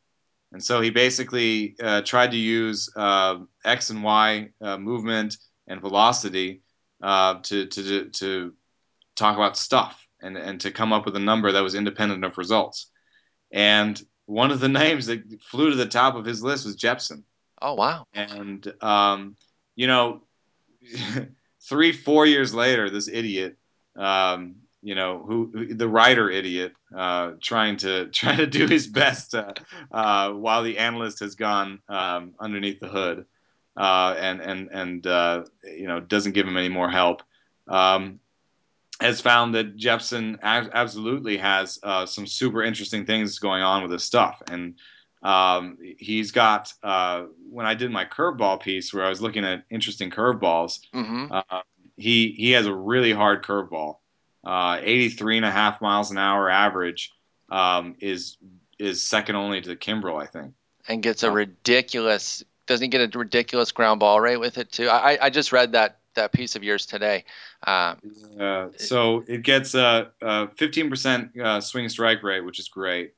And 0.53 0.63
so 0.63 0.81
he 0.81 0.91
basically 0.91 1.75
uh, 1.81 2.01
tried 2.03 2.31
to 2.31 2.37
use 2.37 2.89
uh, 2.95 3.39
X 3.65 3.89
and 3.89 4.03
Y 4.03 4.49
uh, 4.61 4.77
movement 4.77 5.37
and 5.67 5.81
velocity 5.81 6.61
uh, 7.01 7.39
to, 7.41 7.65
to, 7.65 8.09
to 8.09 8.53
talk 9.15 9.35
about 9.35 9.57
stuff 9.57 9.99
and, 10.21 10.37
and 10.37 10.61
to 10.61 10.71
come 10.71 10.93
up 10.93 11.05
with 11.05 11.15
a 11.15 11.19
number 11.19 11.51
that 11.51 11.61
was 11.61 11.73
independent 11.73 12.23
of 12.23 12.37
results. 12.37 12.91
And 13.51 14.01
one 14.25 14.51
of 14.51 14.59
the 14.59 14.69
names 14.83 15.07
that 15.07 15.23
flew 15.41 15.71
to 15.71 15.75
the 15.75 15.87
top 15.87 16.15
of 16.15 16.25
his 16.25 16.43
list 16.43 16.65
was 16.65 16.77
Jepsen. 16.77 17.23
Oh 17.61 17.75
wow! 17.75 18.05
And, 18.13 18.71
um, 18.81 19.37
you 19.75 19.87
know, 19.87 20.23
three, 21.67 21.93
four 21.93 22.25
years 22.25 22.53
later, 22.53 22.89
this 22.89 23.07
idiot, 23.07 23.57
um, 23.95 24.55
you 24.83 24.95
know, 24.95 25.23
who, 25.25 25.49
who 25.53 25.73
the 25.73 25.87
writer 25.87 26.29
idiot, 26.29 26.73
uh, 26.95 27.31
trying 27.41 27.77
to 27.77 28.07
trying 28.11 28.37
to 28.37 28.47
do 28.47 28.67
his 28.67 28.87
best 28.87 29.33
uh, 29.33 29.53
uh, 29.91 30.31
while 30.31 30.63
the 30.63 30.77
analyst 30.77 31.19
has 31.21 31.35
gone 31.35 31.79
um, 31.87 32.33
underneath 32.39 32.79
the 32.79 32.89
hood, 32.89 33.25
uh, 33.77 34.15
and 34.19 34.41
and 34.41 34.69
and 34.71 35.07
uh, 35.07 35.43
you 35.63 35.87
know 35.87 35.99
doesn't 35.99 36.33
give 36.33 36.47
him 36.47 36.57
any 36.57 36.69
more 36.69 36.89
help. 36.89 37.23
Um, 37.67 38.19
has 38.99 39.19
found 39.19 39.55
that 39.55 39.75
Jepsen 39.75 40.37
ab- 40.43 40.69
absolutely 40.73 41.37
has 41.37 41.79
uh, 41.83 42.05
some 42.05 42.27
super 42.27 42.63
interesting 42.63 43.05
things 43.05 43.39
going 43.39 43.63
on 43.63 43.81
with 43.81 43.91
his 43.91 44.03
stuff, 44.03 44.41
and 44.49 44.75
um, 45.23 45.77
he's 45.97 46.31
got. 46.31 46.73
Uh, 46.83 47.23
when 47.49 47.65
I 47.65 47.73
did 47.73 47.91
my 47.91 48.03
curveball 48.03 48.61
piece, 48.61 48.93
where 48.93 49.05
I 49.05 49.09
was 49.09 49.21
looking 49.21 49.45
at 49.45 49.63
interesting 49.69 50.09
curveballs, 50.11 50.79
hmm 50.91 51.27
uh, 51.31 51.61
he 51.95 52.31
he 52.31 52.51
has 52.51 52.65
a 52.65 52.73
really 52.73 53.13
hard 53.13 53.43
curveball. 53.43 53.97
Uh, 54.43 54.77
83 54.81 55.37
and 55.37 55.45
a 55.45 55.51
half 55.51 55.79
miles 55.81 56.11
an 56.11 56.17
hour 56.17 56.49
average 56.49 57.11
um, 57.49 57.95
is 57.99 58.37
is 58.79 59.01
second 59.03 59.35
only 59.35 59.61
to 59.61 59.75
Kimbrel, 59.75 60.21
I 60.21 60.25
think. 60.25 60.53
and 60.87 61.01
gets 61.01 61.23
a 61.23 61.31
ridiculous 61.31 62.43
doesn't 62.65 62.83
he 62.83 62.87
get 62.89 63.15
a 63.15 63.17
ridiculous 63.17 63.71
ground 63.71 63.99
ball 63.99 64.19
rate 64.19 64.37
with 64.37 64.57
it 64.57 64.71
too 64.71 64.89
i 64.89 65.17
i 65.21 65.29
just 65.29 65.51
read 65.51 65.71
that 65.73 65.99
that 66.15 66.31
piece 66.33 66.55
of 66.55 66.63
yours 66.63 66.85
today 66.85 67.23
um, 67.65 67.97
Uh, 68.39 68.67
so 68.77 69.23
it 69.27 69.41
gets 69.43 69.73
a, 69.75 70.11
a 70.21 70.47
15% 70.47 71.39
uh, 71.39 71.61
swing 71.61 71.87
strike 71.89 72.21
rate, 72.23 72.41
which 72.41 72.59
is 72.59 72.67
great, 72.67 73.13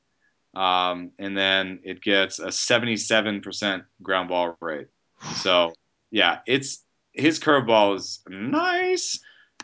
um, 0.54 1.10
and 1.18 1.36
then 1.36 1.80
it 1.82 2.00
gets 2.00 2.38
a 2.38 2.46
77% 2.48 3.84
ground 4.02 4.28
ball 4.28 4.56
rate. 4.60 4.86
So 5.42 5.72
yeah, 6.12 6.38
it's 6.46 6.84
his 7.12 7.40
curveball 7.40 7.96
is 7.96 8.20
nice, 8.28 9.18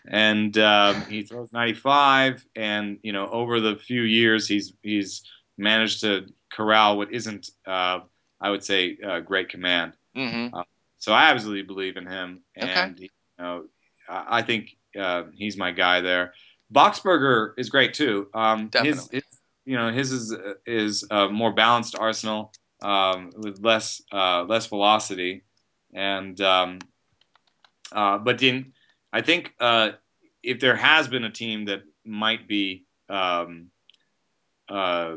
and 0.09 0.57
um, 0.59 1.03
he 1.07 1.23
throws 1.23 1.53
95. 1.53 2.45
And 2.57 2.99
you 3.03 3.13
know, 3.13 3.29
over 3.31 3.61
the 3.61 3.77
few 3.77 4.03
years, 4.03 4.49
he's 4.49 4.73
he's 4.83 5.23
managed 5.59 6.01
to 6.01 6.27
corral 6.53 6.99
what 6.99 7.13
isn't, 7.13 7.51
uh, 7.67 8.01
I 8.41 8.51
would 8.51 8.65
say, 8.65 8.99
uh, 9.05 9.21
great 9.21 9.49
command. 9.49 9.95
Mm-hmm. 10.17 10.55
Uh, 10.55 10.65
so 10.99 11.13
I 11.13 11.31
absolutely 11.31 11.63
believe 11.63 11.97
in 11.97 12.07
him, 12.07 12.41
Okay. 12.61 12.71
and 12.71 12.99
you 12.99 13.09
know, 13.39 13.65
I 14.09 14.39
I 14.39 14.43
think 14.43 14.77
uh, 14.99 15.25
he's 15.35 15.57
my 15.57 15.73
guy 15.73 16.01
there. 16.01 16.35
Boxberger 16.73 17.53
is 17.59 17.69
great 17.69 17.95
too. 17.95 18.29
Um, 18.35 18.61
his, 18.63 18.71
Definitely. 18.71 19.17
his, 19.17 19.25
you 19.65 19.77
know, 19.77 19.93
his 19.93 20.13
is 20.13 20.35
is 20.67 21.05
a 21.11 21.29
more 21.29 21.53
balanced 21.53 21.97
arsenal 21.99 22.53
um, 22.83 23.31
with 23.37 23.61
less 23.63 24.03
uh, 24.13 24.45
less 24.45 24.67
velocity, 24.67 25.45
and 25.95 26.41
um, 26.41 26.79
uh, 27.93 28.19
but 28.19 28.43
in 28.43 28.73
I 29.13 29.21
think 29.21 29.55
uh, 29.61 29.91
if 30.43 30.61
there 30.61 30.77
has 30.77 31.09
been 31.09 31.25
a 31.25 31.31
team 31.31 31.67
that 31.67 31.83
might 32.05 32.49
be 32.49 32.85
um, 33.09 33.67
uh, 34.69 35.17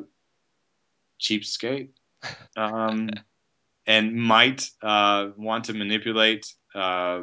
cheapskate 1.20 1.90
um, 2.58 3.10
and 3.88 4.16
might 4.16 4.70
uh, 4.82 5.30
want 5.38 5.66
to 5.66 5.74
manipulate 5.74 6.52
uh, 6.74 7.22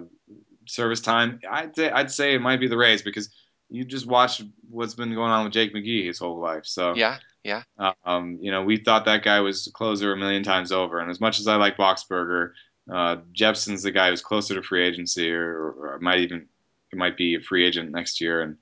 service 0.66 1.00
time, 1.00 1.40
I'd 1.48 1.76
say, 1.76 1.90
I'd 1.90 2.10
say 2.10 2.34
it 2.34 2.40
might 2.40 2.60
be 2.60 2.68
the 2.68 2.76
Rays 2.76 3.02
because 3.02 3.30
you 3.68 3.84
just 3.84 4.06
watch 4.06 4.42
what's 4.70 4.94
been 4.94 5.14
going 5.14 5.30
on 5.30 5.44
with 5.44 5.52
Jake 5.52 5.74
McGee 5.74 6.06
his 6.06 6.18
whole 6.18 6.38
life. 6.38 6.64
So, 6.64 6.94
Yeah. 6.94 7.18
Yeah. 7.44 7.62
um, 8.04 8.38
you 8.40 8.52
know, 8.52 8.62
we 8.62 8.76
thought 8.76 9.04
that 9.06 9.24
guy 9.24 9.40
was 9.40 9.68
closer 9.74 10.12
a 10.12 10.16
million 10.16 10.44
times 10.44 10.70
over. 10.70 11.00
And 11.00 11.10
as 11.10 11.20
much 11.20 11.40
as 11.40 11.48
I 11.48 11.56
like 11.56 11.76
Boxberger, 11.76 12.52
uh, 12.90 13.16
Jepsen's 13.32 13.82
the 13.82 13.90
guy 13.90 14.10
who's 14.10 14.22
closer 14.22 14.54
to 14.54 14.62
free 14.62 14.84
agency 14.86 15.32
or, 15.32 15.72
or 15.72 15.98
might 16.00 16.20
even 16.20 16.46
it 16.92 16.98
might 16.98 17.16
be 17.16 17.34
a 17.34 17.40
free 17.40 17.66
agent 17.66 17.90
next 17.90 18.20
year. 18.20 18.42
And 18.42 18.56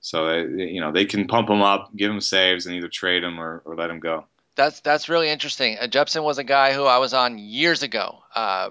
so, 0.00 0.26
they, 0.26 0.64
you 0.64 0.80
know, 0.80 0.92
they 0.92 1.04
can 1.04 1.26
pump 1.26 1.48
him 1.48 1.62
up, 1.62 1.94
give 1.96 2.10
him 2.10 2.20
saves, 2.20 2.66
and 2.66 2.74
either 2.74 2.88
trade 2.88 3.24
him 3.24 3.40
or, 3.40 3.62
or 3.64 3.76
let 3.76 3.90
him 3.90 4.00
go. 4.00 4.24
That's 4.56 4.80
that's 4.80 5.10
really 5.10 5.28
interesting. 5.28 5.76
Uh, 5.78 5.86
Jepsen 5.86 6.24
was 6.24 6.38
a 6.38 6.44
guy 6.44 6.72
who 6.72 6.84
I 6.84 6.96
was 6.96 7.12
on 7.12 7.36
years 7.36 7.82
ago, 7.82 8.22
uh, 8.34 8.70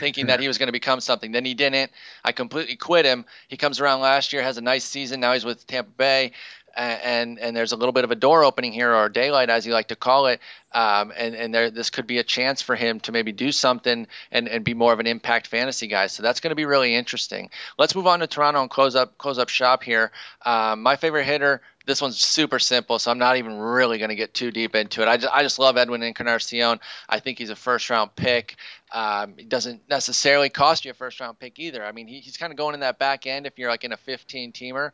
thinking 0.00 0.26
that 0.26 0.40
he 0.40 0.48
was 0.48 0.58
going 0.58 0.66
to 0.66 0.72
become 0.72 0.98
something. 0.98 1.30
Then 1.30 1.44
he 1.44 1.54
didn't. 1.54 1.92
I 2.24 2.32
completely 2.32 2.74
quit 2.74 3.06
him. 3.06 3.24
He 3.46 3.56
comes 3.56 3.78
around 3.78 4.00
last 4.00 4.32
year, 4.32 4.42
has 4.42 4.58
a 4.58 4.60
nice 4.60 4.82
season. 4.82 5.20
Now 5.20 5.32
he's 5.32 5.44
with 5.44 5.64
Tampa 5.68 5.90
Bay, 5.90 6.32
and 6.76 7.38
and 7.38 7.56
there's 7.56 7.72
a 7.72 7.76
little 7.76 7.92
bit 7.92 8.04
of 8.04 8.10
a 8.10 8.14
door 8.14 8.44
opening 8.44 8.72
here, 8.72 8.94
or 8.94 9.08
daylight, 9.08 9.50
as 9.50 9.66
you 9.66 9.72
like 9.72 9.88
to 9.88 9.96
call 9.96 10.26
it. 10.26 10.40
Um, 10.72 11.12
and 11.16 11.34
and 11.34 11.54
there 11.54 11.70
this 11.70 11.90
could 11.90 12.06
be 12.06 12.18
a 12.18 12.24
chance 12.24 12.62
for 12.62 12.76
him 12.76 13.00
to 13.00 13.12
maybe 13.12 13.32
do 13.32 13.52
something 13.52 14.06
and, 14.30 14.48
and 14.48 14.64
be 14.64 14.74
more 14.74 14.92
of 14.92 15.00
an 15.00 15.06
impact 15.06 15.48
fantasy 15.48 15.88
guy. 15.88 16.06
So 16.06 16.22
that's 16.22 16.40
going 16.40 16.50
to 16.50 16.56
be 16.56 16.64
really 16.64 16.94
interesting. 16.94 17.50
Let's 17.78 17.94
move 17.94 18.06
on 18.06 18.20
to 18.20 18.26
Toronto 18.26 18.60
and 18.62 18.70
close 18.70 18.94
up 18.94 19.18
close 19.18 19.38
up 19.38 19.48
shop 19.48 19.82
here. 19.82 20.12
Um, 20.44 20.82
my 20.82 20.96
favorite 20.96 21.24
hitter. 21.24 21.60
This 21.86 22.02
one's 22.02 22.20
super 22.20 22.58
simple, 22.58 22.98
so 22.98 23.10
I'm 23.10 23.18
not 23.18 23.38
even 23.38 23.58
really 23.58 23.98
going 23.98 24.10
to 24.10 24.14
get 24.14 24.34
too 24.34 24.50
deep 24.50 24.76
into 24.76 25.00
it. 25.00 25.08
I 25.08 25.16
just, 25.16 25.34
I 25.34 25.42
just 25.42 25.58
love 25.58 25.78
Edwin 25.78 26.02
Encarnacion. 26.02 26.78
I 27.08 27.20
think 27.20 27.38
he's 27.38 27.50
a 27.50 27.56
first 27.56 27.88
round 27.88 28.14
pick. 28.14 28.56
Um, 28.92 29.34
it 29.38 29.48
doesn't 29.48 29.88
necessarily 29.88 30.50
cost 30.50 30.84
you 30.84 30.90
a 30.90 30.94
first 30.94 31.18
round 31.20 31.38
pick 31.38 31.58
either. 31.58 31.84
I 31.84 31.92
mean, 31.92 32.06
he, 32.06 32.20
he's 32.20 32.36
kind 32.36 32.52
of 32.52 32.58
going 32.58 32.74
in 32.74 32.80
that 32.80 32.98
back 32.98 33.26
end 33.26 33.46
if 33.46 33.58
you're 33.58 33.70
like 33.70 33.82
in 33.82 33.92
a 33.92 33.96
15 33.96 34.52
teamer, 34.52 34.90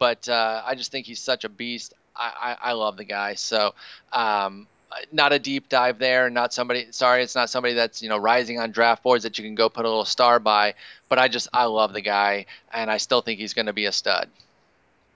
but 0.00 0.28
uh, 0.28 0.62
I 0.66 0.74
just 0.74 0.90
think 0.90 1.06
he's 1.06 1.20
such 1.20 1.44
a 1.44 1.48
beast. 1.48 1.94
I, 2.16 2.56
I, 2.62 2.70
I 2.70 2.72
love 2.72 2.96
the 2.96 3.04
guy. 3.04 3.34
So, 3.34 3.74
um, 4.12 4.66
not 5.12 5.32
a 5.32 5.38
deep 5.38 5.68
dive 5.68 6.00
there. 6.00 6.28
Not 6.30 6.52
somebody. 6.52 6.88
Sorry, 6.90 7.22
it's 7.22 7.36
not 7.36 7.48
somebody 7.50 7.74
that's 7.74 8.02
you 8.02 8.08
know 8.08 8.18
rising 8.18 8.58
on 8.58 8.72
draft 8.72 9.04
boards 9.04 9.22
that 9.22 9.38
you 9.38 9.44
can 9.44 9.54
go 9.54 9.68
put 9.68 9.84
a 9.84 9.88
little 9.88 10.04
star 10.04 10.40
by. 10.40 10.74
But 11.08 11.20
I 11.20 11.28
just 11.28 11.46
I 11.52 11.66
love 11.66 11.92
the 11.92 12.00
guy, 12.00 12.46
and 12.72 12.90
I 12.90 12.96
still 12.96 13.20
think 13.22 13.38
he's 13.38 13.54
going 13.54 13.66
to 13.66 13.72
be 13.72 13.84
a 13.86 13.92
stud. 13.92 14.28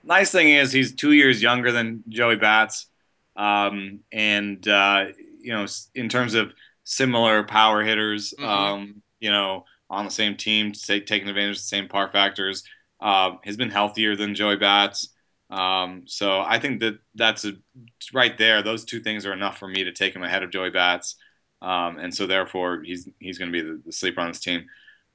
nice 0.03 0.31
thing 0.31 0.49
is 0.49 0.71
he's 0.71 0.93
two 0.93 1.11
years 1.11 1.41
younger 1.41 1.71
than 1.71 2.03
Joey 2.09 2.37
Bats, 2.37 2.87
um, 3.35 3.99
and 4.11 4.65
uh, 4.67 5.05
you 5.41 5.53
know, 5.53 5.65
in 5.95 6.09
terms 6.09 6.35
of 6.35 6.53
similar 6.83 7.43
power 7.43 7.83
hitters, 7.83 8.33
Mhm. 8.39 8.45
um, 8.47 9.01
you 9.19 9.31
know, 9.31 9.65
on 9.89 10.05
the 10.05 10.11
same 10.11 10.35
team, 10.37 10.73
say, 10.73 10.99
taking 10.99 11.27
advantage 11.27 11.57
of 11.57 11.63
the 11.63 11.67
same 11.67 11.87
par 11.87 12.09
factors, 12.11 12.63
uh, 13.05 13.37
has 13.43 13.55
been 13.55 13.69
healthier 13.69 14.15
than 14.15 14.33
Joey 14.33 14.55
Bats. 14.55 15.09
Um, 15.51 16.05
so 16.07 16.41
I 16.41 16.57
think 16.57 16.79
that 16.79 16.97
that's 17.13 17.45
a, 17.45 17.53
right 18.11 18.35
there. 18.35 18.63
Those 18.63 18.83
two 18.83 18.99
things 18.99 19.27
are 19.27 19.33
enough 19.33 19.59
for 19.59 19.67
me 19.67 19.83
to 19.83 19.91
take 19.91 20.15
him 20.15 20.23
ahead 20.23 20.41
of 20.41 20.49
Joey 20.49 20.71
Bats, 20.71 21.15
um, 21.61 21.99
and 21.99 22.13
so 22.13 22.25
therefore 22.25 22.81
he's 22.81 23.07
he's 23.19 23.37
going 23.37 23.51
to 23.51 23.61
be 23.61 23.61
the, 23.61 23.79
the 23.85 23.91
sleeper 23.91 24.21
on 24.21 24.29
this 24.29 24.39
team. 24.39 24.65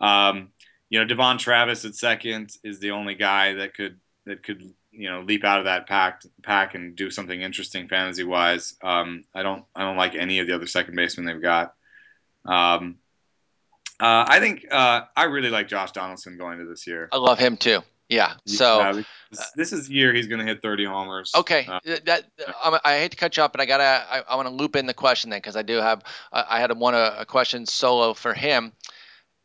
Um, 0.01 0.51
you 0.89 1.01
know, 1.01 1.05
Devon 1.05 1.37
Travis 1.37 1.85
at 1.85 1.97
second 1.97 2.53
is 2.63 2.79
the 2.79 2.93
only 2.93 3.17
guy 3.17 3.55
that 3.55 3.75
could 3.75 3.99
that 4.25 4.45
could 4.45 4.73
you 4.93 5.11
know 5.11 5.23
leap 5.23 5.45
out 5.45 5.59
of 5.59 5.65
that 5.65 5.89
pack 5.89 6.23
pack 6.45 6.77
and 6.77 6.95
do 6.95 7.11
something 7.11 7.43
interesting 7.43 7.89
fantasy 7.89 8.23
wise. 8.23 8.77
Um, 8.85 9.25
I 9.35 9.43
don't 9.43 9.65
I 9.75 9.83
don't 9.83 9.97
like 9.97 10.15
any 10.15 10.39
of 10.39 10.47
the 10.47 10.55
other 10.55 10.69
second 10.69 10.95
basemen 10.95 11.27
they've 11.27 11.43
got. 11.43 11.75
Um, 12.47 13.00
uh, 14.01 14.25
I 14.29 14.41
think 14.41 14.67
uh, 14.71 15.03
I 15.17 15.25
really 15.25 15.51
like 15.51 15.69
Josh 15.69 15.93
Donaldson 15.93 16.37
going 16.37 16.59
to 16.59 16.65
this 16.65 16.87
year. 16.87 17.09
I 17.13 17.19
love 17.19 17.39
him 17.39 17.57
too. 17.57 17.81
Yeah. 18.09 18.35
So. 18.45 18.81
Uh, 18.81 19.03
this, 19.31 19.53
this 19.55 19.73
is 19.73 19.87
the 19.87 19.95
year 19.95 20.13
he's 20.13 20.27
going 20.27 20.41
to 20.41 20.45
hit 20.45 20.61
30 20.61 20.87
homers. 20.87 21.33
Okay, 21.37 21.65
Uh, 21.69 21.79
th- 21.81 22.03
that 22.05 22.25
I'm, 22.65 22.81
I 22.85 22.99
hate 22.99 23.13
to 23.13 23.17
cut 23.17 23.37
you 23.37 23.45
off, 23.45 23.53
but 23.53 23.61
I 23.61 23.67
gotta 23.67 24.05
I, 24.11 24.23
I 24.29 24.35
want 24.35 24.49
to 24.49 24.55
loop 24.55 24.75
in 24.75 24.87
the 24.87 24.95
question 24.95 25.31
then 25.31 25.39
because 25.39 25.55
I 25.55 25.63
do 25.63 25.77
have 25.77 26.03
I 26.33 26.59
had 26.59 26.77
one 26.77 26.95
a, 26.95 27.15
a 27.19 27.27
question 27.27 27.65
solo 27.65 28.13
for 28.13 28.35
him, 28.35 28.73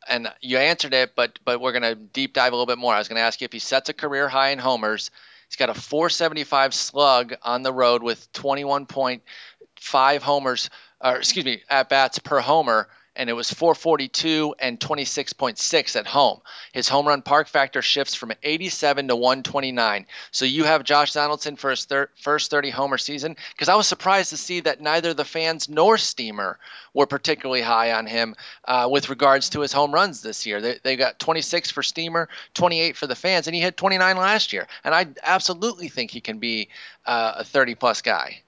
and 0.10 0.28
you 0.42 0.58
answered 0.58 0.96
it, 0.96 1.16
but 1.16 1.38
but 1.46 1.62
we're 1.62 1.72
gonna 1.72 1.94
deep 1.94 2.34
dive 2.34 2.52
a 2.52 2.56
little 2.56 2.66
bit 2.66 2.80
more. 2.80 2.96
I 2.96 2.98
was 2.98 3.08
gonna 3.08 3.20
ask 3.20 3.40
you 3.42 3.46
if 3.46 3.54
he 3.54 3.60
sets 3.60 3.90
a 3.90 3.94
career 3.94 4.28
high 4.28 4.50
in 4.50 4.58
homers. 4.58 5.12
He's 5.48 5.58
got 5.58 5.70
a 5.70 5.76
475 5.76 6.74
slug 6.74 7.36
on 7.44 7.62
the 7.62 7.72
road 7.72 8.02
with 8.02 8.34
21.5 8.34 10.22
homers, 10.22 10.70
or 11.00 11.18
excuse 11.18 11.46
me, 11.46 11.62
at 11.70 11.90
bats 11.90 12.18
per 12.18 12.40
homer, 12.40 12.88
and 13.16 13.30
it 13.30 13.34
was 13.34 13.52
442 13.52 14.56
and 14.60 14.80
26.6 14.80 15.96
at 15.96 16.08
home. 16.08 16.42
His 16.74 16.90
home 16.90 17.08
run 17.08 17.22
park 17.22 17.48
factor 17.48 17.82
shifts 17.82 18.16
from 18.16 18.34
87 18.44 19.08
to 19.08 19.16
129. 19.16 20.06
So 20.32 20.46
you 20.46 20.64
have 20.64 20.84
Josh 20.84 21.14
Donaldson 21.14 21.56
for 21.56 21.70
his 21.70 21.86
thir- 21.86 22.10
first 22.22 22.52
30 22.52 22.70
homer 22.70 22.98
season? 22.98 23.36
Because 23.52 23.70
I 23.70 23.76
was 23.76 23.88
surprised 23.88 24.32
to 24.32 24.38
see 24.38 24.62
that 24.62 24.82
neither 24.82 25.14
the 25.14 25.26
fans 25.26 25.70
nor 25.70 25.98
Steamer 25.98 26.60
were 26.94 27.08
particularly 27.08 27.62
high 27.62 27.94
on 27.94 28.06
him 28.06 28.36
uh, 28.66 28.88
with 28.92 29.10
regards 29.10 29.50
to 29.50 29.62
his 29.62 29.74
home 29.74 29.94
runs 29.94 30.22
this 30.22 30.46
year. 30.46 30.62
They, 30.62 30.80
they 30.84 30.96
got 30.96 31.20
26 31.20 31.72
for 31.72 31.84
Steamer, 31.84 32.30
28 32.54 32.98
for 32.98 33.08
the 33.08 33.16
fans, 33.16 33.48
and 33.48 33.56
he 33.56 33.62
hit 33.62 33.78
29 33.78 34.18
last 34.18 34.54
year. 34.54 34.68
And 34.84 34.96
I 34.96 35.08
absolutely 35.24 35.90
think 35.90 36.12
he 36.12 36.22
can 36.22 36.40
be 36.40 36.70
uh, 37.06 37.36
a 37.38 37.44
30 37.44 37.76
plus 37.76 38.02
guy. 38.02 38.42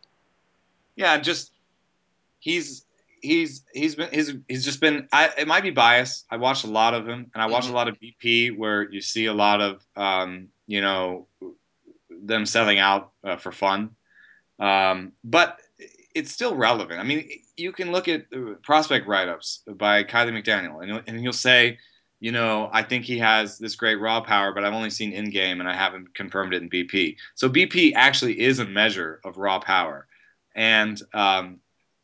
yeah, 0.95 1.17
just 1.17 1.51
he's 2.39 2.83
he's 3.27 3.51
he's 3.73 3.95
been 3.95 4.09
he's 4.11 4.29
he's 4.47 4.65
just 4.65 4.79
been. 4.81 5.07
I, 5.11 5.29
it 5.37 5.47
might 5.47 5.63
be 5.63 5.71
bias. 5.71 6.25
I 6.29 6.37
watched 6.37 6.65
a 6.65 6.71
lot 6.81 6.93
of 6.93 7.07
him, 7.07 7.21
and 7.33 7.41
I 7.43 7.47
watched 7.47 7.67
Mhm. 7.67 7.71
a 7.75 7.79
lot 7.79 7.87
of 7.89 7.95
BP 7.99 8.57
where 8.57 8.89
you 8.91 9.01
see 9.01 9.25
a 9.25 9.33
lot 9.33 9.59
of 9.61 9.73
um, 9.95 10.49
you 10.67 10.81
know 10.81 11.27
them 12.09 12.45
selling 12.45 12.79
out 12.79 13.11
uh, 13.23 13.37
for 13.37 13.51
fun. 13.51 13.91
Um, 14.59 15.11
but 15.23 15.59
it's 16.15 16.31
still 16.31 16.55
relevant. 16.55 16.99
I 16.99 17.03
mean, 17.03 17.29
you 17.57 17.71
can 17.71 17.91
look 17.91 18.07
at 18.07 18.25
uh, 18.33 18.55
prospect 18.63 19.07
write-ups 19.07 19.61
by 19.75 20.03
Kiley 20.03 20.31
McDaniel, 20.33 20.79
and 20.81 20.87
you'll, 20.89 21.01
and 21.07 21.23
you'll 21.23 21.33
say, 21.49 21.77
you 22.19 22.31
know, 22.31 22.69
I 22.73 22.81
think 22.81 23.05
he 23.05 23.19
has 23.19 23.59
this 23.59 23.75
great 23.75 23.99
raw 24.01 24.21
power, 24.21 24.51
but 24.51 24.63
I've 24.65 24.73
only 24.73 24.89
seen 24.89 25.13
in 25.13 25.29
game, 25.29 25.59
and 25.59 25.69
I 25.69 25.75
haven't 25.75 26.15
confirmed 26.15 26.53
it 26.55 26.63
in 26.63 26.69
BP. 26.69 27.17
So 27.35 27.47
BP 27.49 27.93
actually 27.95 28.39
is 28.39 28.57
a 28.59 28.65
measure 28.65 29.21
of 29.23 29.37
raw 29.37 29.59
power, 29.59 30.07
and 30.55 30.99
um, 31.13 31.59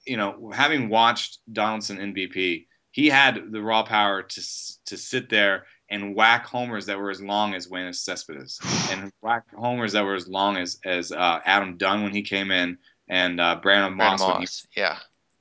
you 0.06 0.18
know, 0.18 0.52
having 0.54 0.90
watched 0.90 1.40
Donaldson 1.52 2.00
in 2.00 2.14
BP, 2.14 2.68
he 2.92 3.10
had 3.10 3.52
the 3.52 3.62
raw 3.62 3.84
power 3.84 4.22
to 4.24 4.42
to 4.86 4.98
sit 4.98 5.30
there 5.30 5.66
and 5.90 6.16
whack 6.16 6.46
homers 6.46 6.86
that 6.88 6.98
were 6.98 7.12
as 7.12 7.22
long 7.22 7.54
as 7.54 7.68
Yoenis 7.68 7.98
Cespedes, 7.98 8.60
and 8.92 9.12
whack 9.22 9.44
homers 9.56 9.94
that 9.94 10.04
were 10.04 10.16
as 10.16 10.28
long 10.28 10.58
as 10.58 10.80
as 10.86 11.12
uh, 11.12 11.40
Adam 11.46 11.78
Dunn 11.78 12.04
when 12.04 12.14
he 12.14 12.22
came 12.22 12.52
in, 12.52 12.78
and 13.08 13.40
uh, 13.40 13.60
Brandon 13.62 13.98
Brandon 13.98 14.28
Moss 14.28 14.66
he 14.74 14.82
yeah. 14.82 14.98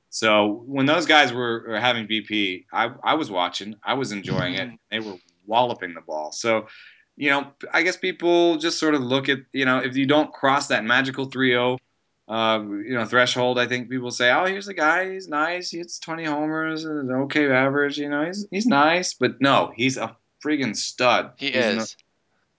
so 0.09 0.63
when 0.65 0.85
those 0.85 1.05
guys 1.05 1.33
were, 1.33 1.65
were 1.67 1.79
having 1.79 2.07
BP, 2.07 2.65
I, 2.71 2.91
I 3.03 3.13
was 3.15 3.31
watching, 3.31 3.75
I 3.83 3.93
was 3.93 4.11
enjoying 4.11 4.55
it. 4.55 4.69
They 4.91 4.99
were 4.99 5.15
walloping 5.45 5.93
the 5.93 6.01
ball. 6.01 6.31
So, 6.31 6.67
you 7.15 7.29
know, 7.29 7.47
I 7.71 7.83
guess 7.83 7.97
people 7.97 8.57
just 8.57 8.79
sort 8.79 8.95
of 8.95 9.01
look 9.01 9.29
at, 9.29 9.39
you 9.53 9.65
know, 9.65 9.79
if 9.79 9.95
you 9.95 10.05
don't 10.05 10.31
cross 10.33 10.67
that 10.67 10.83
magical 10.83 11.29
3-0, 11.29 11.77
uh, 12.27 12.61
you 12.61 12.93
know, 12.93 13.05
threshold, 13.05 13.59
I 13.59 13.67
think 13.67 13.89
people 13.89 14.11
say, 14.11 14.31
oh, 14.31 14.45
here's 14.45 14.67
a 14.67 14.73
guy, 14.73 15.11
he's 15.11 15.27
nice, 15.27 15.69
he 15.71 15.79
hits 15.79 15.99
20 15.99 16.23
homers, 16.25 16.85
an 16.85 17.11
okay 17.11 17.51
average, 17.51 17.97
you 17.97 18.09
know, 18.09 18.25
he's 18.25 18.47
he's 18.49 18.65
nice, 18.65 19.13
but 19.13 19.41
no, 19.41 19.71
he's 19.75 19.97
a 19.97 20.15
friggin' 20.43 20.75
stud. 20.75 21.31
He 21.37 21.47
he's 21.47 21.55
is. 21.55 21.97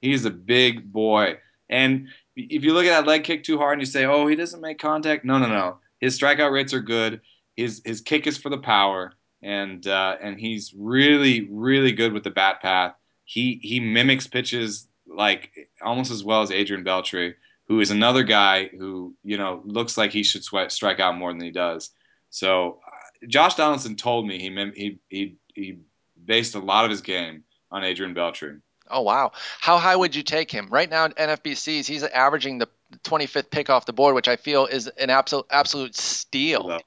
He's 0.01 0.24
a 0.27 0.31
big 0.31 0.93
boy. 0.93 1.39
And 1.70 2.09
if 2.36 2.62
you 2.62 2.74
look 2.74 2.85
at 2.85 2.91
that 2.91 3.07
leg 3.07 3.24
kick 3.24 3.43
too 3.45 3.59
hard 3.59 3.74
and 3.74 3.82
you 3.82 3.86
say, 3.86 4.05
"Oh, 4.05 4.27
he 4.27 4.36
doesn't 4.36 4.61
make 4.61 4.78
contact," 4.78 5.24
no, 5.24 5.39
no, 5.39 5.47
no. 5.47 5.78
His 6.01 6.19
strikeout 6.19 6.53
rates 6.53 6.74
are 6.74 6.81
good. 6.81 7.20
His 7.57 7.81
his 7.85 8.01
kick 8.01 8.27
is 8.27 8.36
for 8.36 8.51
the 8.51 8.59
power, 8.59 9.12
and 9.43 9.86
uh, 9.86 10.16
and 10.20 10.39
he's 10.39 10.74
really 10.77 11.49
really 11.51 11.93
good 11.93 12.12
with 12.12 12.24
the 12.24 12.31
bat 12.31 12.61
path. 12.61 12.95
he 13.24 13.59
he 13.62 13.81
mimics 13.81 14.27
pitches 14.27 14.89
like 15.07 15.51
almost 15.82 16.11
as 16.11 16.24
well 16.24 16.43
as 16.43 16.51
Adrian 16.51 16.85
Beltre, 16.85 17.35
who 17.69 17.81
is 17.81 17.91
another 17.91 18.23
guy 18.23 18.69
who 18.69 19.15
you 19.23 19.36
know 19.36 19.62
looks 19.65 19.97
like 19.97 20.11
he 20.11 20.23
should 20.23 20.45
sweat, 20.45 20.73
strike 20.73 21.01
out 21.01 21.16
more 21.16 21.32
than 21.32 21.43
he 21.43 21.51
does. 21.51 21.91
So 22.31 22.81
uh, 22.86 23.27
Josh 23.28 23.55
Donaldson 23.55 23.97
told 23.97 24.27
me 24.27 24.39
he 24.39 24.73
he 24.74 24.99
he 25.09 25.36
he 25.55 25.78
based 26.24 26.55
a 26.55 26.61
lot 26.61 26.85
of 26.85 26.91
his 26.91 27.01
game 27.01 27.45
on 27.70 27.85
Adrian 27.85 28.15
Beltre. 28.15 28.61
Oh 28.91 29.03
wow! 29.03 29.32
How 29.61 29.78
high 29.78 29.97
would 29.97 30.15
you 30.15 30.23
take 30.23 30.51
him 30.51 30.69
right 30.70 30.91
now? 30.91 31.09
NFBCs, 31.09 31.86
he's 31.86 32.03
averaging 32.03 32.59
the 32.59 32.69
25th 33.05 33.51
pick 33.51 33.70
off 33.70 33.86
the 33.86 33.93
board, 33.93 34.15
which 34.15 34.28
I 34.28 34.36
feel 34.36 34.66
is 34.66 34.89
an 34.89 35.11
absolute 35.11 35.47
absolute 35.51 35.97
steal. 35.97 36.62
Too 36.62 36.69
low. 36.69 36.78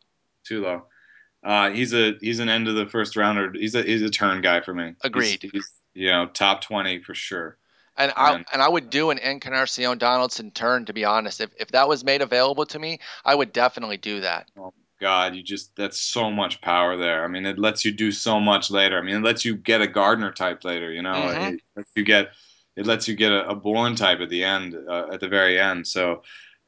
Too 0.46 0.62
low. 0.62 0.84
Uh, 1.44 1.70
he's 1.72 1.94
a 1.94 2.14
he's 2.22 2.40
an 2.40 2.50
end 2.50 2.68
of 2.68 2.76
the 2.76 2.86
first 2.86 3.16
rounder. 3.16 3.52
He's 3.54 3.76
a 3.76 3.82
he's 3.82 4.02
a 4.02 4.10
turn 4.10 4.42
guy 4.42 4.62
for 4.62 4.74
me. 4.74 4.96
Agreed. 5.04 5.42
He's, 5.42 5.52
he's 5.52 5.72
you 5.94 6.12
know 6.12 6.28
top 6.28 6.62
20 6.62 7.02
for 7.04 7.16
sure. 7.16 7.58
And 7.98 8.14
I 8.16 8.44
and 8.54 8.62
I 8.62 8.70
would 8.70 8.90
do 8.90 9.10
an 9.10 9.18
Encarnacion 9.18 9.98
Donaldson 9.98 10.52
turn 10.52 10.86
to 10.86 10.94
be 10.94 11.04
honest. 11.04 11.42
If 11.42 11.52
if 11.60 11.70
that 11.70 11.88
was 11.88 12.04
made 12.04 12.22
available 12.22 12.66
to 12.68 12.80
me, 12.80 13.00
I 13.26 13.36
would 13.36 13.52
definitely 13.54 13.98
do 13.98 14.22
that. 14.22 14.50
Oh 14.58 14.74
God, 15.00 15.36
you 15.36 15.44
just 15.44 15.76
that's 15.76 16.00
so 16.00 16.32
much 16.32 16.62
power 16.62 16.98
there. 16.98 17.24
I 17.24 17.28
mean, 17.28 17.46
it 17.46 17.60
lets 17.60 17.86
you 17.86 17.92
do 17.92 18.12
so 18.12 18.40
much 18.40 18.72
later. 18.72 18.98
I 18.98 19.02
mean, 19.02 19.16
it 19.16 19.24
lets 19.24 19.46
you 19.46 19.56
get 19.56 19.82
a 19.82 19.88
Gardner 19.88 20.32
type 20.32 20.64
later. 20.64 20.92
You 20.92 21.02
know, 21.02 21.14
mm-hmm. 21.14 21.56
it 21.56 21.62
lets 21.76 21.92
you 21.96 22.04
get 22.04 22.30
it 22.78 22.86
lets 22.86 23.08
you 23.08 23.16
get 23.16 23.32
a, 23.32 23.50
a 23.50 23.56
Bourn 23.56 23.96
type 23.96 24.20
at 24.20 24.30
the 24.30 24.44
end, 24.44 24.76
uh, 24.88 25.08
at 25.12 25.20
the 25.20 25.28
very 25.28 25.60
end. 25.60 25.86
So, 25.88 26.22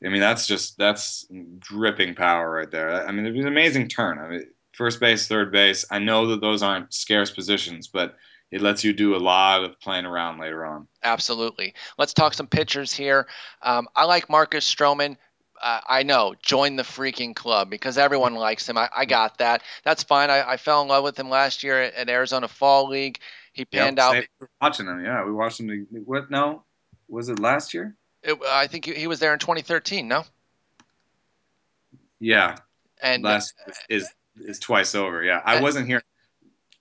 I 0.03 0.09
mean, 0.09 0.19
that's 0.19 0.47
just 0.47 0.77
that's 0.77 1.27
dripping 1.59 2.15
power 2.15 2.51
right 2.51 2.69
there. 2.69 3.07
I 3.07 3.11
mean, 3.11 3.25
it 3.25 3.31
was 3.31 3.41
an 3.41 3.47
amazing 3.47 3.87
turn. 3.87 4.17
I 4.17 4.27
mean, 4.27 4.47
first 4.73 4.99
base, 4.99 5.27
third 5.27 5.51
base. 5.51 5.85
I 5.91 5.99
know 5.99 6.27
that 6.27 6.41
those 6.41 6.63
aren't 6.63 6.93
scarce 6.93 7.29
positions, 7.29 7.87
but 7.87 8.15
it 8.51 8.61
lets 8.61 8.83
you 8.83 8.93
do 8.93 9.15
a 9.15 9.17
lot 9.17 9.63
of 9.63 9.79
playing 9.79 10.05
around 10.05 10.39
later 10.39 10.65
on. 10.65 10.87
Absolutely. 11.03 11.73
Let's 11.97 12.13
talk 12.13 12.33
some 12.33 12.47
pitchers 12.47 12.93
here. 12.93 13.27
Um, 13.61 13.87
I 13.95 14.05
like 14.05 14.29
Marcus 14.29 14.69
Stroman. 14.69 15.17
Uh, 15.61 15.81
I 15.87 16.03
know, 16.03 16.35
join 16.41 16.77
the 16.77 16.83
freaking 16.83 17.35
club 17.35 17.69
because 17.69 17.97
everyone 17.97 18.33
likes 18.33 18.67
him. 18.67 18.77
I, 18.77 18.89
I 18.95 19.05
got 19.05 19.37
that. 19.39 19.61
That's 19.83 20.03
fine. 20.03 20.29
I, 20.29 20.51
I, 20.51 20.57
fell 20.57 20.81
in 20.81 20.87
love 20.87 21.03
with 21.03 21.19
him 21.19 21.29
last 21.29 21.63
year 21.63 21.83
at, 21.83 21.93
at 21.95 22.09
Arizona 22.09 22.47
Fall 22.47 22.87
League. 22.87 23.19
He 23.51 23.65
panned 23.65 23.97
yep, 23.97 24.29
out. 24.41 24.49
Watching 24.61 24.87
him, 24.87 25.03
yeah, 25.03 25.25
we 25.25 25.33
watched 25.33 25.59
him. 25.59 25.85
What? 26.05 26.31
No, 26.31 26.63
was 27.09 27.27
it 27.27 27.39
last 27.39 27.73
year? 27.73 27.93
It, 28.23 28.39
I 28.47 28.67
think 28.67 28.85
he 28.85 29.07
was 29.07 29.19
there 29.19 29.33
in 29.33 29.39
2013. 29.39 30.07
No. 30.07 30.23
Yeah. 32.21 32.55
And 33.01 33.23
last 33.23 33.53
is 33.89 34.09
is 34.39 34.59
twice 34.59 34.95
over. 34.95 35.23
Yeah, 35.23 35.41
I 35.43 35.61
wasn't 35.61 35.87
here 35.87 36.03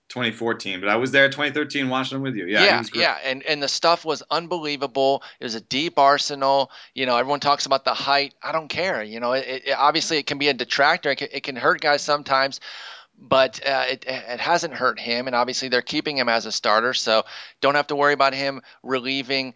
2014, 0.09 0.79
but 0.79 0.89
I 0.89 0.95
was 0.97 1.11
there 1.11 1.29
2013 1.29 1.87
watching 1.87 2.17
them 2.17 2.23
with 2.23 2.35
you. 2.35 2.47
Yeah, 2.47 2.63
yeah, 2.63 2.83
yeah. 2.93 3.17
And 3.23 3.43
and 3.43 3.61
the 3.61 3.67
stuff 3.67 4.03
was 4.03 4.23
unbelievable. 4.29 5.23
It 5.39 5.45
was 5.45 5.55
a 5.55 5.61
deep 5.61 5.97
arsenal. 5.97 6.71
You 6.93 7.05
know, 7.05 7.17
everyone 7.17 7.39
talks 7.39 7.65
about 7.65 7.85
the 7.85 7.93
height. 7.93 8.33
I 8.43 8.51
don't 8.51 8.67
care. 8.67 9.01
You 9.03 9.19
know, 9.19 9.33
it, 9.33 9.63
it 9.65 9.75
obviously 9.77 10.17
it 10.17 10.25
can 10.25 10.37
be 10.37 10.49
a 10.49 10.53
detractor. 10.53 11.11
It 11.11 11.17
can, 11.17 11.27
it 11.31 11.43
can 11.43 11.55
hurt 11.55 11.81
guys 11.81 12.01
sometimes. 12.01 12.59
But 13.21 13.59
uh, 13.67 13.83
it, 13.89 14.05
it 14.07 14.39
hasn't 14.39 14.73
hurt 14.73 14.97
him, 14.97 15.27
and 15.27 15.35
obviously 15.35 15.67
they're 15.67 15.81
keeping 15.81 16.17
him 16.17 16.29
as 16.29 16.45
a 16.45 16.53
starter, 16.53 16.93
so 16.93 17.25
don't 17.59 17.75
have 17.75 17.87
to 17.87 17.95
worry 17.97 18.13
about 18.13 18.33
him 18.33 18.61
relieving 18.81 19.53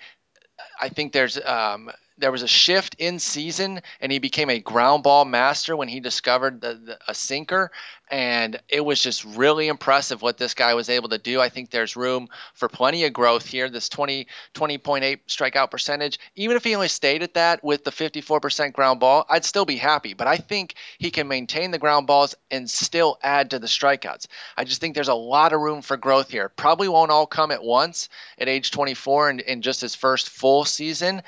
I 0.80 0.90
think 0.90 1.14
there's 1.14 1.40
um, 1.44 1.90
there 2.24 2.32
was 2.32 2.42
a 2.42 2.48
shift 2.48 2.96
in 3.00 3.20
season 3.20 3.82
and 4.00 4.10
he 4.10 4.18
became 4.18 4.50
a 4.50 4.58
ground 4.58 5.04
ball 5.04 5.26
master 5.26 5.76
when 5.76 5.90
he 5.90 6.00
discovered 6.00 6.62
the, 6.62 6.76
the, 6.76 6.98
a 7.10 7.14
sinker. 7.14 7.70
And 8.10 8.62
it 8.70 8.80
was 8.80 9.02
just 9.02 9.26
really 9.26 9.68
impressive 9.68 10.22
what 10.22 10.38
this 10.38 10.54
guy 10.54 10.74
was 10.74 10.88
able 10.88 11.10
to 11.10 11.18
do. 11.18 11.42
I 11.42 11.50
think 11.50 11.70
there's 11.70 11.98
room 11.98 12.30
for 12.54 12.70
plenty 12.70 13.04
of 13.04 13.12
growth 13.12 13.46
here. 13.46 13.70
This 13.70 13.90
20 13.90 14.28
20.8 14.54 15.20
strikeout 15.28 15.70
percentage 15.70 16.18
even 16.36 16.56
if 16.56 16.64
he 16.64 16.76
only 16.76 16.88
stayed 16.88 17.24
at 17.24 17.34
that 17.34 17.62
with 17.62 17.84
the 17.84 17.92
54% 17.92 18.72
ground 18.72 19.00
ball 19.00 19.26
i'd 19.30 19.44
still 19.44 19.66
be 19.66 19.76
happy. 19.76 20.14
But 20.14 20.28
i 20.28 20.38
think 20.38 20.76
he 21.00 21.12
can 21.12 21.28
maintain 21.28 21.72
the 21.72 21.78
ground 21.78 22.08
balls 22.08 22.36
and 22.52 22.70
still 22.70 23.18
add 23.22 23.50
to 23.50 23.60
the 23.60 23.68
strikeouts. 23.68 24.28
I 24.56 24.64
just 24.64 24.80
think 24.80 24.96
there's 24.96 25.10
a 25.10 25.14
lot 25.14 25.52
of 25.52 25.60
room 25.60 25.82
for 25.82 25.98
growth 25.98 26.30
here. 26.30 26.48
Probably 26.48 26.88
won't 26.88 27.12
all 27.12 27.28
come 27.28 27.52
at 27.52 27.64
once 27.64 28.08
at 28.38 28.48
age 28.48 28.72
24 28.72 29.30
and 29.30 29.40
in 29.42 29.62
just 29.62 29.82
his 29.82 29.96
first 29.96 30.30
full 30.30 30.64
season 30.64 31.22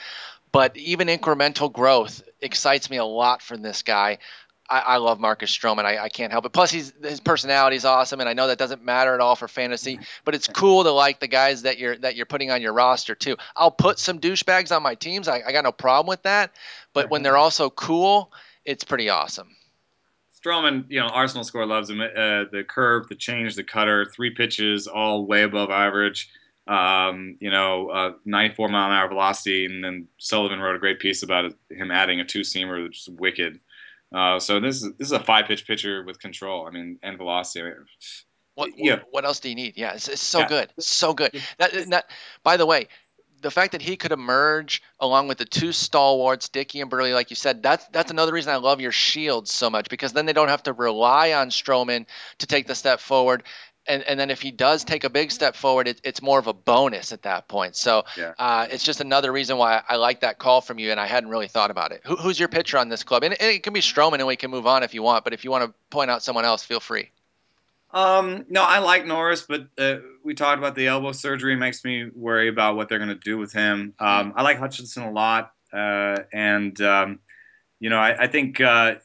but 0.56 0.77
even 0.77 1.10
incremental 1.10 1.69
growth 1.69 2.23
excites 2.40 2.90
me 2.90 2.95
a 2.95 3.03
lot 3.03 3.41
from 3.41 3.61
this 3.61 3.84
guy. 3.84 4.19
I, 4.69 4.80
I 4.80 4.98
love 4.98 5.19
Marcus 5.19 5.56
Stroman. 5.56 5.84
I, 5.84 5.98
I, 5.98 6.07
can't 6.07 6.32
help 6.32 6.45
it. 6.45 6.53
Plus, 6.53 6.72
he's, 6.72 6.94
his 7.03 7.19
personality 7.19 7.76
is 7.76 7.84
awesome, 7.84 8.22
and 8.22 8.30
I 8.30 8.32
know 8.32 8.48
that 8.48 8.57
doesn't 8.57 8.82
matter 8.82 9.14
at 9.14 9.19
all 9.19 9.36
for 9.36 9.49
fantasy. 9.49 9.99
But 10.23 10.34
it's 10.34 10.48
cool 10.48 10.86
to 10.86 10.91
like 10.91 11.19
the 11.19 11.27
guys 11.27 11.64
that 11.64 11.77
you're 11.77 11.98
that 11.98 12.15
you're 12.15 12.26
putting 12.26 12.52
on 12.52 12.61
your 12.61 12.72
roster 12.72 13.15
too. 13.15 13.36
I'll 13.53 13.69
put 13.69 13.99
some 13.99 14.18
douchebags 14.18 14.73
on 14.73 14.82
my 14.82 14.95
teams. 14.95 15.27
I, 15.27 15.41
I 15.45 15.52
got 15.52 15.65
no 15.65 15.73
problem 15.73 16.07
with 16.07 16.23
that. 16.23 16.56
But 16.94 17.10
when 17.10 17.22
they're 17.22 17.36
also 17.36 17.69
cool, 17.69 18.32
it's 18.64 18.86
pretty 18.86 19.10
awesome. 19.10 19.57
Stroman, 20.41 20.86
you 20.88 21.02
know, 21.02 21.07
Arsenal 21.07 21.44
score 21.44 21.65
loves 21.65 21.90
him. 21.90 21.99
Uh, 21.99 22.45
the 22.49 22.64
curve, 22.65 23.10
the 23.10 23.15
change, 23.15 23.56
the 23.56 23.64
cutter, 23.65 24.06
three 24.06 24.34
pitches, 24.34 24.88
all 24.88 25.26
way 25.26 25.44
above 25.44 25.69
average 25.69 26.30
um, 26.68 27.38
you 27.40 27.52
know, 27.52 27.90
uh, 27.90 28.12
94 28.26 28.70
mile 28.70 28.88
an 28.88 28.98
hour 28.98 29.08
velocity, 29.08 29.66
and 29.66 29.84
then 29.84 30.08
Sullivan 30.18 30.60
wrote 30.60 30.76
a 30.76 30.80
great 30.80 31.00
piece 31.00 31.24
about 31.24 31.46
it, 31.46 31.54
him 31.70 31.92
adding 31.92 32.20
a 32.20 32.26
two 32.26 32.42
seamer, 32.42 32.84
which 32.84 33.08
is 33.08 33.10
wicked. 33.10 33.60
Uh, 34.14 34.40
so 34.40 34.60
this 34.60 34.82
is 34.82 34.94
this 34.98 35.08
is 35.08 35.12
a 35.12 35.20
five 35.20 35.46
pitch 35.46 35.68
pitcher 35.68 36.04
with 36.04 36.20
control. 36.20 36.68
I 36.68 36.72
mean, 36.72 37.00
and 37.04 37.18
velocity. 37.18 37.62
I 37.62 37.70
mean, 37.70 37.86
what, 38.56 38.72
yeah. 38.78 39.00
what 39.12 39.26
else 39.26 39.42
do 39.42 39.50
you 39.50 39.56
need? 39.56 39.74
Yeah, 39.76 39.94
it's, 39.94 40.08
it's 40.08 40.22
so 40.22 40.40
yeah. 40.40 40.48
good, 40.48 40.74
so 40.80 41.14
good. 41.14 41.42
That, 41.58 41.90
that, 41.90 42.06
by 42.42 42.56
the 42.56 42.66
way, 42.66 42.88
the 43.42 43.52
fact 43.52 43.74
that 43.74 43.82
he 43.82 43.98
could 43.98 44.14
emerge 44.14 44.82
along 45.00 45.28
with 45.28 45.38
the 45.38 45.46
two 45.46 45.74
stalwarts, 45.74 46.50
Dickey 46.50 46.80
and 46.80 46.90
Buehrle, 46.90 47.14
like 47.14 47.30
you 47.30 47.36
said, 47.36 47.62
that's 47.62 47.86
that's 47.90 48.12
another 48.12 48.34
reason 48.34 48.54
I 48.54 48.58
love 48.58 48.80
your 48.80 48.94
shields 48.94 49.54
so 49.54 49.70
much 49.70 49.90
because 49.90 50.14
then 50.14 50.26
they 50.26 50.34
don't 50.34 50.48
have 50.48 50.64
to 50.64 50.74
rely 50.74 51.34
on 51.34 51.50
Stroman 51.50 52.06
to 52.40 52.48
take 52.48 52.66
the 52.66 52.76
step 52.76 53.00
forward 53.00 53.44
and, 53.88 54.03
and 54.03 54.20
then 54.20 54.30
if 54.30 54.41
he 54.41 54.52
does 54.52 54.84
take 54.84 55.03
a 55.03 55.10
big 55.10 55.32
step 55.32 55.56
forward, 55.56 55.88
it, 55.88 56.02
it's 56.03 56.22
more 56.22 56.40
of 56.40 56.48
a 56.48 56.53
bonus 56.53 57.12
at 57.12 57.24
that 57.24 57.48
point. 57.48 57.76
So 57.76 58.03
yeah. 58.18 58.34
uh, 58.38 58.68
it's 58.70 58.84
just 58.84 59.02
another 59.02 59.32
reason 59.32 59.57
why 59.57 59.82
I 59.88 59.95
like 59.95 60.22
that 60.22 60.40
call 60.40 60.62
from 60.62 60.80
you, 60.80 60.91
and 60.91 60.99
I 60.99 61.07
hadn't 61.07 61.30
really 61.30 61.48
thought 61.48 61.72
about 61.72 61.91
it. 61.91 62.02
Who, 62.06 62.16
who's 62.16 62.40
your 62.40 62.49
pitcher 62.49 62.78
on 62.78 62.90
this 62.90 63.03
club? 63.03 63.24
And, 63.24 63.40
and, 63.40 63.52
it 63.52 63.64
can 63.64 63.74
be 63.74 63.82
Stroman, 63.82 64.16
and 64.16 64.28
we 64.28 64.36
can 64.36 64.52
move 64.52 64.68
on 64.68 64.84
if 64.84 64.94
you 64.94 65.03
want. 65.03 65.24
But 65.24 65.34
if 65.34 65.44
you 65.44 65.52
want 65.52 65.66
to 65.66 65.74
point 65.90 66.10
out 66.10 66.24
someone 66.24 66.45
else, 66.45 66.64
feel 66.64 66.80
free. 66.80 67.12
Um, 67.91 68.45
no, 68.49 68.64
I 68.64 68.80
like 68.80 69.06
Norris, 69.06 69.44
but 69.44 69.68
uh, 69.78 69.98
we 70.24 70.34
talked 70.34 70.57
about 70.57 70.76
the 70.76 70.88
elbow 70.88 71.14
surgery. 71.14 71.56
Makes 71.56 71.86
me 71.86 72.10
worry 72.14 72.49
about 72.49 72.76
what 72.76 72.90
they're 72.90 72.99
going 72.99 73.10
to 73.10 73.16
do 73.16 73.38
with 73.38 73.53
him. 73.53 73.94
Um, 73.99 74.34
I 74.36 74.41
like 74.41 74.57
Hutchison 74.57 75.03
a 75.03 75.12
lot, 75.12 75.53
uh, 75.72 76.24
and 76.34 76.80
um, 76.82 77.20
you 77.80 77.90
know, 77.90 77.98
I, 77.98 78.24
I 78.24 78.28
think 78.28 78.62
uh, 78.62 78.96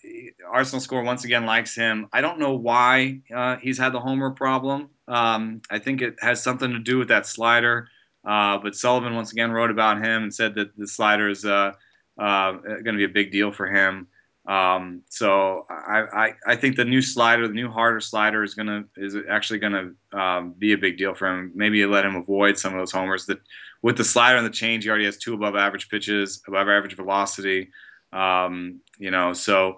Arsenal 0.48 0.80
score 0.80 1.02
once 1.02 1.24
again 1.24 1.44
likes 1.44 1.74
him. 1.74 2.08
I 2.12 2.20
don't 2.20 2.38
know 2.38 2.54
why 2.54 3.20
uh, 3.34 3.56
he's 3.56 3.78
had 3.78 3.92
the 3.92 4.00
homer 4.00 4.30
problem. 4.30 4.90
Um, 5.08 5.60
I 5.70 5.78
think 5.78 6.02
it 6.02 6.16
has 6.20 6.42
something 6.42 6.70
to 6.70 6.78
do 6.78 6.98
with 6.98 7.08
that 7.08 7.26
slider. 7.26 7.88
Uh, 8.24 8.58
but 8.58 8.74
Sullivan 8.74 9.14
once 9.14 9.32
again 9.32 9.50
wrote 9.50 9.70
about 9.70 9.98
him 9.98 10.24
and 10.24 10.34
said 10.34 10.54
that 10.54 10.76
the 10.76 10.86
slider 10.86 11.28
is 11.28 11.44
uh, 11.44 11.72
uh, 12.18 12.52
going 12.52 12.84
to 12.84 12.96
be 12.96 13.04
a 13.04 13.08
big 13.08 13.32
deal 13.32 13.50
for 13.50 13.66
him. 13.66 14.06
Um, 14.46 15.02
so 15.08 15.66
I, 15.68 16.02
I, 16.12 16.32
I, 16.46 16.56
think 16.56 16.76
the 16.76 16.84
new 16.84 17.02
slider, 17.02 17.46
the 17.46 17.54
new 17.54 17.70
harder 17.70 18.00
slider, 18.00 18.42
is 18.42 18.54
gonna 18.54 18.84
is 18.96 19.14
actually 19.28 19.58
gonna 19.58 19.92
um, 20.12 20.54
be 20.58 20.72
a 20.72 20.78
big 20.78 20.96
deal 20.96 21.14
for 21.14 21.28
him. 21.28 21.52
Maybe 21.54 21.82
it 21.82 21.88
let 21.88 22.06
him 22.06 22.16
avoid 22.16 22.58
some 22.58 22.72
of 22.72 22.80
those 22.80 22.90
homers. 22.90 23.26
That 23.26 23.38
with 23.82 23.98
the 23.98 24.04
slider 24.04 24.38
and 24.38 24.46
the 24.46 24.50
change, 24.50 24.84
he 24.84 24.90
already 24.90 25.04
has 25.04 25.18
two 25.18 25.34
above 25.34 25.56
average 25.56 25.90
pitches, 25.90 26.42
above 26.48 26.68
average 26.68 26.96
velocity. 26.96 27.70
Um, 28.12 28.80
you 28.98 29.10
know, 29.10 29.32
so 29.32 29.76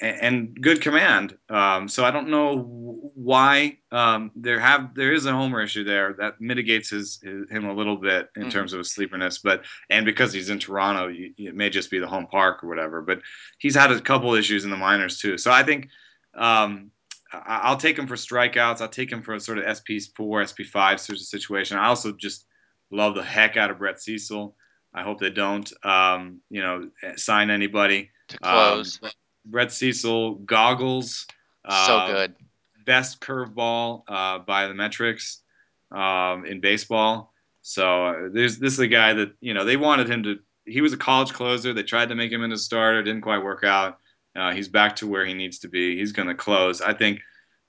and 0.00 0.58
good 0.60 0.80
command. 0.80 1.36
Um, 1.48 1.88
so 1.88 2.04
I 2.04 2.10
don't 2.10 2.28
know 2.28 3.10
why 3.14 3.78
um, 3.92 4.30
there 4.34 4.58
have 4.58 4.94
there 4.94 5.12
is 5.12 5.26
a 5.26 5.32
homer 5.32 5.60
issue 5.60 5.84
there 5.84 6.14
that 6.14 6.40
mitigates 6.40 6.90
his, 6.90 7.20
his 7.22 7.48
him 7.50 7.66
a 7.66 7.74
little 7.74 7.96
bit 7.96 8.30
in 8.36 8.42
mm-hmm. 8.42 8.50
terms 8.50 8.72
of 8.72 8.78
his 8.78 8.92
sleeperness, 8.92 9.38
but 9.38 9.62
and 9.90 10.06
because 10.06 10.32
he's 10.32 10.48
in 10.48 10.58
Toronto, 10.58 11.08
you, 11.08 11.34
it 11.36 11.54
may 11.54 11.68
just 11.68 11.90
be 11.90 11.98
the 11.98 12.06
home 12.06 12.26
park 12.26 12.64
or 12.64 12.68
whatever. 12.68 13.02
But 13.02 13.20
he's 13.58 13.74
had 13.74 13.90
a 13.90 14.00
couple 14.00 14.34
issues 14.34 14.64
in 14.64 14.70
the 14.70 14.76
minors 14.76 15.18
too. 15.18 15.36
So 15.36 15.50
I 15.50 15.62
think 15.62 15.88
um, 16.34 16.90
I'll 17.32 17.76
take 17.76 17.98
him 17.98 18.06
for 18.06 18.16
strikeouts. 18.16 18.80
I'll 18.80 18.88
take 18.88 19.12
him 19.12 19.22
for 19.22 19.34
a 19.34 19.40
sort 19.40 19.58
of 19.58 19.64
SP 19.76 20.00
four, 20.16 20.44
SP 20.46 20.64
five 20.64 21.00
sort 21.00 21.18
of 21.18 21.24
situation. 21.24 21.76
I 21.76 21.86
also 21.86 22.12
just 22.12 22.46
love 22.90 23.14
the 23.14 23.22
heck 23.22 23.56
out 23.56 23.70
of 23.70 23.78
Brett 23.78 24.00
Cecil. 24.00 24.56
I 24.94 25.02
hope 25.02 25.18
they 25.18 25.30
don't, 25.30 25.70
um, 25.84 26.40
you 26.50 26.62
know, 26.62 26.88
sign 27.16 27.50
anybody 27.50 28.10
to 28.28 28.38
close. 28.38 29.00
Um, 29.02 29.10
Brett 29.44 29.72
Cecil 29.72 30.36
goggles. 30.36 31.26
So 31.68 31.72
uh, 31.72 32.06
good. 32.06 32.36
Best 32.86 33.20
curveball 33.20 34.04
uh, 34.08 34.38
by 34.40 34.68
the 34.68 34.74
metrics 34.74 35.40
um, 35.90 36.44
in 36.44 36.60
baseball. 36.60 37.32
So 37.62 38.06
uh, 38.06 38.28
there's 38.32 38.58
this 38.58 38.74
is 38.74 38.78
a 38.78 38.86
guy 38.86 39.14
that 39.14 39.32
you 39.40 39.54
know 39.54 39.64
they 39.64 39.76
wanted 39.76 40.08
him 40.08 40.22
to. 40.24 40.38
He 40.66 40.80
was 40.80 40.92
a 40.92 40.96
college 40.96 41.32
closer. 41.32 41.72
They 41.72 41.82
tried 41.82 42.10
to 42.10 42.14
make 42.14 42.30
him 42.30 42.42
into 42.42 42.54
a 42.54 42.58
starter. 42.58 43.02
Didn't 43.02 43.22
quite 43.22 43.42
work 43.42 43.64
out. 43.64 43.98
Uh, 44.36 44.52
he's 44.52 44.68
back 44.68 44.96
to 44.96 45.06
where 45.06 45.24
he 45.24 45.34
needs 45.34 45.58
to 45.60 45.68
be. 45.68 45.96
He's 45.96 46.12
going 46.12 46.28
to 46.28 46.34
close. 46.34 46.80
I 46.80 46.92
think 46.92 47.20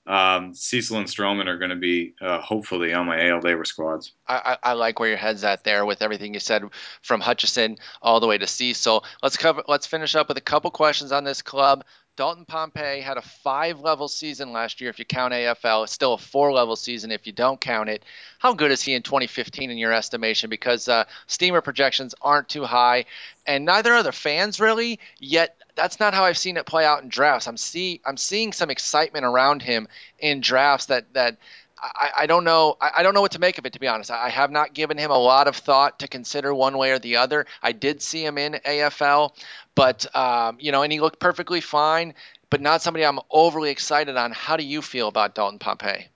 um, 0.06 0.54
Cecil 0.54 0.98
and 0.98 1.06
Stroman 1.06 1.46
are 1.46 1.58
going 1.58 1.70
to 1.70 1.76
be 1.76 2.14
uh, 2.20 2.40
hopefully 2.40 2.92
on 2.92 3.06
my 3.06 3.28
AL 3.28 3.40
LABR 3.40 3.66
squads. 3.66 4.12
I, 4.28 4.56
I, 4.62 4.72
like 4.74 5.00
where 5.00 5.08
your 5.08 5.18
head's 5.18 5.42
at 5.42 5.64
there 5.64 5.84
with 5.84 6.00
everything 6.00 6.34
you 6.34 6.40
said 6.40 6.62
from 7.02 7.20
Hutchison 7.20 7.76
all 8.02 8.20
the 8.20 8.26
way 8.26 8.38
to 8.38 8.46
Cecil. 8.46 9.04
Let's 9.22 9.36
cover. 9.36 9.62
Let's 9.66 9.86
finish 9.86 10.14
up 10.14 10.28
with 10.28 10.36
a 10.36 10.42
couple 10.42 10.70
questions 10.70 11.10
on 11.10 11.24
this 11.24 11.42
club. 11.42 11.84
Dalton 12.16 12.46
Pompey 12.46 13.00
had 13.00 13.18
a 13.18 13.22
five 13.22 13.80
level 13.80 14.08
season 14.08 14.50
last 14.50 14.80
year 14.80 14.88
if 14.88 14.98
you 14.98 15.04
count 15.04 15.34
AFL. 15.34 15.84
It's 15.84 15.92
still 15.92 16.14
a 16.14 16.18
four 16.18 16.50
level 16.50 16.74
season 16.74 17.10
if 17.10 17.26
you 17.26 17.32
don't 17.32 17.60
count 17.60 17.90
it. 17.90 18.04
How 18.38 18.54
good 18.54 18.70
is 18.70 18.82
he 18.82 18.94
in 18.94 19.02
2015 19.02 19.70
in 19.70 19.76
your 19.76 19.92
estimation? 19.92 20.48
Because 20.48 20.88
uh, 20.88 21.04
steamer 21.26 21.60
projections 21.60 22.14
aren't 22.22 22.48
too 22.48 22.64
high, 22.64 23.04
and 23.46 23.66
neither 23.66 23.92
are 23.92 24.02
the 24.02 24.12
fans 24.12 24.58
really. 24.58 24.98
Yet 25.18 25.56
that's 25.74 26.00
not 26.00 26.14
how 26.14 26.24
I've 26.24 26.38
seen 26.38 26.56
it 26.56 26.64
play 26.64 26.86
out 26.86 27.02
in 27.02 27.10
drafts. 27.10 27.46
I'm 27.46 27.58
see 27.58 28.00
I'm 28.06 28.16
seeing 28.16 28.52
some 28.52 28.70
excitement 28.70 29.26
around 29.26 29.60
him 29.60 29.86
in 30.18 30.40
drafts 30.40 30.86
that 30.86 31.12
that 31.12 31.36
I, 31.80 32.10
I, 32.18 32.26
don't 32.26 32.44
know. 32.44 32.76
I, 32.80 32.90
I, 32.98 33.02
don't 33.02 33.14
know 33.14 33.20
what 33.20 33.32
to 33.32 33.38
make 33.38 33.58
of 33.58 33.66
it, 33.66 33.72
to 33.74 33.80
be 33.80 33.86
honest. 33.86 34.10
I 34.10 34.30
have 34.30 34.50
not 34.50 34.74
given 34.74 34.96
him 34.96 35.10
a 35.10 35.18
lot 35.18 35.46
of 35.46 35.56
thought 35.56 35.98
to 35.98 36.08
consider 36.08 36.54
one 36.54 36.78
way 36.78 36.90
or 36.90 36.98
the 36.98 37.16
other. 37.16 37.46
I 37.62 37.72
did 37.72 38.00
see 38.00 38.24
him 38.24 38.38
in 38.38 38.54
AFL, 38.64 39.32
but 39.74 40.14
um, 40.16 40.56
you 40.60 40.72
know, 40.72 40.82
and 40.82 40.92
he 40.92 41.00
looked 41.00 41.20
perfectly 41.20 41.60
fine, 41.60 42.14
but 42.50 42.60
not 42.60 42.82
somebody 42.82 43.04
I'm 43.04 43.20
overly 43.30 43.70
excited 43.70 44.16
on. 44.16 44.32
How 44.32 44.56
do 44.56 44.64
you 44.64 44.80
feel 44.80 45.08
about 45.08 45.34
Dalton 45.34 45.58
Pompey? 45.58 46.08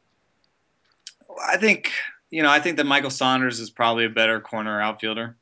I 1.46 1.56
think 1.56 1.92
you 2.30 2.42
know, 2.42 2.50
I 2.50 2.60
think 2.60 2.76
that 2.76 2.84
Michael 2.84 3.10
Saunders 3.10 3.60
is 3.60 3.70
probably 3.70 4.04
a 4.04 4.10
better 4.10 4.40
corner 4.40 4.80
outfielder, 4.80 5.36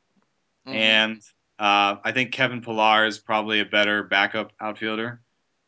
mm-hmm. 0.67 0.75
and 0.75 1.21
uh, 1.59 1.97
I 2.03 2.11
think 2.11 2.31
Kevin 2.31 2.61
Pillar 2.61 3.05
is 3.05 3.19
probably 3.19 3.59
a 3.59 3.65
better 3.65 4.03
backup 4.03 4.51
outfielder. 4.59 5.21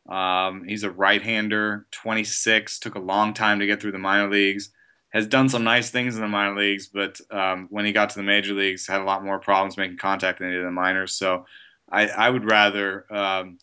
Um, 0.08 0.64
he's 0.66 0.82
a 0.84 0.90
right-hander, 0.90 1.86
26. 1.90 2.78
Took 2.78 2.96
a 2.96 3.00
long 3.00 3.34
time 3.34 3.60
to 3.60 3.66
get 3.66 3.80
through 3.80 3.92
the 3.92 3.98
minor 3.98 4.30
leagues. 4.30 4.70
Has 5.10 5.26
done 5.26 5.48
some 5.48 5.62
nice 5.62 5.90
things 5.90 6.16
in 6.16 6.22
the 6.22 6.28
minor 6.28 6.56
leagues, 6.56 6.88
but 6.88 7.20
um, 7.30 7.66
when 7.70 7.84
he 7.84 7.92
got 7.92 8.10
to 8.10 8.16
the 8.16 8.22
major 8.22 8.54
leagues, 8.54 8.86
had 8.86 9.02
a 9.02 9.04
lot 9.04 9.24
more 9.24 9.38
problems 9.38 9.76
making 9.76 9.98
contact 9.98 10.38
than 10.38 10.48
he 10.48 10.54
did 10.54 10.60
in 10.60 10.66
the 10.66 10.72
minors. 10.72 11.14
So 11.14 11.44
I, 11.90 12.08
I 12.08 12.30
would 12.30 12.50
rather 12.50 13.06
um, 13.14 13.58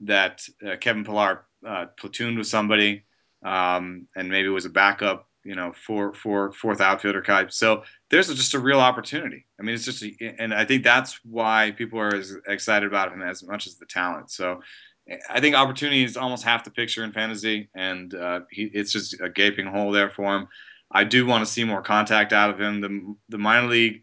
that 0.00 0.42
uh, 0.64 0.76
Kevin 0.76 1.04
Pillar 1.04 1.44
uh, 1.66 1.86
platooned 1.98 2.38
with 2.38 2.46
somebody 2.46 3.04
um, 3.44 4.06
and 4.16 4.28
maybe 4.28 4.48
was 4.48 4.66
a 4.66 4.70
backup, 4.70 5.28
you 5.44 5.54
know, 5.54 5.72
for 5.72 6.14
for 6.14 6.52
fourth 6.52 6.80
outfielder 6.80 7.22
type. 7.22 7.52
So 7.52 7.82
there's 8.10 8.28
just 8.28 8.54
a 8.54 8.58
real 8.58 8.80
opportunity. 8.80 9.46
I 9.58 9.62
mean, 9.64 9.74
it's 9.74 9.84
just, 9.84 10.02
a, 10.02 10.34
and 10.38 10.54
I 10.54 10.64
think 10.64 10.84
that's 10.84 11.18
why 11.24 11.72
people 11.76 11.98
are 11.98 12.14
as 12.14 12.36
excited 12.46 12.86
about 12.86 13.12
him 13.12 13.22
as 13.22 13.42
much 13.42 13.66
as 13.66 13.76
the 13.76 13.86
talent. 13.86 14.30
So 14.30 14.62
I 15.28 15.40
think 15.40 15.54
opportunity 15.54 16.02
is 16.02 16.16
almost 16.16 16.44
half 16.44 16.64
the 16.64 16.70
picture 16.70 17.04
in 17.04 17.12
fantasy, 17.12 17.68
and 17.74 18.14
uh, 18.14 18.40
he, 18.50 18.64
it's 18.72 18.92
just 18.92 19.20
a 19.20 19.28
gaping 19.28 19.66
hole 19.66 19.92
there 19.92 20.10
for 20.10 20.34
him. 20.34 20.48
I 20.90 21.04
do 21.04 21.26
want 21.26 21.44
to 21.44 21.50
see 21.50 21.64
more 21.64 21.82
contact 21.82 22.32
out 22.32 22.50
of 22.50 22.60
him. 22.60 22.80
The 22.80 23.14
the 23.28 23.38
minor 23.38 23.68
league 23.68 24.02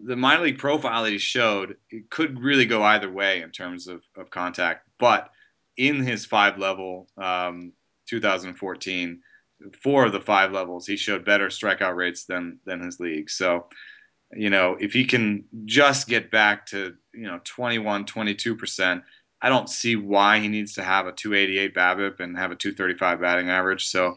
the 0.00 0.16
minor 0.16 0.44
league 0.44 0.58
profile 0.58 1.04
that 1.04 1.12
he 1.12 1.18
showed 1.18 1.76
it 1.90 2.10
could 2.10 2.40
really 2.40 2.66
go 2.66 2.82
either 2.82 3.10
way 3.10 3.42
in 3.42 3.50
terms 3.50 3.88
of, 3.88 4.02
of 4.16 4.30
contact. 4.30 4.86
But 4.98 5.30
in 5.76 6.02
his 6.02 6.26
five 6.26 6.58
level 6.58 7.08
um, 7.16 7.72
2014, 8.06 9.20
four 9.82 10.04
of 10.04 10.12
the 10.12 10.20
five 10.20 10.52
levels, 10.52 10.86
he 10.86 10.96
showed 10.96 11.24
better 11.24 11.48
strikeout 11.48 11.96
rates 11.96 12.24
than 12.24 12.58
than 12.64 12.82
his 12.82 13.00
league. 13.00 13.30
So, 13.30 13.66
you 14.32 14.50
know, 14.50 14.76
if 14.78 14.92
he 14.92 15.04
can 15.04 15.44
just 15.64 16.08
get 16.08 16.30
back 16.30 16.66
to 16.66 16.94
you 17.14 17.26
know 17.26 17.40
21, 17.44 18.04
22 18.04 18.56
percent, 18.56 19.02
I 19.46 19.48
don't 19.48 19.70
see 19.70 19.94
why 19.94 20.40
he 20.40 20.48
needs 20.48 20.74
to 20.74 20.82
have 20.82 21.06
a 21.06 21.12
288 21.12 21.74
BABIP 21.74 22.20
and 22.20 22.36
have 22.36 22.50
a 22.50 22.56
235 22.56 23.20
batting 23.20 23.48
average. 23.48 23.86
So. 23.88 24.16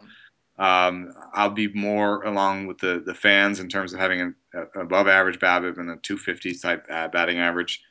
Um, 0.58 1.14
I'll 1.34 1.52
be 1.52 1.70
more 1.70 2.22
along 2.24 2.68
with 2.68 2.80
the, 2.80 3.02
the 3.06 3.14
fans 3.14 3.62
in 3.62 3.70
terms 3.70 3.94
of 3.94 4.00
having 4.02 4.20
an, 4.20 4.36
above 4.76 5.08
average 5.08 5.40
BABIP 5.40 5.78
and 5.78 5.90
a 5.90 5.96
250 5.96 6.54
type 6.56 6.86
uh, 6.92 7.08
batting 7.08 7.38
average. 7.38 7.82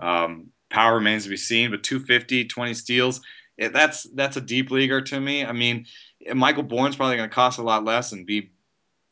Um, 0.00 0.48
power 0.68 0.96
remains 0.96 1.22
to 1.24 1.30
be 1.30 1.36
seen, 1.36 1.70
but 1.70 1.84
250, 1.84 2.46
20 2.46 2.74
steals, 2.74 3.20
it, 3.58 3.72
that's 3.72 4.04
that's 4.14 4.36
a 4.36 4.40
deep 4.40 4.70
leaguer 4.70 5.00
to 5.00 5.20
me. 5.20 5.44
I 5.44 5.52
mean, 5.52 5.86
Michael 6.34 6.62
Bourn's 6.62 6.96
probably 6.96 7.16
going 7.16 7.28
to 7.28 7.34
cost 7.34 7.58
a 7.58 7.62
lot 7.62 7.84
less 7.84 8.12
and 8.12 8.26
be, 8.26 8.50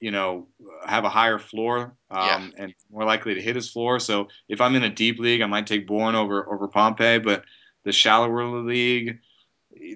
you 0.01 0.11
know, 0.11 0.49
have 0.87 1.05
a 1.05 1.09
higher 1.09 1.39
floor 1.39 1.97
um, 2.11 2.53
yeah. 2.57 2.65
and 2.65 2.75
more 2.91 3.05
likely 3.05 3.35
to 3.35 3.41
hit 3.41 3.57
his 3.57 3.71
floor. 3.71 3.99
So 4.01 4.29
if 4.49 4.61
I'm 4.61 4.75
in 4.75 4.85
a 4.85 4.91
deep 4.91 5.19
league, 5.19 5.41
I 5.41 5.47
might 5.47 5.67
take 5.67 5.87
Bourn 5.87 6.15
over 6.15 6.53
over 6.53 6.69
Pompey, 6.69 7.19
but 7.19 7.45
the 7.85 7.93
shallower 7.93 8.61
league, 8.61 9.21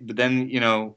but 0.03 0.17
then 0.17 0.49
you 0.49 0.61
know, 0.61 0.97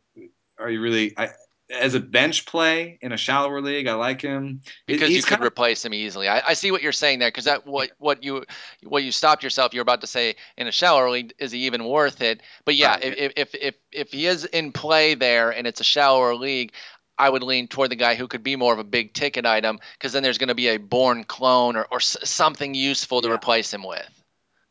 are 0.59 0.69
you 0.69 0.81
really? 0.81 1.17
I, 1.17 1.29
as 1.71 1.93
a 1.93 1.99
bench 1.99 2.45
play 2.45 2.99
in 3.01 3.11
a 3.11 3.17
shallower 3.17 3.61
league, 3.61 3.87
I 3.87 3.93
like 3.93 4.21
him 4.21 4.61
because 4.85 5.07
He's 5.07 5.17
you 5.17 5.23
could 5.23 5.39
of, 5.39 5.45
replace 5.45 5.85
him 5.85 5.93
easily. 5.93 6.27
I, 6.27 6.41
I, 6.49 6.53
see 6.53 6.71
what 6.71 6.81
you're 6.81 6.91
saying 6.91 7.19
there 7.19 7.29
because 7.29 7.45
that 7.45 7.65
what 7.65 7.91
what 7.97 8.23
you 8.23 8.43
what 8.83 9.03
you 9.03 9.11
stopped 9.11 9.43
yourself. 9.43 9.73
You're 9.73 9.81
about 9.81 10.01
to 10.01 10.07
say 10.07 10.35
in 10.57 10.67
a 10.67 10.71
shallower 10.71 11.09
league 11.09 11.33
is 11.39 11.51
he 11.51 11.65
even 11.65 11.85
worth 11.85 12.21
it? 12.21 12.41
But 12.65 12.75
yeah, 12.75 12.95
right. 12.95 13.03
if, 13.03 13.33
if 13.35 13.55
if 13.55 13.75
if 13.91 14.11
he 14.11 14.27
is 14.27 14.45
in 14.45 14.71
play 14.71 15.15
there 15.15 15.51
and 15.51 15.65
it's 15.65 15.81
a 15.81 15.85
shallower 15.85 16.35
league, 16.35 16.73
I 17.17 17.29
would 17.29 17.43
lean 17.43 17.67
toward 17.67 17.91
the 17.91 17.95
guy 17.95 18.15
who 18.15 18.27
could 18.27 18.43
be 18.43 18.55
more 18.55 18.73
of 18.73 18.79
a 18.79 18.83
big 18.83 19.13
ticket 19.13 19.45
item 19.45 19.79
because 19.93 20.13
then 20.13 20.23
there's 20.23 20.37
going 20.37 20.49
to 20.49 20.55
be 20.55 20.69
a 20.69 20.77
Bourn 20.77 21.23
clone 21.23 21.75
or, 21.75 21.87
or 21.91 21.99
something 21.99 22.73
useful 22.73 23.21
to 23.21 23.27
yeah. 23.29 23.35
replace 23.35 23.73
him 23.73 23.83
with. 23.83 24.20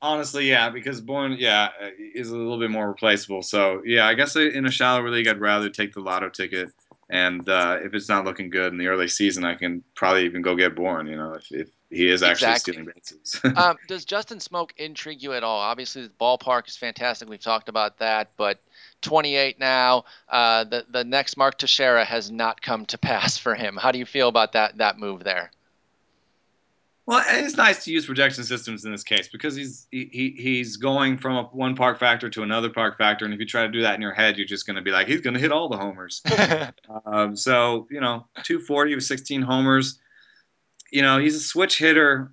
Honestly, 0.03 0.49
yeah, 0.49 0.71
because 0.71 1.01
Bourn, 1.01 1.37
yeah, 1.39 1.71
is 2.15 2.31
a 2.31 2.37
little 2.37 2.59
bit 2.59 2.71
more 2.71 2.89
replaceable. 2.89 3.43
So 3.43 3.83
yeah, 3.85 4.07
I 4.07 4.15
guess 4.15 4.35
in 4.37 4.67
a 4.67 4.71
shallow 4.71 5.07
league, 5.09 5.29
I'd 5.29 5.41
rather 5.41 5.69
take 5.69 5.93
the 5.93 6.01
lotto 6.01 6.31
ticket 6.31 6.73
and 7.11 7.49
uh, 7.49 7.79
if 7.83 7.93
it's 7.93 8.09
not 8.09 8.25
looking 8.25 8.51
good 8.51 8.73
in 8.73 8.79
the 8.79 8.87
early 8.87 9.09
season, 9.09 9.45
I 9.45 9.57
can 9.57 9.83
probably 9.97 10.25
even 10.25 10.43
go 10.43 10.55
get 10.55 10.77
Bourn. 10.77 11.09
You 11.09 11.17
know, 11.17 11.35
if, 11.35 11.51
if 11.51 11.69
he 11.91 12.09
is 12.09 12.23
actually 12.23 12.53
exactly. 12.53 12.73
stealing 12.73 12.93
bases. 12.95 13.41
um, 13.57 13.77
does 13.89 14.05
Justin 14.05 14.39
Smoak 14.39 14.71
intrigue 14.77 15.21
you 15.21 15.33
at 15.33 15.43
all? 15.43 15.59
Obviously, 15.59 16.03
the 16.03 16.13
ballpark 16.21 16.69
is 16.69 16.77
fantastic. 16.77 17.29
We've 17.29 17.41
talked 17.41 17.69
about 17.69 17.99
that, 17.99 18.31
but 18.37 18.61
28 19.03 19.59
now. 19.59 20.05
Uh, 20.29 20.63
the 20.63 20.87
the 20.89 21.03
next 21.03 21.37
Mark 21.37 21.59
Teixeira 21.59 22.05
has 22.05 22.31
not 22.31 22.63
come 22.63 22.87
to 22.87 22.99
pass 23.11 23.37
for 23.37 23.57
him. 23.57 23.77
How 23.77 23.91
do 23.91 23.99
you 23.99 24.07
feel 24.07 24.29
about 24.29 24.53
that 24.53 24.79
that 24.79 24.97
move 24.97 25.25
there? 25.25 25.51
Well, 27.07 27.25
it's 27.27 27.57
nice 27.57 27.85
to 27.85 27.93
use 27.93 28.07
projection 28.07 28.45
systems 28.45 28.85
in 28.85 28.93
this 28.93 29.03
case 29.03 29.29
because 29.29 29.57
he's 29.57 29.87
he, 29.91 30.35
he's 30.37 30.77
going 30.77 31.19
from 31.19 31.37
a, 31.37 31.43
one 31.45 31.75
park 31.75 31.99
factor 31.99 32.29
to 32.31 32.43
another 32.43 32.69
park 32.69 32.99
factor, 32.99 33.25
and 33.25 33.35
if 33.35 33.41
you 33.41 33.47
try 33.47 33.63
to 33.63 33.73
do 33.73 33.83
that 33.83 33.95
in 33.95 34.01
your 34.01 34.13
head, 34.13 34.37
you're 34.37 34.47
just 34.47 34.67
going 34.67 34.77
to 34.77 34.83
be 34.83 34.91
like, 34.91 35.09
he's 35.09 35.21
going 35.21 35.35
to 35.35 35.41
hit 35.41 35.51
all 35.51 35.69
the 35.69 35.77
homers. 35.77 36.23
um, 37.07 37.35
so 37.37 37.87
you 37.91 38.01
know, 38.01 38.27
240 38.45 38.95
with 38.95 39.05
16 39.05 39.43
homers. 39.43 39.99
You 40.93 41.03
know, 41.03 41.19
he's 41.19 41.35
a 41.35 41.41
switch 41.41 41.79
hitter. 41.79 42.33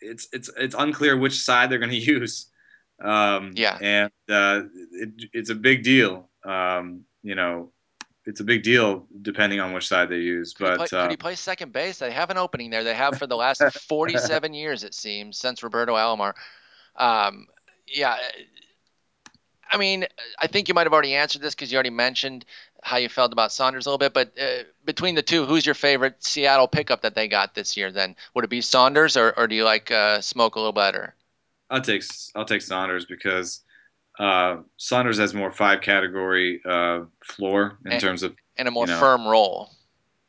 It's 0.00 0.28
it's 0.32 0.50
it's 0.56 0.76
unclear 0.78 1.16
which 1.16 1.40
side 1.40 1.70
they're 1.70 1.78
going 1.78 1.90
to 1.90 1.96
use. 1.96 2.46
Um, 3.02 3.52
yeah, 3.54 3.78
and 3.80 4.12
uh, 4.28 4.62
it, 4.92 5.10
it's 5.32 5.50
a 5.50 5.54
big 5.54 5.82
deal. 5.82 6.28
Um, 6.44 7.04
you 7.22 7.34
know, 7.34 7.72
it's 8.28 8.40
a 8.40 8.44
big 8.44 8.62
deal 8.62 9.06
depending 9.22 9.58
on 9.58 9.72
which 9.72 9.88
side 9.88 10.10
they 10.10 10.18
use. 10.18 10.52
Could 10.52 10.64
but 10.64 10.72
he 10.72 10.86
play, 10.88 10.98
uh, 10.98 11.02
could 11.02 11.10
he 11.12 11.16
play 11.16 11.34
second 11.34 11.72
base? 11.72 11.98
They 11.98 12.12
have 12.12 12.28
an 12.28 12.36
opening 12.36 12.68
there. 12.68 12.84
They 12.84 12.94
have 12.94 13.16
for 13.16 13.26
the 13.26 13.36
last 13.36 13.62
47 13.88 14.52
years, 14.52 14.84
it 14.84 14.92
seems, 14.92 15.38
since 15.38 15.62
Roberto 15.62 15.94
Alomar. 15.94 16.34
Um, 16.96 17.46
yeah, 17.86 18.18
I 19.70 19.78
mean, 19.78 20.06
I 20.38 20.46
think 20.46 20.68
you 20.68 20.74
might 20.74 20.86
have 20.86 20.92
already 20.92 21.14
answered 21.14 21.40
this 21.40 21.54
because 21.54 21.72
you 21.72 21.76
already 21.76 21.88
mentioned 21.90 22.44
how 22.82 22.98
you 22.98 23.08
felt 23.08 23.32
about 23.32 23.50
Saunders 23.50 23.86
a 23.86 23.88
little 23.88 23.98
bit. 23.98 24.12
But 24.12 24.38
uh, 24.38 24.64
between 24.84 25.14
the 25.14 25.22
two, 25.22 25.46
who's 25.46 25.64
your 25.64 25.74
favorite 25.74 26.22
Seattle 26.22 26.68
pickup 26.68 27.00
that 27.02 27.14
they 27.14 27.28
got 27.28 27.54
this 27.54 27.78
year? 27.78 27.90
Then 27.90 28.14
would 28.34 28.44
it 28.44 28.50
be 28.50 28.60
Saunders, 28.60 29.16
or, 29.16 29.32
or 29.38 29.46
do 29.46 29.54
you 29.54 29.64
like 29.64 29.90
uh, 29.90 30.18
Smoak 30.18 30.54
a 30.54 30.58
little 30.58 30.72
better? 30.72 31.14
I'll 31.70 31.80
take 31.80 32.04
I'll 32.34 32.44
take 32.44 32.62
Saunders 32.62 33.06
because 33.06 33.62
uh, 34.18 34.56
Saunders 34.76 35.18
has 35.18 35.34
more 35.34 35.52
five 35.52 35.80
category 35.80 36.60
uh, 36.64 37.00
floor 37.24 37.78
in 37.84 37.92
and, 37.92 38.00
terms 38.00 38.22
of 38.22 38.34
and 38.56 38.68
a 38.68 38.70
more 38.70 38.86
you 38.86 38.92
know, 38.92 38.98
firm 38.98 39.26
role. 39.26 39.70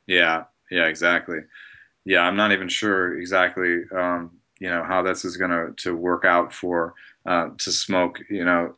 Yeah, 0.08 0.44
yeah, 0.70 0.86
exactly. 0.86 1.40
Yeah, 2.06 2.22
I'm 2.22 2.36
not 2.36 2.52
even 2.52 2.70
sure 2.70 3.18
exactly 3.20 3.82
um, 3.96 4.32
you 4.60 4.70
know 4.70 4.84
how 4.84 5.02
this 5.02 5.26
is 5.26 5.38
going 5.38 5.52
to 5.52 5.74
to 5.84 5.96
work 5.96 6.26
out 6.26 6.54
for 6.54 6.94
uh, 7.26 7.50
to 7.58 7.70
Smoak. 7.70 8.18
You 8.30 8.46
know, 8.46 8.76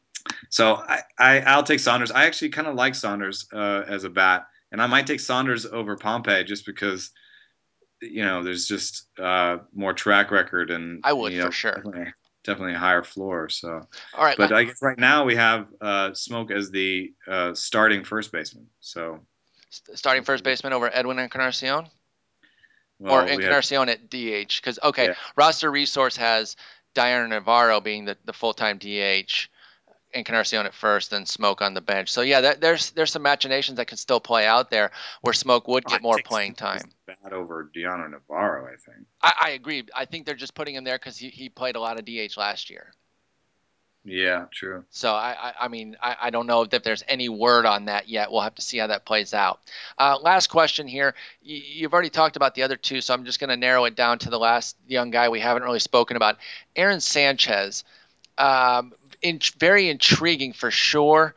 so 0.49 0.75
I, 0.75 1.01
I 1.19 1.39
I'll 1.41 1.63
take 1.63 1.79
Saunders. 1.79 2.11
I 2.11 2.25
actually 2.25 2.49
kind 2.49 2.67
of 2.67 2.75
like 2.75 2.95
Saunders 2.95 3.47
uh, 3.53 3.83
as 3.87 4.05
a 4.05 4.09
bat, 4.09 4.47
and 4.71 4.81
I 4.81 4.87
might 4.87 5.07
take 5.07 5.19
Saunders 5.19 5.65
over 5.65 5.97
Pompey 5.97 6.43
just 6.45 6.65
because 6.65 7.11
you 8.01 8.23
know 8.23 8.43
there's 8.43 8.65
just 8.65 9.07
uh, 9.19 9.57
more 9.73 9.93
track 9.93 10.31
record 10.31 10.71
and 10.71 11.01
I 11.03 11.13
would 11.13 11.33
you 11.33 11.39
know, 11.39 11.47
for 11.47 11.51
sure 11.51 11.83
definitely 12.43 12.73
a 12.73 12.79
higher 12.79 13.03
floor. 13.03 13.49
So, 13.49 13.87
all 14.17 14.25
right. 14.25 14.37
But 14.37 14.51
I 14.51 14.63
guess 14.65 14.81
right 14.81 14.97
now 14.97 15.23
we 15.25 15.35
have 15.35 15.67
uh, 15.79 16.09
Smoak 16.11 16.51
as 16.51 16.71
the 16.71 17.13
uh, 17.27 17.53
starting 17.53 18.03
first 18.03 18.31
baseman. 18.31 18.67
So, 18.79 19.19
starting 19.69 20.23
first 20.23 20.43
baseman 20.43 20.73
over 20.73 20.89
Edwin 20.93 21.19
Encarnacion. 21.19 21.87
Well, 22.99 23.15
or 23.15 23.27
Encarnacion 23.27 23.87
have, 23.87 23.97
at 23.97 24.09
DH 24.09 24.61
because 24.61 24.77
okay, 24.83 25.07
yeah. 25.07 25.13
roster 25.35 25.71
resource 25.71 26.15
has 26.17 26.55
Dioner 26.93 27.27
Navarro 27.27 27.81
being 27.81 28.05
the, 28.05 28.17
the 28.25 28.33
full 28.33 28.53
time 28.53 28.77
DH. 28.77 29.49
Encarnacion 30.13 30.65
at 30.65 30.73
first, 30.73 31.11
then 31.11 31.23
Smoak 31.23 31.61
on 31.61 31.73
the 31.73 31.81
bench. 31.81 32.11
So 32.11 32.21
yeah, 32.21 32.41
that, 32.41 32.61
there's 32.61 32.91
there's 32.91 33.11
some 33.11 33.21
machinations 33.21 33.77
that 33.77 33.87
can 33.87 33.97
still 33.97 34.19
play 34.19 34.45
out 34.45 34.69
there 34.69 34.91
where 35.21 35.33
Smoak 35.33 35.67
would 35.67 35.85
get 35.85 36.01
more 36.01 36.19
playing 36.23 36.55
time. 36.55 36.81
Bad 37.05 37.33
over 37.33 37.69
Dioner 37.73 38.09
Navarro, 38.09 38.65
I 38.65 38.75
think. 38.75 39.07
I, 39.21 39.33
I 39.43 39.49
agree. 39.51 39.85
I 39.95 40.05
think 40.05 40.25
they're 40.25 40.35
just 40.35 40.53
putting 40.53 40.75
him 40.75 40.83
there 40.83 40.97
because 40.97 41.17
he, 41.17 41.29
he 41.29 41.49
played 41.49 41.75
a 41.75 41.79
lot 41.79 41.97
of 41.97 42.05
DH 42.05 42.37
last 42.37 42.69
year. 42.69 42.93
Yeah, 44.03 44.45
true. 44.51 44.83
So 44.89 45.13
I, 45.13 45.35
I, 45.39 45.53
I 45.61 45.67
mean, 45.67 45.95
I, 46.01 46.15
I, 46.23 46.29
don't 46.31 46.47
know 46.47 46.63
if 46.63 46.83
there's 46.83 47.03
any 47.07 47.29
word 47.29 47.67
on 47.67 47.85
that 47.85 48.09
yet. 48.09 48.31
We'll 48.31 48.41
have 48.41 48.55
to 48.55 48.61
see 48.61 48.79
how 48.79 48.87
that 48.87 49.05
plays 49.05 49.35
out. 49.35 49.59
Uh, 49.95 50.17
last 50.19 50.47
question 50.47 50.87
here. 50.87 51.13
You've 51.43 51.93
already 51.93 52.09
talked 52.09 52.35
about 52.35 52.55
the 52.55 52.63
other 52.63 52.77
two, 52.77 52.99
so 53.01 53.13
I'm 53.13 53.25
just 53.25 53.39
going 53.39 53.51
to 53.51 53.57
narrow 53.57 53.85
it 53.85 53.95
down 53.95 54.17
to 54.19 54.31
the 54.31 54.39
last 54.39 54.75
young 54.87 55.11
guy 55.11 55.29
we 55.29 55.39
haven't 55.39 55.61
really 55.61 55.79
spoken 55.79 56.17
about, 56.17 56.37
Aaron 56.75 56.99
Sanchez. 56.99 57.83
Um, 58.39 58.93
in, 59.21 59.39
very 59.59 59.89
intriguing 59.89 60.53
for 60.53 60.71
sure 60.71 61.35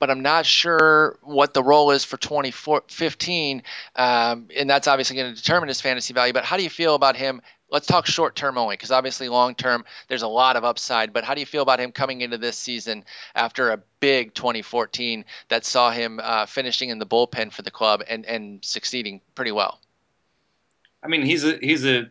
but 0.00 0.10
I'm 0.10 0.22
not 0.22 0.44
sure 0.44 1.18
what 1.22 1.54
the 1.54 1.62
role 1.62 1.90
is 1.92 2.04
for 2.04 2.18
2015. 2.18 3.62
Um, 3.96 4.48
and 4.54 4.68
that's 4.68 4.86
obviously 4.86 5.16
going 5.16 5.34
to 5.34 5.40
determine 5.40 5.68
his 5.68 5.80
fantasy 5.80 6.12
value. 6.12 6.34
But 6.34 6.44
how 6.44 6.58
do 6.58 6.62
you 6.62 6.68
feel 6.68 6.94
about 6.94 7.16
him 7.16 7.40
let's 7.74 7.88
talk 7.88 8.06
short 8.06 8.36
term 8.36 8.56
only 8.56 8.74
because 8.74 8.92
obviously 8.92 9.28
long 9.28 9.54
term 9.54 9.84
there's 10.08 10.22
a 10.22 10.28
lot 10.28 10.56
of 10.56 10.64
upside. 10.64 11.12
But 11.12 11.24
how 11.24 11.34
do 11.34 11.40
you 11.40 11.46
feel 11.46 11.62
about 11.62 11.80
him 11.80 11.92
coming 11.92 12.20
into 12.20 12.38
this 12.38 12.56
season 12.56 13.04
after 13.34 13.70
a 13.70 13.78
big 14.00 14.32
2014 14.32 15.24
that 15.48 15.64
saw 15.64 15.90
him 15.90 16.20
uh, 16.22 16.46
finishing 16.46 16.90
in 16.90 16.98
the 16.98 17.06
bullpen 17.06 17.52
for 17.52 17.62
the 17.62 17.70
club 17.70 18.02
and 18.08 18.24
and 18.26 18.64
succeeding 18.64 19.20
pretty 19.34 19.52
well? 19.52 19.80
I 21.02 21.08
mean, 21.08 21.22
he's 21.22 21.44
a 21.44 21.58
he's 21.60 21.84
a, 21.84 22.10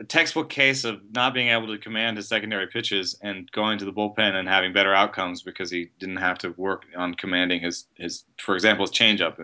a 0.00 0.04
textbook 0.04 0.50
case 0.50 0.84
of 0.84 1.00
not 1.12 1.32
being 1.32 1.48
able 1.48 1.66
to 1.68 1.78
command 1.78 2.16
his 2.16 2.28
secondary 2.28 2.66
pitches 2.66 3.18
and 3.22 3.50
going 3.52 3.78
to 3.78 3.84
the 3.84 3.92
bullpen 3.92 4.34
and 4.34 4.48
having 4.48 4.72
better 4.72 4.94
outcomes 4.94 5.42
because 5.42 5.70
he 5.70 5.90
didn't 5.98 6.16
have 6.16 6.38
to 6.38 6.50
work 6.56 6.84
on 6.96 7.14
commanding 7.14 7.60
his 7.60 7.86
his 7.96 8.24
for 8.38 8.54
example 8.54 8.84
his 8.84 8.92
changeup 8.92 9.38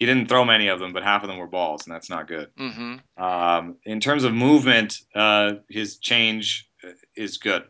he 0.00 0.06
didn't 0.06 0.28
throw 0.30 0.46
many 0.46 0.68
of 0.68 0.80
them, 0.80 0.94
but 0.94 1.02
half 1.02 1.22
of 1.22 1.28
them 1.28 1.36
were 1.36 1.46
balls, 1.46 1.86
and 1.86 1.94
that's 1.94 2.08
not 2.08 2.26
good. 2.26 2.48
Mm-hmm. 2.56 3.22
Um, 3.22 3.76
in 3.84 4.00
terms 4.00 4.24
of 4.24 4.32
movement, 4.32 5.02
uh, 5.14 5.56
his 5.68 5.98
change 5.98 6.70
is 7.14 7.36
good. 7.36 7.64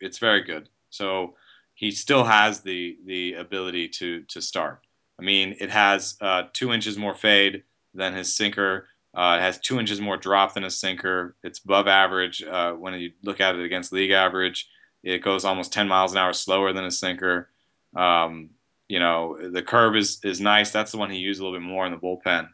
It's 0.00 0.18
very 0.18 0.42
good. 0.42 0.68
So 0.90 1.36
he 1.74 1.92
still 1.92 2.24
has 2.24 2.60
the 2.60 2.98
the 3.06 3.34
ability 3.34 3.88
to 3.88 4.22
to 4.24 4.42
start. 4.42 4.80
I 5.18 5.22
mean, 5.22 5.56
it 5.60 5.70
has 5.70 6.16
uh, 6.20 6.44
two 6.52 6.72
inches 6.72 6.98
more 6.98 7.14
fade 7.14 7.62
than 7.94 8.14
his 8.14 8.34
sinker. 8.34 8.88
Uh, 9.14 9.36
it 9.38 9.42
has 9.42 9.58
two 9.58 9.80
inches 9.80 10.00
more 10.00 10.16
drop 10.16 10.54
than 10.54 10.64
a 10.64 10.70
sinker. 10.70 11.36
It's 11.42 11.58
above 11.58 11.88
average 11.88 12.42
uh, 12.42 12.72
when 12.72 12.94
you 12.94 13.12
look 13.22 13.40
at 13.40 13.56
it 13.56 13.64
against 13.64 13.92
league 13.92 14.12
average. 14.12 14.68
It 15.02 15.22
goes 15.22 15.44
almost 15.44 15.72
10 15.72 15.88
miles 15.88 16.12
an 16.12 16.18
hour 16.18 16.32
slower 16.32 16.72
than 16.72 16.84
a 16.84 16.90
sinker. 16.90 17.50
Um, 17.96 18.50
you 18.88 18.98
know, 18.98 19.38
the 19.50 19.62
curve 19.62 19.96
is 19.96 20.20
is 20.24 20.40
nice. 20.40 20.70
That's 20.70 20.92
the 20.92 20.98
one 20.98 21.10
he 21.10 21.18
used 21.18 21.40
a 21.40 21.44
little 21.44 21.58
bit 21.58 21.64
more 21.64 21.86
in 21.86 21.92
the 21.92 21.98
bullpen. 21.98 22.48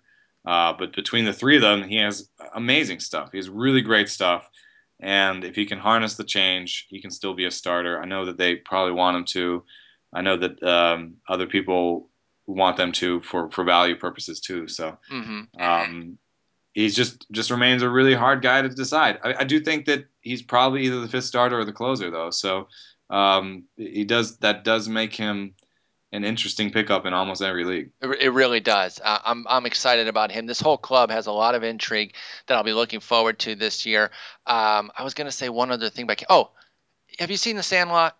Uh, 0.46 0.72
but 0.78 0.94
between 0.94 1.24
the 1.24 1.32
three 1.32 1.56
of 1.56 1.62
them, 1.62 1.82
he 1.82 1.96
has 1.96 2.28
amazing 2.54 3.00
stuff. 3.00 3.30
He 3.32 3.38
has 3.38 3.48
really 3.48 3.80
great 3.80 4.08
stuff. 4.08 4.48
And 5.00 5.44
if 5.44 5.56
he 5.56 5.66
can 5.66 5.78
harness 5.78 6.14
the 6.14 6.24
change, 6.24 6.86
he 6.88 7.00
can 7.00 7.10
still 7.10 7.34
be 7.34 7.46
a 7.46 7.50
starter. 7.50 8.00
I 8.00 8.06
know 8.06 8.24
that 8.26 8.38
they 8.38 8.56
probably 8.56 8.92
want 8.92 9.16
him 9.16 9.24
to. 9.24 9.64
I 10.12 10.22
know 10.22 10.36
that 10.36 10.62
um, 10.62 11.16
other 11.28 11.46
people 11.46 12.08
want 12.46 12.76
them 12.76 12.92
to 12.92 13.20
for, 13.22 13.50
for 13.50 13.64
value 13.64 13.96
purposes 13.96 14.40
too. 14.40 14.68
So 14.68 14.96
mm-hmm. 15.12 15.60
um, 15.60 16.18
he's 16.76 16.94
just 16.94 17.26
just 17.32 17.50
remains 17.50 17.82
a 17.82 17.88
really 17.88 18.14
hard 18.14 18.42
guy 18.42 18.62
to 18.62 18.68
decide. 18.68 19.18
I, 19.24 19.34
I, 19.40 19.44
do 19.44 19.58
think 19.58 19.86
that 19.86 20.04
he's 20.20 20.42
probably 20.42 20.82
either 20.82 21.00
the 21.00 21.08
fifth 21.08 21.24
starter 21.24 21.58
or 21.58 21.64
the 21.64 21.72
closer 21.72 22.10
though. 22.10 22.30
So 22.30 22.68
um, 23.10 23.64
he 23.76 24.04
does 24.04 24.36
that 24.38 24.62
does 24.62 24.86
make 24.88 25.14
him 25.14 25.54
an 26.12 26.22
interesting 26.22 26.70
pickup 26.70 27.06
in 27.06 27.14
almost 27.14 27.42
every 27.42 27.64
league. 27.64 27.90
It 28.00 28.32
really 28.32 28.60
does. 28.60 29.00
Uh, 29.02 29.18
I'm 29.24 29.46
I'm 29.48 29.66
excited 29.66 30.06
about 30.06 30.30
him. 30.30 30.46
This 30.46 30.60
whole 30.60 30.78
club 30.78 31.10
has 31.10 31.26
a 31.26 31.32
lot 31.32 31.54
of 31.54 31.64
intrigue 31.64 32.14
that 32.46 32.56
I'll 32.56 32.62
be 32.62 32.74
looking 32.74 33.00
forward 33.00 33.38
to 33.40 33.54
this 33.56 33.86
year. 33.86 34.10
Um, 34.46 34.92
I 34.96 35.02
was 35.02 35.14
going 35.14 35.26
to 35.26 35.32
say 35.32 35.48
one 35.48 35.72
other 35.72 35.90
thing, 35.90 36.06
but 36.06 36.22
oh, 36.28 36.50
have 37.18 37.30
you 37.30 37.38
seen 37.38 37.56
The 37.56 37.62
Sandlot? 37.62 38.16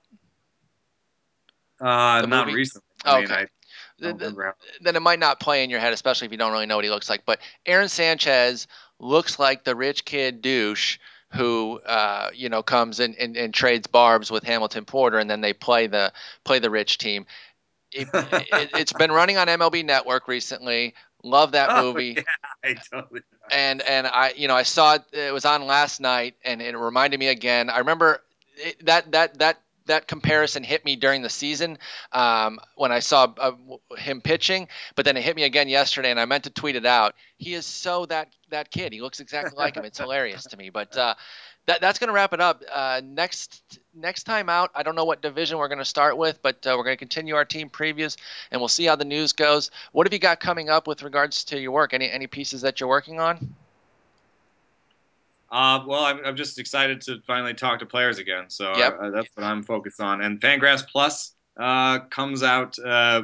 Uh, 1.78 2.22
the 2.22 2.26
not 2.26 2.46
movie? 2.46 2.56
recently. 2.56 2.86
I 3.04 3.22
okay. 3.22 3.26
Mean, 3.26 3.28
the, 3.28 3.48
then 3.98 4.96
it 4.96 5.02
might 5.02 5.18
not 5.18 5.40
play 5.40 5.64
in 5.64 5.70
your 5.70 5.80
head, 5.80 5.92
especially 5.92 6.26
if 6.26 6.32
you 6.32 6.38
don't 6.38 6.52
really 6.52 6.66
know 6.66 6.76
what 6.76 6.84
he 6.84 6.90
looks 6.90 7.08
like. 7.08 7.24
But 7.24 7.40
Aaron 7.64 7.88
Sanchez 7.88 8.66
looks 8.98 9.38
like 9.38 9.64
the 9.64 9.74
rich 9.74 10.04
kid 10.04 10.42
douche 10.42 10.98
who 11.32 11.80
uh, 11.86 12.30
you 12.34 12.48
know 12.48 12.62
comes 12.62 13.00
in 13.00 13.14
and, 13.18 13.36
and, 13.36 13.52
trades 13.52 13.86
barbs 13.86 14.30
with 14.30 14.44
Hamilton 14.44 14.84
Porter, 14.84 15.18
and 15.18 15.28
then 15.28 15.40
they 15.40 15.52
play 15.52 15.86
the 15.86 16.12
play 16.44 16.58
the 16.58 16.70
rich 16.70 16.98
team 16.98 17.26
it, 17.92 18.08
has 18.12 18.68
it, 18.92 18.98
been 18.98 19.12
running 19.12 19.36
on 19.36 19.46
MLB 19.46 19.84
Network 19.84 20.28
recently. 20.28 20.94
Love 21.22 21.52
that 21.52 21.70
oh, 21.70 21.82
movie. 21.82 22.16
Yeah, 22.16 22.22
I 22.64 22.74
totally. 22.92 23.20
And 23.50 23.82
and 23.82 24.06
I 24.06 24.32
you 24.36 24.48
know 24.48 24.54
I 24.54 24.62
saw 24.62 24.94
it. 24.94 25.04
It 25.12 25.32
was 25.32 25.44
on 25.44 25.66
last 25.66 26.00
night, 26.00 26.34
and 26.44 26.60
it 26.60 26.76
reminded 26.76 27.18
me 27.18 27.28
again. 27.28 27.70
I 27.70 27.78
remember 27.78 28.22
it, 28.56 28.84
that 28.86 29.12
that 29.12 29.38
that 29.38 29.60
that 29.86 30.06
comparison 30.06 30.62
hit 30.62 30.84
me 30.84 30.96
during 30.96 31.22
the 31.22 31.28
season 31.28 31.78
um, 32.12 32.60
when 32.76 32.92
I 32.92 33.00
saw 33.00 33.32
uh, 33.38 33.52
him 33.96 34.20
pitching, 34.20 34.68
but 34.94 35.04
then 35.04 35.16
it 35.16 35.22
hit 35.22 35.36
me 35.36 35.44
again 35.44 35.68
yesterday, 35.68 36.10
and 36.10 36.20
I 36.20 36.24
meant 36.24 36.44
to 36.44 36.50
tweet 36.50 36.76
it 36.76 36.86
out. 36.86 37.14
He 37.38 37.54
is 37.54 37.66
so 37.66 38.06
that 38.06 38.28
that 38.50 38.70
kid. 38.70 38.92
He 38.92 39.00
looks 39.00 39.20
exactly 39.20 39.56
like 39.56 39.76
him. 39.76 39.84
It's 39.84 39.98
hilarious 39.98 40.44
to 40.44 40.56
me. 40.56 40.70
But 40.70 40.96
uh, 40.96 41.14
that, 41.66 41.80
that's 41.80 41.98
going 41.98 42.08
to 42.08 42.14
wrap 42.14 42.32
it 42.32 42.40
up. 42.40 42.62
Uh, 42.72 43.00
next 43.04 43.78
next 43.94 44.24
time 44.24 44.48
out, 44.48 44.70
I 44.74 44.82
don't 44.82 44.94
know 44.94 45.04
what 45.04 45.22
division 45.22 45.58
we're 45.58 45.68
going 45.68 45.78
to 45.78 45.84
start 45.84 46.16
with, 46.16 46.40
but 46.42 46.66
uh, 46.66 46.74
we're 46.76 46.84
going 46.84 46.96
to 46.96 46.98
continue 46.98 47.34
our 47.34 47.44
team 47.44 47.70
previews, 47.70 48.16
and 48.50 48.60
we'll 48.60 48.68
see 48.68 48.84
how 48.84 48.96
the 48.96 49.04
news 49.04 49.32
goes. 49.32 49.70
What 49.92 50.06
have 50.06 50.12
you 50.12 50.18
got 50.18 50.40
coming 50.40 50.68
up 50.68 50.86
with 50.86 51.02
regards 51.02 51.44
to 51.44 51.58
your 51.58 51.72
work? 51.72 51.92
Any 51.92 52.10
any 52.10 52.26
pieces 52.26 52.62
that 52.62 52.80
you're 52.80 52.88
working 52.88 53.20
on? 53.20 53.54
Uh, 55.50 55.84
well, 55.86 56.04
I'm, 56.04 56.24
I'm 56.24 56.36
just 56.36 56.58
excited 56.58 57.00
to 57.02 57.20
finally 57.26 57.54
talk 57.54 57.78
to 57.80 57.86
players 57.86 58.18
again. 58.18 58.44
So 58.48 58.76
yep. 58.76 58.98
Uh, 59.00 59.10
that's 59.10 59.28
what 59.34 59.44
I'm 59.44 59.62
focused 59.62 60.00
on. 60.00 60.22
And 60.22 60.40
FanGraphs 60.40 60.86
Plus 60.88 61.34
uh, 61.58 62.00
comes 62.00 62.42
out 62.42 62.78
uh, 62.78 63.22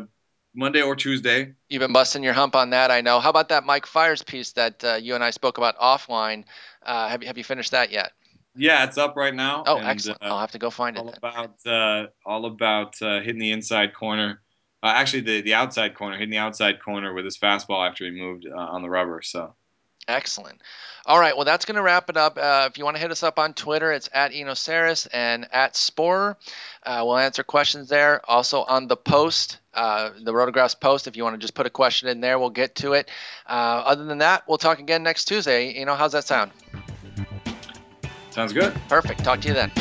Monday 0.55 0.83
or 0.83 0.95
Tuesday. 0.95 1.53
You've 1.69 1.81
been 1.81 1.93
busting 1.93 2.23
your 2.23 2.33
hump 2.33 2.55
on 2.55 2.71
that, 2.71 2.91
I 2.91 3.01
know. 3.01 3.19
How 3.21 3.31
about 3.31 3.49
that 3.49 3.65
Mike 3.65 3.87
Fiers 3.87 4.23
piece 4.23 4.53
that 4.53 4.85
uh, 4.85 4.95
you 4.95 5.15
and 5.15 5.25
I 5.25 5.31
spoke 5.31 5.59
about 5.59 5.77
offline? 5.79 6.45
have 6.85 7.23
you 7.23 7.29
have 7.29 7.39
you 7.39 7.45
finished 7.45 7.73
that 7.73 7.91
yet? 7.91 8.13
Yeah, 8.55 8.85
it's 8.85 8.99
up 8.99 9.17
right 9.17 9.35
now. 9.35 9.65
Oh, 9.67 9.79
and, 9.79 9.87
excellent! 9.87 10.23
Uh, 10.23 10.27
I'll 10.27 10.39
have 10.39 10.51
to 10.53 10.59
go 10.59 10.71
find 10.71 10.99
all 10.99 11.09
it. 11.09 11.19
All 11.23 11.31
about 11.31 11.67
uh, 11.67 12.07
all 12.27 12.45
about 12.47 13.01
uh, 13.01 13.21
hitting 13.21 13.39
the 13.39 13.53
inside 13.53 13.95
corner. 13.95 14.43
Uh, 14.83 14.93
actually, 14.95 15.23
the 15.23 15.41
the 15.41 15.55
outside 15.55 15.95
corner, 15.95 16.17
hitting 16.17 16.31
the 16.31 16.39
outside 16.39 16.83
corner 16.83 17.15
with 17.15 17.25
his 17.25 17.39
fastball 17.39 17.89
after 17.89 18.05
he 18.05 18.11
moved 18.11 18.47
uh, 18.47 18.57
on 18.57 18.83
the 18.83 18.91
rubber. 18.91 19.23
So. 19.23 19.55
Excellent. 20.09 20.61
All 21.05 21.19
right, 21.19 21.37
well, 21.37 21.45
that's 21.45 21.65
going 21.65 21.75
to 21.77 21.83
wrap 21.83 22.09
it 22.11 22.17
up. 22.17 22.39
Uh, 22.39 22.69
if 22.71 22.79
you 22.79 22.85
want 22.85 22.97
to 22.97 23.01
hit 23.01 23.11
us 23.11 23.25
up 23.25 23.39
on 23.39 23.55
Twitter, 23.55 23.91
it's 23.91 24.09
at 24.13 24.33
Enosarris 24.33 25.09
and 25.13 25.49
at 25.53 25.75
Sporer. 25.75 26.37
Uh, 26.85 27.03
we'll 27.05 27.19
answer 27.19 27.43
questions 27.43 27.89
there. 27.89 28.21
Also 28.31 28.63
on 28.63 28.87
the 28.87 28.97
post, 28.97 29.59
uh, 29.75 30.11
the 30.23 30.33
Rotographs 30.33 30.79
post, 30.79 31.09
if 31.09 31.17
you 31.17 31.25
want 31.25 31.35
to 31.35 31.39
just 31.39 31.55
put 31.55 31.67
a 31.67 31.71
question 31.71 32.09
in 32.09 32.21
there, 32.21 32.39
we'll 32.39 32.51
get 32.51 32.77
to 32.77 32.93
it. 32.93 33.11
Uh, 33.49 33.83
other 33.85 34.05
than 34.05 34.19
that, 34.19 34.45
we'll 34.47 34.59
talk 34.59 34.79
again 34.79 35.03
next 35.03 35.25
Tuesday. 35.25 35.77
You 35.77 35.87
know, 35.87 35.97
how's 35.97 36.13
that 36.13 36.25
sound? 36.25 36.53
Sounds 38.31 38.53
good. 38.53 38.73
Perfect. 38.89 39.25
Talk 39.25 39.41
to 39.41 39.49
you 39.49 39.55
then. 39.55 39.73